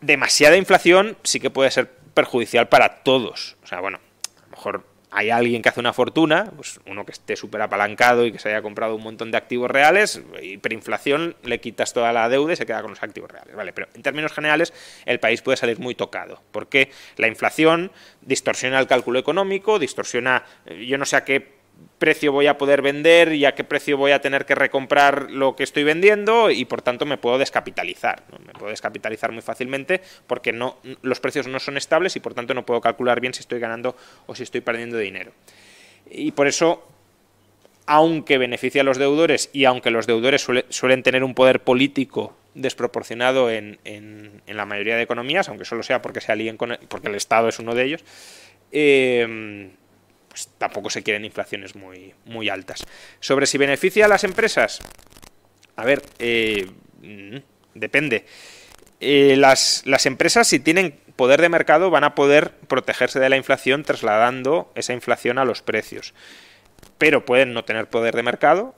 demasiada 0.00 0.56
inflación 0.56 1.16
sí 1.22 1.40
que 1.40 1.50
puede 1.50 1.70
ser 1.70 1.90
perjudicial 2.14 2.68
para 2.68 3.02
todos. 3.02 3.56
O 3.62 3.66
sea, 3.66 3.80
bueno, 3.80 4.00
a 4.38 4.42
lo 4.42 4.48
mejor 4.48 4.95
hay 5.16 5.30
alguien 5.30 5.62
que 5.62 5.70
hace 5.70 5.80
una 5.80 5.94
fortuna, 5.94 6.52
pues 6.54 6.78
uno 6.86 7.06
que 7.06 7.12
esté 7.12 7.36
súper 7.36 7.62
apalancado 7.62 8.26
y 8.26 8.32
que 8.32 8.38
se 8.38 8.50
haya 8.50 8.60
comprado 8.60 8.94
un 8.96 9.02
montón 9.02 9.30
de 9.30 9.38
activos 9.38 9.70
reales, 9.70 10.20
hiperinflación, 10.42 11.36
le 11.42 11.58
quitas 11.58 11.94
toda 11.94 12.12
la 12.12 12.28
deuda 12.28 12.52
y 12.52 12.56
se 12.56 12.66
queda 12.66 12.82
con 12.82 12.90
los 12.90 13.02
activos 13.02 13.30
reales, 13.30 13.56
¿vale? 13.56 13.72
Pero 13.72 13.88
en 13.94 14.02
términos 14.02 14.34
generales, 14.34 14.74
el 15.06 15.18
país 15.18 15.40
puede 15.40 15.56
salir 15.56 15.78
muy 15.78 15.94
tocado, 15.94 16.42
porque 16.52 16.90
la 17.16 17.28
inflación 17.28 17.92
distorsiona 18.20 18.78
el 18.78 18.86
cálculo 18.86 19.18
económico, 19.18 19.78
distorsiona, 19.78 20.44
yo 20.86 20.98
no 20.98 21.06
sé 21.06 21.16
a 21.16 21.24
qué 21.24 21.55
precio 21.98 22.32
voy 22.32 22.46
a 22.46 22.58
poder 22.58 22.82
vender 22.82 23.32
y 23.32 23.44
a 23.44 23.54
qué 23.54 23.64
precio 23.64 23.96
voy 23.96 24.12
a 24.12 24.20
tener 24.20 24.44
que 24.44 24.54
recomprar 24.54 25.30
lo 25.30 25.56
que 25.56 25.62
estoy 25.62 25.84
vendiendo 25.84 26.50
y 26.50 26.64
por 26.64 26.82
tanto 26.82 27.06
me 27.06 27.16
puedo 27.16 27.38
descapitalizar. 27.38 28.22
Me 28.46 28.52
puedo 28.52 28.70
descapitalizar 28.70 29.32
muy 29.32 29.42
fácilmente 29.42 30.00
porque 30.26 30.52
no, 30.52 30.76
los 31.02 31.20
precios 31.20 31.46
no 31.46 31.58
son 31.58 31.76
estables 31.76 32.16
y 32.16 32.20
por 32.20 32.34
tanto 32.34 32.54
no 32.54 32.66
puedo 32.66 32.80
calcular 32.80 33.20
bien 33.20 33.34
si 33.34 33.40
estoy 33.40 33.60
ganando 33.60 33.96
o 34.26 34.34
si 34.34 34.42
estoy 34.42 34.60
perdiendo 34.60 34.98
dinero. 34.98 35.32
Y 36.10 36.32
por 36.32 36.46
eso, 36.46 36.86
aunque 37.86 38.38
beneficia 38.38 38.82
a 38.82 38.84
los 38.84 38.98
deudores 38.98 39.50
y 39.52 39.64
aunque 39.64 39.90
los 39.90 40.06
deudores 40.06 40.42
suele, 40.42 40.66
suelen 40.68 41.02
tener 41.02 41.24
un 41.24 41.34
poder 41.34 41.60
político 41.60 42.36
desproporcionado 42.54 43.50
en, 43.50 43.78
en, 43.84 44.42
en, 44.46 44.56
la 44.56 44.64
mayoría 44.64 44.96
de 44.96 45.02
economías, 45.02 45.48
aunque 45.48 45.66
solo 45.66 45.82
sea 45.82 46.00
porque 46.00 46.22
se 46.22 46.32
alíen 46.32 46.56
con 46.56 46.72
el, 46.72 46.78
porque 46.88 47.08
el 47.08 47.14
Estado 47.14 47.48
es 47.48 47.58
uno 47.58 47.74
de 47.74 47.84
ellos, 47.84 48.04
eh, 48.72 49.70
pues 50.36 50.50
tampoco 50.58 50.90
se 50.90 51.02
quieren 51.02 51.24
inflaciones 51.24 51.74
muy, 51.76 52.12
muy 52.26 52.50
altas. 52.50 52.84
Sobre 53.20 53.46
si 53.46 53.56
beneficia 53.56 54.04
a 54.04 54.08
las 54.08 54.22
empresas, 54.22 54.80
a 55.76 55.84
ver, 55.86 56.02
eh, 56.18 56.68
depende. 57.72 58.26
Eh, 59.00 59.36
las, 59.38 59.82
las 59.86 60.04
empresas, 60.04 60.46
si 60.46 60.60
tienen 60.60 61.00
poder 61.16 61.40
de 61.40 61.48
mercado, 61.48 61.88
van 61.88 62.04
a 62.04 62.14
poder 62.14 62.50
protegerse 62.68 63.18
de 63.18 63.30
la 63.30 63.38
inflación 63.38 63.82
trasladando 63.82 64.70
esa 64.74 64.92
inflación 64.92 65.38
a 65.38 65.46
los 65.46 65.62
precios. 65.62 66.12
Pero 66.98 67.24
pueden 67.24 67.54
no 67.54 67.64
tener 67.64 67.88
poder 67.88 68.14
de 68.14 68.22
mercado 68.22 68.74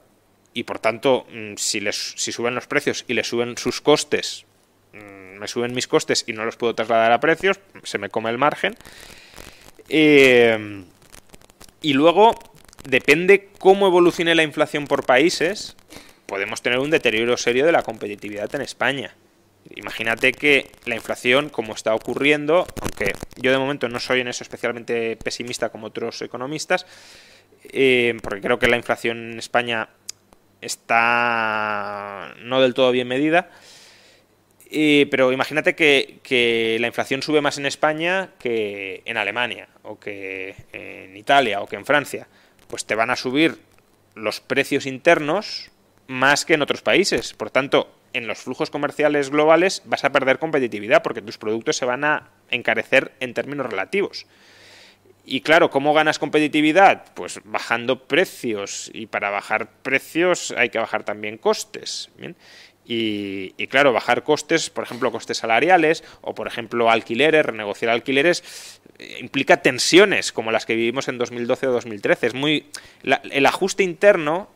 y, 0.53 0.63
por 0.63 0.79
tanto, 0.79 1.27
si, 1.57 1.81
les, 1.81 2.13
si 2.15 2.31
suben 2.31 2.55
los 2.55 2.67
precios 2.67 3.03
y 3.05 3.15
les 3.15 3.27
suben 3.27 3.57
sus 3.57 3.81
costes, 3.81 4.45
me 4.93 5.49
suben 5.49 5.73
mis 5.73 5.89
costes 5.89 6.23
y 6.25 6.31
no 6.31 6.45
los 6.45 6.55
puedo 6.55 6.73
trasladar 6.73 7.11
a 7.11 7.19
precios, 7.19 7.59
se 7.83 7.97
me 7.97 8.07
come 8.07 8.29
el 8.29 8.37
margen. 8.37 8.77
Eh, 9.89 10.85
y 11.81 11.93
luego, 11.93 12.35
depende 12.83 13.49
cómo 13.59 13.87
evolucione 13.87 14.35
la 14.35 14.43
inflación 14.43 14.85
por 14.87 15.05
países, 15.05 15.75
podemos 16.25 16.61
tener 16.61 16.79
un 16.79 16.91
deterioro 16.91 17.37
serio 17.37 17.65
de 17.65 17.71
la 17.71 17.83
competitividad 17.83 18.53
en 18.55 18.61
España. 18.61 19.15
Imagínate 19.75 20.31
que 20.31 20.71
la 20.85 20.95
inflación, 20.95 21.49
como 21.49 21.73
está 21.73 21.93
ocurriendo, 21.93 22.65
aunque 22.81 23.13
yo 23.37 23.51
de 23.51 23.57
momento 23.57 23.87
no 23.89 23.99
soy 23.99 24.21
en 24.21 24.27
eso 24.27 24.43
especialmente 24.43 25.17
pesimista 25.17 25.69
como 25.69 25.87
otros 25.87 26.21
economistas, 26.21 26.85
eh, 27.63 28.17
porque 28.23 28.41
creo 28.41 28.59
que 28.59 28.67
la 28.67 28.77
inflación 28.77 29.33
en 29.33 29.39
España 29.39 29.89
está 30.61 32.33
no 32.39 32.61
del 32.61 32.73
todo 32.73 32.91
bien 32.91 33.07
medida, 33.07 33.49
pero 34.69 35.31
imagínate 35.31 35.75
que, 35.75 36.77
la 36.79 36.87
inflación 36.87 37.21
sube 37.23 37.41
más 37.41 37.57
en 37.57 37.65
España 37.65 38.29
que 38.39 39.01
en 39.05 39.17
Alemania, 39.17 39.67
o 39.83 39.99
que 39.99 40.55
en 40.73 41.17
Italia, 41.17 41.61
o 41.61 41.67
que 41.67 41.75
en 41.75 41.85
Francia. 41.85 42.27
Pues 42.67 42.85
te 42.85 42.95
van 42.95 43.09
a 43.09 43.15
subir 43.15 43.59
los 44.15 44.41
precios 44.41 44.85
internos 44.85 45.71
más 46.07 46.45
que 46.45 46.53
en 46.53 46.61
otros 46.61 46.81
países. 46.81 47.33
Por 47.33 47.49
tanto, 47.49 47.91
en 48.13 48.27
los 48.27 48.39
flujos 48.39 48.69
comerciales 48.69 49.29
globales 49.29 49.81
vas 49.85 50.03
a 50.03 50.11
perder 50.11 50.39
competitividad 50.39 51.01
porque 51.01 51.21
tus 51.21 51.37
productos 51.37 51.77
se 51.77 51.85
van 51.85 52.03
a 52.03 52.29
encarecer 52.51 53.11
en 53.19 53.33
términos 53.33 53.67
relativos. 53.67 54.27
Y 55.25 55.41
claro, 55.41 55.69
¿cómo 55.69 55.93
ganas 55.93 56.17
competitividad? 56.17 57.05
Pues 57.13 57.39
bajando 57.43 58.07
precios. 58.07 58.89
Y 58.93 59.05
para 59.05 59.29
bajar 59.29 59.69
precios 59.83 60.51
hay 60.57 60.69
que 60.69 60.79
bajar 60.79 61.03
también 61.03 61.37
costes. 61.37 62.09
Y, 62.91 63.67
claro, 63.67 63.93
bajar 63.93 64.23
costes, 64.23 64.71
por 64.71 64.83
ejemplo, 64.83 65.11
costes 65.11 65.37
salariales 65.37 66.03
o, 66.21 66.33
por 66.33 66.47
ejemplo, 66.47 66.89
alquileres, 66.89 67.45
renegociar 67.45 67.91
alquileres, 67.91 68.81
implica 69.19 69.61
tensiones 69.61 70.31
como 70.31 70.51
las 70.51 70.65
que 70.65 70.73
vivimos 70.73 71.07
en 71.07 71.19
2012 71.19 71.67
o 71.67 71.71
2013. 71.71 72.25
Es 72.25 72.33
muy, 72.33 72.65
la, 73.03 73.21
el 73.29 73.45
ajuste 73.45 73.83
interno 73.83 74.49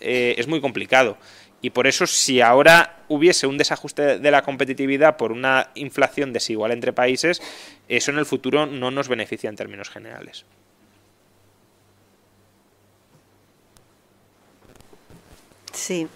eh, 0.00 0.34
es 0.36 0.46
muy 0.48 0.60
complicado. 0.60 1.16
Y 1.62 1.70
por 1.70 1.86
eso, 1.86 2.06
si 2.06 2.42
ahora 2.42 3.04
hubiese 3.08 3.46
un 3.46 3.56
desajuste 3.56 4.18
de 4.18 4.30
la 4.30 4.42
competitividad 4.42 5.16
por 5.16 5.32
una 5.32 5.70
inflación 5.74 6.34
desigual 6.34 6.72
entre 6.72 6.92
países, 6.92 7.40
eso 7.88 8.10
en 8.10 8.18
el 8.18 8.26
futuro 8.26 8.66
no 8.66 8.90
nos 8.90 9.08
beneficia 9.08 9.48
en 9.48 9.56
términos 9.56 9.88
generales. 9.88 10.44
Sí. 15.72 16.06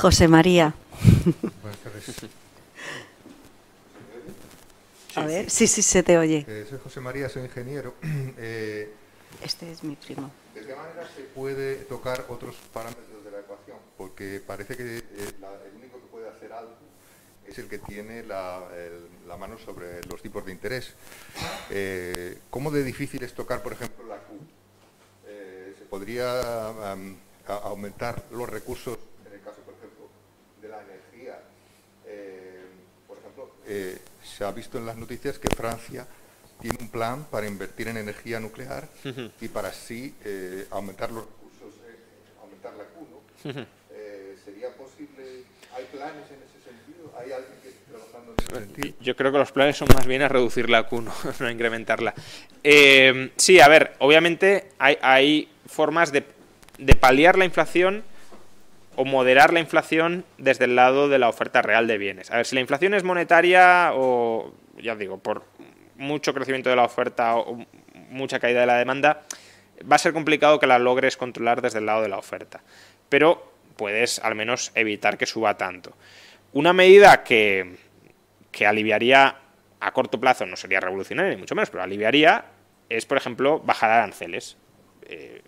José 0.00 0.28
María. 0.28 0.74
Buenas 1.62 1.78
tardes. 1.84 2.06
A 5.16 5.24
ver, 5.26 5.50
sí, 5.50 5.66
sí, 5.66 5.82
se 5.82 6.02
te 6.02 6.16
oye. 6.18 6.44
Eh, 6.46 6.66
soy 6.68 6.78
José 6.82 7.00
María, 7.00 7.28
soy 7.28 7.44
ingeniero. 7.44 7.94
Eh, 8.40 8.92
Este 9.42 9.70
es 9.72 9.82
mi 9.82 9.96
primo. 9.96 10.30
¿De 10.54 10.60
qué 10.64 10.74
manera 10.74 11.06
se 11.14 11.22
puede 11.22 11.76
tocar 11.84 12.24
otros 12.28 12.54
parámetros 12.72 13.24
de 13.24 13.30
la 13.30 13.40
ecuación? 13.40 13.76
Porque 13.96 14.40
parece 14.46 14.76
que 14.76 14.98
eh, 14.98 15.02
la- 15.40 15.52
el 15.68 15.74
único 15.76 15.98
que 16.00 16.06
puede 16.06 16.28
hacer 16.28 16.52
algo 16.52 16.72
es 17.46 17.58
el 17.58 17.68
que 17.68 17.78
tiene 17.78 18.22
la, 18.22 18.62
el- 18.76 19.08
la 19.28 19.36
mano 19.36 19.58
sobre 19.58 20.02
los 20.04 20.22
tipos 20.22 20.44
de 20.46 20.52
interés. 20.52 20.94
¿Cómo 22.50 22.70
de 22.70 22.82
difícil 22.84 23.22
es 23.24 23.34
tocar, 23.34 23.62
por 23.62 23.72
ejemplo, 23.72 24.06
la 24.06 24.16
Q? 24.18 24.34
¿Se 25.26 25.84
podría 25.90 26.70
aumentar 27.46 28.22
los 28.30 28.48
recursos, 28.48 28.98
en 29.26 29.32
el 29.34 29.40
caso, 29.42 29.60
por 29.62 29.74
ejemplo, 29.74 30.08
de 30.62 30.68
la 30.68 30.80
energía? 30.82 31.40
Eh, 32.06 32.62
por 33.06 33.18
ejemplo, 33.18 33.50
eh, 33.68 33.98
se 34.22 34.44
ha 34.44 34.50
visto 34.50 34.78
en 34.78 34.86
las 34.86 34.96
noticias 34.96 35.38
que 35.38 35.54
Francia 35.54 36.06
tiene 36.60 36.78
un 36.80 36.88
plan 36.88 37.26
para 37.30 37.46
invertir 37.46 37.88
en 37.88 37.98
energía 37.98 38.40
nuclear 38.40 38.88
y 39.40 39.48
para 39.48 39.68
así 39.68 40.14
eh, 40.24 40.66
aumentar 40.70 41.10
los 41.10 41.24
recursos, 41.24 41.74
eh, 41.86 41.96
aumentar 42.40 42.72
la 42.74 42.84
Q, 42.84 43.06
¿Sería 44.44 44.70
posible? 44.70 45.44
¿Hay 45.76 45.84
planes 45.92 46.24
en 46.30 46.40
ese 46.42 46.64
sentido? 46.64 47.12
¿Hay 47.18 47.30
alguien 47.30 47.60
que 47.62 47.68
esté 47.68 47.90
trabajando 47.90 48.32
en 48.32 48.56
ese 48.56 48.66
sentido? 48.66 48.96
Yo 49.00 49.14
creo 49.14 49.30
que 49.30 49.38
los 49.38 49.52
planes 49.52 49.76
son 49.76 49.88
más 49.94 50.06
bien 50.06 50.22
a 50.22 50.28
reducir 50.28 50.70
la 50.70 50.88
Q, 50.88 51.02
no, 51.02 51.12
no 51.38 51.46
a 51.46 51.52
incrementarla. 51.52 52.14
Sí, 53.36 53.60
a 53.60 53.68
ver, 53.68 53.94
obviamente 53.98 54.70
hay, 54.78 54.96
hay 55.02 55.48
formas 55.66 56.10
de, 56.10 56.24
de 56.78 56.96
paliar 56.96 57.36
la 57.36 57.44
inflación 57.44 58.02
o 59.00 59.04
moderar 59.04 59.52
la 59.52 59.60
inflación 59.60 60.24
desde 60.38 60.64
el 60.64 60.74
lado 60.74 61.08
de 61.08 61.20
la 61.20 61.28
oferta 61.28 61.62
real 61.62 61.86
de 61.86 61.98
bienes. 61.98 62.32
A 62.32 62.38
ver, 62.38 62.46
si 62.46 62.56
la 62.56 62.60
inflación 62.60 62.94
es 62.94 63.04
monetaria 63.04 63.92
o, 63.94 64.52
ya 64.76 64.96
digo, 64.96 65.18
por 65.18 65.44
mucho 65.96 66.34
crecimiento 66.34 66.68
de 66.68 66.74
la 66.74 66.82
oferta 66.82 67.36
o 67.36 67.64
mucha 68.10 68.40
caída 68.40 68.58
de 68.58 68.66
la 68.66 68.76
demanda, 68.76 69.22
va 69.88 69.94
a 69.94 70.00
ser 70.00 70.12
complicado 70.12 70.58
que 70.58 70.66
la 70.66 70.80
logres 70.80 71.16
controlar 71.16 71.62
desde 71.62 71.78
el 71.78 71.86
lado 71.86 72.02
de 72.02 72.08
la 72.08 72.18
oferta. 72.18 72.60
Pero 73.08 73.52
puedes 73.76 74.18
al 74.18 74.34
menos 74.34 74.72
evitar 74.74 75.16
que 75.16 75.26
suba 75.26 75.56
tanto. 75.56 75.96
Una 76.52 76.72
medida 76.72 77.22
que, 77.22 77.76
que 78.50 78.66
aliviaría 78.66 79.36
a 79.78 79.92
corto 79.92 80.18
plazo, 80.18 80.44
no 80.44 80.56
sería 80.56 80.80
revolucionaria 80.80 81.30
ni 81.30 81.36
mucho 81.36 81.54
menos, 81.54 81.70
pero 81.70 81.84
aliviaría, 81.84 82.46
es 82.88 83.06
por 83.06 83.16
ejemplo 83.16 83.60
bajar 83.60 83.90
aranceles. 83.90 84.56
Eh, 85.02 85.42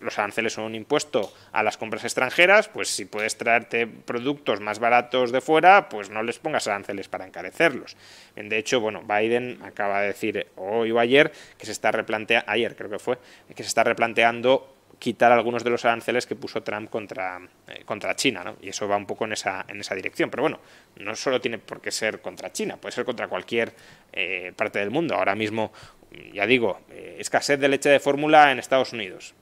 los 0.00 0.18
aranceles 0.18 0.52
son 0.52 0.64
un 0.64 0.74
impuesto 0.74 1.32
a 1.52 1.62
las 1.62 1.76
compras 1.76 2.04
extranjeras, 2.04 2.68
pues 2.68 2.88
si 2.88 3.04
puedes 3.04 3.36
traerte 3.36 3.86
productos 3.86 4.60
más 4.60 4.78
baratos 4.78 5.32
de 5.32 5.40
fuera, 5.40 5.88
pues 5.88 6.10
no 6.10 6.22
les 6.22 6.38
pongas 6.38 6.68
aranceles 6.68 7.08
para 7.08 7.26
encarecerlos. 7.26 7.96
De 8.36 8.58
hecho, 8.58 8.80
bueno, 8.80 9.02
Biden 9.02 9.60
acaba 9.62 10.00
de 10.00 10.08
decir 10.08 10.46
hoy 10.56 10.90
o 10.90 10.98
ayer 10.98 11.32
que 11.56 11.66
se 11.66 11.72
está 11.72 11.90
replanteando, 11.90 12.50
ayer 12.50 12.76
creo 12.76 12.90
que 12.90 12.98
fue, 12.98 13.18
que 13.54 13.62
se 13.62 13.68
está 13.68 13.84
replanteando 13.84 14.74
quitar 14.98 15.30
algunos 15.30 15.62
de 15.62 15.70
los 15.70 15.84
aranceles 15.84 16.26
que 16.26 16.34
puso 16.34 16.62
Trump 16.62 16.90
contra, 16.90 17.40
eh, 17.68 17.82
contra 17.84 18.16
China, 18.16 18.42
¿no? 18.42 18.56
Y 18.60 18.70
eso 18.70 18.88
va 18.88 18.96
un 18.96 19.06
poco 19.06 19.24
en 19.24 19.32
esa, 19.32 19.64
en 19.68 19.80
esa 19.80 19.94
dirección. 19.94 20.30
Pero 20.30 20.42
bueno, 20.42 20.60
no 20.96 21.14
solo 21.14 21.40
tiene 21.40 21.58
por 21.58 21.80
qué 21.80 21.90
ser 21.90 22.20
contra 22.20 22.52
China, 22.52 22.76
puede 22.76 22.92
ser 22.92 23.04
contra 23.04 23.28
cualquier 23.28 23.72
eh, 24.12 24.52
parte 24.56 24.80
del 24.80 24.90
mundo. 24.90 25.14
Ahora 25.14 25.34
mismo, 25.34 25.72
ya 26.32 26.46
digo, 26.46 26.80
eh, 26.90 27.16
escasez 27.20 27.60
de 27.60 27.68
leche 27.68 27.88
de 27.88 28.00
fórmula 28.00 28.50
en 28.50 28.58
Estados 28.58 28.92
Unidos 28.92 29.34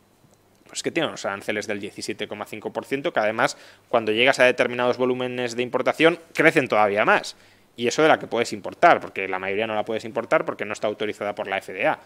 pues 0.67 0.83
que 0.83 0.91
tiene 0.91 1.09
unos 1.09 1.25
aranceles 1.25 1.67
del 1.67 1.81
17,5%, 1.81 3.13
que 3.13 3.21
además 3.21 3.57
cuando 3.89 4.13
llegas 4.13 4.39
a 4.41 4.45
determinados 4.45 4.99
volúmenes 4.99 5.57
de 5.57 5.63
importación 5.63 6.19
crecen 6.33 6.69
todavía 6.69 7.05
más. 7.05 7.37
Y 7.77 7.87
eso 7.89 8.03
de 8.03 8.09
la 8.09 8.19
que 8.19 8.27
puedes 8.27 8.53
importar, 8.53 9.01
porque 9.01 9.29
la 9.29 9.39
mayoría 9.39 9.67
no 9.67 9.75
la 9.75 9.85
puedes 9.85 10.05
importar 10.05 10.45
porque 10.45 10.65
no 10.65 10.73
está 10.73 10.87
autorizada 10.87 11.35
por 11.35 11.47
la 11.47 11.61
FDA. 11.61 11.99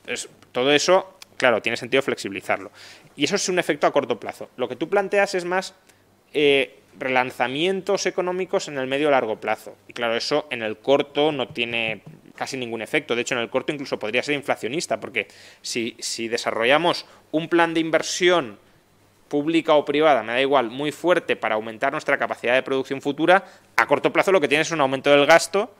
Entonces, 0.00 0.30
todo 0.50 0.72
eso, 0.72 1.18
claro, 1.36 1.60
tiene 1.60 1.76
sentido 1.76 2.02
flexibilizarlo. 2.02 2.70
Y 3.16 3.24
eso 3.24 3.36
es 3.36 3.48
un 3.48 3.58
efecto 3.58 3.86
a 3.86 3.92
corto 3.92 4.18
plazo. 4.18 4.48
Lo 4.56 4.68
que 4.68 4.76
tú 4.76 4.88
planteas 4.88 5.34
es 5.34 5.44
más 5.44 5.74
eh, 6.32 6.80
relanzamientos 6.98 8.06
económicos 8.06 8.68
en 8.68 8.78
el 8.78 8.86
medio 8.86 9.08
o 9.08 9.10
largo 9.10 9.40
plazo. 9.40 9.76
Y 9.88 9.92
claro, 9.92 10.16
eso 10.16 10.46
en 10.50 10.62
el 10.62 10.78
corto 10.78 11.32
no 11.32 11.48
tiene 11.48 12.02
casi 12.34 12.56
ningún 12.56 12.80
efecto. 12.80 13.14
De 13.14 13.22
hecho, 13.22 13.34
en 13.34 13.42
el 13.42 13.50
corto 13.50 13.72
incluso 13.72 13.98
podría 13.98 14.22
ser 14.22 14.34
inflacionista, 14.34 14.98
porque 14.98 15.28
si, 15.60 15.96
si 15.98 16.28
desarrollamos 16.28 17.04
un 17.32 17.48
plan 17.48 17.74
de 17.74 17.80
inversión 17.80 18.58
pública 19.28 19.74
o 19.74 19.84
privada, 19.84 20.22
me 20.22 20.32
da 20.32 20.40
igual, 20.40 20.70
muy 20.70 20.90
fuerte 20.90 21.36
para 21.36 21.54
aumentar 21.54 21.92
nuestra 21.92 22.18
capacidad 22.18 22.54
de 22.54 22.62
producción 22.62 23.00
futura, 23.00 23.44
a 23.76 23.86
corto 23.86 24.12
plazo 24.12 24.32
lo 24.32 24.40
que 24.40 24.48
tienes 24.48 24.66
es 24.66 24.72
un 24.72 24.80
aumento 24.80 25.10
del 25.10 25.24
gasto 25.24 25.72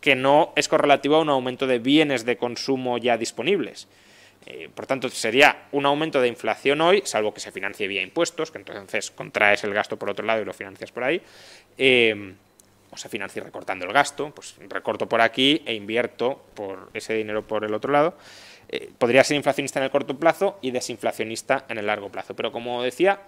que 0.00 0.14
no 0.14 0.52
es 0.54 0.68
correlativo 0.68 1.16
a 1.16 1.20
un 1.20 1.30
aumento 1.30 1.66
de 1.66 1.78
bienes 1.78 2.24
de 2.24 2.36
consumo 2.36 2.98
ya 2.98 3.16
disponibles. 3.16 3.88
Eh, 4.46 4.68
por 4.72 4.86
tanto, 4.86 5.08
sería 5.08 5.66
un 5.72 5.86
aumento 5.86 6.20
de 6.20 6.28
inflación 6.28 6.82
hoy, 6.82 7.02
salvo 7.06 7.32
que 7.32 7.40
se 7.40 7.50
financie 7.50 7.88
vía 7.88 8.02
impuestos, 8.02 8.50
que 8.50 8.58
entonces 8.58 9.10
contraes 9.10 9.64
el 9.64 9.72
gasto 9.72 9.98
por 9.98 10.10
otro 10.10 10.24
lado 10.24 10.42
y 10.42 10.44
lo 10.44 10.52
financias 10.52 10.92
por 10.92 11.04
ahí, 11.04 11.22
eh, 11.78 12.34
o 12.90 12.96
se 12.96 13.08
financia 13.08 13.42
recortando 13.42 13.86
el 13.86 13.92
gasto, 13.92 14.30
pues 14.34 14.54
recorto 14.68 15.08
por 15.08 15.20
aquí 15.20 15.62
e 15.64 15.74
invierto 15.74 16.44
por 16.54 16.90
ese 16.92 17.14
dinero 17.14 17.46
por 17.46 17.64
el 17.64 17.72
otro 17.74 17.90
lado. 17.90 18.16
Eh, 18.68 18.90
podría 18.98 19.24
ser 19.24 19.36
inflacionista 19.36 19.78
en 19.78 19.84
el 19.84 19.90
corto 19.90 20.18
plazo 20.18 20.58
y 20.62 20.70
desinflacionista 20.70 21.64
en 21.68 21.78
el 21.78 21.86
largo 21.86 22.10
plazo. 22.10 22.34
Pero 22.34 22.52
como 22.52 22.82
decía, 22.82 23.20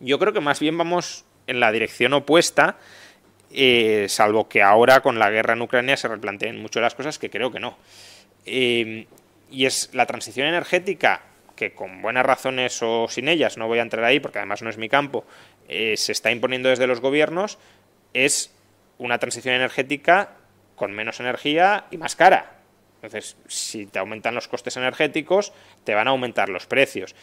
yo 0.00 0.18
creo 0.18 0.32
que 0.32 0.40
más 0.40 0.60
bien 0.60 0.78
vamos 0.78 1.24
en 1.46 1.60
la 1.60 1.72
dirección 1.72 2.12
opuesta, 2.12 2.76
eh, 3.50 4.06
salvo 4.08 4.48
que 4.48 4.62
ahora 4.62 5.00
con 5.00 5.18
la 5.18 5.30
guerra 5.30 5.54
en 5.54 5.62
Ucrania 5.62 5.96
se 5.96 6.08
replanteen 6.08 6.60
mucho 6.60 6.80
las 6.80 6.94
cosas, 6.94 7.18
que 7.18 7.30
creo 7.30 7.50
que 7.50 7.60
no. 7.60 7.78
Eh, 8.46 9.06
y 9.50 9.66
es 9.66 9.90
la 9.94 10.06
transición 10.06 10.46
energética, 10.46 11.22
que 11.56 11.72
con 11.72 12.02
buenas 12.02 12.24
razones 12.24 12.82
o 12.82 13.08
sin 13.08 13.28
ellas, 13.28 13.56
no 13.56 13.66
voy 13.66 13.78
a 13.78 13.82
entrar 13.82 14.04
ahí 14.04 14.20
porque 14.20 14.38
además 14.38 14.62
no 14.62 14.70
es 14.70 14.76
mi 14.76 14.88
campo, 14.88 15.24
se 15.66 16.12
está 16.12 16.30
imponiendo 16.30 16.68
desde 16.68 16.86
los 16.86 17.00
gobiernos, 17.00 17.58
es 18.14 18.54
una 18.98 19.18
transición 19.18 19.54
energética 19.54 20.30
con 20.76 20.92
menos 20.92 21.18
energía 21.20 21.86
y 21.90 21.96
más 21.96 22.14
cara. 22.14 22.57
Entonces, 23.02 23.36
si 23.46 23.86
te 23.86 23.98
aumentan 23.98 24.34
los 24.34 24.48
costes 24.48 24.76
energéticos, 24.76 25.52
te 25.84 25.94
van 25.94 26.08
a 26.08 26.10
aumentar 26.10 26.48
los 26.48 26.66
precios. 26.66 27.14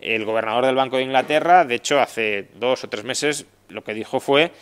El 0.00 0.24
gobernador 0.24 0.64
del 0.64 0.74
Banco 0.74 0.96
de 0.96 1.02
Inglaterra, 1.02 1.64
de 1.64 1.74
hecho, 1.74 2.00
hace 2.00 2.48
dos 2.54 2.84
o 2.84 2.88
tres 2.88 3.04
meses 3.04 3.46
lo 3.68 3.84
que 3.84 3.94
dijo 3.94 4.20
fue 4.20 4.52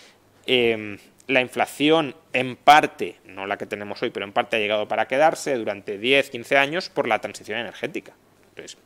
eh, 0.47 0.99
la 1.29 1.41
inflación 1.41 2.15
en 2.33 2.57
parte, 2.57 3.17
no 3.25 3.47
la 3.47 3.57
que 3.57 3.67
tenemos 3.67 4.03
hoy, 4.03 4.11
pero 4.11 4.25
en 4.25 4.33
parte 4.33 4.57
ha 4.57 4.59
llegado 4.59 4.89
para 4.89 5.09
quedarse 5.09 5.55
durante 5.57 5.99
10, 5.99 6.31
15 6.31 6.57
años 6.57 6.89
por 6.89 7.09
la 7.09 7.21
transición 7.21 7.59
energética. 7.59 8.15
Entonces, 8.51 8.79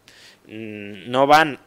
mm, 0.47 1.11
no 1.11 1.27
van 1.27 1.61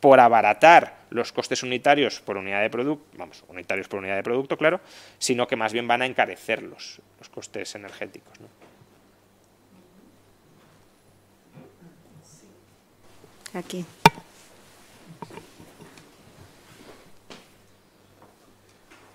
por 0.00 0.18
abaratar 0.18 1.02
los 1.10 1.32
costes 1.32 1.62
unitarios 1.62 2.20
por 2.20 2.36
unidad 2.36 2.62
de 2.62 2.70
producto, 2.70 3.06
vamos, 3.16 3.44
unitarios 3.48 3.88
por 3.88 4.00
unidad 4.00 4.16
de 4.16 4.22
producto, 4.22 4.56
claro, 4.56 4.80
sino 5.18 5.46
que 5.46 5.56
más 5.56 5.72
bien 5.72 5.86
van 5.86 6.02
a 6.02 6.06
encarecer 6.06 6.62
los, 6.62 7.00
los 7.18 7.28
costes 7.28 7.74
energéticos. 7.74 8.40
¿no? 8.40 8.61
Aquí. 13.54 13.84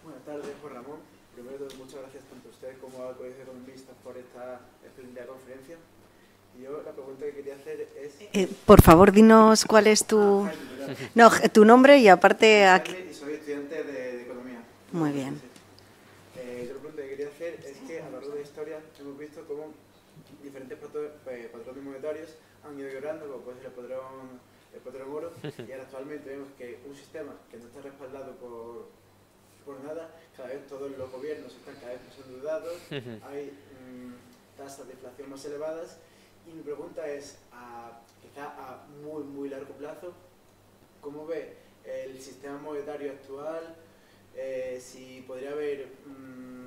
Buenas 0.04 0.24
tardes, 0.26 0.56
Juan 0.62 0.74
Ramón. 0.76 1.00
Primero, 1.34 1.68
muchas 1.80 2.02
gracias 2.02 2.24
tanto 2.26 2.50
a 2.50 2.52
usted 2.52 2.78
como 2.80 3.04
al 3.04 3.16
Colegio 3.16 3.38
de 3.38 3.44
Economistas 3.44 3.96
por 4.04 4.16
esta 4.16 4.62
espléndida 4.86 5.26
conferencia. 5.26 5.78
Y 6.58 6.64
yo 6.64 6.84
la 6.84 6.92
pregunta 6.92 7.26
que 7.26 7.34
quería 7.34 7.56
hacer 7.56 7.88
es... 7.98 8.14
Eh, 8.34 8.48
por 8.66 8.82
favor, 8.84 9.12
dinos 9.12 9.66
cuál 9.66 9.88
es 9.88 10.06
tu... 10.06 10.48
No, 11.16 11.32
tu 11.52 11.66
nombre 11.66 11.98
y 11.98 12.08
aparte 12.08 12.66
aquí. 12.66 12.96
Y 13.10 13.14
soy 13.14 13.34
estudiante 13.34 13.84
de, 13.84 14.18
de 14.18 14.22
Economía. 14.22 14.64
Muy 14.92 15.12
bien. 15.14 15.42
Eh, 16.38 16.66
yo 16.68 16.76
la 16.76 16.80
pregunta 16.80 17.02
que 17.02 17.10
quería 17.10 17.28
hacer 17.30 17.60
es 17.66 17.78
que 17.88 18.02
a 18.02 18.06
lo 18.06 18.18
largo 18.18 18.30
de 18.30 18.36
la 18.36 18.44
historia 18.44 18.80
hemos 19.00 19.18
visto 19.18 19.44
cómo 19.48 19.74
diferentes 20.44 20.78
eh, 20.78 21.50
patrones 21.52 21.84
monetarios 21.84 22.30
han 22.66 22.80
ido 22.80 22.90
llorando, 22.90 23.28
como 23.28 23.44
puede 23.44 23.58
ser 23.60 23.68
el 23.68 23.74
patrón, 23.74 24.42
el 24.74 24.80
patrón 24.82 25.06
oro, 25.18 25.32
y 25.44 25.72
ahora 25.72 25.84
actualmente 25.84 26.30
vemos 26.30 26.50
que 26.58 26.80
un 26.88 26.96
sistema 26.96 27.34
que 27.50 27.58
no 27.58 27.66
está 27.66 27.82
respaldado 27.82 28.34
por, 28.36 28.88
por 29.66 29.84
nada, 29.84 30.12
cada 30.36 30.50
vez 30.50 30.66
todos 30.68 30.92
los 30.92 31.12
gobiernos 31.12 31.54
están 31.54 31.76
cada 31.76 31.94
vez 31.94 32.02
más 32.08 32.26
endeudados, 32.26 32.78
hay 33.30 33.52
mm, 33.52 34.58
tasas 34.58 34.88
de 34.88 34.94
inflación 34.94 35.30
más 35.30 35.46
elevadas 35.46 35.98
y 36.48 36.52
mi 36.52 36.64
pregunta 36.64 37.08
es, 37.08 37.40
a, 37.52 38.00
quizá 38.22 38.46
a 38.46 38.86
muy, 39.04 39.24
muy 39.24 39.50
largo 39.50 39.74
plazo, 39.74 40.14
¿cómo 41.02 41.26
ve 41.26 41.58
el 41.84 42.20
sistema 42.22 42.58
monetario 42.58 43.12
actual? 43.12 43.76
Eh, 44.36 44.80
si 44.80 45.24
podría 45.28 45.52
haber 45.52 45.88
mm, 46.06 46.66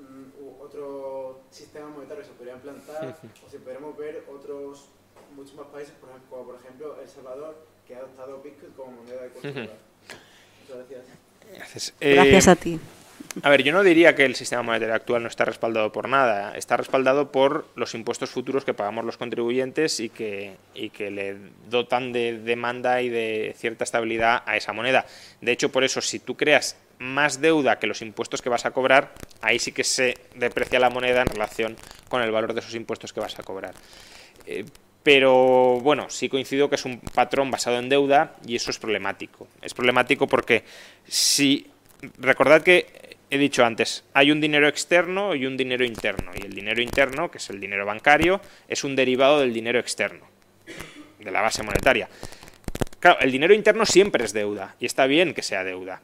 mm, 0.00 0.60
otro 0.60 1.42
sistema 1.50 1.88
monetario 1.88 2.22
que 2.22 2.28
se 2.28 2.34
podría 2.34 2.54
implantar, 2.54 3.16
o 3.46 3.50
si 3.50 3.58
podríamos 3.58 3.96
ver 3.96 4.24
otros 4.28 4.88
muchos 5.34 5.54
más 5.54 5.66
países, 5.66 5.94
por 6.00 6.10
ejemplo, 6.10 6.28
como 6.30 6.44
por 6.44 6.60
ejemplo 6.60 6.96
El 7.00 7.08
Salvador, 7.08 7.66
que 7.86 7.94
ha 7.94 7.98
adoptado 7.98 8.42
Bitcoin 8.42 8.72
como 8.72 8.92
moneda 8.92 9.22
de 9.22 9.28
curso 9.30 9.48
Muchas 9.48 10.88
gracias. 10.88 11.94
Gracias 12.00 12.48
a 12.48 12.56
ti. 12.56 12.78
A 13.42 13.48
ver, 13.48 13.62
yo 13.62 13.72
no 13.72 13.82
diría 13.82 14.14
que 14.14 14.24
el 14.24 14.34
sistema 14.34 14.62
monetario 14.62 14.94
actual 14.94 15.22
no 15.22 15.28
está 15.28 15.44
respaldado 15.44 15.90
por 15.90 16.08
nada. 16.08 16.56
Está 16.56 16.76
respaldado 16.76 17.32
por 17.32 17.66
los 17.76 17.94
impuestos 17.94 18.30
futuros 18.30 18.64
que 18.64 18.74
pagamos 18.74 19.04
los 19.04 19.16
contribuyentes 19.16 20.00
y 20.00 20.10
que, 20.10 20.56
y 20.74 20.90
que 20.90 21.10
le 21.10 21.36
dotan 21.70 22.12
de 22.12 22.38
demanda 22.38 23.00
y 23.00 23.08
de 23.08 23.54
cierta 23.56 23.84
estabilidad 23.84 24.42
a 24.44 24.56
esa 24.56 24.72
moneda. 24.72 25.06
De 25.40 25.52
hecho, 25.52 25.70
por 25.70 25.82
eso, 25.84 26.00
si 26.00 26.18
tú 26.18 26.36
creas 26.36 26.76
más 26.98 27.40
deuda 27.40 27.78
que 27.78 27.86
los 27.86 28.02
impuestos 28.02 28.42
que 28.42 28.48
vas 28.48 28.66
a 28.66 28.70
cobrar, 28.70 29.14
ahí 29.40 29.58
sí 29.58 29.72
que 29.72 29.84
se 29.84 30.18
deprecia 30.34 30.78
la 30.78 30.90
moneda 30.90 31.22
en 31.22 31.28
relación 31.28 31.76
con 32.08 32.22
el 32.22 32.30
valor 32.30 32.52
de 32.52 32.60
esos 32.60 32.74
impuestos 32.74 33.12
que 33.12 33.20
vas 33.20 33.38
a 33.38 33.42
cobrar. 33.42 33.74
Eh, 34.46 34.64
pero 35.02 35.80
bueno, 35.80 36.08
sí 36.10 36.28
coincido 36.28 36.68
que 36.68 36.76
es 36.76 36.84
un 36.84 37.00
patrón 37.00 37.50
basado 37.50 37.78
en 37.78 37.88
deuda 37.88 38.36
y 38.46 38.56
eso 38.56 38.70
es 38.70 38.78
problemático. 38.78 39.48
Es 39.60 39.74
problemático 39.74 40.26
porque 40.26 40.64
si 41.06 41.66
recordad 42.18 42.62
que 42.62 43.16
he 43.30 43.38
dicho 43.38 43.64
antes, 43.64 44.04
hay 44.12 44.30
un 44.30 44.40
dinero 44.40 44.68
externo 44.68 45.34
y 45.34 45.46
un 45.46 45.56
dinero 45.56 45.84
interno. 45.84 46.32
Y 46.36 46.42
el 46.42 46.54
dinero 46.54 46.82
interno, 46.82 47.30
que 47.30 47.38
es 47.38 47.50
el 47.50 47.60
dinero 47.60 47.86
bancario, 47.86 48.40
es 48.68 48.84
un 48.84 48.94
derivado 48.94 49.40
del 49.40 49.52
dinero 49.52 49.78
externo, 49.78 50.26
de 51.18 51.30
la 51.30 51.40
base 51.40 51.62
monetaria. 51.62 52.08
Claro, 53.00 53.18
el 53.20 53.32
dinero 53.32 53.54
interno 53.54 53.86
siempre 53.86 54.24
es 54.24 54.32
deuda, 54.32 54.76
y 54.78 54.86
está 54.86 55.06
bien 55.06 55.34
que 55.34 55.42
sea 55.42 55.64
deuda. 55.64 56.02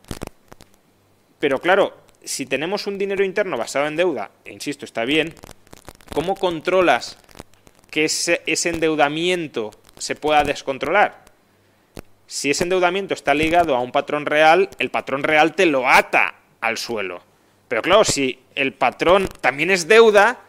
Pero 1.38 1.60
claro, 1.60 1.98
si 2.24 2.46
tenemos 2.46 2.86
un 2.86 2.98
dinero 2.98 3.22
interno 3.22 3.56
basado 3.56 3.86
en 3.86 3.96
deuda, 3.96 4.30
e 4.44 4.52
insisto, 4.52 4.84
está 4.84 5.04
bien, 5.04 5.34
¿cómo 6.14 6.34
controlas 6.34 7.18
que 7.90 8.04
ese, 8.04 8.42
endeudamiento 8.44 9.70
se 9.98 10.14
pueda 10.14 10.44
descontrolar? 10.44 11.24
Si 12.26 12.50
ese 12.50 12.64
endeudamiento 12.64 13.14
está 13.14 13.34
ligado 13.34 13.74
a 13.74 13.80
un 13.80 13.92
patrón 13.92 14.26
real, 14.26 14.68
el 14.78 14.90
patrón 14.90 15.22
real 15.22 15.54
te 15.54 15.66
lo 15.66 15.88
ata 15.88 16.34
al 16.60 16.76
suelo. 16.76 17.22
Pero 17.68 17.82
claro, 17.82 18.04
si 18.04 18.38
el 18.54 18.74
patrón 18.74 19.28
también 19.40 19.70
es 19.70 19.88
deuda, 19.88 20.40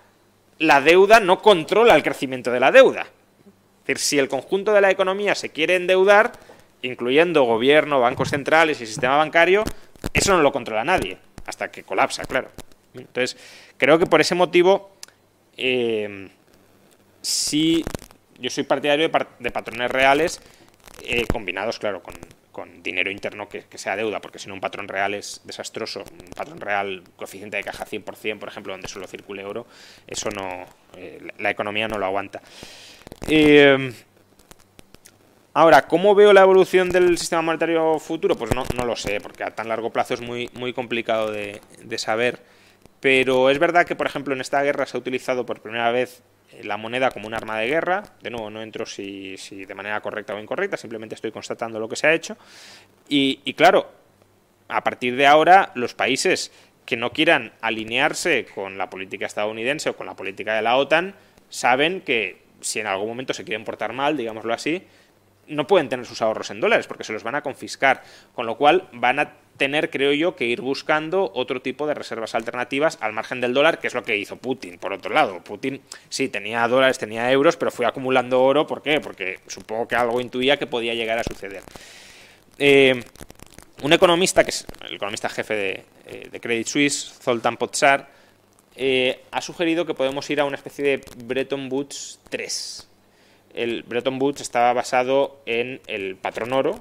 la 0.58 0.82
deuda 0.82 1.20
no 1.20 1.42
controla 1.42 1.96
el 1.96 2.04
crecimiento 2.04 2.52
de 2.52 2.60
la 2.60 2.72
deuda. 2.72 3.02
Es 3.02 3.88
decir, 3.88 3.98
si 3.98 4.20
el 4.20 4.30
conjunto 4.30 4.74
de 4.74 4.82
la 4.82 4.92
economía 4.92 5.36
se 5.36 5.50
quiere 5.50 5.76
endeudar, 5.76 6.34
incluyendo 6.82 7.44
gobierno, 7.44 8.00
bancos 8.00 8.30
centrales 8.30 8.82
y 8.82 8.86
sistema 8.86 9.18
bancario, 9.18 9.64
eso 10.14 10.36
no 10.36 10.42
lo 10.42 10.52
controla 10.52 10.84
nadie, 10.84 11.18
hasta 11.46 11.72
que 11.72 11.84
colapsa, 11.84 12.24
claro. 12.26 12.50
Entonces, 12.94 13.38
creo 13.78 14.00
que 14.00 14.06
por 14.06 14.22
ese 14.22 14.36
motivo, 14.36 14.92
eh, 15.58 16.30
sí, 17.22 17.84
yo 18.40 18.50
soy 18.50 18.64
partidario 18.64 19.10
de, 19.40 19.52
patrones 19.52 19.92
reales 19.92 20.42
eh, 21.04 21.26
combinados, 21.32 21.80
claro, 21.80 22.02
con, 22.02 22.16
dinero 22.84 23.10
interno 23.10 23.48
que, 23.48 23.64
sea 23.78 23.96
deuda, 23.96 24.20
porque 24.20 24.38
si 24.38 24.50
no 24.50 24.54
un 24.54 24.60
patrón 24.60 24.90
real 24.90 25.14
es 25.14 25.40
desastroso. 25.46 26.04
Un 26.12 26.30
patrón 26.36 26.60
real, 26.60 27.04
coeficiente 27.16 27.56
de 27.56 27.64
caja 27.64 27.86
100%, 27.86 28.38
por 28.38 28.50
ejemplo, 28.50 28.74
donde 28.74 28.90
solo 28.90 29.08
circule 29.08 29.44
euro, 29.44 29.66
eso 30.08 30.30
no, 30.30 30.66
eh, 30.98 31.26
la 31.38 31.52
economía 31.52 31.88
no 31.88 31.98
lo 31.98 32.06
aguanta. 32.06 32.42
Eh, 33.28 33.94
ahora, 35.54 35.88
¿cómo 35.88 36.16
veo 36.16 36.34
la 36.34 36.42
evolución 36.42 36.90
del 36.90 37.18
sistema 37.18 37.42
monetario 37.42 38.00
futuro? 38.00 38.36
Pues 38.36 38.54
no, 38.54 38.64
no 38.76 38.86
lo 38.86 38.96
sé, 38.96 39.22
porque 39.22 39.44
a 39.44 39.52
tan 39.52 39.68
largo 39.68 39.92
plazo 39.92 40.14
es 40.14 40.22
muy, 40.22 40.50
muy 40.54 40.74
complicado 40.74 41.32
de, 41.32 41.62
saber. 41.98 42.40
Pero 43.00 43.50
es 43.50 43.60
verdad 43.60 43.86
que, 43.86 43.96
por 43.96 44.08
ejemplo, 44.08 44.34
en 44.34 44.42
esta 44.42 44.62
guerra 44.64 44.86
se 44.86 44.98
ha 44.98 45.00
utilizado 45.00 45.46
por 45.46 45.62
primera 45.62 45.92
vez 45.92 46.22
la 46.64 46.78
moneda 46.78 47.12
como 47.12 47.28
un 47.28 47.34
arma 47.34 47.58
de 47.60 47.68
guerra. 47.68 48.04
De 48.22 48.30
nuevo, 48.30 48.50
no 48.50 48.62
entro 48.62 48.86
si, 48.86 49.36
de 49.36 49.76
manera 49.76 50.02
correcta 50.02 50.34
o 50.34 50.40
incorrecta, 50.40 50.78
simplemente 50.78 51.16
estoy 51.16 51.32
constatando 51.32 51.80
lo 51.80 51.88
que 51.88 51.96
se 51.96 52.08
ha 52.08 52.14
hecho. 52.14 52.38
Y, 53.08 53.54
claro, 53.54 53.92
a 54.68 54.84
partir 54.84 55.16
de 55.16 55.28
ahora, 55.28 55.72
los 55.76 55.94
países 55.94 56.52
que 56.86 56.98
no 56.98 57.12
quieran 57.12 57.54
alinearse 57.62 58.46
con 58.54 58.78
la 58.78 58.90
política 58.90 59.26
estadounidense 59.26 59.90
o 59.90 59.96
con 59.96 60.08
la 60.08 60.16
política 60.16 60.56
de 60.56 60.62
la 60.62 60.76
OTAN 60.78 61.14
saben 61.50 62.02
que 62.02 62.42
si 62.62 62.80
en 62.80 62.88
algún 62.88 63.08
momento 63.08 63.34
se 63.34 63.44
quieren 63.44 63.64
portar 63.64 63.94
mal, 63.94 64.18
digámoslo 64.18 64.54
así, 64.54 64.84
no 65.48 65.68
pueden 65.68 65.90
tener 65.90 66.06
sus 66.06 66.22
ahorros 66.22 66.50
en 66.52 66.60
dólares 66.60 66.88
porque 66.88 67.04
se 67.04 67.14
los 67.14 67.24
van 67.24 67.36
a 67.36 67.42
confiscar, 67.42 68.04
con 68.34 68.46
lo 68.46 68.58
cual 68.58 68.88
van 68.92 69.20
a 69.20 69.34
tener, 69.60 69.92
creo 69.92 70.12
yo, 70.14 70.36
que 70.36 70.46
ir 70.46 70.62
buscando 70.62 71.32
otro 71.36 71.62
tipo 71.62 71.86
de 71.86 71.94
reservas 71.94 72.34
alternativas 72.34 72.98
al 73.02 73.14
margen 73.14 73.42
del 73.42 73.54
dólar, 73.54 73.80
que 73.80 73.86
es 73.86 73.94
lo 73.94 74.04
que 74.04 74.18
hizo 74.18 74.38
Putin, 74.38 74.80
por 74.80 74.92
otro 74.92 75.14
lado. 75.14 75.44
Putin 75.44 75.82
sí 76.10 76.30
tenía 76.30 76.68
dólares, 76.68 76.98
tenía 76.98 77.32
euros, 77.32 77.56
pero 77.58 77.70
fue 77.70 77.86
acumulando 77.86 78.42
oro, 78.42 78.66
¿por 78.66 78.82
qué? 78.82 79.00
Porque 79.00 79.40
supongo 79.46 79.88
que 79.88 79.96
algo 79.96 80.20
intuía 80.20 80.58
que 80.58 80.66
podía 80.66 80.96
llegar 80.96 81.20
a 81.20 81.24
suceder. 81.24 81.62
Eh, 82.58 83.04
un 83.84 83.94
economista, 83.94 84.44
que 84.44 84.50
es 84.50 84.66
el 84.88 84.96
economista 84.96 85.30
jefe 85.30 85.54
de, 85.54 85.84
eh, 86.08 86.40
Credit 86.42 86.68
Suisse, 86.68 87.14
Zoltan 87.22 87.58
Pozsar, 87.58 88.10
eh, 88.76 89.22
ha 89.32 89.42
sugerido 89.42 89.86
que 89.86 89.94
podemos 89.94 90.30
ir 90.30 90.40
a 90.40 90.46
una 90.46 90.56
especie 90.56 90.84
de 90.84 91.02
Bretton 91.26 91.70
Woods 91.72 92.20
3. 92.30 92.88
El 93.54 93.84
Bretton 93.84 94.22
Woods 94.22 94.42
estaba 94.42 94.74
basado 94.74 95.42
en 95.46 95.82
el 95.88 96.16
patrón 96.16 96.54
oro, 96.54 96.80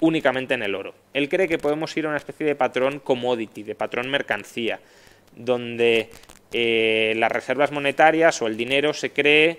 únicamente 0.00 0.54
en 0.54 0.62
el 0.62 0.74
oro. 0.74 0.94
Él 1.12 1.28
cree 1.28 1.48
que 1.48 1.58
podemos 1.58 1.96
ir 1.96 2.06
a 2.06 2.08
una 2.08 2.18
especie 2.18 2.46
de 2.46 2.54
patrón 2.54 3.00
commodity, 3.00 3.62
de 3.62 3.74
patrón 3.74 4.10
mercancía, 4.10 4.80
donde 5.34 6.10
eh, 6.52 7.14
las 7.16 7.30
reservas 7.30 7.72
monetarias 7.72 8.40
o 8.42 8.46
el 8.46 8.56
dinero 8.56 8.92
se 8.94 9.10
cree 9.10 9.58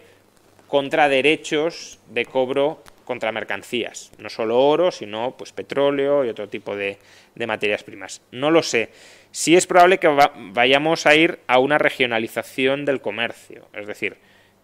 contra 0.68 1.10
derechos 1.10 2.00
de 2.10 2.26
cobro 2.26 2.84
contra 3.06 3.32
mercancías, 3.32 4.12
no 4.20 4.30
solo 4.30 4.64
oro, 4.64 4.92
sino 4.92 5.36
pues 5.36 5.52
petróleo 5.52 6.24
y 6.24 6.30
otro 6.30 6.48
tipo 6.48 6.76
de, 6.76 7.00
materias 7.48 7.84
primas. 7.84 8.22
No 8.32 8.52
lo 8.52 8.62
sé. 8.62 8.90
Sí 9.32 9.56
es 9.56 9.66
probable 9.66 9.98
que 9.98 10.08
vayamos 10.54 11.08
a 11.08 11.16
ir 11.16 11.40
a 11.48 11.58
una 11.58 11.80
regionalización 11.80 12.86
del 12.86 13.02
comercio, 13.02 13.68
es 13.74 13.88
decir, 13.88 14.18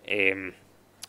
eh, 0.06 0.54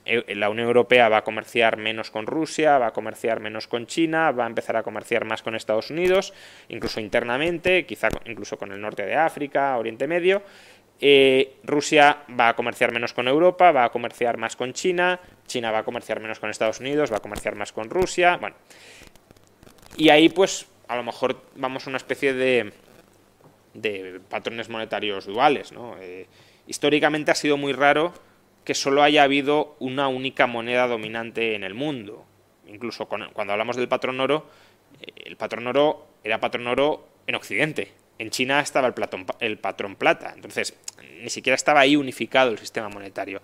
la 0.07 0.51
Unión 0.51 0.69
Europea 0.69 1.09
va 1.09 1.19
a 1.19 1.25
comerciar 1.25 1.77
menos 1.77 2.11
con 2.11 2.27
Rusia, 2.27 2.79
va 2.79 2.89
a 2.89 2.93
comerciar 2.93 3.41
menos 3.41 3.67
con 3.67 3.87
China, 3.87 4.31
va 4.31 4.45
a 4.45 4.47
empezar 4.47 4.77
a 4.77 4.83
comerciar 4.83 5.25
más 5.25 5.43
con 5.43 5.55
Estados 5.55 5.91
Unidos, 5.91 6.33
incluso 6.69 7.01
internamente, 7.01 7.85
quizá 7.87 8.09
incluso 8.25 8.57
con 8.57 8.73
el 8.73 8.81
norte 8.81 9.05
de 9.05 9.15
África, 9.15 9.77
Oriente 9.77 10.07
Medio. 10.07 10.43
Eh, 11.01 11.57
Rusia 11.65 12.23
va 12.39 12.49
a 12.49 12.57
comerciar 12.57 12.93
menos 12.93 13.13
con 13.13 13.29
Europa, 13.29 13.73
va 13.73 13.85
a 13.85 13.91
comerciar 13.91 14.39
más 14.39 14.57
con 14.57 14.73
China, 14.73 15.21
China 15.47 15.71
va 15.71 15.79
a 15.79 15.85
comerciar 15.85 16.21
menos 16.21 16.41
con 16.41 16.51
Estados 16.51 16.81
Unidos, 16.81 17.13
va 17.13 17.19
a 17.19 17.21
comerciar 17.21 17.55
más 17.55 17.73
con 17.73 17.91
Rusia, 17.91 18.37
bueno. 18.37 18.57
Y 19.97 20.09
ahí 20.11 20.29
pues 20.29 20.67
a 20.89 20.97
lo 20.97 21.03
mejor 21.03 21.43
vamos 21.57 21.87
a 21.87 21.91
una 21.91 21.97
especie 21.97 22.33
de, 22.33 22.73
de 23.75 24.21
patrones 24.31 24.69
monetarios 24.69 25.27
duales, 25.27 25.73
¿no? 25.73 25.97
Eh, 26.01 26.29
históricamente 26.67 27.31
ha 27.31 27.35
sido 27.35 27.57
muy 27.57 27.73
raro 27.73 28.13
que 28.67 28.75
solo 28.75 29.05
haya 29.05 29.23
habido 29.23 29.77
una 29.79 30.09
única 30.09 30.49
moneda 30.49 30.89
dominante 30.89 31.55
en 31.55 31.63
el 31.63 31.73
mundo. 31.73 32.27
Incluso 32.67 33.07
cuando 33.07 33.53
hablamos 33.53 33.77
del 33.77 33.87
patrón 33.87 34.19
oro, 34.19 34.51
eh, 35.01 35.13
el 35.25 35.37
patrón 35.37 35.69
oro 35.69 36.09
era 36.25 36.41
patrón 36.41 36.67
oro 36.67 37.09
en 37.29 37.37
Occidente. 37.37 37.93
En 38.19 38.31
China 38.31 38.59
estaba 38.59 38.89
el, 38.89 38.95
el 39.39 39.59
patrón 39.59 39.95
plata. 39.95 40.33
Entonces, 40.35 40.75
ni 41.23 41.31
siquiera 41.31 41.55
estaba 41.55 41.79
ahí 41.79 41.95
unificado 41.95 42.51
el 42.51 42.59
sistema 42.59 42.89
monetario. 42.89 43.41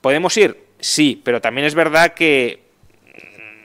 ¿Podemos 0.00 0.36
ir? 0.36 0.56
Sí, 0.78 1.20
pero 1.24 1.40
también 1.40 1.66
es 1.66 1.74
verdad 1.74 2.14
que 2.14 2.60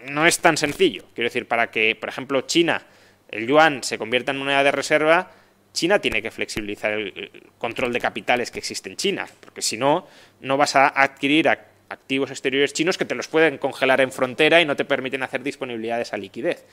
no 0.10 0.26
es 0.26 0.40
tan 0.40 0.58
sencillo. 0.58 1.04
Quiero 1.14 1.28
decir, 1.28 1.48
para 1.48 1.70
que, 1.70 1.96
por 1.96 2.10
ejemplo, 2.10 2.42
China, 2.42 2.82
el 3.30 3.46
yuan, 3.46 3.84
se 3.84 4.00
convierta 4.00 4.32
en 4.32 4.40
moneda 4.40 4.64
de 4.64 4.72
reserva, 4.72 5.32
China 5.74 6.00
tiene 6.00 6.24
que 6.24 6.32
flexibilizar 6.32 6.94
el 6.94 7.32
control 7.60 7.94
de 7.94 8.00
capitales 8.00 8.50
que 8.50 8.58
existe 8.58 8.90
en 8.90 8.96
China, 8.96 9.28
porque 9.42 9.62
si 9.62 9.78
no, 9.78 10.08
no 10.42 10.58
vas 10.58 10.76
a 10.76 10.88
adquirir 10.88 11.50
activos 11.50 12.32
exteriores 12.32 12.74
chinos 12.74 12.98
que 12.98 13.06
te 13.06 13.16
los 13.16 13.28
pueden 13.28 13.58
congelar 13.58 14.02
en 14.02 14.12
frontera 14.12 14.62
y 14.62 14.66
no 14.66 14.76
te 14.76 14.86
permiten 14.86 15.24
hacer 15.24 15.44
disponibilidad 15.44 15.98
de 15.98 16.04
esa 16.04 16.18
liquidez. 16.18 16.66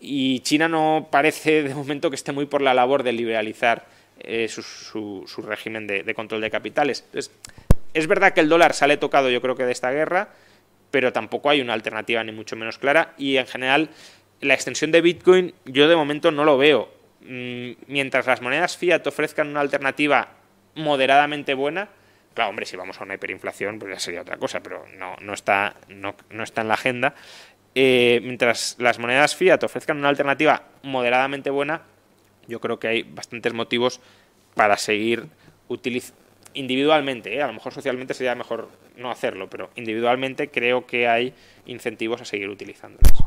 Y 0.00 0.40
China 0.40 0.68
no 0.68 1.08
parece 1.10 1.62
de 1.62 1.74
momento 1.74 2.10
que 2.10 2.16
esté 2.16 2.32
muy 2.32 2.46
por 2.46 2.62
la 2.62 2.74
labor 2.74 3.02
de 3.02 3.12
liberalizar 3.12 3.86
eh, 4.18 4.48
su, 4.48 5.26
régimen 5.38 5.86
de, 5.86 6.14
control 6.14 6.40
de 6.40 6.50
capitales. 6.50 7.04
es 7.12 8.06
verdad 8.06 8.32
que 8.32 8.40
el 8.40 8.48
dólar 8.48 8.74
sale 8.74 8.96
tocado 8.96 9.30
yo 9.30 9.40
creo 9.40 9.56
que 9.56 9.64
de 9.64 9.72
esta 9.72 9.90
guerra, 9.90 10.30
pero 10.90 11.12
tampoco 11.12 11.50
hay 11.50 11.60
una 11.60 11.74
alternativa 11.74 12.24
ni 12.24 12.32
mucho 12.32 12.56
menos 12.56 12.78
clara 12.78 13.14
y 13.18 13.36
en 13.36 13.46
general 13.46 13.90
la 14.40 14.54
extensión 14.54 14.90
de 14.90 15.02
Bitcoin 15.02 15.54
yo 15.66 15.88
de 15.88 15.96
momento 15.96 16.30
no 16.30 16.44
lo 16.44 16.56
veo 16.56 17.00
Mm, 17.22 17.72
mientras 17.86 18.26
las 18.26 18.40
monedas 18.40 18.78
fiat 18.78 19.06
ofrezcan 19.06 19.48
una 19.48 19.60
alternativa 19.60 20.28
moderadamente 20.74 21.52
buena, 21.52 21.88
Claro, 22.34 22.50
hombre, 22.50 22.66
si 22.66 22.76
vamos 22.76 23.00
a 23.00 23.04
una 23.04 23.14
hiperinflación, 23.14 23.78
pues 23.78 23.92
ya 23.92 23.98
sería 23.98 24.22
otra 24.22 24.36
cosa, 24.36 24.60
pero 24.60 24.84
no, 24.96 25.16
no, 25.20 25.34
está, 25.34 25.76
no, 25.88 26.14
no 26.30 26.42
está 26.42 26.60
en 26.60 26.68
la 26.68 26.74
agenda. 26.74 27.14
Eh, 27.74 28.20
mientras 28.22 28.76
las 28.78 28.98
monedas 28.98 29.36
fiat 29.36 29.62
ofrezcan 29.62 29.98
una 29.98 30.08
alternativa 30.08 30.62
moderadamente 30.82 31.50
buena, 31.50 31.82
yo 32.48 32.60
creo 32.60 32.78
que 32.78 32.88
hay 32.88 33.02
bastantes 33.02 33.52
motivos 33.52 34.00
para 34.54 34.76
seguir 34.76 35.26
utilizando 35.68 36.20
individualmente, 36.54 37.34
¿eh? 37.34 37.42
a 37.42 37.46
lo 37.46 37.52
mejor 37.52 37.72
socialmente 37.72 38.14
sería 38.14 38.34
mejor 38.34 38.68
no 38.96 39.10
hacerlo, 39.10 39.48
pero 39.48 39.70
individualmente 39.76 40.50
creo 40.50 40.86
que 40.86 41.08
hay 41.08 41.34
incentivos 41.66 42.20
a 42.20 42.24
seguir 42.24 42.48
utilizándolas. 42.48 43.18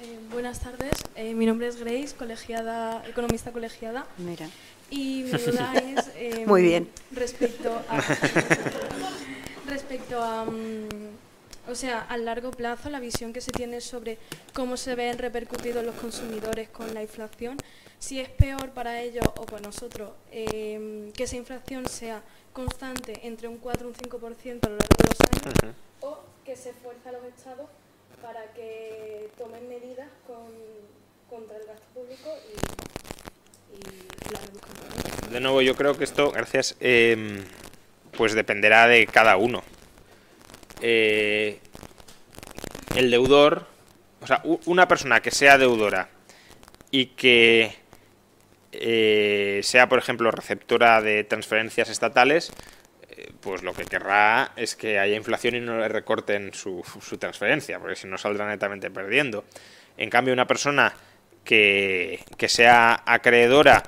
Eh, 0.00 0.18
buenas 0.42 0.58
tardes, 0.58 0.90
eh, 1.14 1.34
mi 1.34 1.46
nombre 1.46 1.68
es 1.68 1.76
Grace, 1.76 2.16
colegiada, 2.18 3.00
economista 3.06 3.52
colegiada. 3.52 4.08
Mira. 4.18 4.48
Y 4.90 5.22
mi 5.22 5.30
duda 5.38 5.72
es 5.76 6.10
em, 6.16 6.48
Muy 6.48 6.62
bien. 6.62 6.88
respecto 7.12 7.80
a 7.88 8.00
respecto 9.68 10.20
a 10.20 10.44
mm, 10.44 11.70
o 11.70 11.76
sea, 11.76 12.00
a 12.00 12.16
largo 12.16 12.50
plazo 12.50 12.90
la 12.90 12.98
visión 12.98 13.32
que 13.32 13.40
se 13.40 13.52
tiene 13.52 13.80
sobre 13.80 14.18
cómo 14.52 14.76
se 14.76 14.96
ven 14.96 15.16
repercutidos 15.16 15.84
los 15.84 15.94
consumidores 15.94 16.68
con 16.70 16.92
la 16.92 17.02
inflación, 17.02 17.56
si 18.00 18.18
es 18.18 18.28
peor 18.28 18.70
para 18.70 19.00
ellos 19.00 19.24
o 19.36 19.46
para 19.46 19.62
nosotros 19.62 20.10
em, 20.32 21.12
que 21.12 21.22
esa 21.22 21.36
inflación 21.36 21.88
sea 21.88 22.20
constante 22.52 23.28
entre 23.28 23.46
un 23.46 23.58
4 23.58 23.86
y 23.86 23.90
un 23.90 23.94
5% 23.94 24.66
a 24.66 24.70
lo 24.70 24.76
largo 24.76 24.96
de 24.98 25.04
los 25.08 25.20
años 25.30 25.76
o 26.00 26.18
que 26.44 26.56
se 26.56 26.70
esfuerza 26.70 27.10
a 27.10 27.12
los 27.12 27.24
estados 27.26 27.68
para 28.22 28.44
que 28.54 29.28
tomen 29.36 29.68
medidas 29.68 30.08
con- 30.26 30.52
contra 31.28 31.56
el 31.56 31.66
gasto 31.66 31.86
público 31.94 32.30
y, 33.72 33.76
y 33.76 34.32
la. 34.32 35.30
De 35.30 35.40
nuevo, 35.40 35.62
yo 35.62 35.74
creo 35.74 35.96
que 35.96 36.04
esto, 36.04 36.30
gracias, 36.30 36.76
eh, 36.80 37.42
pues 38.16 38.34
dependerá 38.34 38.86
de 38.86 39.06
cada 39.06 39.36
uno. 39.36 39.62
Eh, 40.82 41.58
el 42.96 43.10
deudor, 43.10 43.66
o 44.20 44.26
sea, 44.26 44.42
una 44.66 44.86
persona 44.88 45.20
que 45.22 45.30
sea 45.30 45.56
deudora 45.56 46.08
y 46.90 47.06
que 47.06 47.74
eh, 48.72 49.60
sea, 49.62 49.88
por 49.88 49.98
ejemplo, 49.98 50.30
receptora 50.30 51.00
de 51.00 51.24
transferencias 51.24 51.88
estatales, 51.88 52.52
pues 53.40 53.62
lo 53.62 53.72
que 53.72 53.84
querrá 53.84 54.52
es 54.56 54.76
que 54.76 54.98
haya 54.98 55.16
inflación 55.16 55.56
y 55.56 55.60
no 55.60 55.78
le 55.78 55.88
recorten 55.88 56.52
su, 56.54 56.82
su 57.00 57.18
transferencia, 57.18 57.78
porque 57.78 57.96
si 57.96 58.06
no 58.06 58.18
saldrá 58.18 58.46
netamente 58.46 58.90
perdiendo. 58.90 59.44
En 59.96 60.10
cambio, 60.10 60.32
una 60.32 60.46
persona 60.46 60.94
que, 61.44 62.20
que 62.36 62.48
sea 62.48 63.02
acreedora 63.04 63.82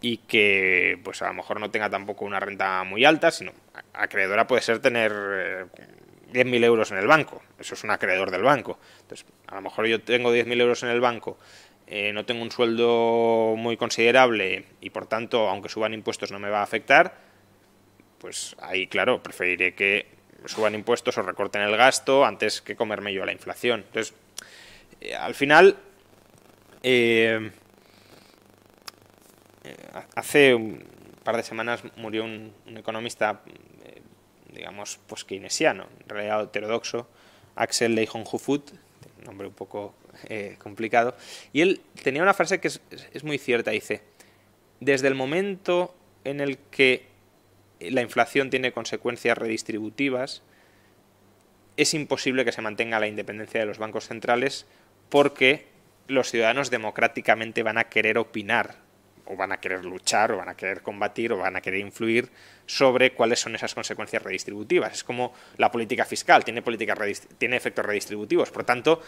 y 0.00 0.18
que 0.18 0.98
pues 1.04 1.22
a 1.22 1.28
lo 1.28 1.34
mejor 1.34 1.60
no 1.60 1.70
tenga 1.70 1.90
tampoco 1.90 2.24
una 2.24 2.40
renta 2.40 2.84
muy 2.84 3.04
alta, 3.04 3.30
sino 3.30 3.52
acreedora 3.92 4.46
puede 4.46 4.62
ser 4.62 4.80
tener 4.80 5.12
eh, 5.12 5.64
10.000 6.32 6.64
euros 6.64 6.90
en 6.90 6.98
el 6.98 7.06
banco, 7.06 7.42
eso 7.58 7.74
es 7.74 7.84
un 7.84 7.90
acreedor 7.90 8.30
del 8.30 8.42
banco. 8.42 8.78
Entonces, 9.02 9.26
a 9.46 9.56
lo 9.56 9.62
mejor 9.62 9.86
yo 9.86 10.00
tengo 10.00 10.34
10.000 10.34 10.60
euros 10.60 10.82
en 10.82 10.90
el 10.90 11.00
banco, 11.00 11.38
eh, 11.86 12.12
no 12.12 12.24
tengo 12.24 12.42
un 12.42 12.50
sueldo 12.50 13.54
muy 13.56 13.76
considerable 13.76 14.64
y 14.80 14.90
por 14.90 15.06
tanto, 15.06 15.48
aunque 15.48 15.68
suban 15.68 15.92
impuestos 15.92 16.30
no 16.30 16.38
me 16.38 16.48
va 16.48 16.60
a 16.60 16.64
afectar, 16.64 17.29
pues 18.20 18.54
ahí, 18.60 18.86
claro, 18.86 19.22
preferiré 19.22 19.74
que 19.74 20.06
suban 20.46 20.74
impuestos 20.74 21.16
o 21.18 21.22
recorten 21.22 21.62
el 21.62 21.76
gasto 21.76 22.24
antes 22.24 22.60
que 22.60 22.76
comerme 22.76 23.12
yo 23.12 23.24
la 23.24 23.32
inflación. 23.32 23.84
Entonces, 23.86 24.14
eh, 25.00 25.14
al 25.14 25.34
final, 25.34 25.76
eh, 26.82 27.50
eh, 29.64 29.76
hace 30.14 30.54
un 30.54 30.84
par 31.24 31.36
de 31.36 31.42
semanas 31.42 31.82
murió 31.96 32.24
un, 32.24 32.52
economista, 32.76 33.40
digamos, 34.52 35.00
pues 35.06 35.24
keynesiano, 35.24 35.86
en 36.02 36.08
realidad 36.08 36.42
heterodoxo, 36.44 37.08
Axel 37.56 37.94
Leijonhufvud, 37.94 38.62
un 39.18 39.24
nombre 39.24 39.46
un 39.48 39.54
poco 39.54 39.94
complicado, 40.58 41.16
y 41.52 41.62
él 41.62 41.80
tenía 42.02 42.22
una 42.22 42.34
frase 42.34 42.60
que 42.60 42.68
es 42.68 43.24
muy 43.24 43.38
cierta, 43.38 43.70
dice, 43.70 44.02
desde 44.80 45.08
el 45.08 45.14
momento 45.14 45.94
en 46.24 46.40
el 46.40 46.58
que 46.58 47.09
la 47.80 48.02
inflación 48.02 48.50
tiene 48.50 48.72
consecuencias 48.72 49.36
redistributivas, 49.38 50.42
es 51.76 51.94
imposible 51.94 52.44
que 52.44 52.52
se 52.52 52.62
mantenga 52.62 53.00
la 53.00 53.06
independencia 53.06 53.60
de 53.60 53.66
los 53.66 53.78
bancos 53.78 54.06
centrales 54.06 54.66
porque 55.08 55.66
los 56.08 56.30
ciudadanos 56.30 56.70
democráticamente 56.70 57.62
van 57.62 57.78
a 57.78 57.84
querer 57.84 58.18
opinar 58.18 58.76
o 59.24 59.36
van 59.36 59.52
a 59.52 59.60
querer 59.60 59.84
luchar 59.84 60.32
o 60.32 60.38
van 60.38 60.48
a 60.48 60.56
querer 60.56 60.82
combatir 60.82 61.32
o 61.32 61.38
van 61.38 61.56
a 61.56 61.60
querer 61.60 61.80
influir 61.80 62.28
sobre 62.66 63.12
cuáles 63.12 63.38
son 63.40 63.54
esas 63.54 63.74
consecuencias 63.74 64.22
redistributivas. 64.22 64.92
Es 64.92 65.04
como 65.04 65.32
la 65.56 65.70
política 65.70 66.04
fiscal, 66.04 66.44
tiene, 66.44 66.62
política 66.62 66.96
tiene 67.38 67.56
efectos 67.56 67.86
redistributivos. 67.86 68.50
Por 68.50 68.64
tanto, 68.64 69.00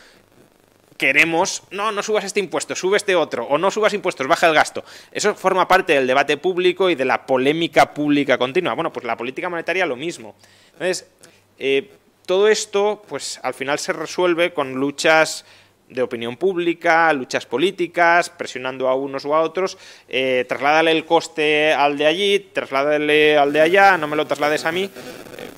queremos, 1.03 1.65
no, 1.73 1.91
no 1.91 2.01
subas 2.01 2.23
este 2.23 2.39
impuesto, 2.39 2.77
sube 2.77 2.97
este 2.97 3.17
otro, 3.17 3.45
o 3.47 3.59
no 3.59 3.73
subas 3.73 3.93
impuestos, 3.93 4.29
baja 4.29 4.47
el 4.47 4.55
gasto. 4.55 4.85
Eso 5.11 5.35
forma 5.35 5.67
parte 5.67 5.95
del 5.95 6.07
debate 6.07 6.37
público 6.37 6.91
y 6.91 6.95
de 6.95 7.05
la 7.05 7.27
polémica 7.27 7.93
pública 7.93 8.39
continua. 8.39 8.75
Bueno, 8.75 8.93
pues 8.93 9.05
la 9.05 9.17
política 9.17 9.49
monetaria 9.49 9.85
lo 9.85 9.97
mismo. 9.97 10.37
Entonces, 10.75 11.11
eh, 11.59 11.91
todo 12.25 12.47
esto, 12.47 13.03
pues 13.09 13.41
al 13.43 13.53
final 13.53 13.81
se 13.81 13.93
resuelve 13.93 14.53
con 14.53 14.75
luchas 14.75 15.45
de 15.89 16.03
opinión 16.03 16.37
pública, 16.37 17.13
luchas 17.13 17.47
políticas, 17.47 18.31
presionando 18.31 18.87
a 18.87 18.95
unos 18.95 19.25
o 19.25 19.35
a 19.35 19.41
otros, 19.41 19.79
eh, 20.09 20.45
trasládale 20.49 20.93
el 20.93 21.05
coste 21.05 21.73
al 21.73 21.99
de 21.99 22.07
allí, 22.07 22.39
trasládale 22.53 23.37
al 23.37 23.53
de 23.53 23.61
allá, 23.61 23.99
no 23.99 24.07
me 24.07 24.15
lo 24.15 24.25
traslades 24.25 24.65
a 24.67 24.71
mí. 24.71 24.89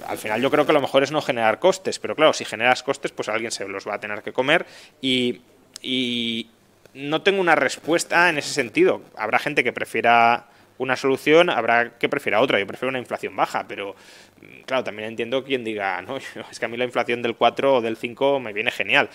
Al 0.06 0.18
final 0.18 0.40
yo 0.40 0.51
creo 0.51 0.66
que 0.66 0.72
lo 0.72 0.81
mejor 0.81 1.02
es 1.02 1.10
no 1.10 1.22
generar 1.22 1.59
costes, 1.59 1.98
pero 1.98 2.14
claro, 2.14 2.32
si 2.32 2.44
generas 2.44 2.82
costes, 2.82 3.12
pues 3.12 3.28
alguien 3.28 3.51
se 3.51 3.66
los 3.66 3.86
va 3.86 3.94
a 3.94 4.01
tener 4.01 4.22
que 4.22 4.32
comer 4.32 4.66
y, 5.01 5.40
y 5.82 6.48
no 6.94 7.22
tengo 7.22 7.40
una 7.40 7.55
respuesta 7.55 8.28
en 8.28 8.39
ese 8.39 8.52
sentido. 8.52 9.02
Habrá 9.16 9.39
gente 9.39 9.64
que 9.64 9.72
prefiera 9.72 10.47
una 10.78 10.97
solución, 10.97 11.51
habrá 11.51 11.98
que 11.98 12.09
prefiera 12.09 12.40
otra. 12.40 12.59
Yo 12.59 12.66
prefiero 12.66 12.90
una 12.90 12.98
inflación 12.98 13.36
baja, 13.36 13.66
pero 13.68 13.94
mm, 14.40 14.62
claro, 14.62 14.85
también 14.85 15.09
entiendo 15.09 15.44
quien 15.44 15.64
diga, 15.64 16.01
no, 16.02 16.16
es 16.51 16.59
que 16.59 16.64
a 16.64 16.68
mí 16.68 16.76
la 16.76 16.85
inflación 16.85 17.22
del 17.22 17.36
4 17.36 17.74
o 17.74 17.81
del 17.81 17.97
5 17.97 18.40
me 18.40 18.52
viene 18.52 18.70
genial. 18.70 19.10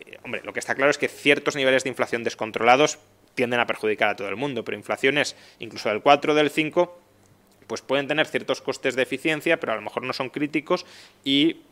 Eh, 0.00 0.18
hombre, 0.24 0.42
lo 0.44 0.52
que 0.52 0.60
está 0.60 0.74
claro 0.74 0.90
es 0.90 0.98
que 0.98 1.08
ciertos 1.08 1.56
niveles 1.56 1.84
de 1.84 1.90
inflación 1.90 2.24
descontrolados 2.24 2.98
tienden 3.34 3.60
a 3.60 3.66
perjudicar 3.66 4.10
a 4.10 4.16
todo 4.16 4.28
el 4.28 4.36
mundo, 4.36 4.64
pero 4.64 4.76
inflaciones 4.76 5.36
incluso 5.58 5.88
del 5.88 6.02
4 6.02 6.32
o 6.32 6.34
del 6.36 6.50
5 6.50 7.00
pues 7.66 7.82
pueden 7.82 8.08
tener 8.08 8.26
ciertos 8.26 8.60
costes 8.60 8.96
de 8.96 9.02
eficiencia, 9.02 9.58
pero 9.58 9.72
a 9.72 9.76
lo 9.76 9.82
mejor 9.82 10.02
no 10.04 10.12
son 10.12 10.30
críticos 10.30 10.86
y 11.24 11.62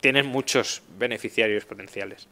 tienen 0.00 0.26
muchos 0.26 0.82
beneficiarios 0.98 1.64
potenciales. 1.64 2.28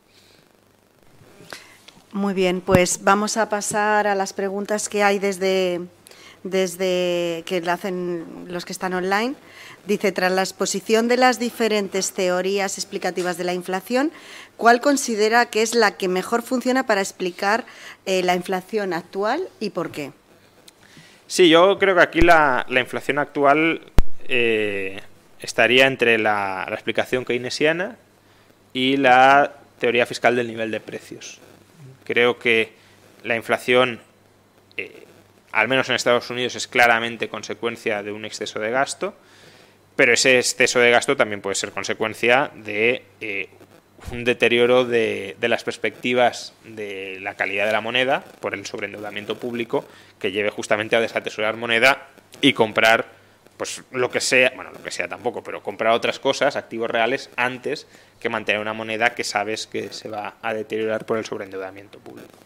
Muy 2.13 2.35
bien, 2.35 2.61
pues 2.61 3.01
vamos 3.03 3.37
a 3.37 3.49
pasar 3.49 4.07
a 4.07 4.15
las 4.15 4.33
preguntas 4.33 4.89
que 4.89 5.03
hay 5.03 5.19
desde, 5.19 5.81
desde 6.45 7.43
que 7.45 7.61
le 7.61 7.71
hacen 7.71 8.47
los 8.49 8.65
que 8.65 8.73
están 8.73 8.95
online. 8.95 9.35
Dice, 9.87 10.13
tras 10.13 10.33
la 10.33 10.43
exposición 10.43 11.09
de 11.09 11.17
las 11.17 11.39
diferentes 11.39 12.13
teorías 12.13 12.79
explicativas 12.79 13.37
de 13.37 13.45
la 13.45 13.55
inflación, 13.55 14.13
¿cuál 14.57 14.81
considera 14.81 15.47
que 15.47 15.63
es 15.63 15.75
la 15.75 15.97
que 15.97 16.09
mejor 16.09 16.43
funciona 16.43 16.87
para 16.87 17.01
explicar 17.01 17.67
eh, 18.05 18.23
la 18.23 18.35
inflación 18.35 18.93
actual 18.93 19.49
y 19.61 19.71
por 19.71 19.91
qué? 19.91 20.13
Sí, 21.27 21.49
yo 21.49 21.79
creo 21.79 21.95
que 21.97 22.03
aquí 22.03 22.21
la, 22.21 22.65
la 22.69 22.81
inflación 22.81 23.19
actual 23.19 23.81
eh, 24.29 25.01
estaría 25.41 25.87
entre 25.87 26.19
la, 26.19 26.67
explicación 26.71 27.25
keynesiana 27.25 27.97
y 28.73 28.97
la 28.97 29.55
teoría 29.79 30.07
fiscal 30.07 30.37
del 30.37 30.49
nivel 30.49 30.71
de 30.71 30.81
precios. 30.81 31.39
Creo 32.05 32.39
que 32.39 32.73
la 33.23 33.37
inflación, 33.37 34.01
eh, 34.77 35.05
al 35.53 35.69
menos 35.69 35.89
en 35.89 35.97
Estados 35.97 36.31
Unidos, 36.31 36.55
es 36.57 36.67
claramente 36.67 37.29
consecuencia 37.29 38.03
de 38.03 38.13
un 38.13 38.25
exceso 38.25 38.59
de 38.59 38.71
gasto, 38.71 39.15
pero 39.95 40.13
ese 40.13 40.39
exceso 40.39 40.79
de 40.79 40.91
gasto 40.91 41.17
también 41.17 41.41
puede 41.41 41.57
ser 41.57 41.73
consecuencia 41.73 42.51
de 42.55 43.03
eh, 43.21 43.49
un 44.13 44.25
deterioro 44.25 44.85
de, 44.85 45.37
de 45.41 45.49
las 45.49 45.65
perspectivas 45.65 46.53
de 46.65 47.19
la 47.21 47.35
calidad 47.35 47.67
de 47.67 47.73
la 47.73 47.81
moneda 47.81 48.25
por 48.41 48.55
el 48.55 48.67
sobreendeudamiento 48.67 49.39
público 49.39 49.85
que 50.19 50.33
lleve 50.33 50.51
justamente 50.51 50.97
a 50.97 51.01
desatesorar 51.01 51.57
moneda 51.57 52.09
y 52.41 52.53
comprar 52.53 53.07
pues 53.57 53.83
lo 53.91 54.11
que 54.11 54.21
sea, 54.21 54.53
bueno, 54.55 54.71
lo 54.71 54.83
que 54.83 54.91
sea 54.91 55.09
tampoco, 55.09 55.43
pero 55.43 55.63
comprar 55.63 55.93
otras 55.93 56.19
cosas, 56.19 56.57
activos 56.57 56.91
reales, 56.91 57.31
antes 57.37 57.87
que 58.21 58.29
mantener 58.29 58.61
una 58.61 58.75
moneda 58.75 59.15
que 59.15 59.25
sabes 59.25 59.67
que 59.67 59.93
se 59.93 60.09
va 60.09 60.35
a 60.43 60.55
deteriorar 60.55 61.07
por 61.07 61.19
el 61.19 61.25
sobreendeudamiento 61.25 61.99
público. 61.99 62.37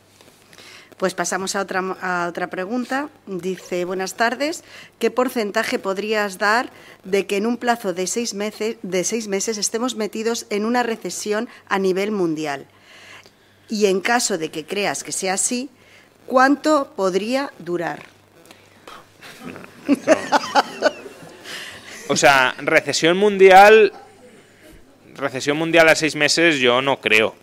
Pues 1.01 1.15
pasamos 1.15 1.57
a 1.57 1.63
otra, 1.63 1.97
a 2.03 2.27
otra 2.29 2.51
pregunta. 2.51 3.09
Dice, 3.27 3.87
buenas 3.87 4.17
tardes, 4.17 4.63
¿qué 4.99 5.11
porcentaje 5.11 5.79
podrías 5.79 6.37
dar 6.37 6.69
de 7.05 7.25
que 7.25 7.39
en 7.39 7.47
un 7.47 7.57
plazo 7.57 7.95
de 7.95 8.07
seis, 8.07 8.35
meses, 8.35 8.77
de 8.83 9.03
seis 9.05 9.27
meses 9.27 9.57
estemos 9.57 9.97
metidos 9.97 10.45
en 10.51 10.67
una 10.67 10.83
recesión 10.83 11.49
a 11.71 11.79
nivel 11.79 12.11
mundial? 12.11 12.67
Y 13.71 13.87
en 13.87 14.03
caso 14.03 14.37
de 14.37 14.51
que 14.51 14.67
creas 14.67 15.03
que 15.03 15.13
sea 15.13 15.33
así, 15.33 15.71
¿cuánto 16.27 16.93
podría 16.95 17.51
durar? 17.59 18.03
O 22.09 22.17
sea, 22.17 22.55
recesión 22.59 23.17
mundial, 23.17 23.91
recesión 25.15 25.57
mundial 25.57 25.89
a 25.89 25.95
seis 25.95 26.15
meses 26.15 26.59
yo 26.59 26.83
no 26.83 27.01
creo. 27.01 27.37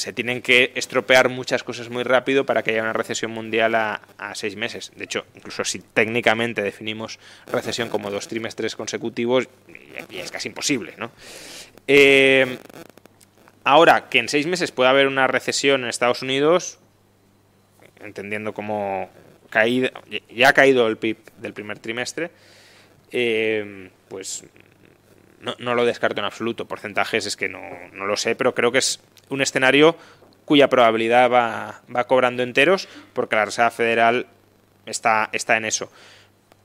Se 0.00 0.14
tienen 0.14 0.40
que 0.40 0.72
estropear 0.76 1.28
muchas 1.28 1.62
cosas 1.62 1.90
muy 1.90 2.04
rápido 2.04 2.46
para 2.46 2.62
que 2.62 2.70
haya 2.70 2.80
una 2.80 2.94
recesión 2.94 3.32
mundial 3.32 3.74
a, 3.74 4.00
seis 4.34 4.56
meses. 4.56 4.92
De 4.96 5.04
hecho, 5.04 5.26
incluso 5.34 5.62
si 5.62 5.80
técnicamente 5.80 6.62
definimos 6.62 7.18
recesión 7.46 7.90
como 7.90 8.10
dos 8.10 8.26
trimestres 8.26 8.76
consecutivos, 8.76 9.46
es 10.10 10.30
casi 10.30 10.48
imposible, 10.48 10.94
¿no? 10.96 11.10
Eh, 11.86 12.56
ahora, 13.64 14.08
que 14.08 14.20
en 14.20 14.30
seis 14.30 14.46
meses 14.46 14.72
puede 14.72 14.88
haber 14.88 15.06
una 15.06 15.26
recesión 15.26 15.82
en 15.82 15.90
Estados 15.90 16.22
Unidos, 16.22 16.78
entendiendo 18.02 18.54
cómo 18.54 19.10
ya 20.30 20.48
ha 20.48 20.52
caído 20.54 20.86
el 20.86 20.96
PIB 20.96 21.18
del 21.42 21.52
primer 21.52 21.78
trimestre, 21.78 22.30
eh, 23.12 23.90
pues 24.08 24.44
no, 25.40 25.74
lo 25.74 25.84
descarto 25.84 26.20
en 26.20 26.26
absoluto. 26.26 26.66
Porcentajes 26.66 27.26
es 27.26 27.36
que 27.36 27.48
no, 27.48 27.60
lo 27.92 28.16
sé, 28.16 28.34
pero 28.34 28.54
creo 28.54 28.72
que 28.72 28.78
es 28.78 29.00
un 29.28 29.40
escenario 29.40 29.96
cuya 30.44 30.68
probabilidad 30.68 31.30
va, 31.30 31.82
va 31.94 32.04
cobrando 32.06 32.42
enteros 32.42 32.88
porque 33.12 33.36
la 33.36 33.44
Reserva 33.44 33.70
Federal 33.70 34.26
está, 34.86 35.28
está 35.32 35.56
en 35.56 35.64
eso. 35.64 35.90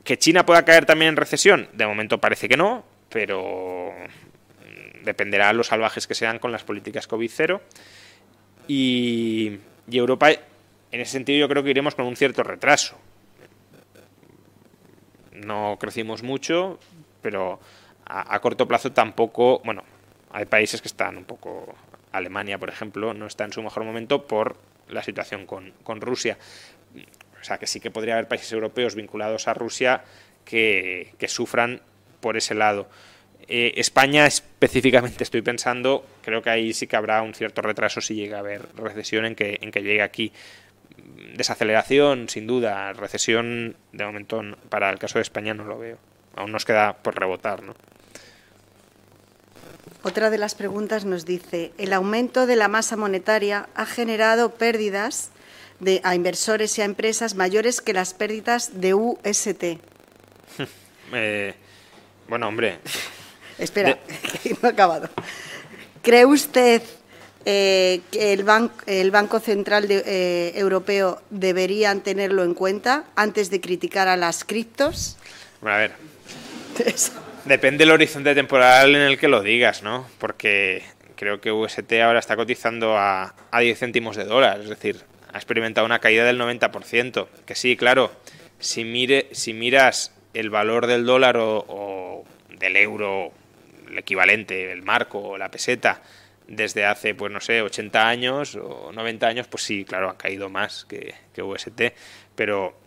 ¿Que 0.04 0.18
China 0.18 0.46
pueda 0.46 0.66
caer 0.66 0.86
también 0.86 1.10
en 1.10 1.16
recesión? 1.18 1.70
De 1.74 1.86
momento 1.86 2.20
parece 2.20 2.50
que 2.50 2.58
no, 2.58 2.86
pero 3.10 3.94
dependerá 5.04 5.48
de 5.48 5.54
los 5.54 5.68
salvajes 5.68 6.08
que 6.08 6.16
sean 6.16 6.40
con 6.40 6.52
las 6.52 6.64
políticas 6.64 7.08
COVID-0. 7.10 7.62
Y, 8.68 9.60
y 9.88 9.98
Europa, 9.98 10.32
en 10.32 11.02
ese 11.02 11.12
sentido, 11.12 11.40
yo 11.40 11.50
creo 11.50 11.64
que 11.64 11.70
iremos 11.70 11.96
con 11.96 12.06
un 12.06 12.16
cierto 12.16 12.44
retraso 12.44 12.98
no 15.36 15.78
crecimos 15.80 16.24
mucho, 16.24 16.80
pero 17.22 17.60
a, 18.06 18.40
corto 18.40 18.68
plazo 18.68 18.92
tampoco, 18.92 19.62
bueno, 19.64 19.84
hay 20.32 20.46
países 20.46 20.82
que 20.82 20.88
están 20.88 21.18
un 21.18 21.26
poco, 21.26 21.76
Alemania 22.12 22.58
por 22.58 22.70
ejemplo, 22.70 23.14
no 23.14 23.26
está 23.28 23.46
en 23.46 23.54
su 23.54 23.62
mejor 23.62 23.84
momento 23.84 24.28
por 24.28 24.58
la 24.90 25.04
situación 25.04 25.46
con, 25.46 26.02
Rusia. 26.02 26.38
O 27.42 27.44
sea 27.44 27.58
que 27.58 27.68
sí 27.68 27.80
que 27.80 27.92
podría 27.92 28.14
haber 28.14 28.28
países 28.28 28.52
europeos 28.52 28.96
vinculados 28.96 29.48
a 29.48 29.54
Rusia 29.54 30.04
que, 30.44 31.14
sufran 31.28 31.82
por 32.22 32.38
ese 32.38 32.56
lado. 32.56 32.88
Eh, 33.48 33.74
España 33.78 34.26
específicamente 34.26 35.24
estoy 35.24 35.42
pensando, 35.42 36.06
creo 36.24 36.42
que 36.42 36.50
ahí 36.50 36.74
sí 36.74 36.88
que 36.88 36.96
habrá 36.96 37.22
un 37.22 37.36
cierto 37.36 37.62
retraso 37.62 38.02
si 38.02 38.16
llega 38.16 38.38
a 38.38 38.40
haber 38.40 38.68
recesión 38.76 39.26
en 39.26 39.36
que, 39.36 39.60
en 39.62 39.72
que 39.72 39.84
llegue 39.84 40.02
aquí 40.02 40.32
desaceleración, 41.36 42.30
sin 42.30 42.48
duda. 42.48 42.94
Recesión, 42.94 43.76
de 43.92 44.06
momento, 44.06 44.42
para 44.70 44.90
el 44.90 45.00
caso 45.00 45.20
de 45.20 45.24
España 45.24 45.54
no 45.54 45.66
lo 45.66 45.78
veo. 45.78 45.98
Aún 46.36 46.52
nos 46.52 46.66
queda 46.66 46.98
por 46.98 47.18
rebotar, 47.18 47.64
¿no? 47.64 47.76
Otra 50.06 50.30
de 50.30 50.38
las 50.38 50.54
preguntas 50.54 51.04
nos 51.04 51.26
dice, 51.26 51.72
el 51.80 51.92
aumento 51.92 52.46
de 52.46 52.56
la 52.56 52.68
masa 52.68 52.96
monetaria 52.96 53.68
ha 53.74 53.88
generado 53.88 54.52
pérdidas 54.52 55.32
de, 55.80 56.00
a 56.04 56.14
inversores 56.14 56.78
y 56.78 56.84
a 56.84 56.86
empresas 56.86 57.34
mayores 57.34 57.82
que 57.82 57.92
las 57.92 58.14
pérdidas 58.14 58.80
de 58.80 58.94
UST. 58.94 59.64
Eh, 61.14 61.54
bueno, 62.28 62.48
hombre. 62.48 62.80
Espera, 63.60 64.00
que 64.44 64.50
no 64.62 64.68
ha 64.68 64.72
acabado. 64.72 65.08
¿Cree 66.02 66.26
usted 66.26 66.82
eh, 67.46 68.02
que 68.12 68.34
el, 68.34 68.44
el, 68.88 69.12
Banco 69.12 69.40
Central 69.40 69.86
eh, 69.90 70.52
Europeo 70.56 71.22
deberían 71.30 72.02
tenerlo 72.02 72.44
en 72.44 72.56
cuenta 72.56 73.06
antes 73.16 73.52
de 73.52 73.62
criticar 73.62 74.08
a 74.08 74.18
las 74.18 74.44
criptos? 74.44 75.18
a 75.64 75.78
ver. 75.78 75.94
Depende 77.46 77.84
del 77.84 77.92
horizonte 77.92 78.34
temporal 78.34 78.96
en 78.96 79.04
el 79.04 79.20
que 79.20 79.28
lo 79.28 79.44
digas, 79.44 79.84
¿no? 79.84 80.08
Porque 80.18 80.82
creo 81.16 81.40
que 81.40 81.52
UST 81.52 81.94
ahora 82.04 82.18
está 82.18 82.36
cotizando 82.36 82.98
a, 82.98 83.36
a 83.52 83.60
10 83.60 83.78
céntimos 83.78 84.16
de 84.16 84.24
dólar, 84.24 84.62
es 84.62 84.70
decir, 84.70 85.04
ha 85.32 85.38
experimentado 85.38 85.86
una 85.86 86.00
caída 86.00 86.24
del 86.24 86.40
90%. 86.40 87.28
Que 87.46 87.54
sí, 87.54 87.78
claro, 87.78 88.12
si, 88.58 88.84
mire, 88.84 89.28
si 89.32 89.54
miras 89.54 90.12
el 90.34 90.50
valor 90.50 90.88
del 90.88 91.06
dólar 91.06 91.38
o, 91.38 92.26
del 92.50 92.78
euro, 92.78 93.32
el 93.90 94.00
equivalente, 94.00 94.72
el 94.72 94.82
marco 94.82 95.20
o 95.20 95.38
la 95.38 95.52
peseta, 95.52 96.02
desde 96.48 96.86
hace, 96.86 97.14
pues 97.14 97.32
no 97.32 97.42
sé, 97.42 97.62
80 97.62 98.08
años 98.08 98.56
o 98.56 98.92
90 98.92 99.28
años, 99.28 99.48
pues 99.48 99.62
sí, 99.62 99.86
claro, 99.86 100.10
ha 100.10 100.18
caído 100.18 100.50
más 100.50 100.86
que 100.86 101.14
UST, 101.44 101.94
pero 102.36 102.85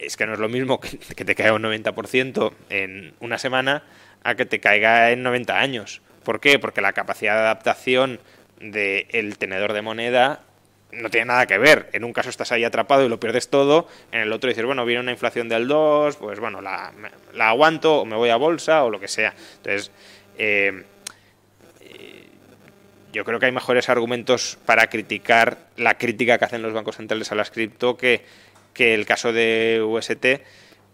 es 0.00 0.16
que 0.16 0.26
no 0.26 0.34
es 0.34 0.38
lo 0.38 0.48
mismo 0.48 0.80
que, 0.80 1.24
te 1.24 1.34
caiga 1.34 1.52
un 1.52 1.62
90% 1.62 2.52
en 2.70 3.14
una 3.20 3.38
semana 3.38 3.82
a 4.22 4.34
que 4.34 4.46
te 4.46 4.60
caiga 4.60 5.10
en 5.10 5.22
90 5.22 5.58
años. 5.58 6.02
¿Por 6.24 6.40
qué? 6.40 6.58
Porque 6.58 6.80
la 6.80 6.92
capacidad 6.92 7.34
de 7.34 7.40
adaptación 7.40 8.20
del 8.60 9.38
tenedor 9.38 9.72
de 9.72 9.82
moneda 9.82 10.42
no 10.92 11.08
tiene 11.08 11.26
nada 11.26 11.46
que 11.46 11.58
ver. 11.58 11.88
En 11.92 12.04
un 12.04 12.12
caso 12.12 12.28
estás 12.28 12.52
ahí 12.52 12.64
atrapado 12.64 13.04
y 13.04 13.08
lo 13.08 13.20
pierdes 13.20 13.48
todo, 13.48 13.88
en 14.12 14.20
el 14.20 14.32
otro 14.32 14.48
dices, 14.48 14.64
bueno, 14.64 14.84
viene 14.84 15.00
una 15.00 15.12
inflación 15.12 15.48
del 15.48 15.68
2, 15.68 16.16
pues 16.16 16.40
bueno, 16.40 16.60
la, 16.60 16.92
la 17.32 17.48
aguanto 17.48 18.00
o 18.00 18.04
me 18.04 18.16
voy 18.16 18.30
a 18.30 18.36
bolsa 18.36 18.84
o 18.84 18.90
lo 18.90 18.98
que 18.98 19.08
sea. 19.08 19.34
Entonces, 19.58 19.92
eh, 20.36 20.84
yo 23.12 23.24
creo 23.24 23.40
que 23.40 23.46
hay 23.46 23.52
mejores 23.52 23.88
argumentos 23.88 24.58
para 24.64 24.88
criticar 24.88 25.58
la 25.76 25.98
crítica 25.98 26.38
que 26.38 26.44
hacen 26.44 26.62
los 26.62 26.72
bancos 26.72 26.96
centrales 26.96 27.32
a 27.32 27.34
las 27.34 27.50
cripto 27.50 27.96
que, 27.96 28.24
que 28.74 28.94
el 28.94 29.06
caso 29.06 29.32
de 29.32 29.82
UST, 29.84 30.26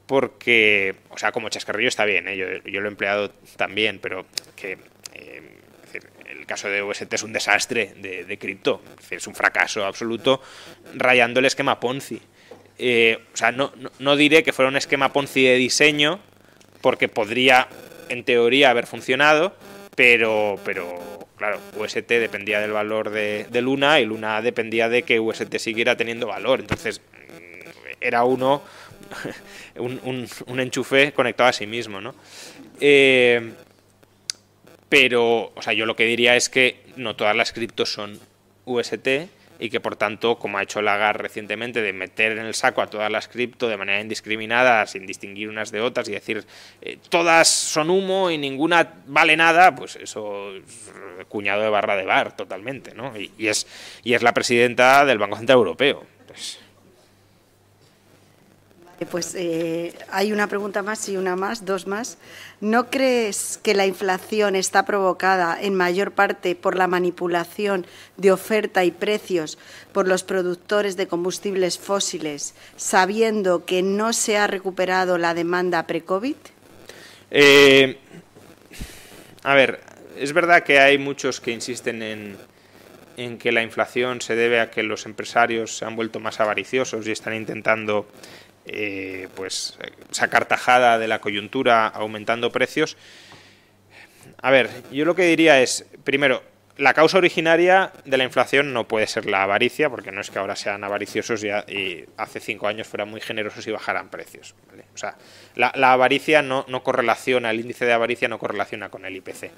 porque, 0.07 0.95
o 1.11 1.19
sea, 1.19 1.33
como 1.33 1.49
chascarrillo 1.49 1.89
está 1.89 2.05
bien, 2.05 2.29
¿eh? 2.29 2.37
yo, 2.37 2.81
lo 2.81 2.87
he 2.87 2.91
empleado 2.91 3.31
también, 3.57 3.99
pero 3.99 4.27
que 4.55 4.79
eh, 5.15 5.43
el 6.29 6.47
caso 6.47 6.69
de 6.69 6.83
UST 6.83 7.13
es 7.13 7.23
un 7.23 7.33
desastre 7.33 7.93
de, 7.97 8.39
cripto, 8.39 8.83
es 9.11 9.27
un 9.27 9.35
fracaso 9.35 9.85
absoluto, 9.85 10.41
rayando 10.95 11.41
el 11.41 11.47
esquema 11.47 11.81
Ponzi. 11.81 12.21
Eh, 12.79 13.19
o 13.33 13.37
sea, 13.37 13.53
no, 13.53 13.73
no, 13.99 14.17
diré 14.17 14.43
que 14.43 14.53
fuera 14.53 14.69
un 14.69 14.77
esquema 14.77 15.13
Ponzi 15.13 15.45
de 15.45 15.57
diseño, 15.57 16.21
porque 16.83 17.09
podría, 17.09 17.69
en 18.09 18.25
teoría, 18.25 18.71
haber 18.71 18.87
funcionado, 18.87 19.57
pero, 19.97 20.61
pero 20.65 21.17
claro, 21.37 21.61
UST 21.77 22.09
dependía 22.09 22.61
del 22.61 22.73
valor 22.73 23.11
de, 23.11 23.47
Luna 23.61 24.01
y 24.01 24.05
Luna 24.05 24.43
dependía 24.43 24.89
de 24.89 25.03
que 25.03 25.21
UST 25.21 25.57
siguiera 25.57 25.97
teniendo 25.97 26.27
valor. 26.27 26.61
Entonces, 26.61 27.01
era 28.01 28.25
uno, 28.25 28.63
un, 29.77 30.29
un, 30.47 30.61
enchufe 30.61 31.13
conectado 31.13 31.51
a 31.51 31.53
sí 31.53 31.67
mismo, 31.67 32.01
¿no? 32.01 32.15
Eh, 32.81 33.53
pero, 34.89 35.53
o 35.55 35.63
sea, 35.63 35.73
yo 35.73 35.87
lo 35.87 35.97
que 35.97 36.05
diría 36.05 36.37
es 36.37 36.49
que 36.49 36.81
no 36.97 37.17
todas 37.17 37.35
las 37.35 37.53
criptos 37.53 37.93
son 37.93 38.19
UST 38.65 39.09
y 39.59 39.71
que 39.71 39.81
por 39.81 39.97
tanto, 39.97 40.39
como 40.39 40.59
ha 40.59 40.63
hecho 40.63 40.83
Lagarde 40.83 41.23
recientemente, 41.23 41.83
de 41.83 41.93
meter 41.93 42.33
en 42.33 42.47
el 42.47 42.55
saco 42.55 42.83
a 42.83 42.89
todas 42.89 43.11
las 43.11 43.29
cripto 43.29 43.69
de 43.69 43.77
manera 43.77 44.01
indiscriminada, 44.01 44.87
sin 44.87 45.07
distinguir 45.07 45.49
unas 45.49 45.71
de 45.71 45.81
otras 45.81 46.09
y 46.09 46.13
decir 46.13 46.45
eh, 46.83 46.99
todas 47.09 47.49
son 47.49 47.91
humo 47.91 48.31
y 48.31 48.39
ninguna 48.39 48.95
vale 49.07 49.37
nada, 49.37 49.75
pues 49.75 49.97
eso 49.97 50.55
es 50.55 50.91
cuñado 51.29 51.63
de 51.63 51.71
barra 51.71 51.97
de 51.97 52.05
bar 52.05 52.37
totalmente, 52.37 52.95
¿no? 52.95 53.13
Y, 53.17 53.49
es, 53.49 53.67
y 54.05 54.15
es 54.15 54.23
la 54.23 54.35
presidenta 54.35 55.05
del 55.05 55.19
Banco 55.19 55.37
Central 55.37 55.59
Europeo. 55.59 56.05
Pues, 56.27 56.59
pues 59.05 59.35
eh, 59.35 59.93
hay 60.11 60.33
una 60.33 60.47
pregunta 60.47 60.83
más 60.83 61.07
y 61.11 61.19
una 61.19 61.37
más, 61.37 61.67
dos 61.67 61.87
más. 61.87 62.17
¿No 62.63 62.89
crees 62.89 63.61
que 63.63 63.75
la 63.75 63.85
inflación 63.85 64.57
está 64.57 64.87
provocada 64.87 65.59
en 65.61 65.75
mayor 65.75 66.13
parte 66.13 66.55
por 66.55 66.77
la 66.77 66.87
manipulación 66.87 67.87
de 68.17 68.33
oferta 68.33 68.85
y 68.85 68.91
precios 68.91 69.59
por 69.93 70.09
los 70.09 70.25
productores 70.25 70.97
de 70.97 71.09
combustibles 71.09 71.79
fósiles, 71.79 72.55
sabiendo 72.77 73.67
que 73.67 73.83
no 73.83 74.15
se 74.15 74.39
ha 74.39 74.47
recuperado 74.47 75.19
la 75.19 75.35
demanda 75.35 75.87
pre-COVID? 75.87 76.37
Eh, 77.31 77.99
a 79.43 79.55
ver, 79.55 79.81
es 80.17 80.33
verdad 80.33 80.63
que 80.63 80.81
hay 80.81 80.97
muchos 80.97 81.41
que 81.41 81.51
insisten 81.51 82.03
en, 82.03 82.39
en 83.17 83.39
que 83.39 83.53
la 83.53 83.63
inflación 83.63 84.21
se 84.21 84.35
debe 84.35 84.61
a 84.61 84.71
que 84.71 84.83
los 84.83 85.07
empresarios 85.07 85.77
se 85.77 85.85
han 85.85 85.97
vuelto 85.97 86.21
más 86.21 86.41
avariciosos 86.41 87.07
y 87.07 87.13
están 87.13 87.35
intentando 87.35 88.07
eh, 88.67 89.29
pues 89.35 89.79
sacar 90.11 90.47
tajada 90.47 90.99
de 90.99 91.09
la 91.09 91.21
coyuntura 91.21 91.87
aumentando 91.87 92.51
precios. 92.51 92.97
A 94.43 94.51
ver, 94.51 94.71
yo 94.93 95.05
lo 95.05 95.15
que 95.15 95.25
diría 95.25 95.61
es, 95.61 95.87
primero, 96.05 96.43
la 96.79 96.93
causa 96.93 97.19
originaria 97.19 97.93
de 98.05 98.17
la 98.17 98.25
inflación 98.25 98.73
no 98.73 98.87
puede 98.87 99.07
ser 99.07 99.27
la 99.27 99.43
avaricia, 99.43 99.89
porque 99.89 100.13
no 100.13 100.21
es 100.21 100.31
que 100.31 100.39
ahora 100.39 100.57
sean 100.57 100.85
avariciosos 100.85 101.43
y, 101.43 102.05
hace 102.17 102.41
cinco 102.41 102.69
años 102.69 102.87
fueran 102.87 103.09
muy 103.09 103.21
generosos 103.21 103.67
y 103.67 103.71
bajaran 103.71 104.11
precios. 104.11 104.55
O 104.95 104.99
sea, 104.99 105.17
la, 105.55 105.71
avaricia 105.93 106.43
no, 106.43 106.65
no, 106.69 106.83
correlaciona, 106.83 107.51
el 107.51 107.61
índice 107.61 107.87
de 107.87 107.93
avaricia 107.93 108.29
no 108.29 108.39
correlaciona 108.39 108.91
con 108.91 109.07
el 109.07 109.17
IPC. 109.17 109.51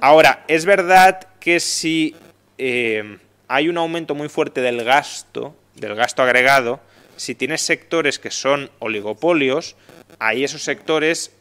Ahora, 0.00 0.44
es 0.48 0.64
verdad 0.64 1.20
que 1.38 1.60
si 1.60 2.16
eh, 2.58 3.18
hay 3.48 3.68
un 3.68 3.78
aumento 3.78 4.14
muy 4.14 4.28
fuerte 4.28 4.60
del 4.60 4.84
gasto, 4.84 5.54
del 5.74 5.94
gasto 5.94 6.22
agregado, 6.22 6.80
si 7.16 7.34
tienes 7.34 7.62
sectores 7.62 8.18
que 8.18 8.30
son 8.30 8.70
oligopolios, 8.78 9.76
ahí 10.18 10.44
esos 10.44 10.62
sectores 10.62 11.32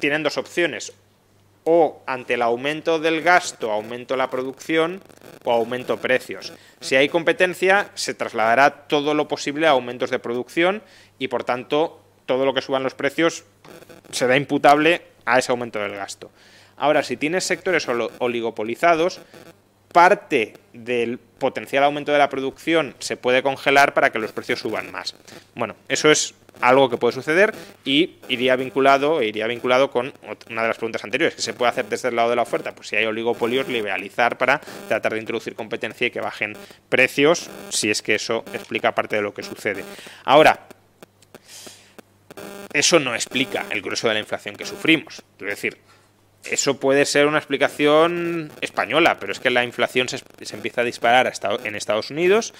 tienen 0.00 0.22
dos 0.22 0.38
opciones. 0.38 0.92
O 1.64 2.02
ante 2.06 2.34
el 2.34 2.42
aumento 2.42 3.00
del 3.00 3.22
gasto, 3.22 3.72
aumento 3.72 4.16
la 4.16 4.30
producción 4.30 5.02
o 5.44 5.52
aumento 5.52 5.96
precios. 5.96 6.52
Si 6.80 6.94
hay 6.94 7.08
competencia, 7.08 7.90
se 7.94 8.14
trasladará 8.14 8.86
todo 8.86 9.14
lo 9.14 9.26
posible 9.26 9.66
a 9.66 9.70
aumentos 9.70 10.10
de 10.10 10.20
producción 10.20 10.82
y, 11.18 11.28
por 11.28 11.42
tanto, 11.42 12.00
todo 12.24 12.44
lo 12.44 12.54
que 12.54 12.62
suban 12.62 12.84
los 12.84 12.94
precios 12.94 13.44
será 14.12 14.36
imputable 14.36 15.02
a 15.24 15.38
ese 15.38 15.50
aumento 15.50 15.80
del 15.80 15.96
gasto. 15.96 16.30
Ahora, 16.76 17.02
si 17.02 17.16
tienes 17.16 17.44
sectores 17.44 17.88
oligopolizados, 17.88 19.20
parte 19.96 20.52
del 20.74 21.18
potencial 21.18 21.82
aumento 21.82 22.12
de 22.12 22.18
la 22.18 22.28
producción 22.28 22.94
se 22.98 23.16
puede 23.16 23.42
congelar 23.42 23.94
para 23.94 24.12
que 24.12 24.18
los 24.18 24.30
precios 24.30 24.60
suban 24.60 24.92
más. 24.92 25.14
Bueno, 25.54 25.74
eso 25.88 26.10
es 26.10 26.34
algo 26.60 26.90
que 26.90 26.98
puede 26.98 27.14
suceder 27.14 27.54
y 27.82 28.16
iría 28.28 28.56
vinculado, 28.56 29.22
iría 29.22 29.46
vinculado 29.46 29.90
con 29.90 30.12
una 30.50 30.60
de 30.60 30.68
las 30.68 30.76
preguntas 30.76 31.02
anteriores, 31.02 31.34
que 31.34 31.40
se 31.40 31.54
puede 31.54 31.70
hacer 31.70 31.86
desde 31.86 32.10
el 32.10 32.16
lado 32.16 32.28
de 32.28 32.36
la 32.36 32.42
oferta, 32.42 32.74
pues 32.74 32.88
si 32.88 32.96
hay 32.96 33.06
oligopolios, 33.06 33.68
liberalizar 33.68 34.36
para 34.36 34.60
tratar 34.86 35.14
de 35.14 35.20
introducir 35.20 35.54
competencia 35.54 36.08
y 36.08 36.10
que 36.10 36.20
bajen 36.20 36.52
precios, 36.90 37.48
si 37.70 37.90
es 37.90 38.02
que 38.02 38.16
eso 38.16 38.44
explica 38.52 38.94
parte 38.94 39.16
de 39.16 39.22
lo 39.22 39.32
que 39.32 39.42
sucede. 39.42 39.82
Ahora, 40.24 40.66
eso 42.74 43.00
no 43.00 43.14
explica 43.14 43.64
el 43.70 43.80
grueso 43.80 44.08
de 44.08 44.12
la 44.12 44.20
inflación 44.20 44.56
que 44.56 44.66
sufrimos. 44.66 45.22
Es 45.40 45.46
decir, 45.46 45.78
eso 46.50 46.78
puede 46.78 47.04
ser 47.04 47.26
una 47.26 47.38
explicación 47.38 48.50
española, 48.60 49.18
pero 49.18 49.32
es 49.32 49.40
que 49.40 49.50
la 49.50 49.64
inflación 49.64 50.08
se, 50.08 50.20
empieza 50.54 50.80
a 50.80 50.84
disparar 50.84 51.32
en 51.64 51.74
Estados 51.76 52.10
Unidos 52.10 52.54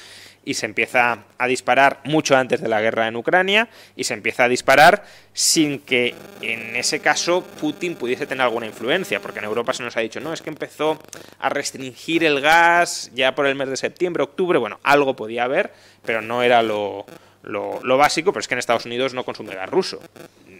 y 0.44 0.54
se 0.54 0.66
empieza 0.66 1.24
a 1.38 1.46
disparar 1.48 2.00
mucho 2.04 2.36
antes 2.36 2.60
de 2.60 2.68
la 2.68 2.80
guerra 2.80 3.08
en 3.08 3.16
Ucrania 3.16 3.68
y 3.96 4.04
se 4.04 4.14
empieza 4.14 4.44
a 4.44 4.48
disparar 4.48 5.04
sin 5.32 5.80
que 5.80 6.14
en 6.40 6.76
ese 6.76 7.00
caso 7.00 7.42
Putin 7.60 7.96
pudiese 7.96 8.26
tener 8.26 8.42
alguna 8.42 8.66
influencia, 8.66 9.20
porque 9.20 9.40
en 9.40 9.46
Europa 9.46 9.72
se 9.72 9.82
nos 9.82 9.96
ha 9.96 10.00
dicho, 10.00 10.20
no, 10.20 10.32
es 10.32 10.42
que 10.42 10.50
empezó 10.50 11.00
a 11.40 11.48
restringir 11.48 12.24
el 12.24 12.40
gas 12.40 13.10
ya 13.14 13.34
por 13.34 13.46
el 13.46 13.56
mes 13.56 13.68
de 13.68 13.76
septiembre, 13.76 14.22
octubre, 14.22 14.58
bueno, 14.58 14.78
algo 14.84 15.16
podía 15.16 15.44
haber, 15.44 15.72
pero 16.04 16.22
no 16.22 16.42
era 16.44 16.62
lo, 16.62 17.06
lo 17.46 17.96
básico, 17.96 18.32
pero 18.32 18.40
es 18.40 18.48
que 18.48 18.54
en 18.54 18.58
Estados 18.58 18.86
Unidos 18.86 19.14
no 19.14 19.24
consume 19.24 19.54
gas 19.54 19.70
ruso. 19.70 20.00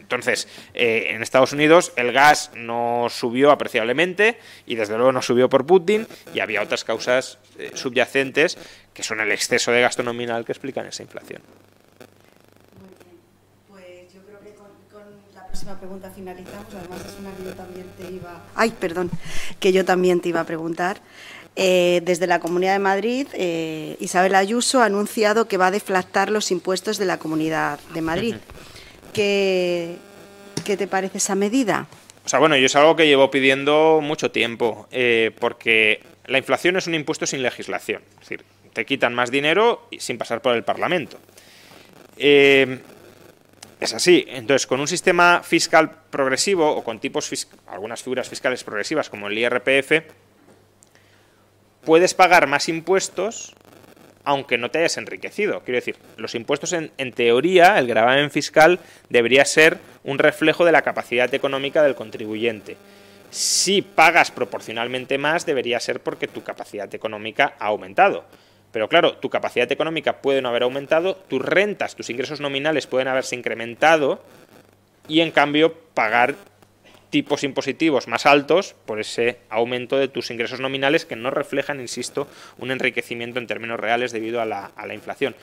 Entonces, 0.07 0.47
eh, 0.73 1.09
en 1.11 1.21
Estados 1.21 1.53
Unidos 1.53 1.93
el 1.97 2.13
gas 2.13 2.53
no 2.55 3.09
subió 3.11 3.51
apreciablemente 3.51 4.39
y 4.65 4.77
desde 4.77 4.95
luego 4.95 5.11
no 5.11 5.21
subió 5.21 5.49
por 5.49 5.67
Putin 5.67 6.07
y 6.33 6.39
había 6.39 6.63
otras 6.63 6.85
causas 6.85 7.39
eh, 7.59 7.73
subyacentes 7.75 8.57
que 8.95 9.03
son 9.03 9.19
el 9.19 9.33
exceso 9.33 9.73
de 9.73 9.81
gasto 9.81 10.05
nominal 10.05 10.45
que 10.45 10.53
explican 10.53 10.87
esa 10.87 11.03
inflación. 11.03 11.43
Muy 12.79 12.89
bien. 13.03 13.19
Pues 13.67 14.15
yo 14.15 14.23
creo 14.23 14.39
que 14.39 14.55
con, 14.55 15.03
la 15.35 15.45
próxima 15.45 15.77
pregunta 15.77 16.09
finalizamos. 16.15 16.73
Además 16.73 17.01
es 17.05 17.19
una 17.19 17.35
que 17.35 17.43
yo 17.43 17.55
también 17.55 17.87
te 17.99 18.13
iba... 18.13 18.45
Ay, 18.55 18.71
perdón, 18.79 19.11
que 19.59 19.73
yo 19.73 19.85
también 19.85 20.21
te 20.21 20.29
iba 20.29 20.39
a 20.39 20.45
preguntar. 20.45 21.01
Eh, 21.59 22.03
desde 22.05 22.27
la 22.27 22.39
Comunidad 22.39 22.74
de 22.74 22.78
Madrid, 22.78 23.27
Isabel 23.99 24.35
Ayuso 24.35 24.83
ha 24.83 24.85
anunciado 24.85 25.49
que 25.49 25.57
va 25.57 25.69
a 25.69 25.70
deflactar 25.70 26.31
los 26.31 26.51
impuestos 26.51 26.99
de 26.99 27.07
la 27.07 27.19
Comunidad 27.19 27.81
de 27.95 28.03
Madrid. 28.03 28.37
¿Qué, 29.16 29.97
te 30.65 30.87
parece 30.87 31.16
esa 31.16 31.35
medida? 31.35 31.87
O 32.27 32.28
sea, 32.28 32.39
bueno, 32.39 32.57
yo 32.57 32.66
es 32.66 32.77
algo 32.77 32.97
que 32.97 33.07
llevo 33.07 33.31
pidiendo 33.31 34.01
mucho 34.03 34.31
tiempo, 34.31 34.89
eh, 34.91 35.31
porque 35.39 36.03
la 36.27 36.37
inflación 36.37 36.77
es 36.77 36.87
un 36.87 36.95
impuesto 36.95 37.24
sin 37.24 37.43
legislación. 37.43 38.03
Es 38.15 38.28
decir, 38.28 38.45
te 38.74 38.85
quitan 38.85 39.15
más 39.15 39.31
dinero 39.31 39.89
sin 39.99 40.19
pasar 40.19 40.43
por 40.43 40.55
el 40.55 40.65
Parlamento. 40.65 41.19
Eh, 42.19 42.78
es 43.81 43.95
así. 43.95 44.27
Entonces, 44.28 44.66
con 44.66 44.81
un 44.81 44.89
sistema 44.89 45.41
fiscal 45.43 45.91
progresivo 46.11 46.70
o 46.77 46.85
con 46.85 46.99
tipos 46.99 47.49
algunas 47.69 48.03
figuras 48.03 48.28
fiscales 48.28 48.65
progresivas 48.65 49.09
como 49.09 49.28
el 49.28 49.39
IRPF, 49.39 50.03
puedes 51.87 52.13
pagar 52.13 52.47
más 52.47 52.69
impuestos 52.69 53.55
aunque 54.27 54.59
no 54.59 54.73
te 54.73 54.79
hayas 54.79 54.97
enriquecido. 54.99 55.61
Quiero 55.61 55.77
decir, 55.77 55.97
los 56.17 56.35
impuestos 56.35 56.73
en, 56.73 57.13
teoría, 57.13 57.79
el 57.79 57.87
gravamen 57.87 58.33
fiscal 58.33 58.81
debería 59.09 59.45
ser 59.45 59.79
un 60.03 60.19
reflejo 60.19 60.65
de 60.65 60.73
la 60.73 60.83
capacidad 60.83 61.33
económica 61.33 61.81
del 61.85 61.95
contribuyente. 61.95 62.77
Si 63.31 63.83
pagas 63.83 64.33
proporcionalmente 64.33 65.17
más, 65.17 65.47
debería 65.47 65.79
ser 65.79 66.01
porque 66.01 66.27
tu 66.27 66.43
capacidad 66.43 66.93
económica 66.93 67.55
ha 67.61 67.67
aumentado. 67.67 68.25
Pero 68.73 68.89
claro, 68.89 69.17
tu 69.17 69.31
capacidad 69.31 69.71
económica 69.71 70.21
puede 70.21 70.43
no 70.43 70.49
haber 70.49 70.65
aumentado, 70.65 71.15
tus 71.15 71.41
rentas, 71.41 71.95
tus 71.95 72.11
ingresos 72.11 72.41
nominales 72.41 72.89
pueden 72.89 73.07
haberse 73.07 73.37
incrementado 73.37 74.21
y 75.07 75.21
en 75.21 75.31
cambio 75.31 75.73
pagar 75.95 76.35
tipos 77.11 77.45
impositivos 77.45 78.09
más 78.09 78.27
altos 78.27 78.74
por 78.87 79.01
ese 79.01 79.39
aumento 79.49 79.97
de 79.97 80.09
tus 80.09 80.31
ingresos 80.31 80.61
nominales 80.61 81.05
que 81.05 81.16
no 81.16 81.31
reflejan, 81.31 81.81
insisto, 81.81 82.28
un 82.59 82.70
enriquecimiento 82.70 83.39
en 83.39 83.47
términos 83.47 83.81
reales 83.81 84.12
debido 84.12 84.41
a 84.41 84.47
la, 84.47 84.95
inflación. 84.95 85.37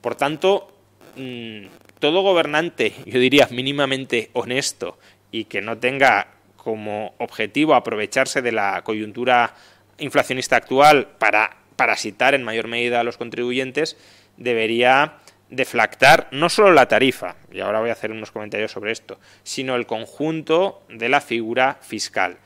Por 0.00 0.14
tanto, 0.14 0.72
mm, 1.16 1.66
todo 1.98 2.22
gobernante, 2.22 2.92
yo 3.06 3.18
diría 3.18 3.48
mínimamente 3.50 4.30
honesto 4.32 4.98
y 5.30 5.44
que 5.44 5.60
no 5.60 5.78
tenga 5.78 6.28
como 6.56 7.14
objetivo 7.18 7.74
aprovecharse 7.74 8.42
de 8.42 8.52
la 8.52 8.82
coyuntura 8.82 9.54
inflacionista 9.98 10.56
actual 10.56 11.08
para 11.18 11.56
parasitar 11.76 12.34
en 12.34 12.42
mayor 12.42 12.68
medida 12.68 13.00
a 13.00 13.04
los 13.04 13.16
contribuyentes, 13.16 13.96
debería 14.36 15.18
deflactar 15.50 16.28
no 16.30 16.48
solo 16.48 16.72
la 16.72 16.86
tarifa, 16.86 17.36
y 17.50 17.60
ahora 17.60 17.80
voy 17.80 17.90
a 17.90 17.94
hacer 17.94 18.10
unos 18.10 18.30
comentarios 18.30 18.72
sobre 18.72 18.92
esto, 18.92 19.18
sino 19.42 19.76
el 19.76 19.86
conjunto 19.86 20.82
de 20.88 21.08
la 21.08 21.20
figura 21.20 21.78
fiscal. 21.80 22.36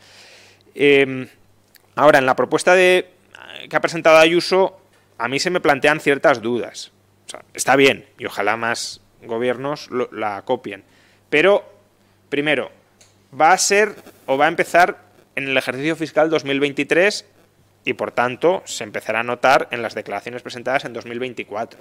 Em, 0.75 1.29
ahora, 1.97 2.19
en 2.19 2.27
la 2.27 2.37
propuesta 2.37 2.75
de, 2.75 3.11
que 3.69 3.77
ha 3.77 3.81
presentado 3.81 4.19
Ayuso, 4.19 4.81
a 5.19 5.29
mí 5.29 5.39
se 5.39 5.51
me 5.51 5.61
plantean 5.61 6.01
ciertas 6.01 6.43
dudas. 6.43 6.93
está 7.55 7.77
bien, 7.77 8.05
y 8.19 8.27
ojalá 8.27 8.57
más 8.57 9.01
gobiernos 9.23 9.89
la 10.11 10.43
copien. 10.43 10.85
Pero, 11.31 11.65
primero, 12.29 12.71
va 13.39 13.53
a 13.53 13.59
ser 13.59 13.95
o 14.27 14.37
va 14.37 14.47
a 14.47 14.49
empezar 14.49 14.99
en 15.35 15.49
el 15.49 15.57
ejercicio 15.57 15.97
fiscal 15.97 16.29
2023 16.29 17.25
y, 17.85 17.95
por 17.95 18.13
tanto, 18.13 18.63
se 18.67 18.85
empezará 18.85 19.21
a 19.21 19.23
notar 19.23 19.69
en 19.71 19.81
las 19.81 19.95
declaraciones 19.95 20.43
presentadas 20.43 20.85
en 20.85 20.93
2024. 20.93 21.81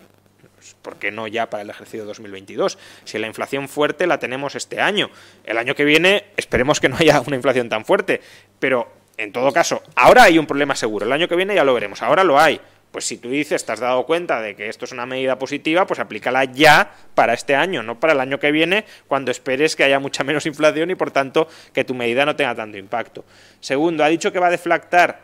Pues, 0.62 0.76
¿Por 0.80 0.98
qué 0.98 1.10
no 1.10 1.26
ya 1.26 1.50
para 1.50 1.64
el 1.64 1.72
ejercicio 1.72 2.06
2022? 2.06 2.78
Si 3.04 3.18
la 3.18 3.26
inflación 3.26 3.68
fuerte 3.68 4.06
la 4.06 4.20
tenemos 4.20 4.54
este 4.54 4.80
año. 4.80 5.10
El 5.44 5.58
año 5.58 5.74
que 5.74 5.84
viene 5.84 6.26
esperemos 6.38 6.80
que 6.80 6.88
no 6.88 6.98
haya 7.00 7.20
una 7.20 7.36
inflación 7.36 7.68
tan 7.68 7.84
fuerte. 7.84 8.22
Pero, 8.60 8.88
en 9.18 9.32
todo 9.32 9.52
caso, 9.52 9.82
ahora 9.96 10.22
hay 10.22 10.38
un 10.38 10.46
problema 10.46 10.76
seguro. 10.76 11.08
El 11.08 11.14
año 11.14 11.28
que 11.28 11.36
viene 11.36 11.56
ya 11.56 11.64
lo 11.64 11.74
veremos. 11.74 12.04
Ahora 12.04 12.24
lo 12.24 12.40
hay. 12.40 12.62
Pues 12.92 13.06
si 13.06 13.18
tú 13.18 13.32
dices, 13.32 13.66
te 13.66 13.72
has 13.72 13.80
dado 13.80 14.06
cuenta 14.06 14.40
de 14.40 14.56
que 14.56 14.70
esto 14.70 14.86
es 14.86 14.92
una 14.92 15.08
medida 15.08 15.40
positiva, 15.40 15.88
pues 15.88 16.00
aplícala 16.00 16.44
ya 16.44 16.94
para 17.16 17.34
este 17.34 17.56
año, 17.56 17.82
no 17.82 18.00
para 18.00 18.14
el 18.14 18.20
año 18.20 18.40
que 18.40 18.52
viene, 18.52 18.86
cuando 19.08 19.32
esperes 19.32 19.76
que 19.76 19.84
haya 19.84 19.98
mucha 19.98 20.24
menos 20.24 20.46
inflación 20.46 20.92
y 20.92 20.96
por 20.96 21.10
tanto 21.10 21.48
que 21.74 21.86
tu 21.86 21.96
medida 21.96 22.24
no 22.24 22.36
tenga 22.36 22.54
tanto 22.54 22.78
impacto. 22.78 23.26
Segundo, 23.62 24.04
ha 24.04 24.10
dicho 24.10 24.32
que 24.32 24.40
va 24.40 24.48
a 24.48 24.52
deflactar 24.52 25.22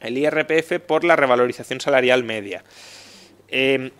el 0.00 0.18
IRPF 0.18 0.80
por 0.80 1.04
la 1.04 1.14
revalorización 1.14 1.80
salarial 1.80 2.24
media. 2.24 2.64
Eh, 3.48 3.92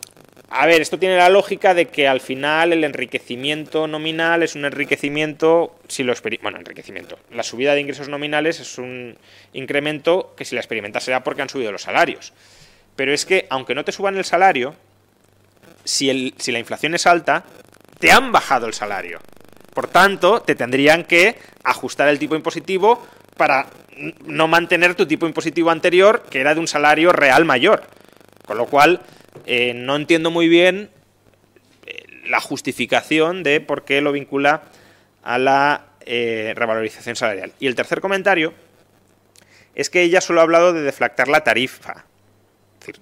a 0.48 0.66
ver, 0.66 0.80
esto 0.80 0.98
tiene 0.98 1.16
la 1.16 1.28
lógica 1.28 1.74
de 1.74 1.86
que 1.86 2.06
al 2.06 2.20
final 2.20 2.72
el 2.72 2.84
enriquecimiento 2.84 3.86
nominal 3.86 4.42
es 4.42 4.54
un 4.54 4.64
enriquecimiento, 4.64 5.76
si 5.88 6.04
lo 6.04 6.14
bueno, 6.40 6.58
enriquecimiento. 6.58 7.18
La 7.32 7.42
subida 7.42 7.74
de 7.74 7.80
ingresos 7.80 8.08
nominales 8.08 8.60
es 8.60 8.78
un 8.78 9.18
incremento 9.52 10.34
que 10.36 10.44
si 10.44 10.54
la 10.54 10.60
experimentas 10.60 11.04
será 11.04 11.24
porque 11.24 11.42
han 11.42 11.48
subido 11.48 11.72
los 11.72 11.82
salarios. 11.82 12.32
Pero 12.94 13.12
es 13.12 13.26
que, 13.26 13.46
aunque 13.50 13.74
no 13.74 13.84
te 13.84 13.92
suban 13.92 14.16
el 14.16 14.24
salario, 14.24 14.74
si, 15.84 16.10
el, 16.10 16.34
si 16.38 16.52
la 16.52 16.58
inflación 16.58 16.94
es 16.94 17.06
alta, 17.06 17.44
te 17.98 18.12
han 18.12 18.30
bajado 18.30 18.66
el 18.66 18.74
salario. 18.74 19.20
Por 19.74 19.88
tanto, 19.88 20.40
te 20.42 20.54
tendrían 20.54 21.04
que 21.04 21.36
ajustar 21.64 22.08
el 22.08 22.18
tipo 22.18 22.36
impositivo 22.36 23.06
para 23.36 23.66
no 24.24 24.48
mantener 24.48 24.94
tu 24.94 25.06
tipo 25.06 25.26
impositivo 25.26 25.70
anterior, 25.70 26.24
que 26.30 26.40
era 26.40 26.54
de 26.54 26.60
un 26.60 26.68
salario 26.68 27.12
real 27.12 27.44
mayor. 27.44 27.82
Con 28.46 28.58
lo 28.58 28.66
cual, 28.66 29.02
eh, 29.46 29.74
no 29.74 29.96
entiendo 29.96 30.30
muy 30.30 30.48
bien 30.48 30.90
eh, 31.86 32.04
la 32.26 32.40
justificación 32.40 33.42
de 33.42 33.60
por 33.60 33.84
qué 33.84 34.00
lo 34.00 34.12
vincula 34.12 34.62
a 35.22 35.38
la 35.38 35.86
eh, 36.04 36.52
revalorización 36.56 37.16
salarial. 37.16 37.52
Y 37.58 37.66
el 37.66 37.74
tercer 37.74 38.00
comentario 38.00 38.54
es 39.74 39.90
que 39.90 40.02
ella 40.02 40.20
solo 40.20 40.40
ha 40.40 40.44
hablado 40.44 40.72
de 40.72 40.82
deflactar 40.82 41.28
la 41.28 41.44
tarifa, 41.44 42.04
es 42.74 42.86
decir, 42.86 42.96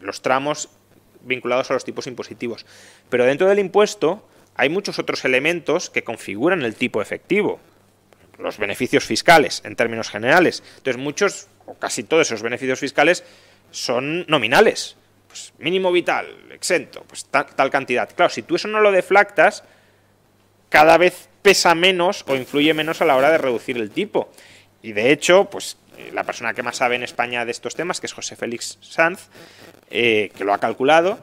los 0.00 0.22
tramos 0.22 0.70
vinculados 1.20 1.70
a 1.70 1.74
los 1.74 1.84
tipos 1.84 2.06
impositivos. 2.06 2.64
Pero 3.10 3.24
dentro 3.24 3.48
del 3.48 3.58
impuesto 3.58 4.26
hay 4.54 4.68
muchos 4.68 4.98
otros 4.98 5.24
elementos 5.24 5.90
que 5.90 6.02
configuran 6.02 6.62
el 6.62 6.74
tipo 6.74 7.02
efectivo. 7.02 7.60
Los 8.38 8.58
beneficios 8.58 9.04
fiscales, 9.04 9.62
en 9.64 9.76
términos 9.76 10.10
generales. 10.10 10.62
Entonces, 10.78 11.02
muchos 11.02 11.48
o 11.66 11.74
casi 11.74 12.02
todos 12.02 12.26
esos 12.28 12.42
beneficios 12.42 12.80
fiscales 12.80 13.24
son 13.70 14.24
nominales. 14.26 14.96
Pues 15.28 15.52
mínimo 15.58 15.92
vital, 15.92 16.26
exento, 16.50 17.04
pues 17.06 17.26
tal, 17.26 17.70
cantidad. 17.70 18.08
Claro, 18.14 18.30
si 18.30 18.42
tú 18.42 18.56
eso 18.56 18.66
no 18.66 18.80
lo 18.80 18.90
deflactas, 18.90 19.62
cada 20.70 20.96
vez 20.96 21.28
pesa 21.42 21.74
menos 21.74 22.24
o 22.26 22.34
influye 22.34 22.74
menos 22.74 23.00
a 23.00 23.04
la 23.04 23.14
hora 23.14 23.30
de 23.30 23.38
reducir 23.38 23.76
el 23.76 23.90
tipo. 23.90 24.30
Y 24.82 24.92
de 24.92 25.12
hecho, 25.12 25.44
pues 25.50 25.76
eh, 25.98 26.10
la 26.12 26.24
persona 26.24 26.54
que 26.54 26.62
más 26.62 26.76
sabe 26.76 26.96
en 26.96 27.02
España 27.02 27.44
de 27.44 27.50
estos 27.50 27.74
temas, 27.74 28.00
que 28.00 28.06
es 28.06 28.12
José 28.12 28.36
Félix 28.36 28.78
Sanz, 28.80 29.28
eh, 29.90 30.32
que 30.36 30.44
lo 30.44 30.54
ha 30.54 30.58
calculado, 30.58 31.18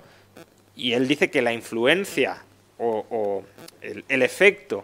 y 0.75 0.93
él 0.93 1.07
dice 1.07 1.31
que 1.31 1.41
la 1.41 1.53
influencia 1.53 2.43
o, 2.77 3.05
o 3.09 3.43
el, 3.81 4.05
el 4.07 4.21
efecto 4.21 4.83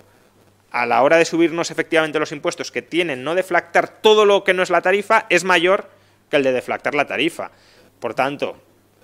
a 0.72 0.86
la 0.86 1.04
hora 1.04 1.18
de 1.18 1.26
subirnos 1.26 1.70
efectivamente 1.70 2.18
los 2.18 2.32
impuestos 2.32 2.72
que 2.72 2.82
tienen 2.82 3.24
no 3.24 3.36
deflactar 3.36 3.90
todo 4.02 4.26
lo 4.26 4.44
que 4.44 4.54
no 4.54 4.64
es 4.64 4.70
la 4.70 4.82
tarifa 4.82 5.26
es 5.30 5.44
mayor 5.44 5.90
que 6.30 6.38
el 6.38 6.44
de 6.44 6.54
deflactar 6.54 6.96
la 6.96 7.06
tarifa. 7.06 7.52
Por 8.00 8.16
tanto, 8.16 8.58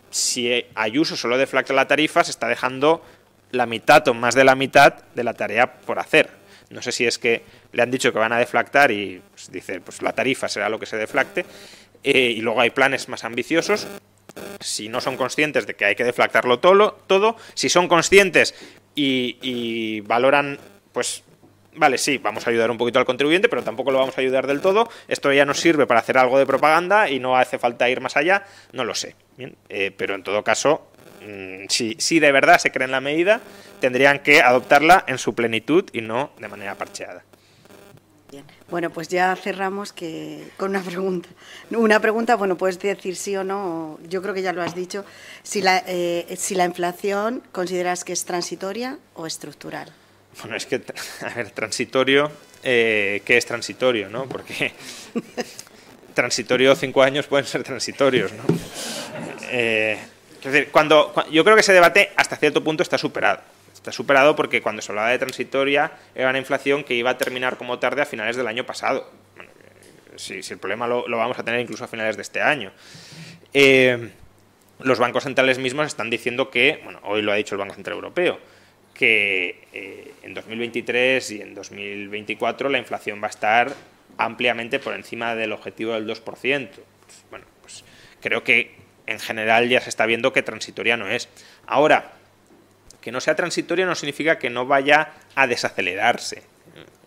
si 0.10 0.66
Ayuso 0.76 1.16
solo 1.16 1.38
deflacta 1.38 1.74
la 1.74 1.88
tarifa, 1.88 2.24
se 2.24 2.32
está 2.32 2.48
dejando 2.48 3.04
la 3.52 3.66
mitad 3.66 4.08
o 4.08 4.14
más 4.14 4.36
de 4.36 4.44
la 4.44 4.56
mitad 4.56 4.94
de 5.16 5.24
la 5.24 5.34
tarea 5.34 5.80
por 5.82 6.00
hacer. 6.00 6.30
No 6.70 6.82
sé 6.82 6.92
si 6.92 7.06
es 7.06 7.18
que 7.18 7.44
le 7.72 7.82
han 7.82 7.92
dicho 7.92 8.12
que 8.12 8.20
van 8.20 8.34
a 8.34 8.40
deflactar 8.40 8.92
y 8.92 9.22
pues, 9.32 9.52
dice, 9.52 9.80
pues 9.80 10.02
la 10.02 10.14
tarifa 10.14 10.48
será 10.48 10.70
lo 10.70 10.80
que 10.80 10.86
se 10.86 10.98
deflacte, 10.98 11.46
eh, 12.04 12.34
y 12.36 12.42
luego 12.42 12.62
hay 12.62 12.72
planes 12.72 13.08
más 13.10 13.24
ambiciosos. 13.24 13.88
Si 14.60 14.90
no 14.90 15.02
son 15.02 15.18
conscientes 15.18 15.66
de 15.66 15.76
que 15.76 15.86
hay 15.86 15.96
que 15.96 16.04
deflactarlo 16.04 16.60
todo, 16.60 17.00
todo 17.08 17.38
si 17.54 17.70
son 17.70 17.88
conscientes 17.88 18.54
y, 18.94 19.38
y 19.42 20.02
valoran 20.02 20.60
pues 20.92 21.24
vale, 21.78 21.98
sí, 21.98 22.18
vamos 22.18 22.46
a 22.46 22.50
ayudar 22.50 22.70
un 22.70 22.78
poquito 22.78 23.00
al 23.00 23.06
contribuyente, 23.06 23.50
pero 23.50 23.64
tampoco 23.64 23.92
lo 23.92 24.00
vamos 24.00 24.18
a 24.18 24.22
ayudar 24.22 24.48
del 24.48 24.62
todo. 24.62 24.90
Esto 25.08 25.32
ya 25.32 25.46
nos 25.46 25.60
sirve 25.60 25.88
para 25.88 26.00
hacer 26.00 26.18
algo 26.18 26.38
de 26.38 26.46
propaganda 26.46 27.10
y 27.10 27.20
no 27.20 27.38
hace 27.38 27.58
falta 27.58 27.90
ir 27.90 28.02
más 28.02 28.18
allá. 28.18 28.46
No 28.74 28.84
lo 28.84 28.94
sé. 28.96 29.16
Bien, 29.38 29.56
eh, 29.70 29.92
pero 29.96 30.16
en 30.16 30.24
todo 30.24 30.44
caso, 30.44 30.88
mmm, 31.26 31.66
si, 31.70 31.96
si 32.00 32.20
de 32.20 32.32
verdad 32.32 32.60
se 32.60 32.72
creen 32.72 32.92
la 32.92 33.02
medida, 33.02 33.40
tendrían 33.80 34.20
que 34.20 34.42
adoptarla 34.42 35.06
en 35.08 35.18
su 35.18 35.34
plenitud 35.36 35.86
y 35.94 36.02
no 36.02 36.32
de 36.40 36.48
manera 36.48 36.76
parcheada. 36.76 37.24
Bien. 38.30 38.44
Bueno, 38.70 38.90
pues 38.90 39.08
ya 39.08 39.34
cerramos 39.38 39.94
que 39.94 40.50
con 40.58 40.72
una 40.72 40.82
pregunta. 40.82 41.30
Una 41.72 42.02
pregunta, 42.02 42.36
bueno, 42.36 42.58
puedes 42.58 42.78
decir 42.78 43.16
sí 43.16 43.38
o 43.38 43.46
no, 43.46 44.00
yo 44.10 44.22
creo 44.22 44.34
que 44.34 44.42
ya 44.42 44.52
lo 44.52 44.62
has 44.62 44.76
dicho. 44.76 45.06
Si 45.44 45.62
la, 45.62 45.82
eh, 45.88 46.36
si 46.38 46.54
la 46.54 46.66
inflación 46.66 47.42
consideras 47.54 48.04
que 48.04 48.12
es 48.12 48.26
transitoria 48.26 48.98
o 49.14 49.28
estructural. 49.28 49.94
Bueno, 50.42 50.56
es 50.56 50.66
que, 50.66 50.82
a 51.22 51.34
ver, 51.34 51.52
transitorio, 51.52 52.32
eh, 52.64 53.22
¿qué 53.26 53.38
es 53.38 53.46
transitorio, 53.46 54.10
no? 54.10 54.28
Porque 54.28 54.72
transitorio 56.14 56.76
cinco 56.76 57.02
años 57.02 57.28
pueden 57.28 57.46
ser 57.46 57.64
transitorios, 57.64 58.32
¿no? 58.34 58.44
Eh, 59.50 59.98
es 60.44 60.52
decir, 60.52 60.70
cuando, 60.72 61.14
yo 61.32 61.44
creo 61.44 61.56
que 61.56 61.62
ese 61.62 61.74
debate 61.74 62.12
hasta 62.16 62.36
cierto 62.36 62.64
punto 62.64 62.84
está 62.84 62.98
superado. 62.98 63.42
Está 63.74 63.92
superado 63.92 64.36
porque 64.36 64.62
cuando 64.62 64.82
se 64.82 64.92
hablaba 64.92 65.10
de 65.10 65.20
transitoria 65.20 65.92
era 66.14 66.30
una 66.30 66.40
inflación 66.40 66.84
que 66.84 66.94
iba 66.94 67.10
a 67.10 67.18
terminar 67.18 67.58
como 67.58 67.80
tarde 67.80 68.02
a 68.02 68.06
finales 68.06 68.36
del 68.36 68.48
año 68.48 68.66
pasado. 68.66 69.10
Bueno, 69.36 69.52
si, 70.16 70.44
si, 70.44 70.54
el 70.54 70.60
problema 70.60 70.88
lo, 70.88 71.08
lo, 71.08 71.18
vamos 71.18 71.40
a 71.40 71.44
tener 71.44 71.60
incluso 71.60 71.84
a 71.84 71.88
finales 71.88 72.16
de 72.16 72.22
este 72.22 72.42
año. 72.42 72.72
Eh, 73.54 74.10
los 74.80 75.00
bancos 75.00 75.24
centrales 75.24 75.58
mismos 75.58 75.88
están 75.88 76.10
diciendo 76.10 76.52
que, 76.52 76.80
bueno, 76.84 77.00
hoy 77.04 77.22
lo 77.22 77.32
ha 77.32 77.36
dicho 77.36 77.56
el 77.56 77.60
Banco 77.60 77.74
Central 77.74 77.96
Europeo, 77.96 78.40
que 78.98 79.68
eh, 79.74 80.14
en 80.24 80.34
2023 80.34 81.32
y 81.32 81.42
en 81.42 81.54
2024 81.54 82.70
la 82.70 82.80
inflación 82.80 83.22
va 83.22 83.28
a 83.28 83.30
estar 83.30 83.74
ampliamente 84.18 84.80
por 84.80 84.96
encima 84.96 85.36
del 85.36 85.52
objetivo 85.54 85.94
del 85.94 86.08
2%. 86.08 86.24
Pues, 86.24 87.24
bueno, 87.30 87.46
pues 87.62 87.84
creo 88.22 88.44
que 88.44 88.76
en 89.06 89.20
general 89.20 89.70
ya 89.70 89.80
se 89.80 89.90
está 89.90 90.06
viendo 90.06 90.34
que 90.34 90.42
transitoria 90.42 90.98
no 90.98 91.08
es. 91.08 91.30
Ahora, 91.66 92.14
que 93.00 93.12
no 93.12 93.22
sea 93.22 93.36
transitoria 93.36 93.86
no 93.86 93.96
significa 93.96 94.40
que 94.40 94.50
no 94.50 94.66
vaya 94.66 95.14
a 95.36 95.48
desacelerarse. 95.48 96.44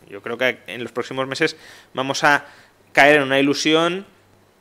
Yo 0.08 0.22
creo 0.22 0.38
que 0.38 0.58
en 0.66 0.82
los 0.82 0.92
próximos 0.92 1.26
meses 1.26 1.56
vamos 1.94 2.24
a 2.24 2.46
caer 2.92 3.16
en 3.16 3.22
una 3.22 3.38
ilusión 3.38 4.06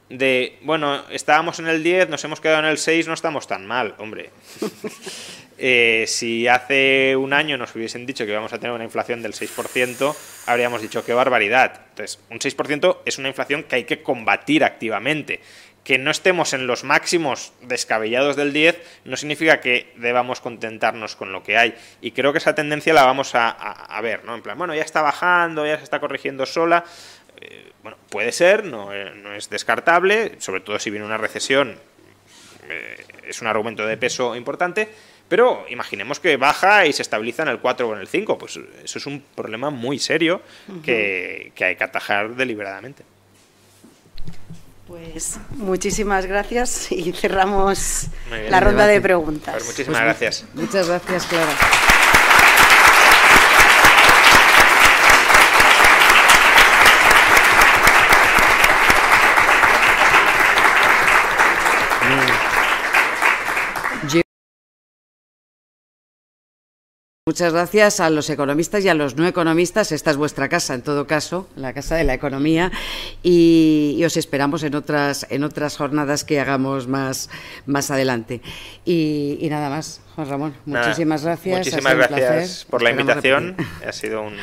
de, 0.09 0.57
bueno, 0.63 1.03
estábamos 1.11 1.59
en 1.59 1.67
el 1.67 1.83
10, 1.83 2.09
nos 2.09 2.23
hemos 2.23 2.41
quedado 2.41 2.59
en 2.59 2.65
el 2.65 2.77
6, 2.77 3.07
no 3.07 3.13
estamos 3.13 3.47
tan 3.47 3.65
mal, 3.65 3.93
hombre. 3.99 4.31
eh, 5.57 6.05
si 6.07 6.47
hace 6.47 7.15
un 7.15 7.31
año 7.31 7.57
nos 7.57 7.75
hubiesen 7.75 8.07
dicho 8.07 8.25
que 8.25 8.31
íbamos 8.31 8.51
a 8.51 8.59
tener 8.59 8.73
una 8.73 8.83
inflación 8.83 9.21
del 9.21 9.33
6%, 9.33 10.15
habríamos 10.47 10.81
dicho 10.81 11.05
qué 11.05 11.13
barbaridad. 11.13 11.81
Entonces, 11.89 12.19
un 12.31 12.39
6% 12.39 12.97
es 13.05 13.17
una 13.19 13.27
inflación 13.27 13.63
que 13.63 13.75
hay 13.75 13.83
que 13.83 14.01
combatir 14.01 14.63
activamente. 14.63 15.41
Que 15.83 15.97
no 15.97 16.11
estemos 16.11 16.53
en 16.53 16.67
los 16.67 16.83
máximos 16.83 17.53
descabellados 17.61 18.35
del 18.35 18.51
10 18.51 19.01
no 19.05 19.15
significa 19.15 19.59
que 19.59 19.93
debamos 19.95 20.41
contentarnos 20.41 21.15
con 21.15 21.31
lo 21.31 21.41
que 21.41 21.57
hay. 21.57 21.73
Y 22.01 22.11
creo 22.11 22.31
que 22.31 22.39
esa 22.39 22.53
tendencia 22.53 22.93
la 22.93 23.05
vamos 23.05 23.33
a, 23.33 23.49
a, 23.49 23.71
a 23.85 24.01
ver, 24.01 24.25
¿no? 24.25 24.35
En 24.35 24.41
plan, 24.41 24.57
bueno, 24.57 24.75
ya 24.75 24.83
está 24.83 25.01
bajando, 25.01 25.65
ya 25.65 25.77
se 25.77 25.83
está 25.83 25.99
corrigiendo 25.99 26.45
sola. 26.45 26.83
Eh, 27.41 27.71
bueno, 27.83 27.97
puede 28.09 28.31
ser, 28.31 28.65
no, 28.65 28.93
eh, 28.93 29.13
no, 29.15 29.33
es 29.33 29.49
descartable, 29.49 30.33
sobre 30.39 30.61
todo 30.61 30.77
si 30.79 30.89
viene 30.89 31.05
una 31.05 31.17
recesión, 31.17 31.77
eh, 32.67 33.05
es 33.27 33.41
un 33.41 33.47
argumento 33.47 33.85
de 33.85 33.95
peso 33.97 34.35
importante, 34.35 34.89
pero 35.29 35.65
imaginemos 35.69 36.19
que 36.19 36.35
baja 36.37 36.85
y 36.85 36.93
se 36.93 37.01
estabiliza 37.01 37.43
en 37.43 37.49
el 37.49 37.59
4 37.59 37.87
o 37.87 37.93
en 37.93 38.01
el 38.01 38.07
5, 38.07 38.37
pues 38.37 38.59
eso 38.83 38.97
es 38.99 39.05
un 39.05 39.23
problema 39.35 39.69
muy 39.69 39.99
serio 39.99 40.41
uh 40.67 40.73
-huh. 40.73 40.81
que, 40.81 41.51
que 41.55 41.65
hay 41.65 41.75
que 41.75 41.83
atajar 41.83 42.35
deliberadamente. 42.35 43.03
Pues 44.89 45.39
muchísimas 45.51 46.25
gracias 46.25 46.91
y 46.91 47.13
cerramos 47.13 48.07
bien, 48.27 48.49
la 48.49 48.59
ronda 48.59 48.87
de 48.87 48.99
preguntas. 48.99 49.53
Pues 49.53 49.65
muchísimas 49.67 50.01
pues, 50.01 50.19
gracias. 50.19 50.45
Muchas 50.55 50.87
gracias, 50.87 51.25
Clara. 51.27 51.53
Muchas 67.29 67.53
gracias 67.53 67.99
a 67.99 68.09
los 68.09 68.27
economistas 68.31 68.83
y 68.83 68.89
a 68.89 68.95
los 68.95 69.15
no 69.15 69.27
economistas. 69.27 69.91
Esta 69.91 70.09
es 70.09 70.17
vuestra 70.17 70.49
casa, 70.49 70.73
en 70.73 70.81
todo 70.81 71.05
caso, 71.05 71.47
la 71.55 71.73
casa 71.73 71.95
de 71.95 72.03
la 72.03 72.15
economía, 72.15 72.71
y, 73.21 73.93
y 73.99 74.03
os 74.03 74.17
esperamos 74.17 74.63
en 74.63 74.73
otras, 74.73 75.27
en 75.29 75.43
otras 75.43 75.77
jornadas 75.77 76.23
que 76.23 76.39
hagamos 76.39 76.87
más, 76.87 77.29
más 77.67 77.91
adelante. 77.91 78.41
Y, 78.83 79.37
y 79.41 79.47
nada 79.47 79.69
más, 79.69 80.01
Juan 80.15 80.27
Ramón, 80.27 80.55
nada, 80.65 80.87
muchísimas 80.87 81.23
gracias. 81.23 81.57
Muchísimas 81.59 81.95
gracias 81.97 82.65
por 82.67 82.81
la 82.81 82.89
invitación. 82.89 83.55
Ha 83.87 83.91
sido 83.91 84.23
un, 84.23 84.35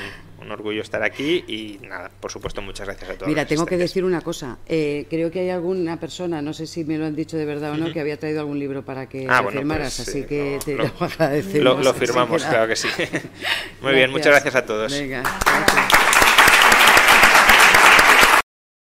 un 0.46 0.52
orgullo 0.52 0.80
estar 0.80 1.02
aquí 1.02 1.44
y 1.46 1.78
nada, 1.86 2.10
por 2.20 2.30
supuesto, 2.30 2.62
muchas 2.62 2.86
gracias 2.86 3.10
a 3.10 3.14
todos. 3.14 3.28
Mira, 3.28 3.46
tengo 3.46 3.66
que 3.66 3.76
decir 3.76 4.04
una 4.04 4.20
cosa. 4.20 4.58
Eh, 4.66 5.06
creo 5.10 5.30
que 5.30 5.40
hay 5.40 5.50
alguna 5.50 5.98
persona, 5.98 6.40
no 6.40 6.54
sé 6.54 6.66
si 6.66 6.84
me 6.84 6.96
lo 6.96 7.04
han 7.04 7.14
dicho 7.14 7.36
de 7.36 7.44
verdad 7.44 7.72
o 7.72 7.76
no, 7.76 7.86
uh 7.86 7.88
-huh. 7.88 7.92
que 7.92 8.00
había 8.00 8.18
traído 8.18 8.40
algún 8.40 8.58
libro 8.58 8.84
para 8.84 9.08
que 9.08 9.26
ah, 9.28 9.40
bueno, 9.42 9.58
firmaras, 9.58 9.96
pues, 9.96 10.08
así 10.08 10.20
eh, 10.20 10.26
que 10.26 10.52
no, 10.58 10.64
te 10.64 10.74
lo, 10.76 10.84
lo 10.84 11.04
agradecemos. 11.04 11.64
Lo, 11.64 11.82
lo 11.82 11.94
firmamos, 11.94 12.44
claro 12.44 12.68
que 12.68 12.76
sí. 12.76 12.88
Muy 12.98 13.06
gracias. 13.08 13.94
bien, 13.94 14.10
muchas 14.10 14.28
gracias 14.28 14.54
a 14.54 14.64
todos. 14.64 14.92
Venga, 14.92 15.22
gracias. 15.22 16.15